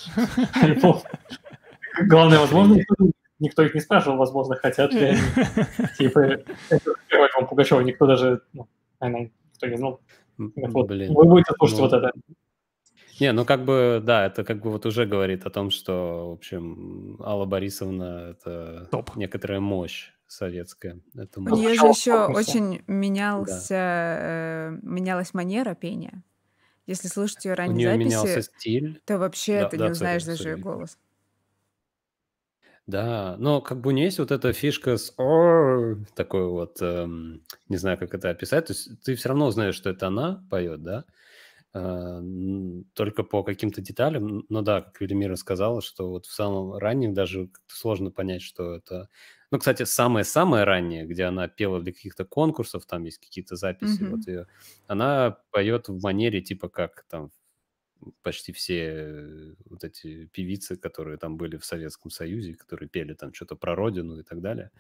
альбом. 0.55 1.03
Главное, 2.07 2.39
возможно, 2.39 2.75
никто, 2.75 2.95
никто 3.41 3.63
их 3.65 3.75
не 3.75 3.81
спрашивал, 3.81 4.19
возможно, 4.19 4.55
хотят 4.55 4.93
ли 4.95 5.01
они. 5.01 5.19
Типа, 5.99 6.21
это 6.21 6.95
первый 7.09 7.29
альбом 7.29 7.49
Пугачева, 7.49 7.81
никто 7.81 8.07
даже, 8.07 8.43
ну, 8.53 8.69
наверное, 9.01 9.33
никто 9.53 9.67
не 9.67 9.77
знал. 9.77 10.01
Блин. 10.37 11.13
Вы 11.13 11.25
будете 11.25 11.53
слушать 11.59 11.79
Ну, 11.79 11.85
вот 11.85 11.93
это. 11.93 12.13
Не, 13.21 13.33
ну 13.33 13.45
как 13.45 13.65
бы, 13.65 14.01
да, 14.05 14.27
это 14.27 14.45
как 14.45 14.61
бы 14.63 14.71
вот 14.71 14.87
уже 14.87 15.07
говорит 15.07 15.45
о 15.47 15.51
том, 15.51 15.71
что, 15.71 16.31
в 16.31 16.33
общем, 16.35 17.17
Алла 17.21 17.47
Борисовна— 17.47 18.31
это 18.39 18.91
Топ. 18.91 19.11
некоторая 19.15 19.61
мощь 19.61 20.13
советская. 20.27 21.01
Это 21.15 21.41
У 21.45 21.51
мощь. 21.51 21.51
нее 21.51 21.75
же 21.75 21.89
еще 21.89 22.27
очень 22.27 22.83
менялся, 22.87 23.75
э, 23.75 24.79
менялась 24.83 25.33
манера 25.35 25.75
пения. 25.75 26.25
Если 26.87 27.09
слушать 27.09 27.45
ее 27.47 27.55
У 27.65 27.71
ранние 27.71 27.81
нее 27.81 27.93
записи, 27.93 28.41
менялся 28.41 28.43
стиль. 28.43 29.01
то 29.07 29.19
вообще 29.19 29.65
Да, 29.65 29.67
ты 29.67 29.79
да, 29.79 29.91
не 29.91 29.91
узнаешь 29.91 30.25
сори, 30.25 30.27
даже 30.27 30.51
ее 30.51 30.57
голос. 30.59 30.99
Да, 32.87 33.37
но 33.39 33.61
как 33.61 33.81
бы 33.81 33.89
у 33.89 33.91
нее 33.93 34.07
есть 34.07 34.19
вот 34.19 34.31
эта 34.31 34.53
фишка 34.53 34.97
с 34.97 35.11
такой 36.15 36.49
вот, 36.49 36.81
эм, 36.81 37.43
не 37.69 37.77
знаю, 37.77 37.99
как 37.99 38.15
это 38.15 38.31
описать. 38.31 38.67
То 38.67 38.73
есть 38.73 39.03
ты 39.03 39.15
все 39.15 39.29
равно 39.29 39.47
узнаешь, 39.47 39.75
что 39.75 39.91
это 39.91 40.07
она 40.09 40.45
поет, 40.51 40.83
да? 40.83 41.05
А, 41.75 42.21
только 42.95 43.23
по 43.25 43.43
каким-то 43.45 43.81
деталям. 43.83 44.45
Но 44.49 44.63
да, 44.63 44.83
как 44.83 45.01
Велимира 45.01 45.37
сказала, 45.37 45.83
что 45.83 46.09
вот 46.11 46.27
в 46.27 46.33
самом 46.33 46.75
раннем 46.79 47.15
даже 47.15 47.51
сложно 47.67 48.11
понять, 48.11 48.43
что 48.43 48.75
это... 48.77 49.09
Ну, 49.51 49.59
кстати, 49.59 49.85
самое-самое 49.85 50.65
раннее, 50.65 51.07
где 51.07 51.25
она 51.25 51.49
пела 51.49 51.81
для 51.81 51.93
каких-то 51.93 52.25
конкурсов, 52.25 52.87
там 52.87 53.05
есть 53.05 53.19
какие-то 53.19 53.57
записи, 53.57 54.03
Мгм. 54.03 54.11
вот 54.13 54.27
ее, 54.27 54.47
она 54.87 55.39
поет 55.51 55.89
в 55.89 56.01
манере 56.03 56.41
типа 56.43 56.69
как 56.69 57.05
там 57.09 57.31
почти 58.23 58.53
все 58.53 59.55
вот 59.67 59.85
эти 59.85 60.27
певицы, 60.27 60.77
которые 60.77 61.19
там 61.19 61.37
были 61.37 61.57
в 61.57 61.65
Советском 61.65 62.11
Союзе, 62.11 62.55
которые 62.55 62.89
пели 62.89 63.15
там 63.15 63.35
что-то 63.35 63.57
про 63.57 63.75
родину 63.75 64.19
и 64.21 64.23
так 64.23 64.41
далее. 64.41 64.71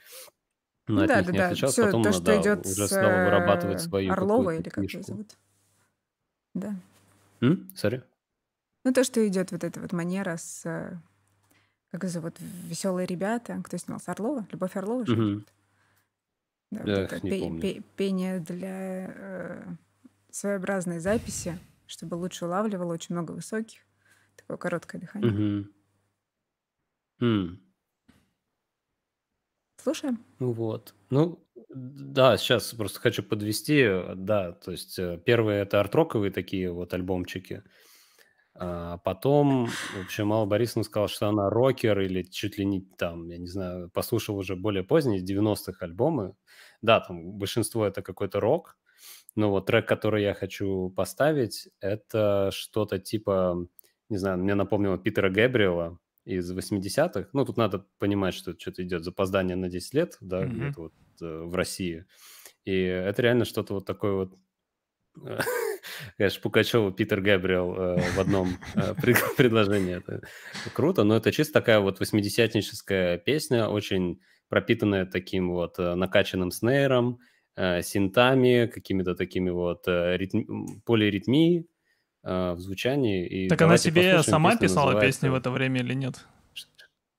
От 0.86 0.96
да, 1.08 1.22
да, 1.22 1.32
не 1.32 1.38
да. 1.38 1.54
Все 1.66 1.84
Потом 1.84 2.02
то, 2.02 2.08
она, 2.08 2.12
что 2.12 2.24
да, 2.24 2.40
идет 2.40 2.66
уже 2.66 2.86
с 2.86 2.88
снова 2.88 3.12
вырабатывает 3.24 3.80
э, 3.80 3.82
свою 3.82 4.12
Орлова 4.12 4.54
или 4.56 4.68
как 4.70 4.84
ее 4.84 5.02
зовут. 5.02 5.36
Да. 6.58 6.74
Sorry? 7.74 8.02
Ну, 8.84 8.92
то, 8.92 9.04
что 9.04 9.26
идет 9.26 9.52
вот 9.52 9.64
эта 9.64 9.80
вот 9.80 9.92
манера 9.92 10.36
с... 10.36 10.64
э, 10.66 10.96
Как 11.90 12.04
зовут? 12.04 12.36
Веселые 12.40 13.06
ребята. 13.06 13.60
Кто 13.64 13.76
снимался? 13.76 14.12
Орлова? 14.12 14.46
Любовь 14.50 14.76
Орлова 14.76 15.06
же? 15.06 15.16
Мгм. 15.16 15.46
Да, 16.70 17.08
вот 17.10 17.22
не 17.22 17.30
пе- 17.30 17.40
помню. 17.40 17.60
пе- 17.62 17.82
пение 17.96 18.40
для 18.40 19.06
э, 19.14 19.64
своеобразной 20.30 20.98
записи, 21.00 21.58
чтобы 21.86 22.14
лучше 22.16 22.44
улавливало 22.44 22.92
очень 22.92 23.14
много 23.14 23.32
высоких. 23.32 23.80
Такое 24.36 24.56
короткое 24.58 24.98
дыхание. 25.00 25.30
Мгм. 25.32 25.72
М. 27.20 27.60
Слушаем. 29.82 30.24
Вот. 30.38 30.94
Ну, 31.10 31.44
да, 31.70 32.36
сейчас 32.36 32.72
просто 32.74 33.00
хочу 33.00 33.22
подвести. 33.22 33.80
э, 33.82 34.14
Да, 34.16 34.52
то 34.52 34.72
есть 34.72 34.98
э, 34.98 35.20
первые 35.24 35.62
это 35.62 35.80
арт-роковые 35.80 36.30
такие 36.32 36.70
вот 36.72 36.94
альбомчики. 36.94 37.62
А 38.54 38.98
потом, 38.98 39.66
в 39.68 40.00
общем, 40.04 40.32
Алла 40.32 40.46
Борисовна 40.46 40.84
сказала, 40.84 41.08
что 41.08 41.28
она 41.28 41.50
рокер 41.50 42.00
или 42.00 42.22
чуть 42.22 42.58
ли 42.58 42.64
не 42.66 42.82
там, 42.98 43.28
я 43.30 43.38
не 43.38 43.46
знаю, 43.48 43.90
послушал 43.90 44.36
уже 44.36 44.56
более 44.56 44.82
поздние, 44.84 45.22
90-х 45.22 45.84
альбомы. 45.84 46.34
Да, 46.82 47.00
там 47.00 47.32
большинство 47.32 47.86
это 47.86 48.02
какой-то 48.02 48.40
рок, 48.40 48.76
но 49.36 49.50
вот 49.50 49.66
трек, 49.66 49.88
который 49.88 50.22
я 50.24 50.34
хочу 50.34 50.90
поставить, 50.96 51.68
это 51.80 52.50
что-то 52.52 52.98
типа, 53.00 53.66
не 54.10 54.18
знаю, 54.18 54.38
мне 54.38 54.54
напомнило 54.54 54.98
Питера 54.98 55.30
Гэбриэла 55.30 55.98
из 56.28 56.50
80-х. 56.52 57.30
Ну, 57.32 57.44
тут 57.44 57.56
надо 57.56 57.86
понимать, 57.98 58.34
что 58.34 58.54
что-то 58.58 58.82
идет 58.82 59.02
запоздание 59.02 59.56
на 59.56 59.68
10 59.68 59.94
лет, 59.94 60.16
да, 60.20 60.42
Мгм. 60.44 60.54
где-то 60.54 60.80
вот 60.82 60.92
э, 61.22 61.42
в 61.44 61.54
России. 61.54 62.04
И 62.64 62.74
это 62.80 63.22
реально 63.22 63.44
что-то 63.46 63.74
вот 63.74 63.86
такое 63.86 64.12
вот 64.12 64.34
э, 65.24 65.38
Конечно, 66.18 66.40
Пугачева, 66.42 66.92
Питер 66.92 67.20
Габриэл 67.22 67.74
э, 67.74 68.10
в 68.12 68.20
одном 68.20 68.58
э, 68.74 68.94
пред- 69.00 69.16
предложении. 69.36 69.96
Это 69.96 70.20
круто, 70.74 71.04
но 71.04 71.16
это 71.16 71.32
чисто 71.32 71.54
такая 71.54 71.80
вот 71.80 71.98
восьмидесятническая 71.98 73.16
песня, 73.18 73.68
очень 73.68 74.20
пропитанная 74.48 75.06
таким 75.06 75.50
вот 75.50 75.78
э, 75.78 75.94
накачанным 75.94 76.50
снейром, 76.50 77.20
э, 77.56 77.80
синтами, 77.82 78.66
какими-то 78.66 79.14
такими 79.14 79.50
вот 79.50 79.88
э, 79.88 80.16
ритм- 80.18 80.80
полиритмией 80.84 81.68
э, 82.28 82.52
в 82.54 82.60
звучании. 82.60 83.26
И 83.26 83.48
Так 83.48 83.62
она 83.62 83.76
себе 83.78 84.22
сама 84.22 84.56
писала 84.56 84.90
называется- 84.92 85.20
песни 85.20 85.28
в 85.28 85.34
это 85.34 85.50
время 85.50 85.80
или 85.80 85.94
нет? 85.94 86.26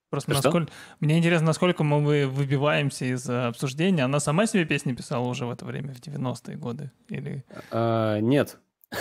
Просто 0.10 0.34
Что? 0.34 0.44
насколько... 0.44 0.72
Мне 1.00 1.18
интересно, 1.20 1.48
насколько 1.48 1.84
мы 1.84 2.04
вы- 2.04 2.28
выбиваемся 2.28 3.06
из 3.06 3.30
э, 3.30 3.48
обсуждения. 3.48 4.04
Она 4.06 4.20
сама 4.20 4.48
себе 4.48 4.66
песни 4.66 4.94
писала 4.94 5.28
уже 5.28 5.46
в 5.46 5.52
это 5.52 5.66
время, 5.66 5.94
в 5.94 6.00
90-е 6.00 6.58
годы? 6.58 6.92
Или... 7.10 7.44
А, 7.72 8.20
Нет, 8.20 8.58
А, 8.92 8.96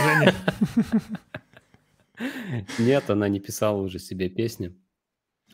уже 0.00 0.24
нет. 0.24 0.34
нет, 2.78 3.10
она 3.10 3.28
не 3.28 3.38
писала 3.40 3.76
уже 3.76 3.98
себе 4.00 4.28
песни. 4.28 4.74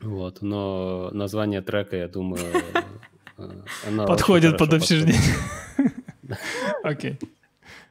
Вот, 0.01 0.43
но 0.43 1.11
название 1.13 1.61
трека, 1.61 1.97
я 1.97 2.09
думаю, 2.09 2.43
она 3.87 4.07
Подходит 4.07 4.57
под 4.59 4.73
обсуждение. 4.75 5.21
Окей. 6.83 7.19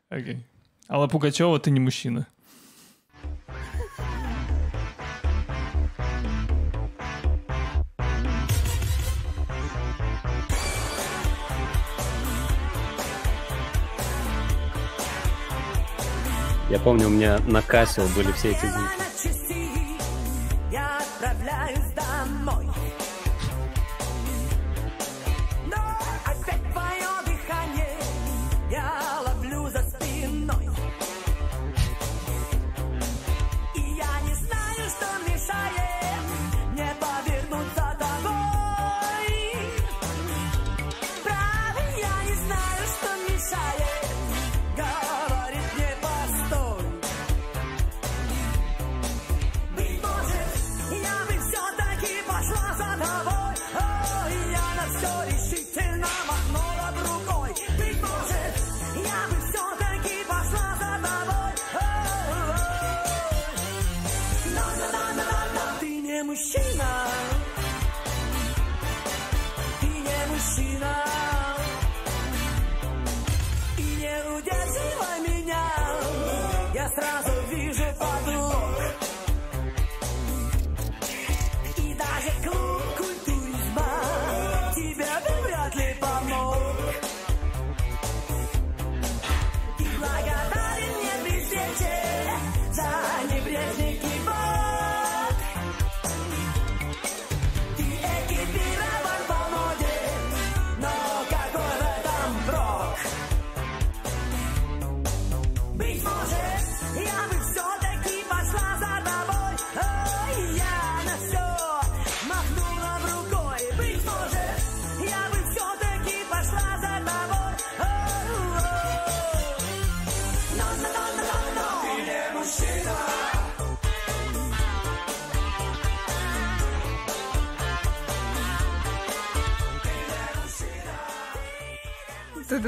Окей. 0.10 0.46
Алла 0.94 1.08
Пугачева, 1.08 1.58
ты 1.60 1.72
не 1.72 1.80
мужчина. 1.80 2.28
Я 16.70 16.78
помню, 16.78 17.08
у 17.08 17.10
меня 17.10 17.40
на 17.48 17.64
Кассио 17.64 18.04
были 18.16 18.32
все 18.34 18.52
эти 18.52 18.68
звуки. 18.68 19.03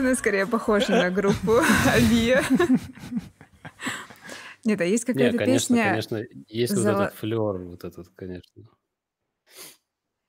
Она 0.05 0.15
скорее 0.15 0.45
похожа 0.45 0.91
на 0.91 1.09
группу 1.09 1.53
Авиа. 1.87 2.43
Нет, 4.63 4.81
а 4.81 4.85
есть 4.85 5.05
какая-то 5.05 5.37
конечно, 5.37 5.75
песня... 5.75 5.89
конечно, 5.89 6.23
есть 6.47 6.73
вот 6.75 6.85
этот 6.85 7.13
флер, 7.13 7.57
вот 7.57 7.83
этот, 7.83 8.09
конечно. 8.15 8.63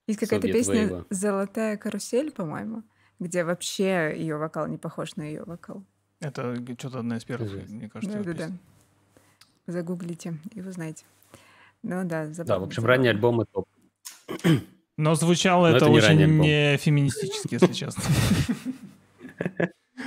Есть 0.07 0.21
какая-то 0.21 0.53
песня. 0.53 1.05
«Золотая 1.11 1.77
карусель», 1.77 2.31
по-моему, 2.31 2.85
где 3.19 3.45
вообще 3.45 4.15
ее 4.17 4.37
вокал 4.37 4.67
не 4.67 4.79
похож 4.79 5.17
на 5.17 5.23
ее 5.23 5.43
вокал. 5.45 5.85
Это 6.21 6.55
что-то 6.79 7.01
одна 7.01 7.17
из 7.17 7.25
первых, 7.25 7.69
мне 7.69 7.89
кажется, 7.89 8.19
Да-да-да. 8.19 8.51
Загуглите 9.67 10.39
и 10.55 10.61
узнаете. 10.61 11.05
Ну 11.83 12.03
да, 12.05 12.27
Да, 12.27 12.33
забавно, 12.33 12.65
в 12.67 12.69
общем, 12.69 12.85
ранние 12.85 13.11
альбомы 13.11 13.47
топ. 13.47 13.69
Но 14.97 15.15
звучало 15.15 15.69
Но 15.69 15.77
это, 15.77 15.85
это 15.87 15.91
не 15.91 15.99
очень 15.99 16.39
не 16.41 16.77
феминистически, 16.79 17.55
если 17.55 17.73
честно. 17.73 18.03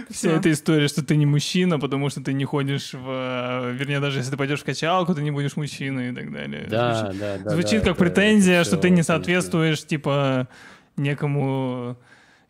Вся 0.10 0.32
эта 0.32 0.52
история, 0.52 0.88
что 0.88 1.04
ты 1.04 1.16
не 1.16 1.26
мужчина, 1.26 1.80
потому 1.80 2.10
что 2.10 2.22
ты 2.22 2.34
не 2.34 2.46
ходишь 2.46 2.94
в... 2.94 3.06
э, 3.08 3.74
Вернее, 3.74 4.00
даже 4.00 4.20
если 4.20 4.32
ты 4.32 4.38
пойдешь 4.38 4.62
в 4.62 4.64
качалку, 4.64 5.16
ты 5.16 5.22
не 5.24 5.32
будешь 5.32 5.56
мужчиной 5.58 6.12
и 6.12 6.16
так 6.16 6.32
далее. 6.32 6.68
Да, 6.70 6.94
Звучит- 6.96 7.20
да, 7.20 7.38
да. 7.40 7.50
Звучит 7.50 7.84
да, 7.84 7.90
как 7.90 7.98
претензия, 7.98 8.64
что 8.64 8.78
ты 8.78 8.92
не 8.92 9.02
соответствуешь, 9.04 9.84
типа, 9.86 10.48
некому 10.96 11.98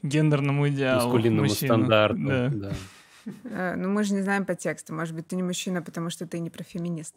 гендерному 0.04 0.68
идеалу. 0.70 1.04
Маскулинному 1.06 1.48
мужчины. 1.48 1.68
стандарту. 1.68 2.18
Да. 2.28 2.50
да. 2.50 2.72
Э, 3.46 3.76
Ну, 3.78 3.90
мы 3.90 4.04
же 4.04 4.14
не 4.14 4.22
знаем 4.22 4.46
по 4.46 4.56
тексту. 4.56 4.94
Может 4.94 5.16
быть, 5.16 5.28
ты 5.28 5.36
не 5.38 5.44
мужчина, 5.44 5.82
потому 5.82 6.10
что 6.10 6.26
ты 6.28 6.40
не 6.40 6.50
профеминист. 6.50 7.16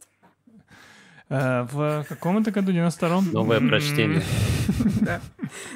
Э, 1.33 1.63
В 1.73 2.05
каком 2.09 2.39
это 2.39 2.51
году? 2.51 2.73
92-м? 2.73 3.33
Новое 3.33 3.61
прочтение. 3.61 4.23
Да. 5.01 5.21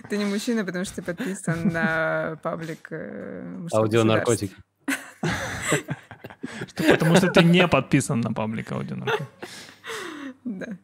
Ты 0.09 0.16
не 0.19 0.24
мужчина, 0.24 0.65
потому 0.65 0.85
что 0.85 0.97
ты 0.97 1.03
подписан 1.03 1.69
на 1.69 2.39
паблик 2.43 2.87
э, 2.93 3.43
мужского 3.59 3.83
Аудионаркотики. 3.85 4.55
что- 6.69 6.85
Потому 6.85 7.16
что 7.16 7.28
ты 7.33 7.43
не 7.43 7.66
подписан 7.66 8.20
на 8.20 8.33
паблик 8.33 8.70
аудионаркотики. 8.73 9.27
государства. 10.45 10.45
Да. 10.45 10.78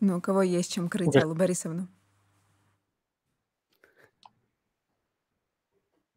Ну, 0.00 0.18
у 0.18 0.20
кого 0.20 0.42
есть 0.42 0.72
чем 0.72 0.88
крыть. 0.88 1.16
Аллу 1.16 1.34
Борисовну? 1.34 1.88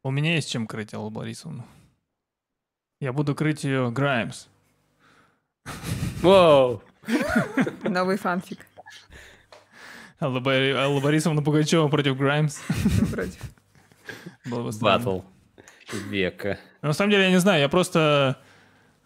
У 0.04 0.12
меня 0.12 0.36
есть 0.36 0.50
чем 0.50 0.68
крыть 0.68 0.94
Аллу 0.94 1.10
Борисовну. 1.10 1.66
Я 3.02 3.12
буду 3.12 3.36
крыть 3.36 3.66
ее 3.66 3.92
Граймс. 3.92 4.48
Воу! 6.22 6.82
Новый 7.84 8.18
фанфик. 8.18 8.66
Алла, 10.22 10.40
Бори- 10.40 10.72
Алла 10.74 11.02
Борисовна 11.02 11.42
Пугачева 11.42 11.88
против 11.90 12.16
Граймс. 12.18 12.60
Против. 13.12 13.42
Было 14.46 14.64
бы 14.64 14.72
странно. 14.72 14.98
Батл 15.06 15.22
века. 16.10 16.58
Но 16.82 16.90
На 16.90 16.94
самом 16.94 17.12
деле, 17.12 17.24
я 17.24 17.30
не 17.32 17.40
знаю, 17.40 17.60
я 17.60 17.68
просто 17.70 18.38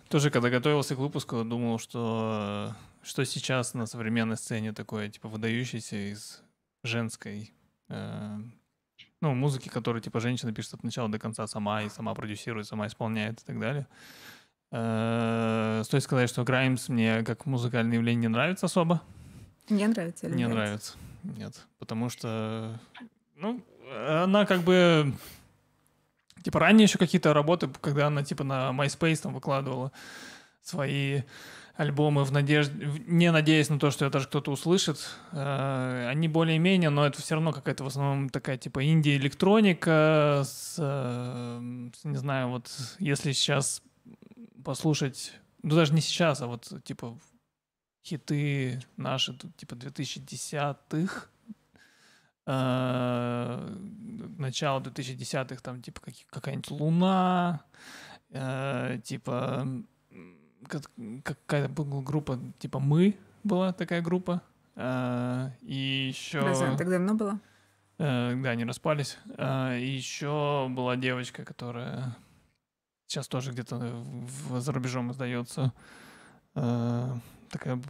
тоже, 0.09 0.29
когда 0.29 0.49
готовился 0.49 0.95
к 0.95 0.99
выпуску, 0.99 1.43
думал, 1.43 1.79
что 1.79 2.75
что 3.01 3.23
сейчас 3.23 3.73
на 3.75 3.85
современной 3.85 4.35
сцене 4.37 4.73
такое, 4.73 5.09
типа, 5.09 5.29
выдающееся 5.29 6.11
из 6.11 6.41
женской, 6.83 7.53
э, 7.89 8.37
ну, 9.25 9.33
музыки, 9.33 9.69
которую, 9.69 10.03
типа, 10.03 10.19
женщина 10.19 10.53
пишет 10.53 10.75
от 10.75 10.83
начала 10.83 11.09
до 11.09 11.17
конца 11.17 11.47
сама 11.47 11.81
и 11.81 11.89
сама 11.89 12.13
продюсирует, 12.13 12.67
сама 12.67 12.85
исполняет 12.85 13.41
и 13.41 13.43
так 13.43 13.59
далее. 13.59 13.87
Э, 14.71 15.81
стоит 15.83 16.03
сказать, 16.03 16.29
что 16.29 16.43
Граймс 16.43 16.89
мне 16.89 17.23
как 17.23 17.47
музыкальное 17.47 17.95
явление 17.95 18.21
не 18.21 18.27
нравится 18.27 18.67
особо. 18.67 19.01
Мне 19.67 19.87
нравится 19.87 20.27
или 20.27 20.35
Не 20.35 20.47
нравится. 20.47 20.93
Нет. 21.23 21.65
Потому 21.79 22.09
что, 22.09 22.79
ну, 23.35 23.65
она 24.07 24.45
как 24.45 24.61
бы... 24.61 25.11
Типа 26.43 26.59
ранее 26.59 26.83
еще 26.83 26.99
какие-то 26.99 27.33
работы, 27.33 27.67
когда 27.81 28.05
она 28.05 28.23
типа 28.23 28.43
на 28.43 28.69
MySpace 28.69 29.23
там 29.23 29.33
выкладывала 29.33 29.91
свои 30.61 31.23
альбомы 31.75 32.23
в 32.23 32.31
надежде, 32.31 32.87
не 33.05 33.31
надеясь 33.31 33.69
на 33.69 33.79
то, 33.79 33.91
что 33.91 34.05
это 34.05 34.13
даже 34.13 34.27
кто-то 34.27 34.51
услышит, 34.51 34.97
э, 35.31 36.07
они 36.09 36.27
более-менее, 36.27 36.89
но 36.89 37.05
это 37.05 37.21
все 37.21 37.35
равно 37.35 37.51
какая-то 37.51 37.83
в 37.83 37.87
основном 37.87 38.29
такая 38.29 38.57
типа 38.57 38.85
инди-электроника 38.85 40.41
э, 40.41 40.43
с, 40.45 40.77
не 40.79 42.17
знаю, 42.17 42.49
вот 42.49 42.71
если 42.99 43.33
сейчас 43.33 43.81
послушать, 44.63 45.33
ну 45.63 45.75
даже 45.75 45.93
не 45.93 46.01
сейчас, 46.01 46.41
а 46.41 46.47
вот 46.47 46.71
типа 46.85 47.17
хиты 48.05 48.81
наши, 48.95 49.37
типа 49.57 49.73
2010-х, 49.73 51.27
э, 52.45 53.75
начало 54.37 54.79
2010-х, 54.79 55.61
там, 55.61 55.81
типа, 55.81 56.01
какая-нибудь 56.29 56.71
«Луна», 56.71 57.65
типа, 59.03 59.65
какая-то 61.23 61.83
группа, 61.83 62.39
типа 62.59 62.79
«Мы» 62.79 63.17
была 63.43 63.73
такая 63.73 64.01
группа, 64.01 64.41
э, 64.75 65.49
и 65.61 66.07
еще... 66.09 66.39
Разве 66.39 66.75
так 66.77 66.89
давно 66.89 67.13
было? 67.13 67.39
Э, 67.97 68.35
да, 68.35 68.49
они 68.49 68.65
распались. 68.65 69.17
Э, 69.37 69.77
и 69.79 69.87
еще 69.87 70.67
была 70.69 70.95
девочка, 70.95 71.45
которая 71.45 72.15
сейчас 73.07 73.27
тоже 73.27 73.51
где-то 73.51 74.03
за 74.59 74.71
рубежом 74.71 75.11
издается. 75.11 75.73
Э, 76.55 77.13
такая... 77.49 77.81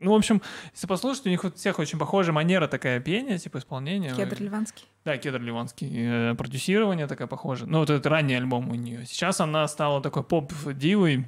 Ну, 0.00 0.12
в 0.12 0.14
общем, 0.14 0.42
если 0.72 0.86
послушать, 0.86 1.26
у 1.26 1.30
них 1.30 1.44
у 1.44 1.50
всех 1.52 1.78
очень 1.78 1.98
похожая 1.98 2.32
манера 2.32 2.66
такая 2.66 3.00
пения, 3.00 3.38
типа 3.38 3.58
исполнения. 3.58 4.14
Кедр 4.14 4.42
Ливанский. 4.42 4.84
Да, 5.04 5.16
Кедр 5.16 5.40
Ливанский. 5.40 5.88
Э, 5.92 6.34
продюсирование 6.34 7.06
такая 7.06 7.28
похожа. 7.28 7.66
Ну, 7.66 7.78
вот 7.78 7.90
этот 7.90 8.06
ранний 8.06 8.34
альбом 8.34 8.70
у 8.70 8.74
нее. 8.74 9.06
Сейчас 9.06 9.40
она 9.40 9.66
стала 9.68 10.02
такой 10.02 10.24
поп-дивой. 10.24 11.26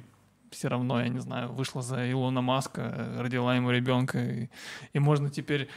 Все 0.51 0.67
равно, 0.67 1.01
я 1.01 1.07
не 1.07 1.19
знаю, 1.19 1.51
вышла 1.51 1.81
за 1.81 2.09
Илона 2.11 2.41
Маска, 2.41 2.81
э, 2.81 3.21
родила 3.21 3.55
ему 3.55 3.71
ребенка. 3.71 4.19
И, 4.19 4.49
и 4.93 4.99
можно 4.99 5.29
теперь... 5.29 5.69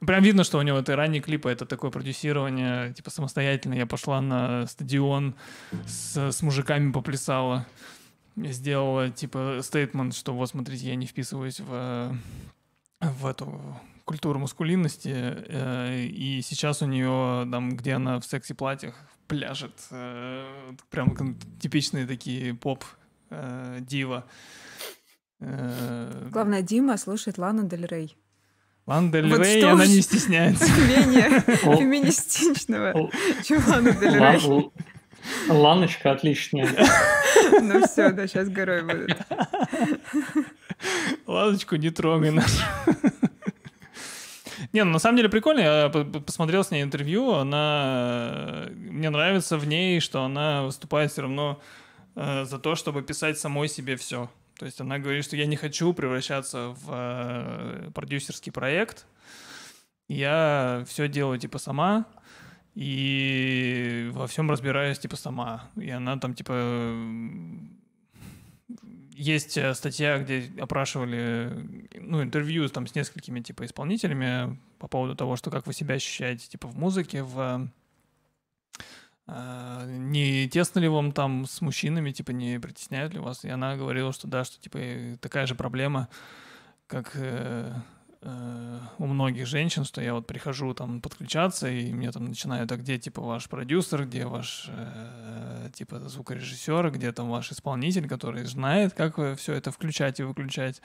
Прям 0.00 0.22
видно, 0.22 0.44
что 0.44 0.58
у 0.58 0.62
него 0.62 0.78
это 0.78 0.94
ранние 0.94 1.20
клипы, 1.20 1.50
это 1.50 1.66
такое 1.66 1.90
продюсирование, 1.90 2.94
типа 2.94 3.10
самостоятельно. 3.10 3.74
Я 3.74 3.84
пошла 3.84 4.20
на 4.20 4.66
стадион 4.66 5.34
с, 5.86 6.30
с 6.30 6.40
мужиками 6.42 6.92
поплясала. 6.92 7.66
Сделала, 8.44 9.10
типа, 9.10 9.60
стейтмент, 9.62 10.14
что 10.14 10.32
вот, 10.34 10.48
смотрите, 10.48 10.88
я 10.88 10.94
не 10.94 11.06
вписываюсь 11.06 11.60
в, 11.60 12.16
в 13.00 13.26
эту 13.26 13.60
культуру 14.04 14.38
маскулинности, 14.38 15.12
э, 15.14 16.04
и 16.04 16.40
сейчас 16.42 16.80
у 16.82 16.86
нее 16.86 17.46
там, 17.50 17.76
где 17.76 17.94
она 17.94 18.18
в 18.20 18.24
секси-платьях 18.24 18.94
пляжет, 19.26 19.72
э, 19.90 20.72
прям 20.90 21.36
типичные 21.60 22.06
такие 22.06 22.54
поп 22.54 22.84
э, 23.30 23.78
дива. 23.80 24.24
Э, 25.40 26.28
Главное, 26.30 26.62
Дима 26.62 26.96
слушает 26.96 27.38
Лану 27.38 27.68
Дель 27.68 27.86
Рей. 27.86 28.16
Лана 28.86 29.12
Дель 29.12 29.28
Вот 29.28 29.40
Рей, 29.40 29.62
она 29.64 29.86
не 29.86 30.00
стесняется. 30.00 30.64
Менее 30.64 31.40
феминистичного, 31.76 33.10
чем 33.44 33.62
Лана 33.66 33.92
Дель 33.92 34.18
Рей. 34.18 34.70
Ланочка 35.48 36.12
отличная. 36.12 36.68
Ну 37.62 37.86
все, 37.86 38.10
да, 38.10 38.26
сейчас 38.26 38.48
горой 38.48 38.82
будет. 38.82 39.16
Ладочку 41.26 41.76
не 41.76 41.90
трогай 41.90 42.30
нашу. 42.30 42.62
Не, 44.72 44.84
ну 44.84 44.92
на 44.92 44.98
самом 44.98 45.16
деле 45.16 45.28
прикольно. 45.28 45.60
Я 45.60 45.88
по- 45.88 46.04
по- 46.04 46.20
посмотрел 46.20 46.62
с 46.64 46.70
ней 46.70 46.82
интервью. 46.82 47.32
Она... 47.32 48.66
Мне 48.74 49.10
нравится 49.10 49.56
в 49.56 49.66
ней, 49.66 50.00
что 50.00 50.24
она 50.24 50.64
выступает 50.64 51.10
все 51.12 51.22
равно 51.22 51.60
э, 52.16 52.44
за 52.44 52.58
то, 52.58 52.74
чтобы 52.74 53.02
писать 53.02 53.38
самой 53.38 53.68
себе 53.68 53.96
все. 53.96 54.28
То 54.58 54.66
есть 54.66 54.80
она 54.80 54.98
говорит, 54.98 55.24
что 55.24 55.36
я 55.36 55.46
не 55.46 55.56
хочу 55.56 55.92
превращаться 55.92 56.74
в 56.80 56.90
э, 56.90 57.90
продюсерский 57.94 58.52
проект. 58.52 59.06
Я 60.08 60.84
все 60.88 61.08
делаю 61.08 61.38
типа 61.38 61.58
сама 61.58 62.06
и 62.78 64.08
во 64.12 64.28
всем 64.28 64.48
разбираюсь 64.48 65.00
типа 65.00 65.16
сама. 65.16 65.68
И 65.74 65.90
она 65.90 66.16
там 66.16 66.32
типа 66.32 66.94
есть 69.16 69.58
э, 69.58 69.74
статья, 69.74 70.18
где 70.18 70.48
опрашивали, 70.60 71.88
ну, 71.94 72.22
интервью 72.22 72.68
там 72.68 72.86
с 72.86 72.94
несколькими, 72.94 73.40
типа, 73.40 73.64
исполнителями 73.64 74.56
по 74.78 74.86
поводу 74.86 75.16
того, 75.16 75.34
что 75.34 75.50
как 75.50 75.66
вы 75.66 75.72
себя 75.72 75.96
ощущаете, 75.96 76.46
типа, 76.46 76.68
в 76.68 76.78
музыке, 76.78 77.24
в... 77.24 77.68
э, 79.26 79.84
не 79.88 80.48
тесно 80.48 80.78
ли 80.78 80.86
вам 80.86 81.10
там 81.10 81.46
с 81.46 81.60
мужчинами, 81.60 82.12
типа, 82.12 82.30
не 82.30 82.60
притесняют 82.60 83.12
ли 83.12 83.18
вас? 83.18 83.44
И 83.44 83.48
она 83.48 83.74
говорила, 83.74 84.12
что 84.12 84.28
да, 84.28 84.44
что, 84.44 84.60
типа, 84.60 84.78
такая 85.20 85.46
же 85.48 85.56
проблема, 85.56 86.08
как 86.86 87.10
э, 87.16 87.74
э, 88.22 88.80
у 88.98 89.06
многих 89.06 89.46
женщин, 89.46 89.84
что 89.84 90.00
я 90.00 90.14
вот 90.14 90.26
прихожу 90.26 90.74
там 90.74 91.00
подключаться, 91.00 91.68
и 91.68 91.92
мне 91.92 92.10
там 92.12 92.24
начинают, 92.26 92.72
а 92.72 92.76
где, 92.76 92.98
типа, 92.98 93.22
ваш 93.22 93.48
продюсер, 93.48 94.06
где 94.06 94.26
ваш, 94.26 94.66
э, 94.68 95.70
типа, 95.74 96.08
звукорежиссер, 96.08 96.90
где 96.90 97.12
там 97.12 97.28
ваш 97.30 97.52
исполнитель, 97.52 98.08
который 98.08 98.44
знает, 98.44 98.94
как 98.94 99.16
все 99.38 99.54
это 99.54 99.70
включать 99.70 100.20
и 100.20 100.24
выключать, 100.24 100.82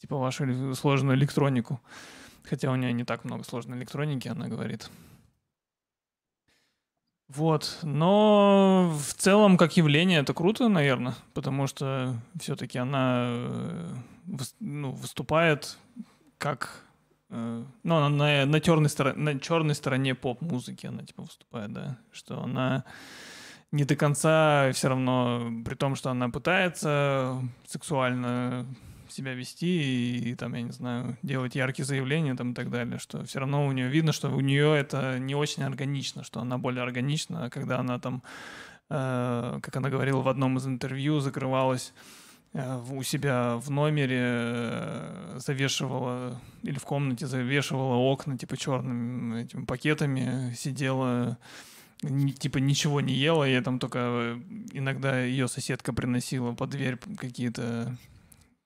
типа, 0.00 0.16
вашу 0.16 0.74
сложную 0.74 1.16
электронику. 1.16 1.80
Хотя 2.44 2.70
у 2.70 2.76
нее 2.76 2.92
не 2.92 3.04
так 3.04 3.24
много 3.24 3.44
сложной 3.44 3.78
электроники, 3.78 4.28
она 4.28 4.48
говорит. 4.48 4.90
Вот, 7.28 7.80
но 7.82 8.90
в 8.98 9.12
целом 9.12 9.58
как 9.58 9.76
явление 9.76 10.20
это 10.20 10.32
круто, 10.32 10.68
наверное, 10.68 11.14
потому 11.34 11.66
что 11.66 12.16
все-таки 12.40 12.78
она 12.78 13.26
э, 13.28 13.94
ну, 14.60 14.92
выступает 14.92 15.76
как 16.38 16.84
э, 17.30 17.64
ну, 17.82 17.96
она 17.96 18.08
на, 18.08 18.46
на, 18.46 18.60
черной 18.60 18.88
стороне, 18.88 19.18
на 19.18 19.40
черной 19.40 19.74
стороне 19.74 20.14
поп-музыки 20.14 20.86
она 20.86 21.04
типа 21.04 21.22
выступает, 21.22 21.72
да, 21.72 21.98
что 22.12 22.42
она 22.42 22.84
не 23.70 23.84
до 23.84 23.96
конца 23.96 24.70
все 24.72 24.88
равно, 24.88 25.50
при 25.64 25.74
том, 25.74 25.94
что 25.94 26.10
она 26.10 26.30
пытается 26.30 27.42
сексуально 27.66 28.66
себя 29.10 29.34
вести 29.34 30.30
и, 30.30 30.34
там, 30.34 30.54
я 30.54 30.62
не 30.62 30.70
знаю, 30.70 31.16
делать 31.22 31.54
яркие 31.54 31.86
заявления 31.86 32.34
там 32.34 32.52
и 32.52 32.54
так 32.54 32.70
далее, 32.70 32.98
что 32.98 33.24
все 33.24 33.40
равно 33.40 33.66
у 33.66 33.72
нее 33.72 33.88
видно, 33.88 34.12
что 34.12 34.30
у 34.30 34.40
нее 34.40 34.76
это 34.76 35.18
не 35.18 35.34
очень 35.34 35.62
органично, 35.62 36.24
что 36.24 36.40
она 36.40 36.58
более 36.58 36.82
органична, 36.82 37.50
когда 37.50 37.78
она 37.78 37.98
там, 37.98 38.22
э, 38.90 39.58
как 39.62 39.76
она 39.76 39.90
говорила 39.90 40.20
в 40.20 40.28
одном 40.28 40.58
из 40.58 40.66
интервью, 40.66 41.20
закрывалась 41.20 41.92
у 42.54 43.02
себя 43.02 43.56
в 43.56 43.70
номере, 43.70 44.20
э, 44.20 45.38
завешивала 45.38 46.40
или 46.62 46.78
в 46.78 46.84
комнате 46.84 47.26
завешивала 47.26 47.96
окна 47.96 48.38
типа 48.38 48.56
черными 48.56 49.42
этими 49.42 49.64
пакетами, 49.64 50.54
сидела 50.54 51.38
типа 52.00 52.58
ничего 52.58 53.00
не 53.00 53.12
ела, 53.12 53.44
я 53.44 53.60
там 53.62 53.78
только 53.78 53.98
э, 54.00 54.40
иногда 54.72 55.20
ее 55.20 55.48
соседка 55.48 55.92
приносила 55.92 56.52
под 56.52 56.70
дверь 56.70 56.98
какие-то 57.18 57.96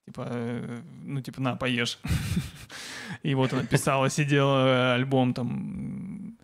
типа, 0.07 0.27
э, 0.29 0.81
ну, 1.05 1.21
типа, 1.21 1.41
на, 1.41 1.57
поешь. 1.57 1.99
И 3.23 3.35
вот 3.35 3.53
она 3.53 3.65
писала, 3.65 4.11
сидела, 4.11 4.67
э, 4.67 4.95
альбом 4.95 5.35
там. 5.35 6.39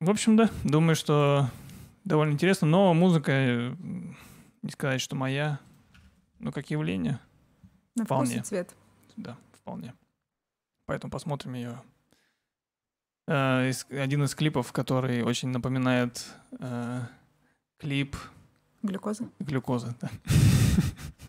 В 0.00 0.10
общем, 0.10 0.36
да, 0.36 0.50
думаю, 0.64 0.94
что 0.94 1.50
довольно 2.04 2.32
интересно, 2.32 2.68
но 2.68 2.94
музыка, 2.94 3.32
э, 3.32 3.74
не 4.62 4.70
сказать, 4.70 5.00
что 5.00 5.16
моя, 5.16 5.60
но 6.38 6.52
как 6.52 6.70
явление, 6.70 7.20
На 7.94 8.04
вкус 8.04 8.04
и 8.04 8.04
Вполне. 8.04 8.42
цвет. 8.42 8.74
да, 9.16 9.36
вполне. 9.52 9.94
Поэтому 10.86 11.10
посмотрим 11.10 11.54
ее. 11.54 11.82
Э, 13.26 13.68
из- 13.68 13.86
Один 13.90 14.22
из 14.24 14.34
клипов, 14.34 14.72
который 14.72 15.22
очень 15.22 15.48
напоминает 15.50 16.26
э, 16.58 17.02
клип 17.78 18.16
Глюкоза. 18.82 19.28
глюкозы. 19.38 19.94
Да. 20.00 20.08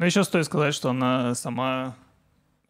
Но 0.00 0.06
еще 0.06 0.24
стоит 0.24 0.46
сказать, 0.46 0.72
что 0.74 0.88
она 0.88 1.34
сама 1.34 1.94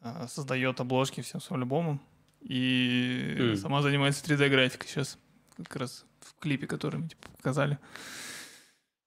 а, 0.01 0.27
создает 0.27 0.81
обложки 0.81 1.21
всем 1.21 1.41
своим 1.41 1.63
альбомам. 1.63 2.01
И 2.41 3.37
М. 3.39 3.57
сама 3.57 3.83
занимается 3.83 4.25
3D-графикой 4.25 4.89
сейчас. 4.89 5.17
Как 5.57 5.77
раз 5.77 6.05
в 6.19 6.37
клипе, 6.41 6.67
который 6.67 6.97
мы 6.99 7.09
типа, 7.09 7.29
показали. 7.37 7.79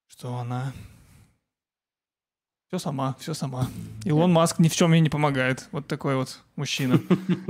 Что 0.06 0.36
она... 0.38 0.72
Все 2.68 2.78
сама, 2.78 3.14
все 3.20 3.34
сама. 3.34 3.68
Илон 4.06 4.32
Маск 4.32 4.58
ни 4.58 4.70
в 4.70 4.74
чем 4.74 4.94
ей 4.94 5.02
не 5.02 5.10
помогает. 5.10 5.68
Вот 5.70 5.86
такой 5.86 6.16
вот 6.16 6.40
мужчина. 6.56 6.98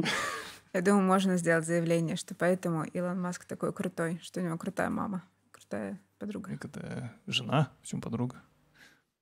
Я 0.73 0.81
думаю, 0.81 1.07
можно 1.07 1.37
сделать 1.37 1.67
заявление, 1.67 2.17
что 2.17 2.35
поэтому 2.35 2.83
Илон 2.83 3.21
Маск 3.21 3.45
такой 3.45 3.73
крутой, 3.73 4.19
что 4.25 4.41
у 4.41 4.43
него 4.43 4.59
крутая 4.59 4.91
мама, 4.91 5.23
крутая 5.53 6.01
подруга. 6.19 6.53
Это 6.53 7.13
жена, 7.29 7.71
почему 7.81 8.01
подруга? 8.01 8.43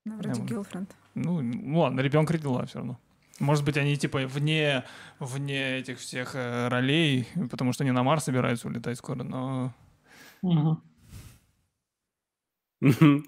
Ну, 0.05 0.17
вроде 0.17 0.43
Прям- 0.43 0.47
girlfriend. 0.63 0.89
Ну, 1.15 1.41
ну 1.43 1.81
ладно, 1.81 2.01
ребенка 2.01 2.33
родила 2.33 2.65
все 2.67 2.79
равно. 2.79 2.99
Может 3.39 3.65
быть, 3.65 3.77
они 3.77 3.97
типа 3.97 4.19
вне, 4.27 4.85
вне 5.19 5.79
этих 5.79 5.99
всех 5.99 6.35
э, 6.35 6.69
ролей, 6.69 7.29
потому 7.51 7.73
что 7.73 7.85
они 7.85 7.91
на 7.93 8.03
Марс 8.03 8.25
собираются 8.25 8.69
улетать 8.69 8.99
скоро, 8.99 9.23
но... 9.23 9.73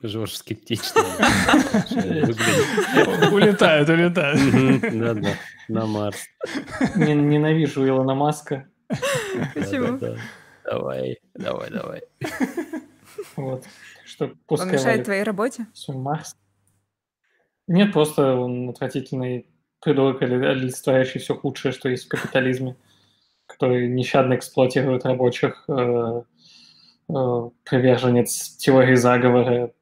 Жорж 0.03 0.35
скептично 0.35 1.01
выглядит. 1.91 3.33
Улетают, 3.33 3.89
улетают. 3.89 4.41
Мгм, 4.41 4.99
Да-да, 5.01 5.35
на 5.69 5.87
Марс. 5.87 6.27
Не- 6.97 7.15
Ненавижу 7.15 7.87
Илона 7.87 8.15
Маска. 8.15 8.69
Почему? 9.55 9.99
Давай, 10.65 11.19
давай, 11.35 11.71
давай. 11.71 12.03
Вот. 13.37 13.65
Что 14.05 14.25
Он 14.27 14.39
пускай 14.47 14.73
мешает 14.73 14.87
валит 14.87 15.05
твоей 15.05 15.23
работе? 15.23 15.67
свой 15.73 15.99
Марс. 15.99 16.37
Нет, 17.66 17.93
просто 17.93 18.35
он 18.35 18.70
отвратительный 18.70 19.47
придурок, 19.81 20.23
оли- 20.23 20.45
олицетворяющий 20.45 21.20
все 21.20 21.35
худшее, 21.35 21.73
что 21.73 21.89
есть 21.89 22.07
в 22.07 22.09
капитализме, 22.09 22.77
который 23.47 23.89
нещадно 23.89 24.35
эксплуатирует 24.35 25.05
рабочих, 25.05 25.65
э, 25.69 26.23
э, 27.09 27.51
приверженец 27.65 28.57
теории 28.57 28.95
заговора 28.95 29.73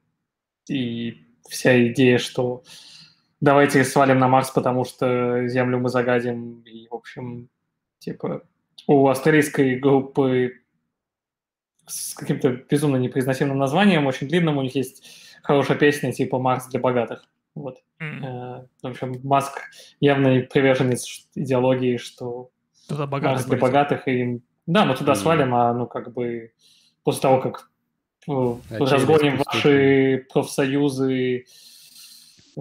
и 0.69 1.17
вся 1.49 1.89
идея, 1.89 2.19
что 2.19 2.63
давайте 3.41 3.85
свалим 3.85 4.19
на 4.19 4.29
Марс, 4.29 4.51
потому 4.51 4.85
что 4.85 5.47
Землю 5.49 5.79
мы 5.79 5.89
загадим. 5.89 6.63
И, 6.63 6.89
в 6.89 6.95
общем, 6.95 7.49
типа, 7.99 8.43
у 8.87 9.09
австралийской 9.09 9.79
группы 9.79 10.61
с 11.87 12.15
каким-то 12.15 12.51
безумно 12.51 12.97
непроизносимым 12.97 13.59
названием, 13.59 14.07
очень 14.07 14.29
длинным, 14.29 14.59
у 14.59 14.63
них 14.63 14.75
есть 14.77 15.05
хорошая 15.43 15.77
песня 15.77 16.13
типа 16.13 16.39
«Марс 16.39 16.69
для 16.69 16.81
богатых». 16.81 17.29
Вот. 17.55 17.79
Э, 18.01 18.65
В 18.83 18.87
общем, 18.87 19.15
Маск 19.25 19.61
явный 20.01 20.43
приверженец 20.43 21.27
идеологии, 21.35 21.97
что 21.99 22.51
Туда 22.89 23.07
Марс 23.07 23.11
богатых 23.23 23.47
для 23.49 23.59
богатых, 23.59 24.09
и 24.09 24.41
да, 24.67 24.85
мы 24.85 24.95
туда 24.97 25.13
Мгм. 25.13 25.21
свалим, 25.21 25.55
а 25.55 25.73
ну 25.75 25.87
как 25.87 26.13
бы 26.13 26.53
после 27.05 27.21
того, 27.23 27.41
как 27.41 27.71
э, 28.29 28.33
Очевидно, 28.71 28.87
разгоним 28.87 29.43
ваши 29.45 30.27
профсоюзы, 30.33 31.45
э, 32.57 32.61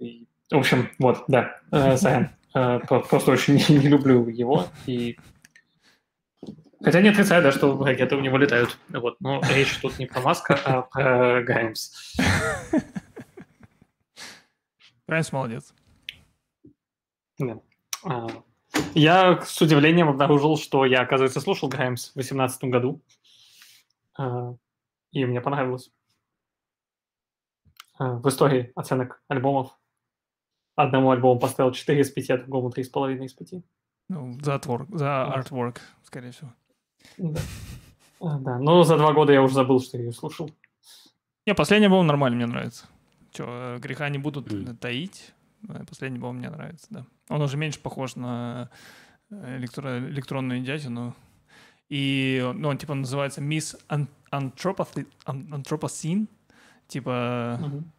и- 0.00 0.26
в 0.50 0.56
общем, 0.56 0.90
вот, 0.98 1.24
да, 1.28 1.60
сорян. 1.70 2.30
Про- 2.52 3.00
Просто 3.00 3.30
очень 3.32 3.54
не, 3.54 3.78
не 3.78 3.88
люблю 3.88 4.26
его, 4.28 4.66
и 4.86 5.16
Хотя 6.82 7.00
не 7.02 7.08
отрицаю, 7.10 7.42
да, 7.42 7.50
что 7.52 7.76
ракеты 7.84 8.14
у 8.16 8.20
него 8.20 8.38
летают. 8.38 8.78
Вот. 8.88 9.16
Но 9.20 9.42
речь 9.52 9.76
тут 9.78 9.98
не 9.98 10.06
про 10.06 10.20
Маска, 10.20 10.58
а 10.64 10.82
про 10.82 11.42
Гаймс. 11.42 11.92
Райнс 15.08 15.32
молодец. 15.32 15.74
Да. 17.38 17.60
А, 18.04 18.26
Я 18.94 19.40
с 19.40 19.60
удивлением 19.60 20.08
обнаружил, 20.10 20.56
что 20.58 20.84
я, 20.84 21.00
оказывается, 21.00 21.40
слушал 21.40 21.68
Граймс 21.68 22.10
в 22.10 22.14
2018 22.14 22.64
году. 22.64 23.00
А, 24.16 24.54
И 25.12 25.24
мне 25.24 25.40
понравилось. 25.40 25.90
А, 27.98 28.14
В 28.18 28.28
истории 28.28 28.70
оценок 28.76 29.22
альбомов 29.28 29.76
одному 30.76 31.10
альбому 31.10 31.40
поставил 31.40 31.72
4 31.72 32.00
из 32.02 32.10
5, 32.10 32.30
а 32.30 32.36
другому 32.38 32.68
3,5 32.70 33.24
из 33.24 33.32
5. 33.32 33.62
Ну, 34.10 34.38
за 34.40 34.54
artwork, 34.56 34.86
за 34.96 35.24
артворк, 35.24 35.80
скорее 36.02 36.30
всего. 36.32 36.52
Да. 37.16 37.40
Да, 38.20 38.58
но 38.58 38.82
за 38.82 38.96
два 38.96 39.12
года 39.12 39.32
я 39.32 39.42
уже 39.42 39.54
забыл, 39.54 39.80
что 39.80 39.96
я 39.96 40.04
ее 40.04 40.12
слушал. 40.12 40.50
Не, 41.46 41.54
последний 41.54 41.86
альбом 41.86 42.06
нормально, 42.06 42.36
мне 42.36 42.46
нравится. 42.46 42.86
Че, 43.32 43.78
греха 43.80 44.08
не 44.08 44.18
будут 44.18 44.80
таить. 44.80 45.32
Э, 45.68 45.84
Последний 45.88 46.16
альбом 46.18 46.36
мне 46.36 46.50
нравится, 46.50 46.86
да. 46.90 47.04
Он 47.28 47.42
уже 47.42 47.56
меньше 47.56 47.80
похож 47.80 48.16
на 48.16 48.70
э, 49.30 49.58
электро- 49.58 50.08
электронную 50.08 50.58
индятину. 50.60 51.14
И 51.88 52.42
ну, 52.54 52.68
он 52.68 52.78
типа 52.78 52.94
называется 52.94 53.40
Miss 53.40 53.76
Anthropocene. 55.30 56.26
Типа, 56.86 57.58
Мгм. 57.60 57.92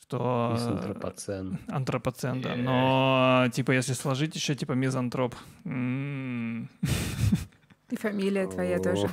что... 0.00 0.56
э, 0.58 0.62
Антропоцен. 0.68 1.58
Антропоцен, 1.68 2.40
да. 2.42 2.54
Но, 2.56 3.46
типа, 3.52 3.72
если 3.72 3.94
сложить 3.94 4.34
еще, 4.34 4.54
типа, 4.54 4.72
мизантроп. 4.72 5.34
М. 5.64 6.68
И 7.90 7.96
фамилия 7.96 8.46
твоя 8.46 8.78
тоже 8.78 9.08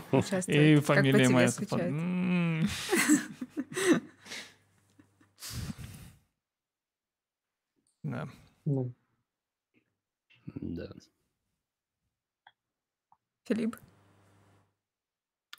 И 0.48 0.76
по 0.76 0.82
фамилия 0.94 1.30
моя 1.30 1.50
Да. 8.08 8.28
Да. 8.66 8.84
Да. 10.62 10.90
Филипп, 13.44 13.76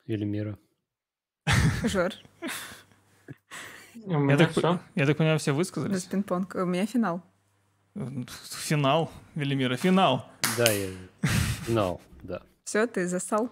Велимира. 0.07 0.59
Жор, 1.85 2.13
Я 3.95 4.37
так, 4.39 4.55
по- 4.55 4.81
я 4.95 5.07
так 5.07 5.17
понимаю, 5.19 5.39
все 5.39 5.53
за 5.53 5.57
высказались. 5.57 6.05
пинг-понг. 6.05 6.55
У 6.55 6.65
меня 6.67 6.87
финал. 6.87 7.23
Финал, 7.95 9.11
Велимира, 9.35 9.77
финал. 9.77 10.31
Да, 10.57 10.71
я 10.73 10.91
знал, 11.67 12.01
да. 12.23 12.43
Все, 12.65 12.87
ты 12.87 13.07
засал. 13.09 13.51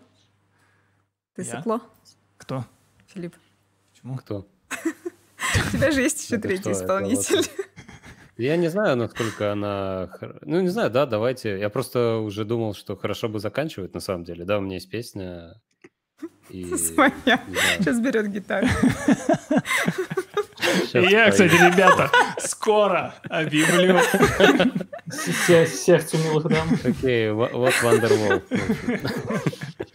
Ты 1.34 1.42
Я? 1.42 1.56
сыкло, 1.58 1.80
Кто? 2.38 2.64
Филипп. 3.08 3.34
Почему? 3.92 4.16
Кто? 4.16 4.48
У 4.70 5.70
тебя 5.70 5.90
же 5.90 6.00
есть 6.02 6.24
еще 6.24 6.38
третий 6.38 6.72
исполнитель. 6.72 7.44
Я 8.38 8.56
не 8.56 8.68
знаю, 8.68 8.96
насколько 8.96 9.52
она... 9.52 10.10
Ну, 10.42 10.60
не 10.60 10.68
знаю, 10.68 10.90
да, 10.90 11.06
давайте. 11.06 11.58
Я 11.58 11.70
просто 11.70 12.16
уже 12.18 12.44
думал, 12.44 12.74
что 12.74 12.94
хорошо 12.96 13.28
бы 13.28 13.38
заканчивать, 13.40 13.94
на 13.94 14.00
самом 14.00 14.24
деле. 14.24 14.44
Да, 14.44 14.58
у 14.58 14.60
меня 14.60 14.74
есть 14.74 14.90
песня. 14.90 15.54
И... 16.50 16.64
Своя. 16.76 17.40
Сейчас 17.78 17.98
берет 18.00 18.28
гитару. 18.30 18.66
И 20.92 20.98
я, 20.98 21.30
кстати, 21.30 21.54
ребята, 21.54 22.10
скоро 22.38 23.14
объявлю. 23.30 24.00
Се- 25.10 25.66
Сердцу 25.66 26.18
милых 26.18 26.46
дам. 26.46 26.68
Окей, 26.84 27.30
во- 27.30 27.48
вот 27.48 27.72
Wonderwall. 27.82 28.42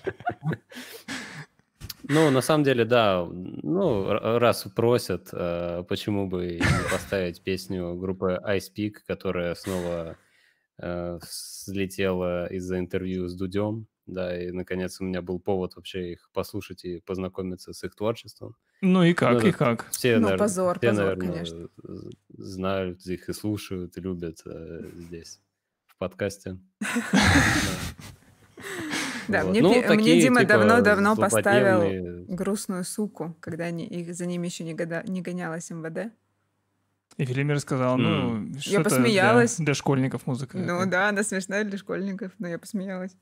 Ну, 2.12 2.30
на 2.32 2.42
самом 2.42 2.64
деле, 2.64 2.84
да. 2.86 3.26
Ну, 3.32 4.08
раз 4.12 4.64
просят, 4.76 5.30
э, 5.34 5.84
почему 5.88 6.28
бы 6.28 6.56
не 6.60 6.90
поставить 6.92 7.42
песню 7.44 7.96
группы 7.96 8.40
Ice 8.48 8.70
Peak, 8.76 8.96
которая 9.08 9.56
снова 9.56 10.18
э, 10.78 11.20
взлетела 11.22 12.48
из-за 12.54 12.80
интервью 12.80 13.28
с 13.28 13.36
Дудем. 13.36 13.88
Да, 14.08 14.38
и, 14.38 14.52
наконец, 14.52 15.00
у 15.00 15.06
меня 15.06 15.22
был 15.22 15.40
повод 15.40 15.76
вообще 15.76 16.14
их 16.14 16.30
послушать 16.34 16.84
и 16.84 17.00
познакомиться 17.00 17.72
с 17.72 17.84
их 17.84 17.96
творчеством. 17.96 18.56
Ну 18.82 19.04
и 19.04 19.14
как, 19.14 19.42
Ну, 19.42 19.48
и 19.48 19.52
как? 19.52 19.88
Все, 19.92 20.16
Ну, 20.16 20.24
наверно- 20.24 20.44
позор, 20.44 20.78
все, 20.80 20.90
позор, 20.90 21.04
наверное, 21.06 21.28
конечно. 21.34 21.70
знают 22.30 23.06
их 23.06 23.30
и 23.30 23.34
слушают, 23.34 23.96
и 23.98 24.02
любят 24.02 24.42
э, 24.46 24.90
здесь, 24.96 25.40
в 25.88 25.98
подкасте. 25.98 26.58
Да, 29.28 29.44
Вот. 29.44 29.52
мне, 29.52 29.62
Ну, 29.62 29.70
пи- 29.74 29.80
мне 29.80 29.88
такие, 29.88 30.22
Дима 30.22 30.42
типа, 30.42 30.54
давно-давно 30.54 31.16
поставил 31.16 32.26
грустную 32.28 32.84
суку, 32.84 33.38
когда 33.40 33.66
они, 33.66 33.86
их, 33.86 34.14
за 34.16 34.26
ними 34.26 34.48
еще 34.48 34.64
не, 34.64 34.74
года- 34.74 35.04
не 35.08 35.22
гонялась 35.22 35.70
МВД. 35.70 36.12
И 37.18 37.26
Велимир 37.26 37.60
сказал, 37.60 37.98
ну, 37.98 38.52
что 38.60 38.82
это 38.82 38.84
посмеялась. 38.90 39.58
Для, 39.58 39.66
для 39.66 39.74
школьников 39.74 40.26
музыка. 40.28 40.58
Ну 40.58 40.86
да, 40.90 41.10
она 41.10 41.24
смешная 41.24 41.64
для 41.64 41.78
школьников, 41.78 42.32
но 42.40 42.48
я 42.48 42.58
посмеялась. 42.58 43.16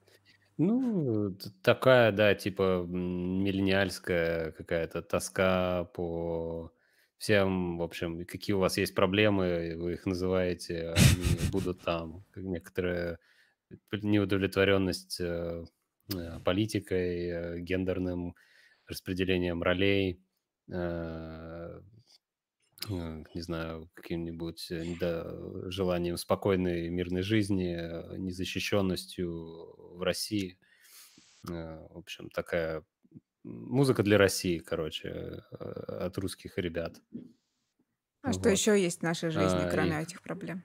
Ну, 0.57 1.35
такая, 1.63 2.11
да, 2.11 2.35
типа 2.35 2.85
миллениальская 2.87 4.51
какая-то 4.51 5.01
тоска 5.01 5.85
по 5.95 6.71
всем, 7.17 7.77
в 7.77 7.81
общем, 7.81 8.25
какие 8.25 8.53
у 8.55 8.59
вас 8.59 8.77
есть 8.77 8.93
проблемы, 8.95 9.75
вы 9.77 9.93
их 9.93 10.05
называете, 10.05 10.93
они 10.95 11.49
будут 11.51 11.81
там. 11.81 12.23
Как 12.31 12.43
некоторая 12.43 13.17
неудовлетворенность 13.91 15.19
э, 15.19 15.63
э, 16.13 16.39
политикой, 16.43 17.27
э, 17.29 17.59
гендерным 17.59 18.35
распределением 18.87 19.61
ролей, 19.63 20.21
не 22.87 23.41
знаю, 23.41 23.89
каким-нибудь 23.93 24.71
да, 24.99 25.25
желанием 25.69 26.17
спокойной 26.17 26.89
мирной 26.89 27.21
жизни, 27.23 27.75
незащищенностью 28.17 29.97
в 29.97 30.01
России. 30.01 30.57
В 31.43 31.97
общем, 31.97 32.29
такая 32.29 32.83
музыка 33.43 34.03
для 34.03 34.17
России, 34.17 34.59
короче, 34.59 35.43
от 35.51 36.17
русских 36.17 36.57
ребят. 36.57 37.01
А 38.21 38.31
что 38.31 38.49
Вот. 38.49 38.53
еще 38.57 38.81
есть 38.81 38.99
в 38.99 39.03
нашей 39.03 39.29
жизни, 39.29 39.65
А, 39.65 39.69
кроме 39.69 39.99
и- 39.99 40.03
этих 40.03 40.21
проблем? 40.21 40.63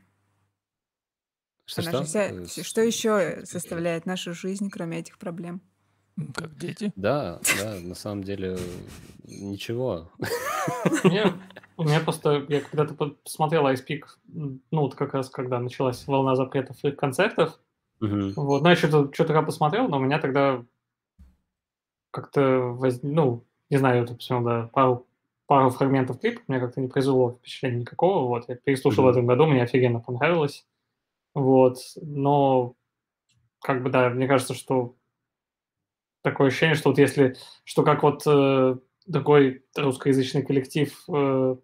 Что, 1.66 1.82
что? 1.82 2.02
вся- 2.04 2.30
Э, 2.30 2.62
что 2.62 2.82
еще 2.82 3.44
составляет 3.44 4.06
нашу 4.06 4.34
жизнь, 4.34 4.68
кроме 4.70 4.98
этих 4.98 5.18
проблем? 5.18 5.60
Как 6.34 6.56
дети. 6.56 6.92
Да, 6.94 7.40
да, 7.58 7.74
на 7.80 7.94
самом 7.94 8.22
деле 8.22 8.56
ничего. 9.24 10.12
У 11.02 11.08
меня, 11.08 11.34
у 11.76 11.84
меня 11.84 12.00
просто, 12.00 12.44
я 12.48 12.60
когда-то 12.60 12.94
по- 12.94 13.10
посмотрел 13.10 13.66
Ice 13.66 13.84
Peak, 13.86 14.02
м, 14.34 14.60
ну, 14.70 14.82
вот 14.82 14.94
как 14.94 15.14
раз 15.14 15.28
когда 15.30 15.58
началась 15.58 16.06
волна 16.06 16.36
запретов 16.36 16.76
их 16.84 16.96
концертов, 16.96 17.58
вот, 18.36 18.62
ну, 18.62 18.68
я 18.68 18.76
что-то, 18.76 19.10
что-то 19.12 19.32
я 19.32 19.42
посмотрел, 19.42 19.88
но 19.88 19.96
у 19.96 20.00
меня 20.00 20.18
тогда 20.20 20.64
как-то, 22.10 22.76
ну, 23.02 23.44
не 23.70 23.76
знаю, 23.78 24.00
я 24.02 24.06
тут 24.06 24.18
посмотрел, 24.18 24.44
да, 24.62 24.68
пару, 24.68 25.06
пару 25.46 25.70
фрагментов 25.70 26.20
клипа, 26.20 26.42
мне 26.46 26.60
как-то 26.60 26.80
не 26.80 26.88
произвело 26.88 27.32
впечатления 27.32 27.78
никакого, 27.80 28.28
вот, 28.28 28.48
я 28.48 28.54
переслушал 28.56 29.04
в 29.04 29.08
этом 29.08 29.26
году, 29.26 29.46
мне 29.46 29.62
офигенно 29.62 30.00
понравилось, 30.00 30.64
вот, 31.34 31.78
но, 32.00 32.74
как 33.60 33.82
бы, 33.82 33.90
да, 33.90 34.08
мне 34.08 34.28
кажется, 34.28 34.54
что 34.54 34.96
такое 36.22 36.48
ощущение, 36.48 36.76
что 36.76 36.90
вот 36.90 36.98
если, 36.98 37.36
что 37.64 37.82
как 37.82 38.02
вот 38.02 38.22
э, 38.26 38.76
другой 39.06 39.64
русскоязычный 39.76 40.42
коллектив 40.42 40.96
э, 41.08 41.56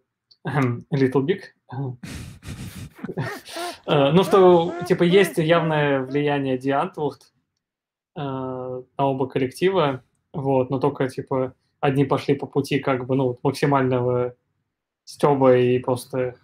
Little 0.47 1.25
Big, 1.25 1.43
э, 3.87 4.13
ну, 4.13 4.25
что, 4.25 4.75
типа, 4.87 5.05
есть 5.05 5.39
явное 5.39 6.03
влияние 6.03 6.59
Ди 6.59 6.71
Антвурд 6.71 7.33
э, 8.17 8.21
на 8.21 8.85
оба 8.99 9.29
коллектива, 9.29 10.05
вот, 10.33 10.71
но 10.71 10.79
только, 10.81 11.09
типа, 11.09 11.55
одни 11.81 12.05
пошли 12.05 12.35
по 12.35 12.47
пути, 12.47 12.81
как 12.81 13.07
бы, 13.07 13.15
ну, 13.15 13.39
максимального 13.43 14.35
стеба 15.05 15.57
и 15.57 15.79
просто 15.79 16.37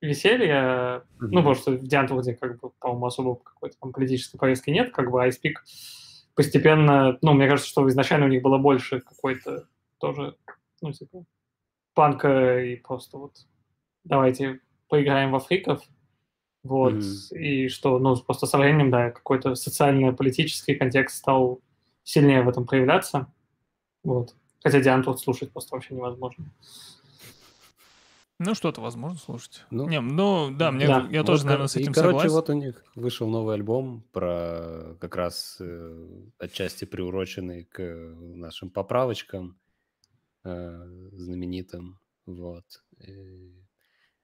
веселья, 0.00 1.02
ну, 1.18 1.26
Мгм. 1.26 1.36
потому 1.36 1.54
что 1.54 1.70
в 1.72 1.86
Ди 1.86 1.96
Антвурде, 1.96 2.34
как 2.34 2.60
бы, 2.60 2.70
по-моему, 2.80 3.06
особо 3.06 3.36
какой-то 3.36 3.76
там 3.80 3.92
политической 3.92 4.38
повестки 4.38 4.70
нет, 4.70 4.92
как 4.92 5.10
бы, 5.10 5.22
а 5.22 5.28
Peak 5.28 5.54
постепенно, 6.34 7.18
ну, 7.22 7.32
мне 7.34 7.48
кажется, 7.48 7.68
что 7.70 7.88
изначально 7.88 8.26
у 8.26 8.28
них 8.28 8.42
было 8.42 8.58
больше 8.58 9.00
какой-то 9.00 9.66
тоже, 9.98 10.36
ну, 10.80 10.92
типа, 10.92 11.24
панка 11.94 12.60
и 12.60 12.76
просто 12.76 13.18
вот 13.18 13.32
давайте 14.04 14.60
поиграем 14.88 15.32
во 15.32 15.40
фриков, 15.40 15.82
вот, 16.62 16.94
Мгм. 16.94 17.04
и 17.38 17.68
что, 17.68 17.98
ну, 17.98 18.16
просто 18.16 18.46
со 18.46 18.58
временем, 18.58 18.90
да, 18.90 19.10
какой-то 19.10 19.54
социально-политический 19.54 20.74
контекст 20.74 21.18
стал 21.18 21.60
сильнее 22.04 22.42
в 22.42 22.48
этом 22.48 22.66
проявляться, 22.66 23.26
вот. 24.04 24.34
Хотя 24.62 24.80
Диан 24.80 25.02
тут 25.02 25.20
слушать 25.20 25.52
просто 25.52 25.74
вообще 25.74 25.94
невозможно. 25.94 26.44
Ну, 28.42 28.54
что-то 28.54 28.80
возможно 28.80 29.18
слушать. 29.18 29.66
Ну, 29.70 29.86
Не, 29.86 30.00
ну, 30.00 30.50
да, 30.50 30.72
мне, 30.72 30.86
да. 30.86 31.06
я 31.10 31.20
Вот, 31.20 31.26
тоже, 31.26 31.42
кор- 31.42 31.46
наверное, 31.46 31.68
с 31.68 31.76
и, 31.76 31.80
этим 31.82 31.92
короче, 31.92 32.12
согласен. 32.28 32.34
вот 32.34 32.48
у 32.48 32.52
них 32.54 32.84
вышел 32.94 33.28
новый 33.28 33.54
альбом 33.54 34.02
про 34.12 34.96
как 34.98 35.14
раз 35.14 35.58
э, 35.60 36.06
отчасти 36.38 36.86
приуроченный 36.86 37.64
к 37.64 37.82
нашим 38.18 38.70
поправочкам 38.70 39.60
э, 40.44 41.08
знаменитым. 41.12 42.00
Вот. 42.24 42.64
И 43.06 43.52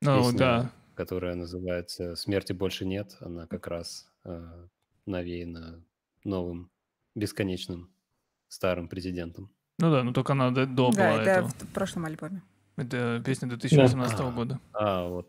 Ну, 0.01 0.23
песня, 0.23 0.39
да. 0.39 0.73
которая 0.95 1.35
называется 1.35 2.17
«Смерти 2.17 2.55
больше 2.55 2.87
нет», 2.87 3.17
она 3.21 3.47
как 3.47 3.67
раз 3.67 4.11
э, 4.25 4.67
навеяна 5.05 5.85
новым 6.25 6.71
бесконечным 7.15 7.91
старым 8.49 8.89
президентом. 8.89 9.51
Ну 9.79 9.91
да, 9.93 10.03
ну 10.03 10.15
только 10.15 10.33
она 10.33 10.51
до, 10.53 10.65
до 10.67 10.91
Да, 10.91 10.97
была 11.13 11.21
это 11.23 11.31
этого. 11.31 11.49
в 11.51 11.73
прошлом 11.75 12.07
альбоме. 12.07 12.43
Это 12.77 13.23
песня 13.25 13.49
2018 13.49 14.21
А. 14.21 14.31
года. 14.31 14.61
А, 14.73 15.09
вот. 15.09 15.29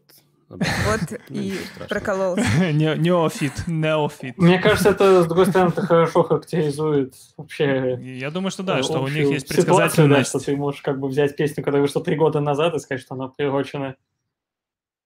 Вот 0.50 0.60
Ну, 1.30 1.42
и 1.42 1.54
прокололся. 1.90 2.42
Не- 2.72 2.98
Неофит, 2.98 3.68
неофит. 3.68 4.38
Мне 4.38 4.60
кажется, 4.60 4.92
это, 4.92 5.24
с 5.24 5.26
другой 5.28 5.46
стороны, 5.48 5.70
это 5.70 5.82
хорошо 5.82 6.24
характеризует 6.24 7.14
вообще 7.36 7.98
Я 8.02 8.32
думаю, 8.32 8.52
что 8.52 8.64
да, 8.64 8.82
что 8.84 9.02
у 9.02 9.08
них 9.08 9.30
есть 9.30 9.48
предсказательность. 9.50 10.30
что 10.30 10.40
ты 10.40 10.56
можешь 10.56 10.82
как 10.82 11.00
бы 11.00 11.08
взять 11.10 11.36
песню, 11.36 11.64
которая 11.64 11.82
вышла 11.82 12.02
три 12.04 12.16
года 12.16 12.40
назад, 12.40 12.76
и 12.76 12.80
сказать, 12.80 13.02
что 13.02 13.16
она 13.16 13.28
приурочена. 13.28 13.96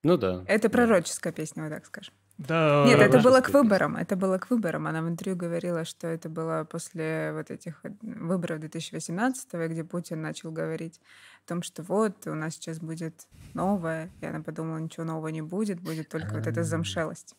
Ну 0.04 0.18
да. 0.18 0.44
Это 0.48 0.70
пророческая 0.70 1.32
песня, 1.34 1.64
вот 1.64 1.70
так 1.72 1.86
скажем. 1.86 2.14
Да, 2.38 2.86
Нет, 2.88 3.00
это 3.00 3.20
было 3.20 3.40
к 3.42 3.50
выборам. 3.50 3.96
Это 3.96 4.16
было 4.16 4.40
к 4.40 4.50
выборам. 4.50 4.88
Она 4.88 5.04
в 5.04 5.08
интервью 5.08 5.38
говорила, 5.38 5.86
что 5.86 6.08
это 6.08 6.28
было 6.28 6.64
после 6.70 7.34
вот 7.34 7.52
этих 7.52 7.84
выборов 8.02 8.60
2018 8.62 9.54
где 9.70 9.84
Путин 9.84 10.22
начал 10.22 10.52
говорить 10.52 11.00
о 11.46 11.48
том, 11.48 11.64
что 11.64 11.84
вот 11.84 12.28
у 12.28 12.34
нас 12.34 12.56
сейчас 12.56 12.80
будет 12.80 13.28
новое. 13.54 14.10
И 14.22 14.26
она 14.26 14.42
подумала, 14.42 14.78
ничего 14.78 15.06
нового 15.06 15.28
не 15.30 15.42
будет, 15.42 15.80
будет 15.82 16.10
только 16.10 16.34
вот 16.34 16.48
эта 16.48 16.64
замшелость. 16.64 17.36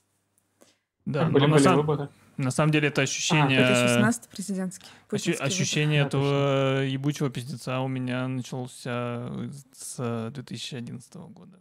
да, 1.04 1.28
были, 1.28 1.46
были 1.46 1.62
сам- 1.62 1.76
выборы. 1.76 2.08
на 2.36 2.50
самом 2.50 2.72
деле 2.72 2.88
это 2.88 3.02
ощущение... 3.02 3.58
2018 3.58 4.28
президентский. 4.28 4.86
ощу- 5.10 5.36
ощущение 5.40 6.04
выбор. 6.04 6.18
этого 6.18 6.82
ебучего 6.84 7.30
пиздеца 7.30 7.80
у 7.80 7.88
меня 7.88 8.28
начался 8.28 9.30
с 9.72 10.30
2011 10.34 11.14
года. 11.14 11.58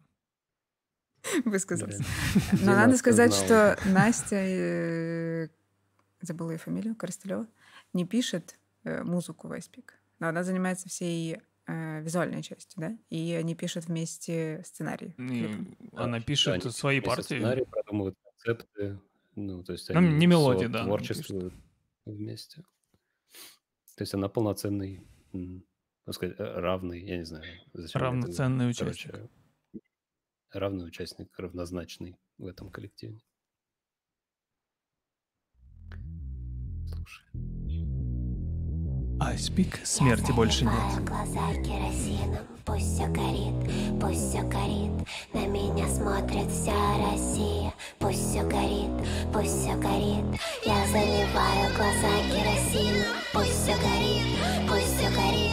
Высказался. 1.45 2.03
Но 2.51 2.73
надо 2.73 2.97
сказать, 2.97 3.33
что 3.33 3.77
Настя, 3.85 4.35
э, 4.37 5.47
забыла 6.21 6.51
ее 6.51 6.57
фамилию, 6.57 6.95
Коростелева, 6.95 7.45
не 7.93 8.05
пишет 8.05 8.57
э, 8.83 9.03
музыку 9.03 9.47
в 9.47 9.51
Icepeak, 9.51 9.91
но 10.19 10.29
она 10.29 10.43
занимается 10.43 10.89
всей 10.89 11.39
э, 11.67 12.01
визуальной 12.01 12.41
частью, 12.43 12.81
да? 12.81 12.97
И 13.09 13.33
они 13.33 13.55
пишут 13.55 13.85
вместе 13.85 14.61
сценарий. 14.65 15.13
И 15.17 15.45
она 15.93 16.19
Да, 16.19 16.23
пишет 16.25 16.53
они 16.53 16.71
свои 16.71 16.99
партии. 17.01 17.23
Сценарий, 17.23 17.65
продумывают 17.65 18.17
концепты. 18.23 18.99
Ну, 19.35 19.63
то 19.63 19.73
есть 19.73 19.89
Ну, 19.89 19.97
они 19.99 20.09
не 20.09 20.27
мелодии, 20.27 20.65
со- 20.65 20.71
да, 20.71 20.83
творчествуют 20.83 21.53
вместе. 22.05 22.63
То 23.95 24.03
есть 24.03 24.13
она 24.13 24.27
полноценный, 24.29 25.01
так 26.05 26.15
сказать, 26.15 26.35
э, 26.39 26.43
равный, 26.43 27.01
я 27.05 27.17
не 27.17 27.25
знаю, 27.25 27.45
зачем 27.73 27.81
я 27.83 27.83
это. 27.87 27.99
Равноценный 27.99 28.69
участник. 28.69 29.11
Короче, 29.11 29.29
равный 30.51 30.87
участник, 30.87 31.37
равнозначный 31.39 32.17
в 32.37 32.45
этом 32.47 32.69
коллективе. 32.71 33.21
Айспик, 39.21 39.79
смерти 39.83 40.31
больше 40.31 40.65
нет. 40.65 41.05
Глаза 41.05 41.53
керосином, 41.63 42.43
пусть 42.65 42.95
все 42.95 43.05
горит, 43.05 43.53
пусть 44.01 44.29
все 44.29 44.41
горит. 44.41 44.91
На 45.31 45.45
меня 45.45 45.87
смотрит 45.87 46.49
вся 46.51 46.73
Россия, 46.97 47.71
пусть 47.99 48.31
все 48.31 48.41
горит, 48.41 48.89
пусть 49.31 49.61
все 49.61 49.75
горит. 49.75 50.25
Я 50.65 50.87
заливаю 50.87 51.69
глаза 51.77 52.13
керосином, 52.31 53.15
пусть 53.31 53.61
все 53.61 53.75
горит, 53.77 54.67
пусть 54.67 54.97
все 54.97 55.09
горит. 55.11 55.50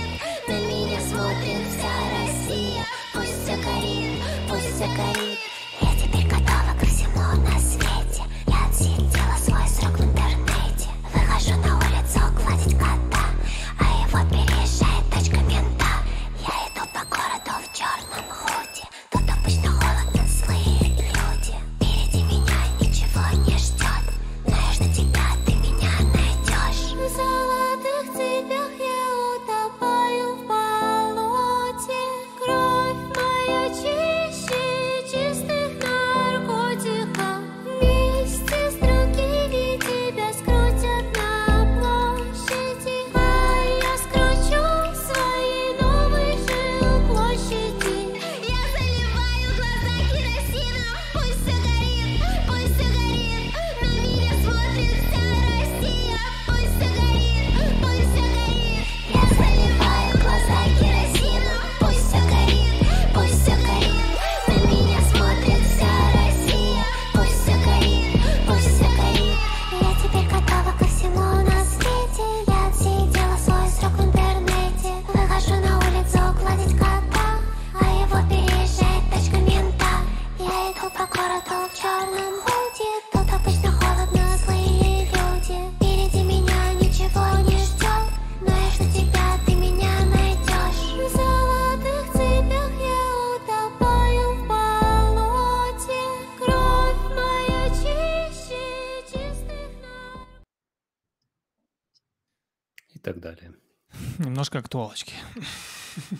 Немножко 104.48 104.58
актуалочки. 104.60 105.14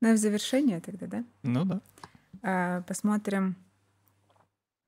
Ну 0.00 0.10
и 0.10 0.12
в 0.12 0.16
завершение 0.16 0.78
тогда, 0.80 1.08
да? 1.08 1.24
Ну 1.42 1.64
да. 1.64 1.80
А, 2.44 2.82
Посмотрим, 2.82 3.56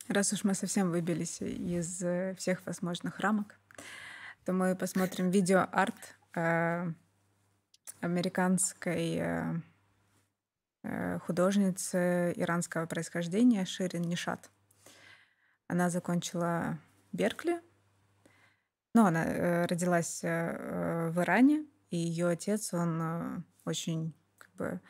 раз 0.06 0.32
уж 0.32 0.44
мы 0.44 0.54
совсем 0.54 0.92
выбились 0.92 1.42
из 1.42 2.00
э, 2.00 2.36
всех 2.38 2.64
возможных 2.64 3.18
рамок, 3.18 3.58
то 4.44 4.52
мы 4.52 4.76
посмотрим 4.76 5.30
видеоарт 5.30 5.96
э, 6.36 6.92
американской 8.00 9.60
э, 10.84 11.18
художницы 11.26 12.32
иранского 12.36 12.86
происхождения 12.86 13.64
Ширин 13.64 14.02
Нишат. 14.02 14.48
Она 15.66 15.90
закончила 15.90 16.78
Беркли, 17.10 17.60
но 18.94 19.06
она 19.06 19.24
э, 19.24 19.66
родилась 19.66 20.22
в 20.22 21.14
Иране, 21.16 21.66
и 21.90 21.96
ее 21.96 22.28
отец, 22.28 22.72
он 22.72 23.00
э, 23.02 23.42
очень, 23.64 24.14
как 24.38 24.54
бы, 24.54 24.80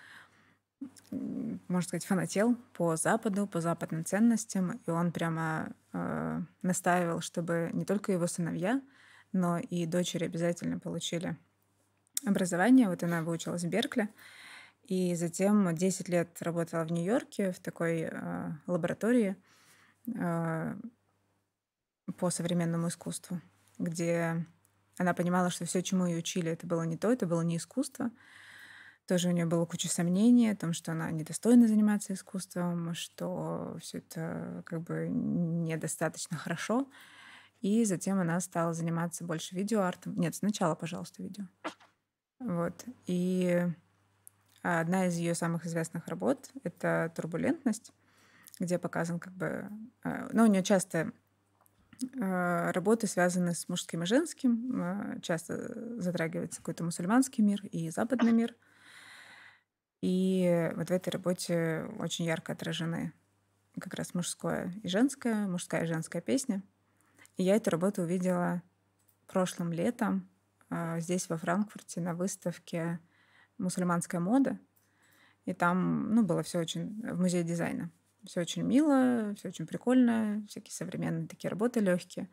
можно 1.68 1.89
сказать, 1.89 2.05
фанател 2.05 2.56
по 2.74 2.97
Западу, 2.97 3.47
по 3.47 3.60
западным 3.60 4.05
ценностям, 4.05 4.81
и 4.86 4.90
он 4.90 5.10
прямо 5.10 5.72
э, 5.93 6.40
настаивал, 6.62 7.20
чтобы 7.20 7.70
не 7.72 7.85
только 7.85 8.12
его 8.12 8.27
сыновья, 8.27 8.82
но 9.32 9.59
и 9.59 9.86
дочери 9.86 10.24
обязательно 10.24 10.78
получили 10.78 11.36
образование. 12.27 12.89
Вот 12.89 13.02
она 13.02 13.22
выучилась 13.22 13.64
в 13.64 13.68
Беркли, 13.68 14.09
и 14.85 15.14
затем 15.14 15.74
10 15.74 16.09
лет 16.09 16.43
работала 16.43 16.85
в 16.85 16.93
Нью-Йорке 16.93 17.52
в 17.52 17.60
такой 17.60 18.09
э, 18.10 18.51
лаборатории 18.66 19.36
э, 20.14 20.74
по 22.18 22.31
современному 22.31 22.89
искусству, 22.89 23.40
где 23.78 24.44
она 24.99 25.15
понимала, 25.15 25.51
что 25.51 25.65
все, 25.65 25.83
чему 25.83 26.07
ее 26.07 26.19
учили, 26.19 26.51
это 26.51 26.67
было 26.67 26.83
не 26.83 26.97
то, 26.97 27.11
это 27.11 27.27
было 27.27 27.43
не 27.43 27.57
искусство. 27.57 28.11
Тоже 29.07 29.29
у 29.29 29.33
нее 29.33 29.47
было 29.47 29.67
куча 29.67 29.89
сомнений 29.89 30.51
о 30.51 30.57
том, 30.57 30.73
что 30.73 30.93
она 30.93 31.11
недостойна 31.11 31.67
заниматься 31.67 32.12
искусством, 32.15 32.95
что 32.95 33.77
все 33.81 33.99
это 33.99 34.62
как 34.67 34.83
бы 34.83 35.09
недостаточно 35.09 36.37
хорошо. 36.37 36.89
И 37.61 37.85
затем 37.85 38.19
она 38.21 38.41
стала 38.41 38.73
заниматься 38.73 39.25
больше 39.25 39.55
видеоартом. 39.55 40.17
Нет, 40.17 40.35
сначала, 40.35 40.75
пожалуйста, 40.75 41.23
видео. 41.23 41.45
Вот. 42.39 42.85
И 43.07 43.67
одна 44.62 45.07
из 45.07 45.17
ее 45.17 45.35
самых 45.35 45.67
известных 45.67 46.07
работ— 46.07 46.51
это 46.62 47.12
«Турбулентность», 47.15 47.93
где 48.59 48.79
показан 48.79 49.19
как 49.19 49.33
бы... 49.35 49.69
э, 50.05 50.29
Ну, 50.33 50.45
у 50.45 50.47
нее 50.47 50.62
часто 50.62 51.12
работы 52.18 53.06
связаны 53.06 53.55
с 53.55 53.68
мужским 53.68 54.02
и 54.02 54.06
женским. 54.06 54.82
э, 54.82 55.20
Часто 55.20 56.01
затрагивается 56.01 56.60
какой-то 56.60 56.85
мусульманский 56.85 57.44
мир 57.44 57.64
и 57.66 57.90
западный 57.90 58.32
мир. 58.32 58.55
И 60.01 60.70
вот 60.77 60.89
в 60.89 60.93
этой 60.93 61.10
работе 61.10 61.86
очень 61.98 62.24
ярко 62.24 62.52
отражены 62.52 63.12
как 63.78 63.94
раз 63.94 64.14
мужское 64.14 64.72
и 64.82 64.89
женское, 64.89 65.47
мужская 65.47 65.85
и 65.85 65.86
женская 65.86 66.22
песня. 66.22 66.62
И 67.36 67.43
я 67.43 67.56
эту 67.56 67.70
работу 67.70 68.02
увидела 68.02 68.62
прошлым 69.27 69.72
летом 69.72 70.28
а, 70.70 71.01
здесь, 71.01 71.28
во 71.28 71.36
Франкфурте, 71.36 72.01
на 72.01 72.14
выставке 72.14 73.01
«Мусульманская 73.59 74.20
мода». 74.20 74.59
И 75.44 75.52
там, 75.52 76.14
ну, 76.14 76.22
было 76.22 76.43
все 76.43 76.59
очень 76.59 77.01
в 77.02 77.20
музее 77.20 77.43
дизайна. 77.43 77.90
Все 78.25 78.41
очень 78.43 78.63
мило, 78.63 79.35
все 79.37 79.49
очень 79.49 79.67
прикольно, 79.67 80.45
всякие 80.49 80.73
современные 80.73 81.27
такие 81.27 81.51
работы 81.51 81.81
легкие. 81.81 82.29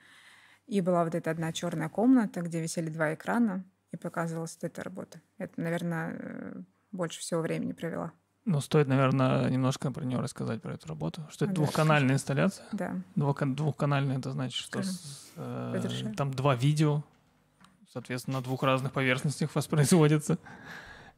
И 0.65 0.81
была 0.81 1.03
вот 1.05 1.15
эта 1.15 1.31
одна 1.31 1.53
черная 1.53 1.87
комната, 1.89 2.41
где 2.41 2.61
висели 2.61 2.89
два 2.89 3.13
экрана, 3.13 3.63
и 3.91 3.97
показывалась 3.97 4.55
вот 4.55 4.65
эта 4.65 4.83
работа. 4.83 5.21
Это, 5.37 5.59
наверное, 5.61 6.65
больше 6.91 7.19
всего 7.21 7.39
времени 7.41 7.71
провела. 7.71 8.11
Ну, 8.43 8.59
стоит, 8.61 8.87
наверное, 8.87 9.49
немножко 9.49 9.91
про 9.91 10.03
нее 10.05 10.19
рассказать, 10.19 10.61
про 10.61 10.73
эту 10.73 10.87
работу. 10.87 11.25
Что 11.29 11.45
это 11.45 11.53
Да, 11.53 11.61
двухканальная 11.61 12.15
инсталляция. 12.15 12.65
Да. 12.71 12.95
Двухка- 13.15 13.53
Двухканальная, 13.53 14.17
это 14.19 14.31
значит, 14.31 14.57
что 14.61 14.81
с, 14.83 15.31
э, 15.35 15.73
разрешаю. 15.75 16.15
там 16.15 16.31
два 16.33 16.55
видео, 16.55 17.03
соответственно, 17.91 18.37
на 18.37 18.43
двух 18.43 18.63
разных 18.63 18.91
поверхностях 18.93 19.49
воспроизводятся. 19.55 20.37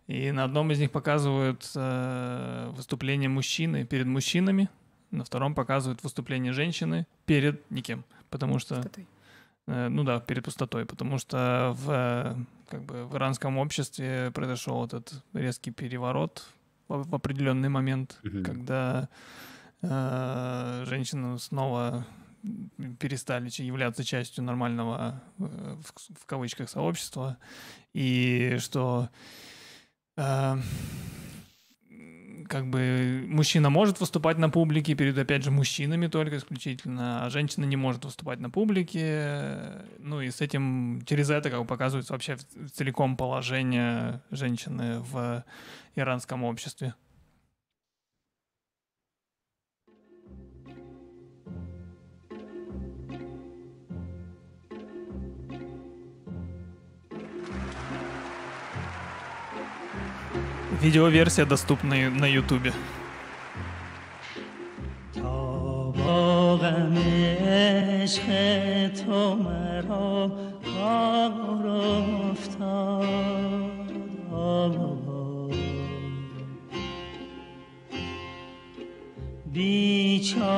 И 0.09 0.31
на 0.31 0.43
одном 0.43 0.71
из 0.71 0.79
них 0.79 0.89
показывают 0.89 1.71
э, 1.75 2.71
выступление 2.73 3.29
мужчины 3.29 3.85
перед 3.85 4.07
мужчинами, 4.07 4.67
на 5.11 5.23
втором 5.23 5.53
показывают 5.53 6.01
выступление 6.01 6.51
женщины 6.51 7.05
перед 7.27 7.69
никем. 7.69 8.03
Потому 8.31 8.57
что... 8.57 8.77
Пустотой. 8.77 9.07
Э, 9.67 9.87
Ну 9.87 10.03
да, 10.03 10.19
перед 10.19 10.43
пустотой, 10.43 10.85
потому 10.85 11.19
что 11.19 11.75
в, 11.77 11.91
э, 11.91 12.35
как 12.69 12.81
бы, 12.85 13.05
в 13.05 13.17
иранском 13.17 13.59
обществе 13.59 14.31
произошел 14.33 14.83
этот 14.83 15.23
резкий 15.33 15.69
переворот 15.69 16.43
в, 16.87 17.07
в 17.07 17.13
определенный 17.13 17.69
момент, 17.69 18.17
Мгм. 18.23 18.43
когда 18.43 19.09
э, 19.83 20.85
женщины 20.87 21.37
снова 21.37 22.07
перестали 22.99 23.51
являться 23.61 24.03
частью 24.03 24.43
нормального, 24.43 25.21
э, 25.37 25.75
в, 25.83 26.19
в 26.19 26.25
кавычках, 26.25 26.67
сообщества, 26.67 27.37
и 27.93 28.57
что 28.59 29.09
э, 30.19 30.57
как 32.49 32.67
бы 32.67 33.25
мужчина 33.27 33.69
может 33.69 33.99
выступать 33.99 34.37
на 34.37 34.49
публике 34.49 34.95
перед, 34.95 35.17
опять 35.17 35.43
же, 35.43 35.51
мужчинами 35.51 36.07
только 36.07 36.37
исключительно, 36.37 37.23
а 37.25 37.29
женщина 37.29 37.65
не 37.65 37.75
может 37.75 38.03
выступать 38.05 38.39
на 38.39 38.49
публике. 38.49 39.85
Ну 39.99 40.21
и 40.21 40.31
с 40.31 40.41
этим, 40.41 41.03
через 41.05 41.29
это 41.29 41.49
как 41.51 41.59
бы 41.59 41.65
показывается 41.65 42.13
вообще 42.13 42.37
целиком 42.73 43.17
положение 43.17 44.21
женщины 44.31 44.99
в 44.99 45.43
иранском 45.95 46.43
обществе. 46.43 46.95
Видеоверсия 60.82 61.46
доступна 61.46 61.94
и 61.94 62.08
на 62.08 62.26
Ютубе. 62.26 62.72
تا 65.14 65.90
با 65.90 66.56
غم 66.56 66.96
عشق 66.96 68.26
تو 68.88 69.34
مرا 69.36 70.32
کار 70.64 71.66
افتاد 72.30 73.14
بیچاره 79.52 80.57